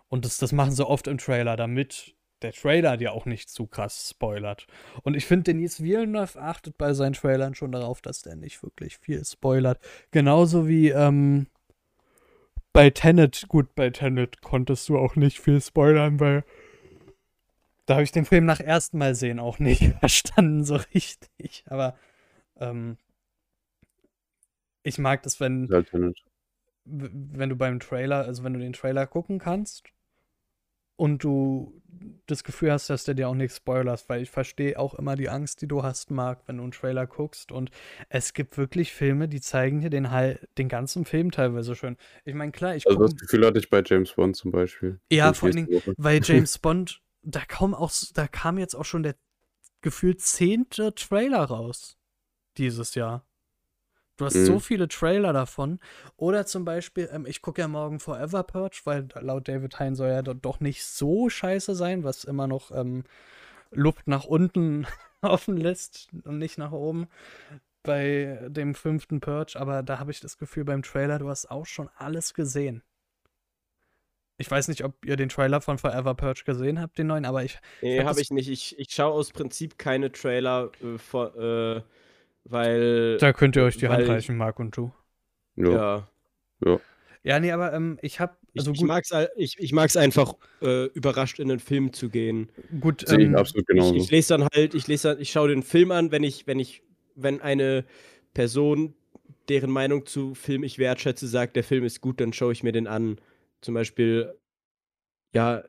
und 0.10 0.26
das, 0.26 0.38
das 0.38 0.52
machen 0.52 0.72
sie 0.72 0.86
oft 0.88 1.08
im 1.08 1.18
Trailer, 1.18 1.56
damit 1.56 2.16
der 2.44 2.54
Trailer 2.54 2.98
dir 2.98 3.14
auch 3.14 3.26
nicht 3.26 3.50
zu 3.50 3.66
krass 3.66 4.10
spoilert. 4.12 4.68
Und 5.04 5.16
ich 5.16 5.26
finde, 5.26 5.44
Denis 5.46 5.82
Villeneuve 5.82 6.40
achtet 6.40 6.78
bei 6.78 6.94
seinen 6.94 7.14
Trailern 7.14 7.56
schon 7.56 7.72
darauf, 7.72 8.02
dass 8.02 8.22
der 8.22 8.36
nicht 8.36 8.62
wirklich 8.64 8.98
viel 8.98 9.26
spoilert. 9.26 9.80
Genauso 10.12 10.68
wie 10.68 10.90
ähm, 10.90 11.48
bei 12.74 12.92
Tenet, 12.92 13.46
gut, 13.48 13.74
bei 13.74 13.90
Tenet 13.90 14.42
konntest 14.42 14.88
du 14.88 15.00
auch 15.00 15.16
nicht 15.16 15.40
viel 15.40 15.60
spoilern, 15.62 16.20
weil 16.20 16.44
da 17.88 17.96
habe 17.96 18.04
ich 18.04 18.12
den 18.12 18.26
Film 18.26 18.46
nach 18.46 18.60
ersten 18.60 18.98
Mal 19.00 19.16
sehen 19.16 19.40
auch 19.40 19.58
nicht 19.60 19.82
verstanden 20.00 20.64
so 20.64 20.76
richtig. 20.94 21.64
Aber 21.68 21.98
ähm, 22.60 22.98
ich 24.84 25.00
mag 25.00 25.24
das, 25.24 25.40
wenn, 25.40 25.68
w- 26.86 27.10
wenn 27.12 27.50
du 27.50 27.56
beim 27.56 27.80
Trailer, 27.80 28.26
also 28.26 28.44
wenn 28.44 28.54
du 28.54 28.60
den 28.60 28.74
Trailer 28.74 29.08
gucken 29.08 29.40
kannst 29.40 29.84
und 30.98 31.24
du 31.24 31.82
das 32.28 32.44
Gefühl 32.44 32.72
hast, 32.72 32.90
dass 32.90 33.06
der 33.06 33.16
dir 33.16 33.30
auch 33.30 33.36
nichts 33.36 33.58
spoilerst, 33.58 34.10
weil 34.10 34.22
ich 34.22 34.30
verstehe 34.30 34.78
auch 34.78 34.94
immer 34.94 35.16
die 35.16 35.30
Angst, 35.30 35.62
die 35.62 35.68
du 35.68 35.84
hast, 35.84 36.12
Marc, 36.12 36.42
wenn 36.46 36.58
du 36.58 36.64
einen 36.64 36.72
Trailer 36.72 37.08
guckst. 37.08 37.52
Und 37.52 37.72
es 38.10 38.34
gibt 38.34 38.58
wirklich 38.58 38.94
Filme, 38.94 39.28
die 39.28 39.42
zeigen 39.42 39.82
dir 39.82 39.90
den, 39.90 40.08
den 40.58 40.70
ganzen 40.70 41.06
Film 41.06 41.32
teilweise 41.32 41.76
schön. 41.76 41.98
Ich 42.26 42.36
meine, 42.36 42.52
klar, 42.52 42.76
ich 42.76 42.88
Also 42.88 43.00
das 43.00 43.16
Gefühl 43.16 43.46
hatte 43.46 43.60
ich 43.60 43.70
bei 43.70 43.82
James 43.86 44.14
Bond 44.14 44.36
zum 44.36 44.52
Beispiel. 44.52 45.00
Ja, 45.12 45.34
vor 45.34 45.48
allen 45.48 45.68
Dingen, 45.68 45.82
weil 45.98 46.22
James 46.24 46.60
Bond, 46.60 47.02
da 47.24 47.42
kaum 47.46 47.74
auch, 47.74 47.92
da 48.14 48.28
kam 48.28 48.58
jetzt 48.58 48.76
auch 48.76 48.86
schon 48.86 49.04
der 49.04 49.16
gefühlt 49.82 50.22
zehnte 50.22 50.94
Trailer 50.96 51.44
raus 51.44 51.98
dieses 52.58 52.96
Jahr. 52.96 53.27
Du 54.18 54.26
hast 54.26 54.34
Mhm. 54.34 54.46
so 54.46 54.60
viele 54.60 54.88
Trailer 54.88 55.32
davon. 55.34 55.80
Oder 56.18 56.46
zum 56.46 56.66
Beispiel, 56.66 57.10
ähm, 57.12 57.26
ich 57.28 57.42
gucke 57.42 57.62
ja 57.62 57.68
morgen 57.68 58.00
Forever 58.00 58.44
Purge, 58.44 58.82
weil 58.86 59.08
laut 59.22 59.48
David 59.48 59.80
Hein 59.80 59.96
soll 59.96 60.10
ja 60.10 60.22
do- 60.24 60.34
doch 60.34 60.60
nicht 60.60 60.84
so 60.86 61.30
scheiße 61.30 61.76
sein, 61.76 62.04
was 62.04 62.24
immer 62.24 62.48
noch 62.48 62.72
ähm, 62.72 63.04
Luft 63.72 64.08
nach 64.08 64.26
unten 64.26 64.88
offen 65.22 65.58
lässt 65.58 66.10
und 66.26 66.40
nicht 66.40 66.58
nach 66.58 66.72
oben 66.72 67.08
bei 67.84 68.40
dem 68.50 68.76
fünften 68.76 69.20
Purge. 69.22 69.60
Aber 69.60 69.84
da 69.84 70.00
habe 70.00 70.12
ich 70.12 70.20
das 70.20 70.38
Gefühl 70.38 70.66
beim 70.66 70.84
Trailer, 70.84 71.20
du 71.20 71.30
hast 71.30 71.52
auch 71.52 71.66
schon 71.66 71.90
alles 71.98 72.34
gesehen. 72.34 72.84
Ich 74.40 74.50
weiß 74.52 74.68
nicht, 74.68 74.84
ob 74.84 75.04
ihr 75.04 75.16
den 75.16 75.30
Trailer 75.30 75.62
von 75.62 75.80
Forever 75.80 76.14
Purge 76.14 76.44
gesehen 76.46 76.80
habt, 76.80 76.98
den 77.00 77.08
neuen, 77.08 77.26
aber 77.26 77.44
ich. 77.44 77.58
Nee, 77.82 78.00
hab 78.00 78.08
habe 78.10 78.22
ich 78.22 78.30
nicht. 78.30 78.50
Ich, 78.50 78.78
ich 78.78 78.90
schaue 78.92 79.14
aus 79.14 79.32
Prinzip 79.32 79.78
keine 79.80 80.12
Trailer, 80.12 80.72
äh, 80.84 80.98
vor, 81.00 81.36
äh, 81.36 81.82
weil. 82.50 83.18
Da 83.18 83.34
könnt 83.34 83.56
ihr 83.56 83.64
euch 83.64 83.78
die 83.78 83.88
Hand 83.88 84.04
weil- 84.04 84.12
reichen, 84.12 84.38
Marc 84.38 84.60
und 84.60 84.76
du. 84.76 84.92
Ja. 85.56 86.08
ja. 86.66 86.80
Ja, 87.24 87.40
nee, 87.40 87.52
aber 87.52 87.74
ähm, 87.74 87.98
ich 88.02 88.20
habe. 88.20 88.38
Ich, 88.54 88.62
Also 88.62 88.72
ich 88.72 88.80
gut, 88.80 88.88
mag 88.88 89.04
es 89.04 89.30
ich, 89.36 89.60
ich 89.60 89.74
mag's 89.74 89.98
einfach, 89.98 90.36
äh, 90.62 90.86
überrascht 90.88 91.40
in 91.40 91.50
den 91.50 91.60
Film 91.60 91.92
zu 91.94 92.10
gehen. 92.10 92.50
gut 92.80 93.08
Sehe 93.08 93.20
ich 93.20 93.26
ähm, 93.26 93.36
absolut 93.36 93.64
Ich, 93.64 93.76
genauso. 93.76 93.96
ich 93.96 94.10
lese 94.12 94.38
dann 94.38 94.48
halt, 94.54 94.74
ich 94.74 94.88
lese 94.88 95.10
dann, 95.10 95.22
ich 95.22 95.32
schaue 95.32 95.50
den 95.50 95.62
Film 95.62 95.92
an, 95.92 96.12
wenn 96.12 96.24
ich, 96.24 96.48
wenn 96.48 96.60
ich, 96.60 96.82
wenn 97.16 97.42
eine 97.42 97.84
Person, 98.34 98.94
deren 99.50 99.70
Meinung 99.72 100.06
zu 100.06 100.34
Film 100.36 100.64
ich 100.64 100.80
wertschätze, 100.80 101.28
sagt, 101.28 101.56
der 101.56 101.64
Film 101.64 101.84
ist 101.84 102.02
gut, 102.02 102.20
dann 102.22 102.34
schaue 102.34 102.52
ich 102.54 102.64
mir 102.64 102.72
den 102.72 102.88
an. 102.88 103.18
Zum 103.62 103.74
Beispiel, 103.74 104.34
ja, 105.34 105.64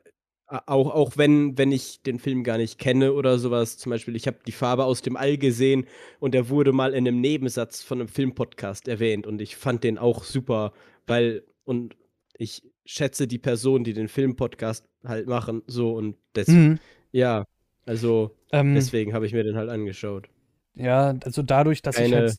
auch, 0.49 0.89
auch 0.91 1.17
wenn, 1.17 1.57
wenn 1.57 1.71
ich 1.71 2.01
den 2.01 2.19
Film 2.19 2.43
gar 2.43 2.57
nicht 2.57 2.79
kenne 2.79 3.13
oder 3.13 3.37
sowas. 3.37 3.77
Zum 3.77 3.91
Beispiel, 3.91 4.15
ich 4.15 4.27
habe 4.27 4.37
die 4.45 4.51
Farbe 4.51 4.85
aus 4.85 5.01
dem 5.01 5.15
All 5.15 5.37
gesehen 5.37 5.85
und 6.19 6.33
der 6.33 6.49
wurde 6.49 6.71
mal 6.71 6.93
in 6.93 7.07
einem 7.07 7.21
Nebensatz 7.21 7.83
von 7.83 7.99
einem 7.99 8.07
Filmpodcast 8.07 8.87
erwähnt 8.87 9.27
und 9.27 9.41
ich 9.41 9.55
fand 9.55 9.83
den 9.83 9.97
auch 9.97 10.23
super, 10.23 10.73
weil, 11.07 11.43
und 11.65 11.95
ich 12.37 12.63
schätze 12.85 13.27
die 13.27 13.37
Person, 13.37 13.83
die 13.83 13.93
den 13.93 14.07
Filmpodcast 14.07 14.85
halt 15.05 15.27
machen, 15.27 15.61
so 15.67 15.93
und 15.93 16.15
deswegen, 16.35 16.69
mhm, 16.71 16.79
ja, 17.11 17.45
also 17.85 18.35
ähm, 18.51 18.73
deswegen 18.75 19.13
habe 19.13 19.25
ich 19.25 19.33
mir 19.33 19.43
den 19.43 19.55
halt 19.55 19.69
angeschaut. 19.69 20.29
ja, 20.75 21.15
also 21.23 21.41
dadurch, 21.43 21.81
dass 21.81 21.99
ich 21.99 22.11
Keine- 22.11 22.15
halt, 22.27 22.35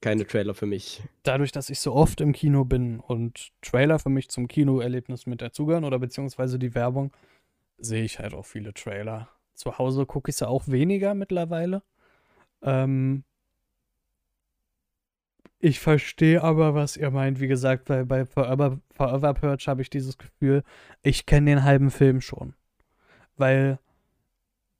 Keine 0.00 0.26
Trailer 0.26 0.54
für 0.54 0.66
mich. 0.66 1.02
dadurch, 1.24 1.52
dass 1.52 1.68
ich 1.68 1.80
so 1.80 1.92
oft 1.92 2.20
im 2.20 2.32
Kino 2.32 2.64
bin 2.64 3.00
und 3.00 3.52
Trailer 3.60 3.98
für 3.98 4.08
mich 4.08 4.30
zum 4.30 4.48
Kinoerlebnis 4.48 5.26
mit 5.26 5.42
dazugehören 5.42 5.84
oder 5.84 5.98
beziehungsweise 5.98 6.58
die 6.58 6.74
Werbung, 6.74 7.12
sehe 7.78 8.02
ich 8.04 8.18
halt 8.18 8.32
auch 8.32 8.46
viele 8.46 8.72
Trailer. 8.72 9.28
Zu 9.54 9.78
Hause 9.78 10.06
gucke 10.06 10.30
ich 10.30 10.36
sie 10.36 10.48
auch 10.48 10.68
weniger 10.68 11.14
mittlerweile. 11.14 11.82
Ähm, 12.62 13.24
ich 15.58 15.80
verstehe 15.80 16.42
aber, 16.42 16.74
was 16.74 16.96
ihr 16.96 17.10
meint. 17.10 17.38
Wie 17.38 17.46
gesagt, 17.46 17.84
bei, 17.84 18.04
bei 18.04 18.24
Forever, 18.24 18.80
Forever 18.94 19.34
Purge 19.34 19.64
habe 19.66 19.82
ich 19.82 19.90
dieses 19.90 20.16
Gefühl, 20.16 20.62
ich 21.02 21.26
kenne 21.26 21.50
den 21.50 21.64
halben 21.64 21.90
Film 21.90 22.22
schon. 22.22 22.54
Weil 23.36 23.78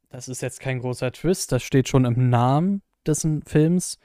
das 0.09 0.29
ist 0.29 0.41
jetzt 0.41 0.61
kein 0.61 0.81
großer 0.81 1.13
Twist, 1.13 1.53
das 1.53 1.63
steht 1.63 1.89
schon 1.89 2.07
im 2.07 2.31
Namen 2.31 2.83
des 3.07 3.27
Films. 3.47 3.99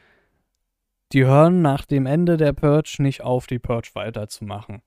Die 1.16 1.26
hören 1.26 1.61
nach 1.61 1.86
dem 1.86 2.07
Ende 2.07 2.36
der 2.36 2.51
Purge 2.51 2.97
nicht 2.99 3.22
auf, 3.22 3.47
die 3.47 3.57
Purge 3.57 3.89
weiterzumachen. 3.93 4.82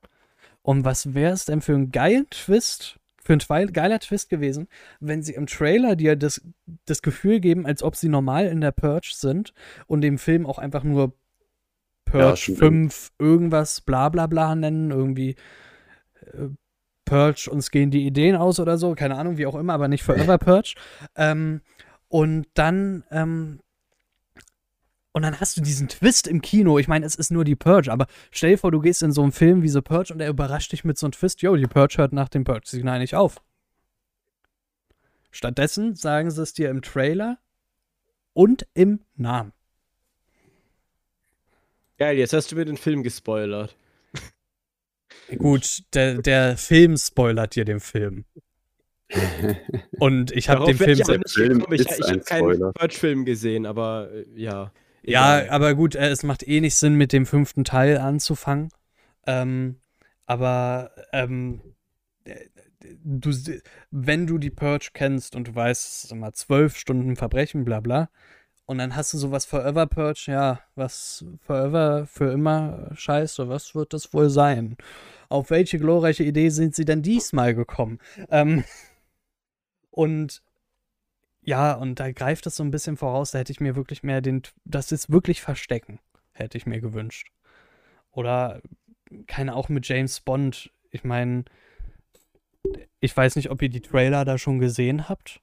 Und 0.61 0.85
was 0.85 1.15
wäre 1.15 1.33
es 1.33 1.47
denn 1.47 1.63
für 1.63 1.73
ein 1.73 1.91
geiler 1.91 2.27
Twist, 2.29 3.01
für 3.25 3.33
ein 3.33 3.41
twi- 3.41 3.73
geiler 3.73 3.99
Twist 3.99 4.29
gewesen, 4.29 4.69
wenn 5.01 5.23
sie 5.23 5.33
im 5.33 5.47
Trailer 5.47 5.97
dir 5.97 6.17
das, 6.17 6.43
das 6.85 7.01
Gefühl 7.01 7.41
geben, 7.41 7.65
als 7.65 7.83
ob 7.83 7.97
sie 7.97 8.11
normal 8.11 8.45
in 8.45 8.61
der 8.61 8.73
Purge 8.73 9.13
sind 9.15 9.55
und 9.87 10.03
dem 10.03 10.19
Film 10.19 10.45
auch 10.45 10.59
einfach 10.59 10.85
nur 10.85 11.15
Purge 12.05 12.27
Ja, 12.27 12.37
stimmt. 12.37 12.59
5 12.59 13.13
irgendwas 13.19 13.81
bla 13.81 14.11
bla 14.11 14.27
bla 14.27 14.55
nennen, 14.55 14.91
irgendwie 14.91 15.35
äh, 16.27 16.49
Purge, 17.07 17.49
uns 17.51 17.71
gehen 17.71 17.91
die 17.91 18.07
Ideen 18.07 18.37
aus 18.37 18.61
oder 18.61 18.77
so, 18.77 18.95
keine 18.95 19.17
Ahnung, 19.17 19.39
wie 19.39 19.47
auch 19.47 19.55
immer, 19.55 19.73
aber 19.73 19.89
nicht 19.89 20.03
Forever 20.03 20.37
Purge. 20.39 20.75
Ähm, 21.17 21.63
und 22.09 22.49
dann, 22.53 23.05
ähm, 23.11 23.61
und 25.19 25.23
dann 25.23 25.41
hast 25.41 25.57
du 25.57 25.61
diesen 25.61 25.89
Twist 25.89 26.29
im 26.29 26.41
Kino. 26.41 26.79
Ich 26.79 26.87
meine, 26.87 27.05
es 27.05 27.17
ist 27.17 27.33
nur 27.33 27.43
die 27.43 27.57
Purge, 27.57 27.91
aber 27.91 28.07
stell 28.31 28.51
dir 28.51 28.59
vor, 28.59 28.71
du 28.71 28.79
gehst 28.79 29.03
in 29.03 29.11
so 29.11 29.21
einen 29.21 29.33
Film 29.33 29.65
wie 29.65 29.69
The 29.69 29.81
Purge 29.81 30.15
und 30.15 30.21
er 30.21 30.29
überrascht 30.29 30.71
dich 30.71 30.85
mit 30.85 30.97
so 30.97 31.07
einem 31.07 31.13
Twist. 31.13 31.43
Yo, 31.43 31.57
die 31.57 31.67
Purge 31.67 31.97
hört 31.99 32.13
nach 32.13 32.29
dem 32.29 32.45
Purge-Signal 32.45 33.01
nicht 33.01 33.17
auf. 33.17 33.43
Stattdessen 35.33 35.97
sagen 35.97 36.31
sie 36.31 36.41
es 36.41 36.53
dir 36.53 36.71
im 36.71 36.83
Trailer 36.83 37.39
und 38.33 38.69
im 38.75 39.01
Namen. 39.17 39.53
Geil, 41.97 42.17
jetzt 42.17 42.33
hast 42.33 42.53
du 42.53 42.55
mir 42.55 42.65
den 42.65 42.77
Film 42.77 43.03
gespoilert. 43.03 43.75
Gut, 45.37 45.83
der, 45.95 46.23
der 46.23 46.57
Film 46.57 46.97
spoilert 46.97 47.57
dir 47.57 47.65
den 47.65 47.81
Film. 47.81 48.25
Und 49.99 50.31
ich 50.31 50.49
habe 50.49 50.65
den 50.67 50.77
Film. 50.77 51.01
ich. 51.73 51.81
Ich, 51.81 51.99
ich 51.99 52.07
habe 52.09 52.21
keinen. 52.21 52.73
Purge-Film 52.73 53.25
gesehen, 53.25 53.67
aber 53.67 54.11
äh, 54.13 54.25
ja. 55.03 55.51
Aber 55.51 55.75
gut, 55.75 55.95
äh, 55.95 56.09
es 56.09 56.23
macht 56.23 56.47
eh 56.47 56.61
nicht 56.61 56.77
Sinn, 56.77 56.95
mit 56.95 57.13
dem 57.13 57.27
fünften 57.27 57.65
Teil 57.65 57.99
anzufangen. 57.99 58.71
Ähm, 59.27 59.81
aber 60.27 60.91
ähm, 61.13 61.61
äh, 62.25 62.35
du, 63.05 63.33
wenn 63.91 64.27
du 64.27 64.39
die 64.39 64.51
Purge 64.51 64.91
kennst 64.93 65.37
und 65.37 65.49
du 65.49 65.55
weißt, 65.55 65.89
es 65.89 66.05
ist 66.05 66.13
immer 66.13 66.33
zwölf 66.33 66.77
Stunden 66.77 67.17
Verbrechen, 67.17 67.65
bla 67.65 67.81
bla, 67.81 68.09
und 68.69 68.77
dann 68.77 68.95
hast 68.95 69.15
du 69.15 69.19
sowas 69.19 69.47
Forever 69.47 69.87
Purge, 69.87 70.27
ja, 70.27 70.61
was 70.75 71.25
Forever 71.41 72.07
für 72.07 72.31
immer 72.31 72.91
scheiße, 72.93 73.49
was 73.49 73.75
wird 73.75 73.95
das 73.95 74.13
wohl 74.13 74.29
sein? 74.29 74.77
Auf 75.31 75.49
welche 75.49 75.79
glorreiche 75.79 76.23
Idee 76.23 76.51
sind 76.51 76.75
sie 76.75 76.85
denn 76.85 77.01
diesmal 77.01 77.55
gekommen? 77.55 77.99
Ähm, 78.31 78.65
und 79.91 80.43
ja, 81.49 81.73
und 81.73 81.99
da 81.99 82.13
greift 82.13 82.47
es 82.47 82.57
so 82.57 82.63
ein 82.63 82.71
bisschen 82.71 82.99
voraus, 82.99 83.31
da 83.31 83.39
hätte 83.39 83.53
ich 83.53 83.61
mir 83.61 83.75
wirklich 83.75 84.03
mehr 84.03 84.21
den, 84.21 84.43
das 84.67 84.93
ist 84.93 85.11
wirklich 85.11 85.41
Verstecken, 85.41 85.99
hätte 86.33 86.59
ich 86.59 86.67
mir 86.67 86.79
gewünscht. 86.79 87.33
Oder 88.13 88.61
keine 89.27 89.57
auch 89.57 89.71
mit 89.71 89.89
James 89.89 90.21
Bond. 90.21 90.71
Ich 90.91 91.05
meine, 91.05 91.47
ich 93.01 93.17
weiß 93.17 93.37
nicht, 93.37 93.51
ob 93.51 93.63
ihr 93.63 93.71
die 93.71 93.81
Trailer 93.81 94.27
da 94.27 94.37
schon 94.37 94.59
gesehen 94.59 95.09
habt. 95.09 95.41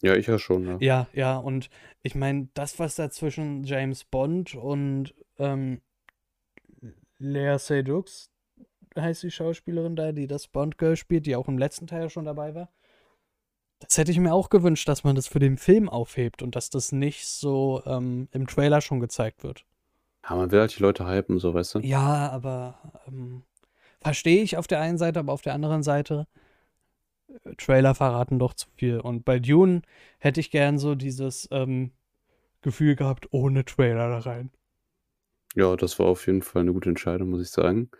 Ja, 0.00 0.14
ich 0.14 0.26
ja 0.26 0.38
schon, 0.38 0.66
ja. 0.66 0.78
Ja, 0.80 1.08
ja, 1.12 1.36
und 1.36 1.68
ich 2.02 2.14
meine, 2.14 2.48
das, 2.54 2.78
was 2.78 2.94
da 2.94 3.10
zwischen 3.10 3.64
James 3.64 4.04
Bond 4.04 4.54
und 4.54 5.14
ähm, 5.38 5.82
Lea 7.18 7.58
Seydoux, 7.58 8.30
heißt 8.96 9.22
die 9.22 9.30
Schauspielerin 9.30 9.96
da, 9.96 10.12
die 10.12 10.26
das 10.26 10.48
Bond-Girl 10.48 10.96
spielt, 10.96 11.26
die 11.26 11.36
auch 11.36 11.48
im 11.48 11.58
letzten 11.58 11.86
Teil 11.86 12.08
schon 12.08 12.24
dabei 12.24 12.54
war. 12.54 12.70
Das 13.80 13.96
hätte 13.96 14.10
ich 14.12 14.18
mir 14.18 14.32
auch 14.32 14.50
gewünscht, 14.50 14.86
dass 14.88 15.04
man 15.04 15.16
das 15.16 15.26
für 15.26 15.38
den 15.38 15.56
Film 15.56 15.88
aufhebt 15.88 16.42
und 16.42 16.54
dass 16.54 16.70
das 16.70 16.92
nicht 16.92 17.26
so 17.26 17.82
ähm, 17.86 18.28
im 18.32 18.46
Trailer 18.46 18.80
schon 18.80 19.00
gezeigt 19.00 19.42
wird. 19.42 19.64
Ja, 20.28 20.36
man 20.36 20.50
will 20.50 20.60
halt 20.60 20.76
die 20.76 20.82
Leute 20.82 21.08
hypen, 21.08 21.38
so, 21.38 21.54
weißt 21.54 21.76
du? 21.76 21.78
Ja, 21.80 22.28
aber 22.30 22.78
ähm, 23.08 23.42
verstehe 24.00 24.42
ich 24.42 24.58
auf 24.58 24.66
der 24.66 24.80
einen 24.80 24.98
Seite, 24.98 25.18
aber 25.18 25.32
auf 25.32 25.42
der 25.42 25.54
anderen 25.54 25.82
Seite, 25.82 26.26
äh, 27.28 27.54
Trailer 27.56 27.94
verraten 27.94 28.38
doch 28.38 28.52
zu 28.52 28.68
viel. 28.76 29.00
Und 29.00 29.24
bei 29.24 29.38
Dune 29.38 29.80
hätte 30.18 30.40
ich 30.40 30.50
gern 30.50 30.78
so 30.78 30.94
dieses 30.94 31.48
ähm, 31.50 31.92
Gefühl 32.60 32.96
gehabt, 32.96 33.28
ohne 33.30 33.64
Trailer 33.64 34.10
da 34.10 34.18
rein. 34.18 34.50
Ja, 35.56 35.74
das 35.74 35.98
war 35.98 36.06
auf 36.06 36.26
jeden 36.26 36.42
Fall 36.42 36.62
eine 36.62 36.74
gute 36.74 36.90
Entscheidung, 36.90 37.30
muss 37.30 37.42
ich 37.42 37.50
sagen. 37.50 37.90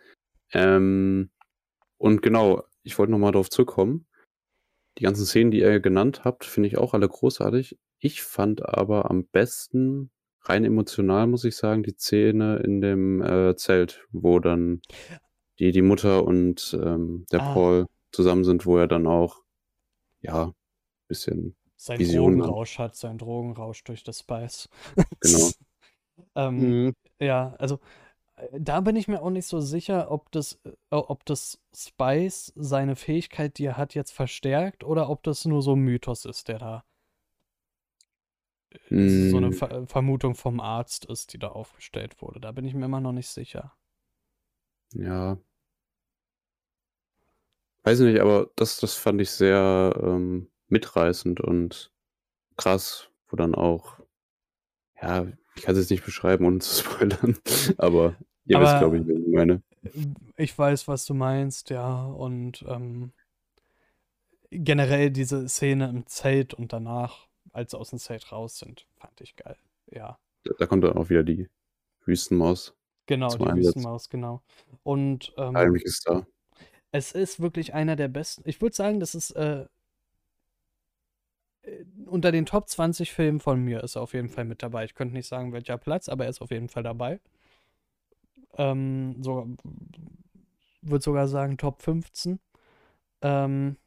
Ähm, 0.53 1.31
und 1.97 2.21
genau, 2.21 2.63
ich 2.83 2.97
wollte 2.97 3.11
nochmal 3.11 3.31
darauf 3.31 3.49
zurückkommen. 3.49 4.05
Die 4.97 5.03
ganzen 5.03 5.25
Szenen, 5.25 5.51
die 5.51 5.59
ihr 5.59 5.79
genannt 5.79 6.23
habt, 6.25 6.45
finde 6.45 6.67
ich 6.67 6.77
auch 6.77 6.93
alle 6.93 7.07
großartig. 7.07 7.77
Ich 7.99 8.21
fand 8.23 8.65
aber 8.67 9.09
am 9.09 9.25
besten, 9.25 10.11
rein 10.41 10.65
emotional, 10.65 11.27
muss 11.27 11.43
ich 11.45 11.55
sagen, 11.55 11.83
die 11.83 11.95
Szene 11.95 12.57
in 12.57 12.81
dem 12.81 13.21
äh, 13.21 13.55
Zelt, 13.55 14.05
wo 14.11 14.39
dann 14.39 14.81
die, 15.59 15.71
die 15.71 15.81
Mutter 15.81 16.23
und 16.25 16.77
ähm, 16.81 17.25
der 17.31 17.41
Ah. 17.41 17.53
Paul 17.53 17.85
zusammen 18.11 18.43
sind, 18.43 18.65
wo 18.65 18.77
er 18.77 18.87
dann 18.87 19.07
auch, 19.07 19.37
ja, 20.21 20.53
bisschen, 21.07 21.55
Sein 21.77 21.99
Visionen. 21.99 22.39
Drogenrausch 22.39 22.79
hat, 22.79 22.95
sein 22.95 23.17
Drogenrausch 23.17 23.83
durch 23.83 24.03
das 24.03 24.19
Spice. 24.19 24.69
genau. 25.19 25.49
ähm, 26.35 26.57
Mhm. 26.85 26.93
Ja, 27.19 27.55
also 27.59 27.79
da 28.51 28.81
bin 28.81 28.95
ich 28.95 29.07
mir 29.07 29.21
auch 29.21 29.29
nicht 29.29 29.45
so 29.45 29.59
sicher, 29.59 30.11
ob 30.11 30.31
das, 30.31 30.59
äh, 30.63 30.71
ob 30.89 31.25
das 31.25 31.61
Spice 31.75 32.53
seine 32.55 32.95
Fähigkeit, 32.95 33.57
die 33.57 33.65
er 33.65 33.77
hat, 33.77 33.93
jetzt 33.95 34.11
verstärkt 34.11 34.83
oder 34.83 35.09
ob 35.09 35.23
das 35.23 35.45
nur 35.45 35.61
so 35.61 35.75
ein 35.75 35.79
Mythos 35.79 36.25
ist, 36.25 36.47
der 36.47 36.59
da 36.59 36.83
äh, 38.89 39.29
so 39.29 39.37
eine 39.37 39.49
Mm. 39.49 39.53
Ver 39.53 39.87
Vermutung 39.87 40.35
vom 40.35 40.59
Arzt 40.59 41.05
ist, 41.05 41.33
die 41.33 41.39
da 41.39 41.49
aufgestellt 41.49 42.21
wurde. 42.21 42.39
Da 42.39 42.51
bin 42.51 42.65
ich 42.65 42.73
mir 42.73 42.85
immer 42.85 43.01
noch 43.01 43.11
nicht 43.13 43.29
sicher. 43.29 43.73
Ja. 44.93 45.37
Weiß 47.83 47.99
ich 47.99 48.05
nicht, 48.11 48.21
aber 48.21 48.49
das, 48.55 48.79
das 48.79 48.95
fand 48.95 49.21
ich 49.21 49.31
sehr 49.31 49.93
ähm, 50.01 50.49
mitreißend 50.67 51.41
und 51.41 51.91
krass, 52.57 53.09
wo 53.27 53.35
dann 53.35 53.55
auch, 53.55 53.99
ja, 55.01 55.27
ich 55.55 55.63
kann 55.63 55.73
es 55.73 55.81
jetzt 55.81 55.89
nicht 55.89 56.05
beschreiben, 56.05 56.45
ohne 56.45 56.59
zu 56.59 56.83
spoilern, 56.83 57.37
aber 57.77 58.15
ihr 58.45 58.59
wisst, 58.59 58.71
Aber- 58.73 58.79
glaube 58.79 58.97
ich, 58.99 59.07
was 59.07 59.17
ich 59.27 59.33
meine. 59.33 59.61
Ich 60.37 60.57
weiß, 60.57 60.87
was 60.87 61.05
du 61.05 61.13
meinst, 61.15 61.69
ja, 61.71 62.05
und 62.05 62.63
ähm, 62.67 63.11
generell 64.51 65.09
diese 65.09 65.47
Szene 65.49 65.89
im 65.89 66.05
Zelt 66.07 66.53
und 66.53 66.71
danach, 66.73 67.27
als 67.51 67.71
sie 67.71 67.77
aus 67.79 67.89
dem 67.89 67.99
Zelt 67.99 68.31
raus 68.31 68.59
sind, 68.59 68.85
fand 68.97 69.19
ich 69.21 69.35
geil. 69.35 69.57
Ja. 69.91 70.19
Da, 70.43 70.51
da 70.59 70.65
kommt 70.67 70.83
dann 70.83 70.97
auch 70.97 71.09
wieder 71.09 71.23
die 71.23 71.49
Wüstenmaus. 72.05 72.75
Genau, 73.07 73.29
die 73.29 73.43
Einsatz. 73.43 73.75
Wüstenmaus, 73.75 74.09
genau. 74.09 74.41
Und 74.83 75.33
ähm, 75.37 75.57
Heimlich 75.57 75.83
ist 75.83 76.07
da. 76.07 76.25
es 76.91 77.11
ist 77.13 77.39
wirklich 77.39 77.73
einer 77.73 77.95
der 77.95 78.07
besten. 78.07 78.43
Ich 78.45 78.61
würde 78.61 78.75
sagen, 78.75 78.99
das 78.99 79.15
ist 79.15 79.31
äh, 79.31 79.65
äh, 81.63 81.85
unter 82.05 82.31
den 82.31 82.45
Top 82.45 82.69
20 82.69 83.11
Filmen 83.11 83.39
von 83.39 83.63
mir 83.63 83.83
ist 83.83 83.95
er 83.95 84.01
auf 84.03 84.13
jeden 84.13 84.29
Fall 84.29 84.45
mit 84.45 84.61
dabei. 84.63 84.85
Ich 84.85 84.93
könnte 84.93 85.13
nicht 85.15 85.27
sagen, 85.27 85.53
welcher 85.53 85.77
Platz, 85.77 86.07
aber 86.09 86.25
er 86.25 86.29
ist 86.29 86.41
auf 86.41 86.51
jeden 86.51 86.69
Fall 86.69 86.83
dabei. 86.83 87.19
Ähm, 88.57 89.15
so, 89.21 89.47
würde 90.81 91.03
sogar 91.03 91.27
sagen 91.27 91.57
Top 91.57 91.81
15. 91.81 92.39
Ähm, 93.21 93.77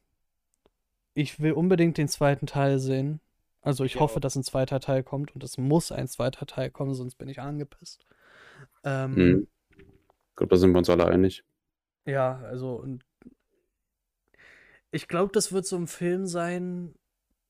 ich 1.13 1.39
will 1.39 1.53
unbedingt 1.53 1.97
den 1.97 2.07
zweiten 2.07 2.45
Teil 2.47 2.79
sehen. 2.79 3.19
Also 3.61 3.83
ich 3.83 3.95
Ja. 3.95 4.01
hoffe, 4.01 4.19
dass 4.19 4.35
ein 4.35 4.43
zweiter 4.43 4.79
Teil 4.79 5.03
kommt 5.03 5.33
und 5.33 5.43
es 5.43 5.57
muss 5.57 5.91
ein 5.91 6.07
zweiter 6.07 6.45
Teil 6.45 6.69
kommen, 6.69 6.93
sonst 6.93 7.15
bin 7.15 7.29
ich 7.29 7.41
angepisst. 7.41 8.05
Ähm, 8.83 9.15
Mhm. 9.15 9.47
Ich 10.29 10.35
glaube, 10.35 10.51
da 10.51 10.57
sind 10.57 10.71
wir 10.73 10.79
uns 10.79 10.89
alle 10.89 11.07
einig. 11.07 11.43
ja, 12.05 12.39
also 12.39 12.75
und 12.75 13.03
ich 14.91 15.07
glaube, 15.07 15.31
das 15.33 15.51
wird 15.51 15.65
so 15.65 15.75
ein 15.77 15.87
Film 15.87 16.25
sein, 16.27 16.95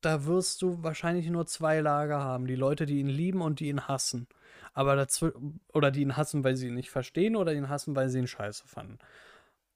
da 0.02 0.26
wirst 0.26 0.62
du 0.62 0.84
wahrscheinlich 0.84 1.30
nur 1.30 1.46
zwei 1.48 1.80
Lager 1.82 2.20
haben. 2.22 2.48
Die 2.48 2.56
Leute, 2.56 2.86
die 2.86 3.00
ihn 3.00 3.08
lieben 3.10 3.42
und 3.42 3.60
die 3.60 3.70
ihn 3.70 3.88
hassen. 3.88 4.28
Aber 4.76 4.96
dazu, 4.96 5.32
oder 5.74 5.90
die 5.90 6.02
ihn 6.02 6.18
hassen, 6.18 6.44
weil 6.44 6.56
sie 6.58 6.68
ihn 6.68 6.76
nicht 6.76 6.92
verstehen 6.92 7.36
oder 7.36 7.54
ihn 7.54 7.70
hassen, 7.70 7.96
weil 7.96 8.10
sie 8.10 8.20
ihn 8.20 8.28
scheiße 8.28 8.68
fanden. 8.68 9.00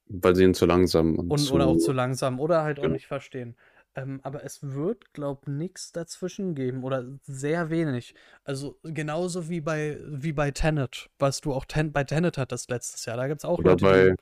Weil 0.07 0.35
sie 0.35 0.43
ihn 0.43 0.53
zu 0.53 0.65
langsam 0.65 1.15
und, 1.15 1.31
Und, 1.31 1.37
zu, 1.39 1.53
oder 1.53 1.67
auch 1.67 1.77
zu 1.77 1.93
langsam 1.93 2.39
oder 2.39 2.63
halt 2.63 2.79
auch 2.79 2.83
Genau. 2.83 2.93
nicht 2.93 3.07
verstehen. 3.07 3.55
Ähm, 3.95 4.19
aber 4.23 4.43
es 4.43 4.59
wird, 4.61 5.13
glaub 5.13 5.47
nichts 5.47 5.91
dazwischen 5.93 6.53
geben 6.53 6.83
oder 6.83 7.05
sehr 7.23 7.69
wenig. 7.69 8.13
Also 8.43 8.77
genauso 8.83 9.49
wie 9.49 9.61
bei, 9.61 9.97
wie 10.05 10.33
bei 10.33 10.51
Tenet, 10.51 11.09
was 11.17 11.41
du 11.41 11.53
auch 11.53 11.65
ten, 11.65 11.91
bei 11.91 12.03
Tenet 12.03 12.37
hattest 12.37 12.69
letztes 12.69 13.05
Jahr. 13.05 13.17
Da 13.17 13.27
gibt 13.27 13.39
es 13.39 13.45
auch 13.45 13.57
Oder 13.59 13.71
Leute, 13.71 13.85
bei 13.85 14.15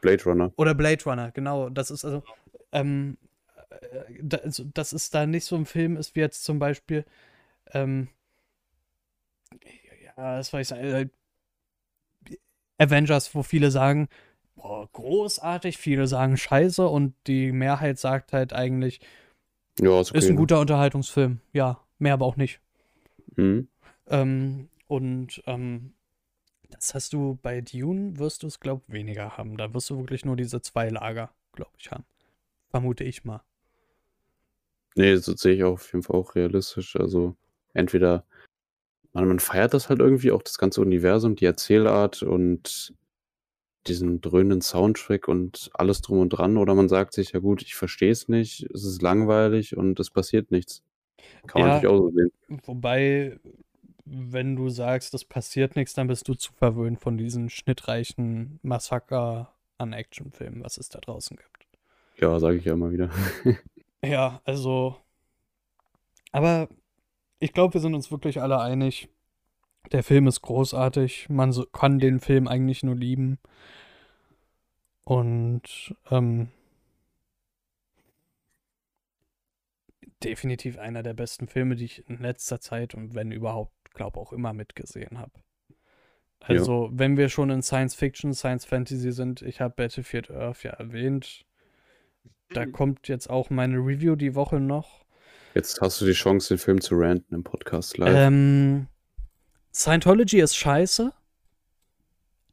Blade 0.00 0.24
Runner. 0.24 0.52
Oder 0.56 0.74
Blade 0.74 1.04
Runner, 1.04 1.32
genau. 1.32 1.70
Das 1.70 1.90
ist 1.90 2.04
also, 2.04 2.22
ähm, 2.72 3.18
äh, 3.70 4.20
da, 4.22 4.36
also, 4.38 4.64
dass 4.72 4.92
es 4.92 5.10
da 5.10 5.26
nicht 5.26 5.44
so 5.44 5.56
ein 5.56 5.66
Film 5.66 5.96
ist 5.96 6.14
wie 6.14 6.20
jetzt 6.20 6.44
zum 6.44 6.58
Beispiel, 6.58 7.04
ähm, 7.72 8.08
ja, 10.16 10.36
das 10.36 10.52
weiß 10.52 10.72
ich 10.72 10.76
äh, 10.76 11.08
Avengers, 12.78 13.34
wo 13.34 13.42
viele 13.42 13.70
sagen, 13.70 14.08
boah, 14.56 14.88
großartig, 14.92 15.78
viele 15.78 16.06
sagen 16.06 16.36
scheiße 16.36 16.86
und 16.86 17.14
die 17.26 17.52
Mehrheit 17.52 17.98
sagt 17.98 18.32
halt 18.32 18.52
eigentlich, 18.52 19.00
Ja, 19.80 20.00
ist 20.00 20.10
okay. 20.10 20.18
ist 20.18 20.28
ein 20.28 20.34
ne? 20.34 20.40
guter 20.40 20.60
Unterhaltungsfilm. 20.60 21.40
Ja, 21.52 21.80
mehr 21.98 22.14
aber 22.14 22.26
auch 22.26 22.36
nicht. 22.36 22.60
Mhm. 23.36 23.68
Ähm, 24.08 24.68
und 24.86 25.42
ähm, 25.46 25.94
das 26.70 26.94
hast 26.94 27.12
du 27.12 27.38
bei 27.40 27.60
Dune, 27.60 28.18
wirst 28.18 28.42
du 28.42 28.48
es, 28.48 28.60
glaub, 28.60 28.82
weniger 28.88 29.36
haben. 29.36 29.56
Da 29.56 29.72
wirst 29.72 29.90
du 29.90 29.98
wirklich 29.98 30.24
nur 30.24 30.36
diese 30.36 30.60
zwei 30.60 30.88
Lager, 30.88 31.30
glaube 31.52 31.72
ich, 31.78 31.90
haben. 31.90 32.04
Vermute 32.70 33.04
ich 33.04 33.24
mal. 33.24 33.42
Nee, 34.96 35.14
das 35.14 35.24
sehe 35.24 35.54
ich 35.54 35.64
auch 35.64 35.74
auf 35.74 35.92
jeden 35.92 36.02
Fall 36.02 36.16
auch 36.16 36.34
realistisch. 36.34 36.96
Also 36.96 37.36
entweder 37.72 38.24
man, 39.14 39.26
man 39.28 39.38
feiert 39.40 39.72
das 39.74 39.88
halt 39.88 40.00
irgendwie, 40.00 40.30
auch 40.32 40.42
das 40.42 40.58
ganze 40.58 40.80
Universum, 40.82 41.36
die 41.36 41.46
Erzählart 41.46 42.22
und 42.22 42.94
diesen 43.86 44.20
dröhnenden 44.20 44.62
Soundtrack 44.62 45.28
und 45.28 45.70
alles 45.74 46.00
drum 46.02 46.18
und 46.18 46.30
dran, 46.30 46.56
oder 46.56 46.74
man 46.74 46.88
sagt 46.88 47.12
sich, 47.14 47.32
ja 47.32 47.40
gut, 47.40 47.62
ich 47.62 47.74
verstehe 47.74 48.10
es 48.12 48.28
nicht, 48.28 48.62
es 48.74 48.84
ist 48.84 49.02
langweilig 49.02 49.76
und 49.76 50.00
es 50.00 50.10
passiert 50.10 50.50
nichts. 50.50 50.82
Kann 51.46 51.60
man 51.62 51.70
Ja. 51.70 51.74
natürlich 51.76 51.88
auch 51.88 51.98
so 51.98 52.10
sehen. 52.10 52.32
Wobei, 52.64 53.38
wenn 54.06 54.56
du 54.56 54.68
sagst, 54.70 55.14
es 55.14 55.24
passiert 55.24 55.76
nichts, 55.76 55.94
dann 55.94 56.06
bist 56.08 56.26
du 56.28 56.34
zu 56.34 56.52
verwöhnt 56.52 57.00
von 57.00 57.18
diesen 57.18 57.50
schnittreichen 57.50 58.58
Massaker 58.62 59.54
an 59.78 59.92
Actionfilmen, 59.92 60.64
was 60.64 60.78
es 60.78 60.88
da 60.88 61.00
draußen 61.00 61.36
gibt. 61.36 61.66
Ja, 62.16 62.38
sage 62.40 62.56
ich 62.56 62.64
ja 62.64 62.72
immer 62.74 62.90
wieder. 62.90 63.10
Ja, 64.04 64.42
also. 64.44 64.96
Aber 66.32 66.68
ich 67.44 67.52
glaube, 67.52 67.74
wir 67.74 67.80
sind 67.82 67.94
uns 67.94 68.10
wirklich 68.10 68.40
alle 68.40 68.58
einig. 68.58 69.10
Der 69.92 70.02
Film 70.02 70.26
ist 70.26 70.40
großartig. 70.40 71.28
Man 71.28 71.52
so, 71.52 71.66
kann 71.66 71.98
den 71.98 72.18
Film 72.18 72.48
eigentlich 72.48 72.82
nur 72.82 72.96
lieben. 72.96 73.38
Und 75.04 75.94
ähm, 76.10 76.48
definitiv 80.22 80.78
einer 80.78 81.02
der 81.02 81.12
besten 81.12 81.46
Filme, 81.46 81.76
die 81.76 81.84
ich 81.84 82.08
in 82.08 82.18
letzter 82.18 82.62
Zeit 82.62 82.94
und 82.94 83.14
wenn 83.14 83.30
überhaupt, 83.30 83.92
glaube 83.92 84.18
auch 84.18 84.32
immer 84.32 84.54
mitgesehen 84.54 85.18
habe. 85.18 85.32
Also, 86.40 86.88
wenn 86.94 87.18
wir 87.18 87.28
schon 87.28 87.50
in 87.50 87.60
Science 87.60 87.94
Fiction, 87.94 88.32
Science 88.32 88.64
Fantasy 88.64 89.12
sind, 89.12 89.42
ich 89.42 89.60
habe 89.60 89.74
Battlefield 89.76 90.30
Earth 90.30 90.62
ja 90.62 90.70
erwähnt. 90.70 91.44
da 92.48 92.64
kommt 92.64 93.06
jetzt 93.08 93.28
auch 93.28 93.50
meine 93.50 93.76
Review 93.76 94.16
die 94.16 94.34
Woche 94.34 94.60
noch. 94.60 95.03
Jetzt 95.54 95.80
hast 95.80 96.00
du 96.00 96.04
die 96.06 96.12
Chance, 96.12 96.48
den 96.54 96.58
Film 96.58 96.80
zu 96.80 96.96
ranten 96.96 97.34
im 97.34 97.44
Podcast 97.44 97.96
live. 97.98 98.12
Ähm, 98.14 98.88
Scientology 99.72 100.40
ist 100.40 100.56
scheiße. 100.56 101.12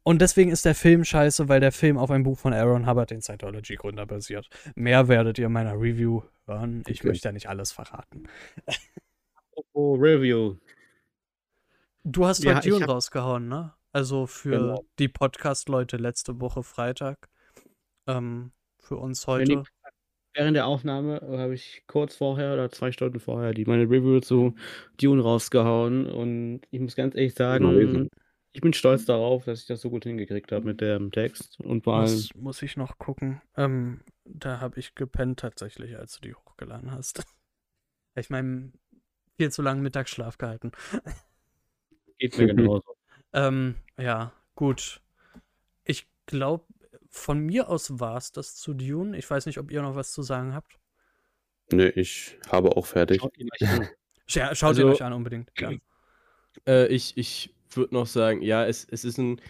Und 0.04 0.20
deswegen 0.20 0.50
ist 0.50 0.64
der 0.64 0.74
Film 0.74 1.04
scheiße, 1.04 1.48
weil 1.48 1.60
der 1.60 1.70
Film 1.72 1.96
auf 1.96 2.10
einem 2.10 2.24
Buch 2.24 2.38
von 2.38 2.52
Aaron 2.52 2.88
Hubbard, 2.88 3.10
den 3.10 3.22
Scientology-Gründer, 3.22 4.04
basiert. 4.06 4.48
Mehr 4.74 5.06
werdet 5.08 5.38
ihr 5.38 5.46
in 5.46 5.52
meiner 5.52 5.74
Review 5.74 6.22
hören. 6.46 6.82
Ich 6.88 7.00
Okay. 7.00 7.08
möchte 7.08 7.28
ja 7.28 7.32
nicht 7.32 7.48
alles 7.48 7.70
verraten. 7.72 8.28
Oh, 9.72 9.94
Review. 9.94 10.56
Du 12.02 12.26
hast 12.26 12.42
Ja, 12.42 12.58
Dune 12.60 12.82
hab- 12.82 12.88
rausgehauen, 12.90 13.48
ne? 13.48 13.72
Also 13.92 14.26
für 14.26 14.50
Genau. 14.58 14.84
die 14.98 15.08
Podcast-Leute 15.08 15.98
letzte 15.98 16.40
Woche 16.40 16.62
Freitag. 16.64 17.28
Ähm, 18.08 18.50
für 18.80 18.96
uns 18.96 19.26
Wenn 19.28 19.34
heute. 19.34 19.62
Während 20.34 20.56
der 20.56 20.66
Aufnahme 20.66 21.20
habe 21.22 21.54
ich 21.54 21.82
kurz 21.86 22.16
vorher 22.16 22.54
oder 22.54 22.70
zwei 22.70 22.90
Stunden 22.90 23.20
vorher 23.20 23.52
die 23.52 23.66
meine 23.66 23.84
Review 23.84 24.20
zu 24.20 24.54
Dune 25.00 25.22
rausgehauen 25.22 26.06
und 26.06 26.62
ich 26.70 26.80
muss 26.80 26.96
ganz 26.96 27.14
ehrlich 27.14 27.34
sagen, 27.34 28.08
ich 28.54 28.60
bin 28.60 28.72
stolz 28.72 29.04
darauf, 29.06 29.44
dass 29.44 29.60
ich 29.60 29.66
das 29.66 29.80
so 29.80 29.90
gut 29.90 30.04
hingekriegt 30.04 30.52
habe 30.52 30.66
mit 30.66 30.80
dem 30.80 31.10
Text 31.10 31.58
und 31.60 31.84
vor 31.84 31.96
allem 31.96 32.12
Muss, 32.12 32.34
muss 32.34 32.62
ich 32.62 32.76
noch 32.76 32.98
gucken. 32.98 33.40
Ähm, 33.56 34.00
da 34.24 34.60
habe 34.60 34.78
ich 34.78 34.94
gepennt 34.94 35.40
tatsächlich, 35.40 35.98
als 35.98 36.18
du 36.18 36.28
die 36.28 36.34
hochgeladen 36.34 36.90
hast. 36.90 37.24
Ich 38.14 38.28
meine, 38.28 38.70
viel 39.38 39.50
zu 39.50 39.62
lange 39.62 39.80
Mittagsschlaf 39.80 40.36
gehalten. 40.36 40.72
geht 42.18 42.36
mir 42.36 42.46
genauso. 42.46 42.94
Ähm, 43.34 43.76
ja, 43.96 44.34
gut. 44.54 45.00
Ich 45.84 46.06
glaube, 46.26 46.66
von 47.12 47.38
mir 47.40 47.68
aus 47.68 48.00
war 48.00 48.16
es 48.16 48.32
das 48.32 48.56
zu 48.56 48.72
Dune. 48.74 49.16
Ich 49.16 49.30
weiß 49.30 49.46
nicht, 49.46 49.58
ob 49.58 49.70
ihr 49.70 49.82
noch 49.82 49.94
was 49.94 50.12
zu 50.12 50.22
sagen 50.22 50.54
habt. 50.54 50.78
Nee, 51.70 51.88
ich 51.88 52.36
habe 52.50 52.76
auch 52.76 52.86
fertig. 52.86 53.20
Schaut 53.20 53.36
ihn 53.38 53.48
euch 53.52 53.68
an. 53.68 53.88
Scha 54.26 54.54
schaut 54.54 54.70
Also- 54.70 54.88
euch 54.88 55.02
an 55.02 55.12
unbedingt. 55.12 55.50
Ja. 55.58 55.70
Äh, 56.66 56.88
ich 56.88 57.16
ich 57.16 57.54
würde 57.70 57.94
noch 57.94 58.06
sagen, 58.06 58.42
ja, 58.42 58.66
es, 58.66 58.84
es 58.84 59.06
ist 59.06 59.16
ein 59.16 59.40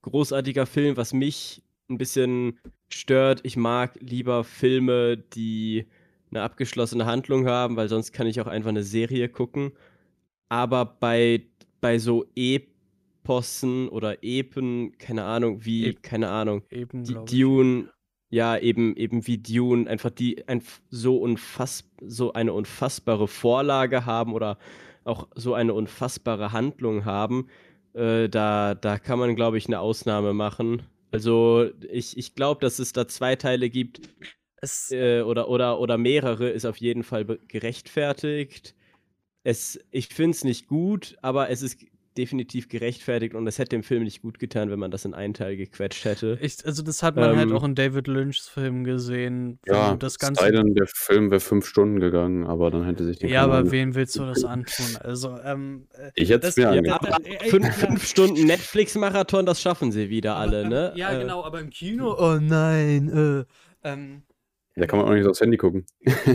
großartiger 0.00 0.64
Film, 0.64 0.96
was 0.96 1.12
mich 1.12 1.62
ein 1.90 1.98
bisschen 1.98 2.58
stört. 2.88 3.40
Ich 3.42 3.58
mag 3.58 3.98
lieber 4.00 4.44
Filme, 4.44 5.18
die 5.18 5.86
eine 6.30 6.40
abgeschlossene 6.40 7.04
Handlung 7.04 7.46
haben, 7.46 7.76
weil 7.76 7.90
sonst 7.90 8.12
kann 8.12 8.26
ich 8.26 8.40
auch 8.40 8.46
einfach 8.46 8.70
eine 8.70 8.82
Serie 8.82 9.28
gucken. 9.28 9.72
Aber 10.48 10.86
bei, 10.86 11.44
bei 11.82 11.98
so 11.98 12.24
Epossen 13.28 13.90
oder 13.90 14.22
Epen, 14.22 14.96
keine 14.96 15.24
Ahnung, 15.24 15.64
wie, 15.64 15.88
Ep- 15.88 16.02
keine 16.02 16.30
Ahnung, 16.30 16.62
Eben, 16.70 17.04
die. 17.04 17.14
Dune, 17.26 17.90
ja, 18.30 18.56
eben, 18.58 18.96
eben 18.96 19.26
wie 19.26 19.36
Dune, 19.36 19.88
einfach 19.88 20.10
die 20.10 20.48
ein, 20.48 20.62
so, 20.88 21.18
unfass, 21.18 21.84
so 22.00 22.32
eine 22.32 22.54
unfassbare 22.54 23.28
Vorlage 23.28 24.06
haben 24.06 24.32
oder 24.32 24.58
auch 25.04 25.28
so 25.34 25.52
eine 25.52 25.74
unfassbare 25.74 26.52
Handlung 26.52 27.04
haben, 27.04 27.48
äh, 27.92 28.30
da, 28.30 28.74
da 28.74 28.98
kann 28.98 29.18
man, 29.18 29.36
glaube 29.36 29.58
ich, 29.58 29.66
eine 29.66 29.80
Ausnahme 29.80 30.32
machen. 30.32 30.82
Also 31.10 31.68
ich, 31.90 32.16
ich 32.16 32.34
glaube, 32.34 32.60
dass 32.62 32.78
es 32.78 32.92
da 32.94 33.08
zwei 33.08 33.36
Teile 33.36 33.68
gibt 33.68 34.00
äh, 34.90 35.20
oder, 35.20 35.48
oder, 35.48 35.80
oder 35.80 35.98
mehrere, 35.98 36.48
ist 36.48 36.64
auf 36.64 36.78
jeden 36.78 37.02
Fall 37.02 37.26
gerechtfertigt. 37.48 38.74
Es, 39.44 39.78
ich 39.90 40.08
finde 40.08 40.34
es 40.34 40.44
nicht 40.44 40.66
gut, 40.66 41.16
aber 41.22 41.48
es 41.48 41.62
ist 41.62 41.78
definitiv 42.18 42.68
gerechtfertigt 42.68 43.34
und 43.34 43.46
es 43.46 43.58
hätte 43.58 43.70
dem 43.70 43.82
Film 43.82 44.02
nicht 44.02 44.20
gut 44.20 44.38
getan, 44.38 44.70
wenn 44.70 44.78
man 44.78 44.90
das 44.90 45.04
in 45.04 45.14
einen 45.14 45.32
Teil 45.34 45.56
gequetscht 45.56 46.04
hätte. 46.04 46.36
ich, 46.42 46.66
also 46.66 46.82
das 46.82 47.02
hat 47.02 47.16
man 47.16 47.36
halt 47.36 47.48
Ähm, 47.48 47.56
auch 47.56 47.64
in 47.64 47.74
David 47.74 48.08
Lynchs 48.08 48.48
Film 48.48 48.84
gesehen. 48.84 49.60
Ja, 49.66 49.94
das 49.96 50.14
es 50.14 50.18
Ganze 50.18 50.42
sei 50.42 50.50
denn, 50.50 50.74
der 50.74 50.86
Film 50.88 51.30
wäre 51.30 51.40
fünf 51.40 51.66
Stunden 51.66 52.00
gegangen, 52.00 52.44
aber 52.46 52.70
dann 52.70 52.84
hätte 52.84 53.04
sich 53.04 53.18
den 53.18 53.30
Ja, 53.30 53.44
aber 53.44 53.70
wem 53.70 53.94
willst 53.94 54.18
du 54.18 54.26
das 54.26 54.44
antun? 54.44 54.96
Also, 55.00 55.38
ähm, 55.44 55.86
äh, 55.94 56.10
Ich 56.14 56.28
hätte 56.30 56.40
das- 56.40 56.56
es 56.56 56.56
mir 56.56 56.92
Aber 56.92 57.18
ey, 57.24 57.48
fünf, 57.50 57.74
fünf 57.74 58.04
Stunden 58.06 58.44
Netflix-Marathon, 58.46 59.46
das 59.46 59.62
schaffen 59.62 59.92
sie 59.92 60.10
wieder 60.10 60.34
aber, 60.34 60.40
alle, 60.50 60.62
ähm, 60.62 60.68
ne? 60.68 60.92
Ja, 60.96 61.12
Äh, 61.12 61.20
genau, 61.20 61.44
aber 61.44 61.60
im 61.60 61.70
Kino, 61.70 62.16
oh 62.18 62.38
nein, 62.40 63.08
äh, 63.84 63.88
ähm, 63.88 64.22
Da 64.78 64.86
kann 64.86 64.98
man 64.98 65.08
auch 65.08 65.14
nicht 65.14 65.26
aufs 65.26 65.40
Handy 65.40 65.56
gucken. 65.56 65.86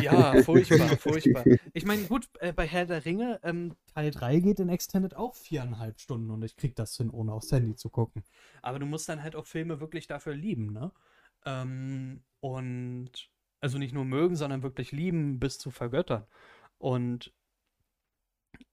ja, 0.02 0.42
furchtbar, 0.44 0.90
furchtbar. 0.98 1.44
Ich 1.74 1.86
meine, 1.86 2.04
gut, 2.04 2.30
äh, 2.40 2.54
bei 2.54 2.68
Herr 2.68 2.86
der 2.86 3.06
Ringe, 3.06 3.40
ähm, 3.44 3.76
Teil 3.94 4.12
3 4.12 4.40
geht 4.40 4.60
in 4.60 4.70
Extended 4.70 5.16
auch 5.16 5.36
viereinhalb 5.36 6.00
Stunden 6.00 6.30
und 6.30 6.44
ich 6.44 6.56
krieg 6.56 6.76
das 6.76 6.96
hin, 6.98 7.10
ohne 7.10 7.34
aufs 7.34 7.52
Handy 7.52 7.76
zu 7.76 7.90
gucken. 7.90 8.24
Aber 8.62 8.80
du 8.80 8.86
musst 8.86 9.08
dann 9.08 9.24
halt 9.24 9.36
auch 9.36 9.46
Filme 9.46 9.80
wirklich 9.80 10.08
dafür 10.08 10.36
lieben, 10.36 10.74
ne? 10.74 10.92
Ähm, 11.46 12.22
und 12.40 13.30
also 13.62 13.78
nicht 13.78 13.94
nur 13.94 14.06
mögen, 14.06 14.36
sondern 14.36 14.62
wirklich 14.62 14.92
lieben 14.92 15.40
bis 15.40 15.58
zu 15.58 15.72
vergöttern. 15.72 16.26
Und 16.78 17.34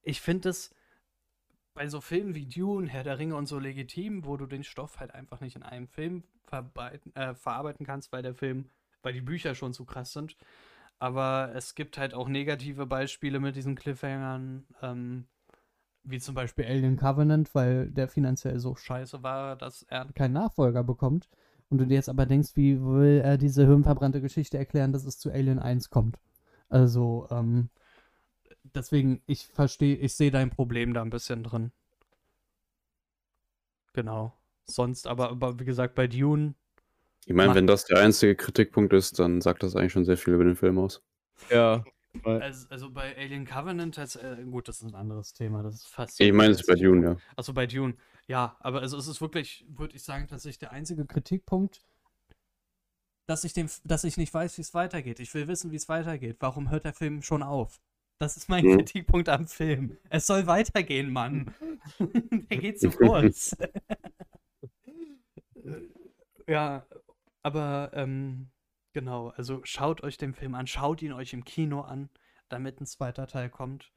ich 0.03 0.21
finde 0.21 0.49
es 0.49 0.75
bei 1.75 1.89
so 1.89 2.01
Filmen 2.01 2.35
wie 2.35 2.47
Dune, 2.47 2.89
Herr 2.89 3.05
der 3.05 3.19
Ringe 3.19 3.37
und 3.37 3.47
so 3.47 3.59
legitim, 3.59 4.25
wo 4.25 4.37
du 4.37 4.47
den 4.47 4.65
Stoff 4.65 4.99
halt 4.99 5.15
einfach 5.15 5.41
nicht 5.41 5.57
in 5.57 5.63
einem 5.63 5.87
Film 5.87 6.25
äh, 7.15 7.35
verarbeiten 7.35 7.87
kannst, 7.87 8.13
weil 8.13 8.23
der 8.23 8.35
Film, 8.35 8.69
weil 9.03 9.13
die 9.13 9.21
Bücher 9.21 9.55
schon 9.55 9.73
zu 9.73 9.85
krass 9.85 10.13
sind. 10.13 10.37
Aber 10.99 11.53
es 11.55 11.75
gibt 11.75 11.97
halt 11.97 12.13
auch 12.15 12.29
negative 12.29 12.87
Beispiele 12.87 13.41
mit 13.41 13.57
diesen 13.57 13.75
Cliffhangern, 13.75 14.67
ähm, 14.83 15.27
wie 16.03 16.19
zum 16.19 16.35
Beispiel 16.35 16.67
Alien 16.67 16.97
Covenant, 16.97 17.55
weil 17.55 17.91
der 17.91 18.09
finanziell 18.09 18.59
so 18.59 18.75
scheiße 18.75 19.23
war, 19.23 19.57
dass 19.57 19.83
er 19.85 20.07
keinen 20.13 20.35
Nachfolger 20.35 20.85
bekommt. 20.85 21.29
Und 21.71 21.79
du 21.79 21.87
dir 21.87 21.95
jetzt 21.95 22.09
aber 22.09 22.27
denkst, 22.27 22.57
wie 22.57 22.83
will 22.83 23.23
er 23.25 23.39
diese 23.39 23.65
hirnverbrannte 23.65 24.21
Geschichte 24.21 24.59
erklären, 24.59 24.93
dass 24.93 25.05
es 25.05 25.19
zu 25.19 25.31
Alien 25.31 25.59
1 25.61 25.89
kommt? 25.91 26.19
Also, 26.69 27.29
ähm, 27.31 27.71
deswegen, 28.75 29.23
ich 29.27 29.47
verstehe, 29.47 29.97
ich 29.97 30.15
sehe 30.15 30.31
dein 30.31 30.51
Problem 30.51 30.95
da 30.95 31.03
ein 31.03 31.11
bisschen 31.11 31.45
drin. 31.45 31.73
Genau. 33.93 34.33
Sonst 34.65 35.07
aber, 35.07 35.31
aber 35.31 35.59
wie 35.59 35.65
gesagt, 35.65 35.95
bei 35.95 36.07
Dune, 36.07 36.55
Ich 37.27 37.35
meine, 37.35 37.55
wenn 37.55 37.67
das 37.67 37.85
der 37.85 37.99
einzige 37.99 38.35
Kritikpunkt 38.35 38.93
ist, 38.93 39.19
dann 39.19 39.41
sagt 39.41 39.63
das 39.63 39.77
eigentlich 39.77 39.93
schon 39.93 40.05
sehr 40.05 40.17
viel 40.17 40.35
über 40.35 40.45
den 40.45 40.57
Film 40.57 40.79
aus. 40.79 41.03
ja. 41.51 41.85
also, 42.25 42.67
also 42.71 42.91
bei 42.91 43.17
Alien 43.17 43.45
Covenant, 43.47 43.97
das, 43.97 44.17
äh, 44.17 44.39
gut, 44.51 44.67
das 44.69 44.81
ist 44.81 44.89
ein 44.89 44.95
anderes 44.97 45.33
Thema, 45.33 45.63
das 45.63 45.77
ist 45.77 45.89
fast. 45.89 46.21
Ich 46.21 46.33
meine 46.33 46.53
es 46.53 46.67
bei 46.67 46.75
Dune, 46.75 47.07
ja. 47.07 47.17
Also 47.37 47.53
bei 47.55 47.67
Dune, 47.67 47.95
ja, 48.27 48.57
aber 48.61 48.81
also 48.81 48.97
es 48.97 49.07
ist 49.07 49.21
wirklich, 49.21 49.65
würde 49.69 49.95
ich 49.95 50.03
sagen, 50.03 50.27
tatsächlich 50.27 50.59
der 50.59 50.73
einzige 50.73 51.07
Kritikpunkt, 51.07 51.83
dass 53.27 53.45
ich, 53.45 53.53
dem, 53.53 53.69
dass 53.85 54.03
ich 54.03 54.17
nicht 54.17 54.35
weiß, 54.35 54.59
wie 54.59 54.63
es 54.63 54.75
weitergeht. 54.75 55.21
Ich 55.21 55.33
will 55.35 55.47
wissen, 55.47 55.71
wie 55.71 55.77
es 55.77 55.89
weitergeht. 55.89 56.39
Warum 56.41 56.69
hört 56.71 56.85
der 56.85 56.95
Film 56.95 57.23
schon 57.23 57.45
auf? 57.45 57.81
Das 58.19 58.37
ist 58.37 58.49
mein 58.49 58.65
Mhm. 58.65 58.79
Kritikpunkt 58.79 59.29
am 59.29 59.47
Film. 59.47 59.97
Es 60.11 60.27
soll 60.27 60.47
weitergehen, 60.49 61.13
Mann. 61.13 61.55
der 62.51 62.59
geht 62.59 62.81
zu 62.81 62.91
kurz. 62.91 63.57
ja, 66.49 66.85
aber 67.43 67.91
ähm, 67.95 68.51
genau, 68.93 69.29
also 69.31 69.61
schaut 69.65 70.03
euch 70.03 70.17
den 70.19 70.35
Film 70.35 70.55
an, 70.55 70.67
schaut 70.67 71.03
ihn 71.03 71.13
euch 71.13 71.33
im 71.33 71.45
Kino 71.45 71.81
an, 71.83 72.09
damit 72.49 72.81
ein 72.81 72.87
zweiter 72.87 73.27
Teil 73.27 73.49
kommt. 73.51 73.93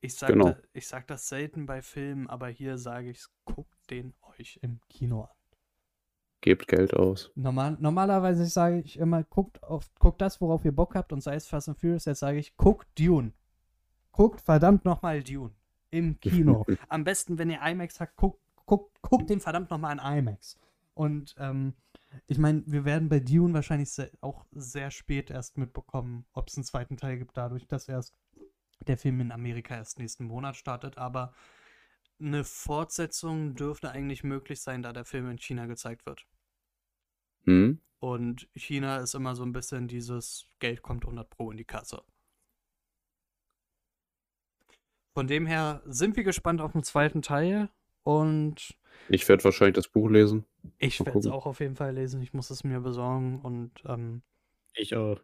Ich 0.00 0.14
sag, 0.16 0.28
Genau. 0.30 0.50
da, 0.50 0.56
ich 0.72 0.86
sag 0.86 1.06
das 1.06 1.28
selten 1.28 1.66
bei 1.66 1.80
Filmen, 1.82 2.28
aber 2.28 2.48
hier 2.48 2.76
sage 2.78 3.10
ich 3.10 3.24
guckt 3.44 3.90
den 3.90 4.14
euch 4.38 4.58
im 4.62 4.80
Kino 4.88 5.22
an. 5.22 5.30
Gebt 6.42 6.68
Geld 6.68 6.92
aus. 6.92 7.30
Normal, 7.36 7.78
normalerweise 7.80 8.44
sage 8.44 8.80
ich 8.80 8.98
immer, 8.98 9.24
guckt, 9.24 9.62
auf, 9.62 9.88
guckt 9.98 10.20
das, 10.20 10.42
worauf 10.42 10.62
ihr 10.66 10.72
Bock 10.72 10.94
habt 10.94 11.10
und 11.14 11.22
sei 11.22 11.36
es 11.36 11.46
Fast 11.46 11.70
and 11.70 11.78
Furious, 11.78 12.04
jetzt 12.04 12.18
sage 12.18 12.38
ich, 12.38 12.54
guckt 12.58 12.86
Dune. 12.98 13.32
Guckt 14.12 14.42
verdammt 14.42 14.84
nochmal 14.84 15.22
Dune. 15.22 15.54
Im 15.90 16.20
Kino. 16.20 16.66
Am 16.90 17.02
besten, 17.04 17.38
wenn 17.38 17.48
ihr 17.48 17.62
IMAX 17.62 17.98
habt, 17.98 18.14
guckt, 18.16 18.38
guckt, 18.66 19.00
guckt 19.00 19.30
den 19.30 19.40
verdammt 19.40 19.70
nochmal 19.70 19.92
in 19.98 20.18
IMAX. 20.18 20.58
Und 20.94 21.34
ähm, 21.38 21.74
ich 22.26 22.38
meine, 22.38 22.62
wir 22.66 22.84
werden 22.84 23.08
bei 23.08 23.20
Dune 23.20 23.52
wahrscheinlich 23.54 23.90
se 23.90 24.10
auch 24.20 24.46
sehr 24.52 24.90
spät 24.90 25.30
erst 25.30 25.58
mitbekommen, 25.58 26.26
ob 26.32 26.48
es 26.48 26.56
einen 26.56 26.64
zweiten 26.64 26.96
Teil 26.96 27.18
gibt, 27.18 27.36
dadurch, 27.36 27.66
dass 27.66 27.88
erst 27.88 28.16
der 28.86 28.96
Film 28.96 29.20
in 29.20 29.32
Amerika 29.32 29.74
erst 29.74 29.98
nächsten 29.98 30.24
Monat 30.24 30.56
startet. 30.56 30.98
Aber 30.98 31.34
eine 32.20 32.44
Fortsetzung 32.44 33.54
dürfte 33.54 33.90
eigentlich 33.90 34.22
möglich 34.22 34.60
sein, 34.60 34.82
da 34.82 34.92
der 34.92 35.04
Film 35.04 35.28
in 35.30 35.38
China 35.38 35.66
gezeigt 35.66 36.06
wird. 36.06 36.26
Hm? 37.44 37.80
Und 37.98 38.48
China 38.54 38.98
ist 38.98 39.14
immer 39.14 39.34
so 39.34 39.42
ein 39.44 39.52
bisschen 39.52 39.88
dieses 39.88 40.46
Geld 40.58 40.82
kommt 40.82 41.04
100 41.04 41.28
Pro 41.28 41.50
in 41.50 41.56
die 41.56 41.64
Kasse. 41.64 42.02
Von 45.14 45.26
dem 45.26 45.46
her 45.46 45.82
sind 45.86 46.16
wir 46.16 46.24
gespannt 46.24 46.60
auf 46.60 46.72
den 46.72 46.82
zweiten 46.82 47.22
Teil 47.22 47.70
und 48.02 48.76
Ich 49.08 49.28
werde 49.28 49.44
wahrscheinlich 49.44 49.74
das 49.74 49.88
Buch 49.88 50.08
lesen. 50.08 50.44
ich 50.78 51.04
werde 51.04 51.18
es 51.18 51.26
auch 51.26 51.46
auf 51.46 51.60
jeden 51.60 51.76
Fall 51.76 51.94
lesen. 51.94 52.22
Ich 52.22 52.32
muss 52.32 52.50
es 52.50 52.64
mir 52.64 52.80
besorgen 52.80 53.40
und 53.42 53.70
ähm, 53.86 54.22
Ich 54.74 54.94
auch. 54.96 55.18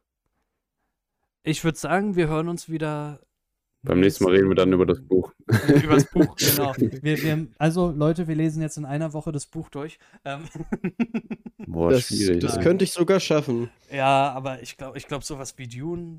ich 1.42 1.64
würde 1.64 1.78
sagen, 1.78 2.14
wir 2.16 2.28
hören 2.28 2.48
uns 2.48 2.68
wieder 2.68 3.20
Beim 3.82 4.00
nächsten 4.00 4.24
Mal 4.24 4.34
reden 4.34 4.48
wir 4.48 4.54
dann 4.54 4.72
über 4.74 4.84
das 4.84 5.00
Buch. 5.00 5.32
Über 5.82 5.94
das 5.94 6.04
Buch, 6.10 6.36
genau. 6.36 6.74
Wir, 7.02 7.22
wir, 7.22 7.46
also, 7.56 7.90
Leute, 7.90 8.28
wir 8.28 8.34
lesen 8.34 8.60
jetzt 8.60 8.76
in 8.76 8.84
einer 8.84 9.14
Woche 9.14 9.32
das 9.32 9.46
Buch 9.46 9.70
durch. 9.70 9.98
Ähm, 10.26 10.44
Boah, 11.66 11.90
Das, 11.90 12.02
schwierig. 12.08 12.40
das 12.42 12.58
ey. 12.58 12.62
könnte 12.62 12.84
ich 12.84 12.92
sogar 12.92 13.20
schaffen. 13.20 13.70
ja, 13.90 14.30
aber 14.32 14.60
ich 14.62 14.76
glaube, 14.76 14.98
ich 14.98 15.06
glaub, 15.06 15.24
sowas 15.24 15.54
wie 15.56 15.66
Dune, 15.66 16.18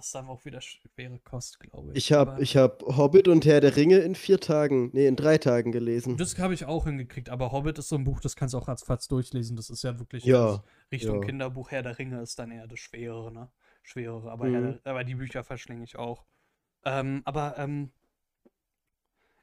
das 0.00 0.06
ist 0.06 0.14
dann 0.14 0.28
auch 0.28 0.44
wieder 0.46 0.62
schwere 0.62 1.18
Kost, 1.18 1.60
glaube 1.60 1.90
ich. 1.90 1.96
Ich 1.98 2.12
habe 2.12 2.42
ich 2.42 2.56
hab 2.56 2.82
Hobbit 2.82 3.28
und 3.28 3.44
Herr 3.44 3.60
der 3.60 3.76
Ringe 3.76 3.98
in 3.98 4.14
vier 4.14 4.40
Tagen, 4.40 4.88
nee, 4.94 5.06
in 5.06 5.14
drei 5.14 5.36
Tagen 5.36 5.72
gelesen. 5.72 6.16
Das 6.16 6.38
habe 6.38 6.54
ich 6.54 6.64
auch 6.64 6.86
hingekriegt, 6.86 7.28
aber 7.28 7.52
Hobbit 7.52 7.78
ist 7.78 7.90
so 7.90 7.96
ein 7.96 8.04
Buch, 8.04 8.20
das 8.20 8.34
kannst 8.34 8.54
du 8.54 8.58
auch 8.58 8.66
ratzfatz 8.66 9.08
durchlesen. 9.08 9.56
Das 9.56 9.68
ist 9.68 9.84
ja 9.84 9.98
wirklich 9.98 10.24
Ja, 10.24 10.64
Richtung 10.90 11.20
ja. 11.20 11.26
Kinderbuch. 11.26 11.70
Herr 11.70 11.82
der 11.82 11.98
Ringe 11.98 12.22
ist 12.22 12.38
dann 12.38 12.50
eher 12.50 12.66
das 12.66 12.78
Schwerere, 12.78 13.30
ne? 13.30 13.50
Schwerere, 13.82 14.30
aber, 14.30 14.46
Mhm. 14.46 14.80
Der, 14.82 14.90
aber 14.90 15.04
die 15.04 15.16
Bücher 15.16 15.44
verschlinge 15.44 15.84
ich 15.84 15.96
auch. 15.96 16.24
Ähm, 16.86 17.20
aber, 17.26 17.58
ähm, 17.58 17.92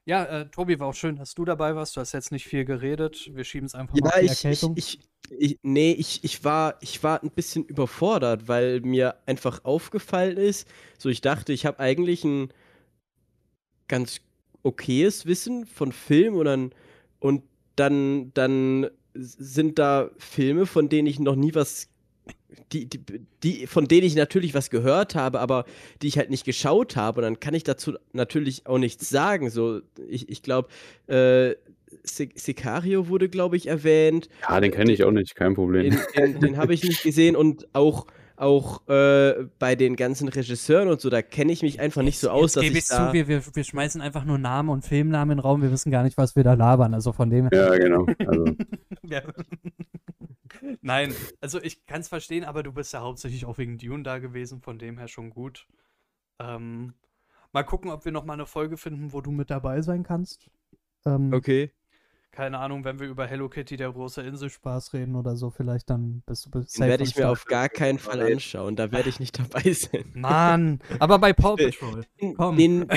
ja, 0.07 0.23
äh, 0.25 0.49
Tobi, 0.49 0.79
war 0.79 0.87
auch 0.87 0.93
schön, 0.95 1.17
dass 1.17 1.35
du 1.35 1.43
dabei 1.43 1.75
warst. 1.75 1.97
Du 1.97 1.99
hast 2.01 2.13
jetzt 2.13 2.31
nicht 2.31 2.45
viel 2.47 2.63
geredet. 2.63 3.29
Wir 3.35 3.43
schieben 3.43 3.65
es 3.67 3.75
einfach 3.75 3.99
mal 3.99 4.07
auf 4.07 4.15
Ja, 4.15 4.21
die 4.21 4.25
ich, 4.25 4.31
ich, 4.49 4.71
Erkältung. 4.71 4.73
ich, 4.75 4.99
ich, 5.29 5.59
nee, 5.63 5.91
ich, 5.91 6.23
ich, 6.23 6.43
war, 6.45 6.77
ich 6.79 7.03
war 7.03 7.21
ein 7.21 7.31
bisschen 7.31 7.65
überfordert, 7.65 8.47
weil 8.47 8.79
mir 8.81 9.15
einfach 9.25 9.65
aufgefallen 9.65 10.37
ist, 10.37 10.65
so 10.97 11.09
ich 11.09 11.19
dachte, 11.19 11.51
ich 11.51 11.65
habe 11.65 11.79
eigentlich 11.79 12.23
ein 12.23 12.53
ganz 13.89 14.21
okayes 14.63 15.25
Wissen 15.25 15.65
von 15.65 15.91
Film 15.91 16.35
und 16.35 16.45
dann, 16.45 16.71
und 17.19 17.43
dann, 17.75 18.33
dann 18.33 18.89
sind 19.13 19.77
da 19.79 20.09
Filme, 20.17 20.65
von 20.65 20.89
denen 20.89 21.07
ich 21.07 21.19
noch 21.19 21.35
nie 21.35 21.53
was, 21.53 21.89
die, 22.71 22.85
die, 22.89 22.99
die, 23.43 23.67
von 23.67 23.87
denen 23.87 24.05
ich 24.07 24.15
natürlich 24.15 24.53
was 24.53 24.69
gehört 24.69 25.15
habe, 25.15 25.39
aber 25.39 25.65
die 26.01 26.07
ich 26.07 26.17
halt 26.17 26.29
nicht 26.29 26.45
geschaut 26.45 26.95
habe. 26.95 27.19
Und 27.19 27.23
dann 27.23 27.39
kann 27.39 27.53
ich 27.53 27.63
dazu 27.63 27.93
natürlich 28.13 28.65
auch 28.67 28.77
nichts 28.77 29.09
sagen. 29.09 29.49
So, 29.49 29.81
ich, 30.07 30.29
ich 30.29 30.43
glaube, 30.43 30.69
äh, 31.07 31.55
Si- 32.03 32.29
Sicario 32.35 33.07
wurde, 33.09 33.29
glaube 33.29 33.57
ich, 33.57 33.67
erwähnt. 33.67 34.29
Ja, 34.47 34.59
den 34.59 34.71
kenne 34.71 34.91
ich 34.91 35.03
auch 35.03 35.11
nicht, 35.11 35.35
kein 35.35 35.55
Problem. 35.55 35.91
Den, 35.91 35.99
den, 36.33 36.39
den 36.39 36.57
habe 36.57 36.73
ich 36.73 36.83
nicht 36.83 37.03
gesehen 37.03 37.35
und 37.35 37.67
auch, 37.73 38.07
auch 38.35 38.87
äh, 38.87 39.45
bei 39.57 39.75
den 39.75 39.95
ganzen 39.95 40.27
Regisseuren 40.27 40.89
und 40.89 41.01
so, 41.01 41.09
da 41.09 41.21
kenne 41.21 41.51
ich 41.51 41.63
mich 41.63 41.79
einfach 41.79 42.01
nicht 42.03 42.19
so 42.19 42.29
aus, 42.29 42.53
dass 42.53 42.63
gebe 42.63 42.77
ich 42.77 42.83
ich 42.83 42.89
da... 42.89 43.07
zu, 43.07 43.13
wir, 43.13 43.27
wir, 43.27 43.41
wir 43.53 43.63
schmeißen 43.63 44.01
einfach 44.01 44.25
nur 44.25 44.37
Namen 44.37 44.69
und 44.69 44.85
Filmnamen 44.85 45.31
in 45.31 45.37
den 45.37 45.43
Raum. 45.43 45.61
Wir 45.61 45.71
wissen 45.71 45.91
gar 45.91 46.03
nicht, 46.03 46.17
was 46.17 46.35
wir 46.35 46.43
da 46.43 46.53
labern. 46.53 46.93
Also 46.93 47.13
von 47.13 47.29
dem 47.29 47.49
her. 47.49 47.67
Ja, 47.71 47.77
genau. 47.77 48.05
Also, 48.25 48.45
Ja. 49.03 49.21
Nein, 50.81 51.13
also 51.41 51.61
ich 51.61 51.85
kann 51.85 52.01
es 52.01 52.07
verstehen, 52.07 52.43
aber 52.43 52.63
du 52.63 52.71
bist 52.71 52.93
ja 52.93 53.01
hauptsächlich 53.01 53.45
auch 53.45 53.57
wegen 53.57 53.77
Dune 53.77 54.03
da 54.03 54.19
gewesen, 54.19 54.61
von 54.61 54.79
dem 54.79 54.97
her 54.97 55.07
schon 55.07 55.29
gut. 55.29 55.67
Ähm, 56.39 56.93
mal 57.51 57.63
gucken, 57.63 57.91
ob 57.91 58.05
wir 58.05 58.11
noch 58.11 58.25
mal 58.25 58.33
eine 58.33 58.45
Folge 58.45 58.77
finden, 58.77 59.13
wo 59.13 59.21
du 59.21 59.31
mit 59.31 59.49
dabei 59.49 59.81
sein 59.81 60.03
kannst. 60.03 60.49
Ähm, 61.05 61.33
Okay. 61.33 61.71
Keine 62.37 62.59
Ahnung, 62.59 62.83
wenn 62.83 62.99
wir 62.99 63.07
über 63.07 63.25
Hello 63.25 63.49
Kitty, 63.49 63.77
der 63.77 63.91
große 63.91 64.21
Inselspaß 64.21 64.93
reden 64.93 65.15
oder 65.15 65.35
so, 65.35 65.49
vielleicht 65.49 65.89
dann 65.89 66.21
bist 66.27 66.45
du 66.45 66.51
bist 66.51 66.77
Den 66.77 66.87
werde 66.87 67.03
ich 67.03 67.15
mir 67.15 67.29
auf 67.29 67.45
gar 67.45 67.67
keinen 67.67 67.97
Fall 67.97 68.21
anschauen. 68.21 68.75
Da 68.75 68.91
werde 68.91 69.09
ich 69.09 69.19
nicht 69.19 69.39
dabei 69.39 69.71
sein. 69.71 70.11
Mann, 70.13 70.79
aber 70.99 71.17
bei 71.17 71.33
Paw 71.33 71.55
Patrol. 71.55 72.05
Komm. 72.35 72.57
Den, 72.57 72.87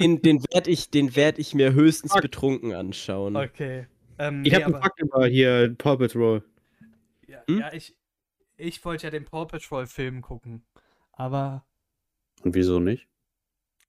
den, 0.00 0.20
den 0.22 0.42
werde 0.52 0.70
ich, 0.70 0.90
den 0.90 1.14
werd 1.14 1.38
ich 1.38 1.54
mir 1.54 1.74
höchstens 1.74 2.12
betrunken 2.12 2.72
anschauen. 2.72 3.36
Okay. 3.36 3.86
Ähm, 4.18 4.42
Ich 4.44 4.50
nee, 4.50 4.56
habe 4.56 4.74
einen 4.74 4.82
Fakt 4.82 5.00
über 5.00 5.28
hier 5.28 5.76
Paw 5.78 5.96
Patrol. 5.96 6.42
Ja, 7.28 7.42
Hm? 7.46 7.58
ja 7.60 7.72
ich, 7.72 7.96
ich 8.56 8.84
wollte 8.84 9.04
ja 9.06 9.10
den 9.10 9.24
Paw 9.24 9.46
Patrol-Film 9.46 10.22
gucken. 10.22 10.64
Aber 11.12 11.64
und 12.42 12.54
wieso 12.54 12.80
nicht? 12.80 13.08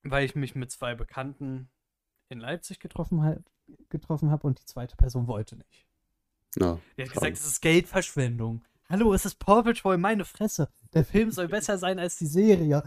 weil 0.04 0.26
ich 0.26 0.34
mich 0.36 0.56
mit 0.56 0.72
zwei 0.72 0.96
Bekannten 0.96 1.70
in 2.30 2.40
Leipzig 2.40 2.80
getroffen, 2.80 3.44
getroffen 3.90 4.32
habe 4.32 4.48
und 4.48 4.60
die 4.60 4.66
zweite 4.66 4.96
Person 4.96 5.28
wollte 5.28 5.56
nicht. 5.58 5.86
Ja, 6.56 6.80
Die 6.98 7.04
hat 7.04 7.12
gesagt, 7.12 7.34
es 7.38 7.46
ist 7.46 7.62
Geldverschwendung. 7.62 8.64
Hallo, 8.90 9.14
es 9.14 9.26
ist 9.26 9.36
Paw 9.36 9.62
Patrol, 9.64 9.98
meine 9.98 10.26
Fresse. 10.26 10.70
Der 10.94 11.06
Film 11.06 11.32
soll 11.32 11.48
besser 11.50 11.78
sein 11.78 12.00
als 12.00 12.18
die 12.18 12.26
Serie. 12.28 12.84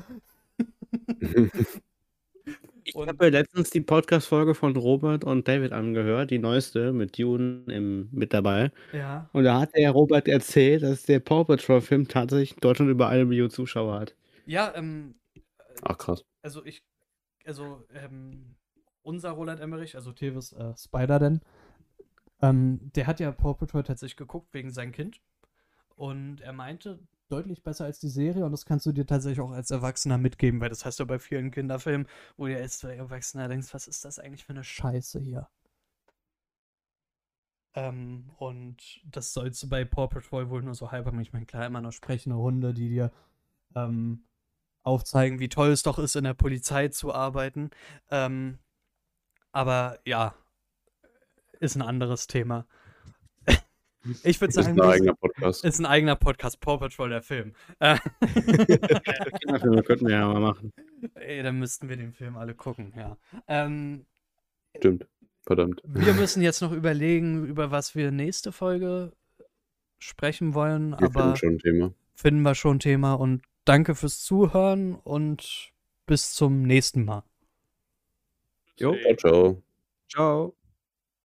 Ich 2.85 2.97
habe 2.97 3.29
letztens 3.29 3.71
die 3.71 3.81
Podcast-Folge 3.81 4.55
von 4.55 4.77
Robert 4.77 5.25
und 5.25 5.47
David 5.47 5.73
angehört, 5.73 6.31
die 6.31 6.39
neueste 6.39 6.93
mit 6.93 7.19
Dune 7.19 7.65
im, 7.69 8.09
mit 8.11 8.33
dabei. 8.33 8.73
Ja. 8.93 9.29
Und 9.33 9.45
da 9.45 9.61
hat 9.61 9.75
der 9.75 9.91
Robert 9.93 10.27
erzählt, 10.27 10.83
dass 10.83 11.05
der 11.05 11.21
Paw 11.21 11.45
Patrol-Film 11.45 12.09
tatsächlich 12.09 12.55
in 12.55 12.61
Deutschland 12.61 12.91
über 12.91 13.09
eine 13.09 13.25
Million 13.25 13.51
Zuschauer 13.51 14.01
hat. 14.01 14.17
Ja, 14.47 14.75
ähm, 14.75 15.15
Ach 15.83 15.97
krass. 15.97 16.25
also 16.43 16.65
ich, 16.65 16.83
also, 17.45 17.87
ähm, 17.95 18.57
unser 19.03 19.31
Roland 19.31 19.61
Emmerich, 19.61 19.95
also 19.97 20.13
Tevis 20.13 20.53
äh, 20.53 20.75
Spider 20.77 21.19
denn, 21.19 21.41
ähm, 22.41 22.91
der 22.95 23.07
hat 23.07 23.21
ja 23.21 23.31
Paw 23.31 23.55
Patrol 23.55 23.85
tatsächlich 23.85 24.17
geguckt 24.17 24.53
wegen 24.53 24.71
seinem 24.71 24.93
Kind. 24.93 25.21
Und 25.95 26.41
er 26.41 26.53
meinte, 26.53 26.99
deutlich 27.33 27.63
besser 27.63 27.85
als 27.87 27.99
die 27.99 28.09
Serie 28.09 28.45
und 28.45 28.53
das 28.53 28.67
kannst 28.67 28.87
du 28.87 28.93
dir 28.93 29.07
tatsächlich 29.07 29.41
auch 29.41 29.53
als 29.53 29.71
Erwachsener 29.71 30.19
mitgeben, 30.19 30.61
weil 30.61 30.69
das 30.69 30.85
hast 30.85 31.01
du 31.01 31.07
bei 31.07 31.19
vielen 31.19 31.51
Kinderfilmen, 31.51 32.07
wo 32.37 32.47
du 32.47 32.57
als 32.57 32.85
Erwachsener 32.85 33.49
denkst, 33.49 33.73
was 33.75 33.89
ist 33.89 34.05
das 34.05 34.19
eigentlich 34.19 34.45
für 34.45 34.53
eine 34.53 34.65
Scheiße 34.65 35.19
hier? 35.21 35.49
Ähm, 37.75 38.31
und 38.37 39.01
das 39.05 39.33
sollst 39.33 39.63
du 39.63 39.69
bei 39.69 39.85
Paw 39.85 40.09
Patrol 40.09 40.51
wohl 40.51 40.63
nur 40.63 40.75
so 40.75 40.91
halb 40.93 41.07
haben. 41.07 41.21
Ich 41.21 41.33
meine, 41.33 41.47
klar, 41.47 41.67
immer 41.67 41.81
noch 41.81 41.93
sprechende 41.93 42.37
Hunde, 42.37 42.75
die 42.75 42.91
dir 42.91 43.13
ähm, 43.75 44.25
aufzeigen, 44.83 45.39
wie 45.39 45.49
toll 45.49 45.71
es 45.71 45.83
doch 45.83 45.99
ist, 45.99 46.17
in 46.17 46.25
der 46.25 46.35
Polizei 46.35 46.89
zu 46.89 47.15
arbeiten. 47.15 47.71
Ähm, 48.11 48.59
aber 49.53 49.99
ja, 50.05 50.35
ist 51.61 51.77
ein 51.77 51.83
anderes 51.83 52.27
Thema. 52.27 52.67
Ich 54.25 54.41
würde 54.41 54.53
Das 54.55 54.67
ist 54.67 54.75
sagen, 54.75 54.81
ein 54.81 54.89
eigener 54.89 55.15
Podcast. 55.15 55.65
ist 55.65 55.79
ein 55.79 55.87
eigener 55.87 56.17
Podcast, 56.17 56.61
Paw 56.61 56.79
Patrol, 56.79 57.11
der 57.11 57.23
Film. 57.23 57.53
Äh, 57.79 57.97
Kinderfilme 59.41 59.83
könnten 59.83 60.07
wir 60.07 60.15
ja 60.17 60.27
mal 60.29 60.41
machen. 60.41 60.73
ey, 61.15 61.43
dann 61.43 61.59
müssten 61.59 61.89
wir 61.89 61.97
den 61.97 62.13
Film 62.13 62.37
alle 62.37 62.55
gucken, 62.55 62.93
ja. 62.97 63.17
Ähm, 63.49 64.05
Stimmt. 64.77 65.07
Verdammt. 65.45 65.81
wir 65.85 66.15
müssen 66.15 66.41
jetzt 66.43 66.61
noch 66.63 66.73
überlegen, 66.73 67.45
über 67.47 67.71
was 67.71 67.95
wir 67.97 68.11
nächste 68.13 68.53
Folge 68.53 69.13
sprechen 69.99 70.55
wollen, 70.55 70.93
Wir 70.93 71.03
aber 71.07 71.21
finden 71.23 71.37
schon 71.37 71.49
ein 71.55 71.59
Thema. 71.59 71.95
finden 72.15 72.43
wir 72.43 72.55
schon 72.55 72.79
Thema 72.79 73.15
und 73.15 73.43
danke 73.65 73.95
fürs 73.95 74.21
Zuhören 74.23 74.95
und 74.95 75.73
bis 76.07 76.33
zum 76.35 76.63
nächsten 76.63 77.05
Mal. 77.05 77.23
Jo, 78.79 78.95
Ciao, 78.97 79.15
ciao. 79.17 79.63
ciao. 80.09 80.62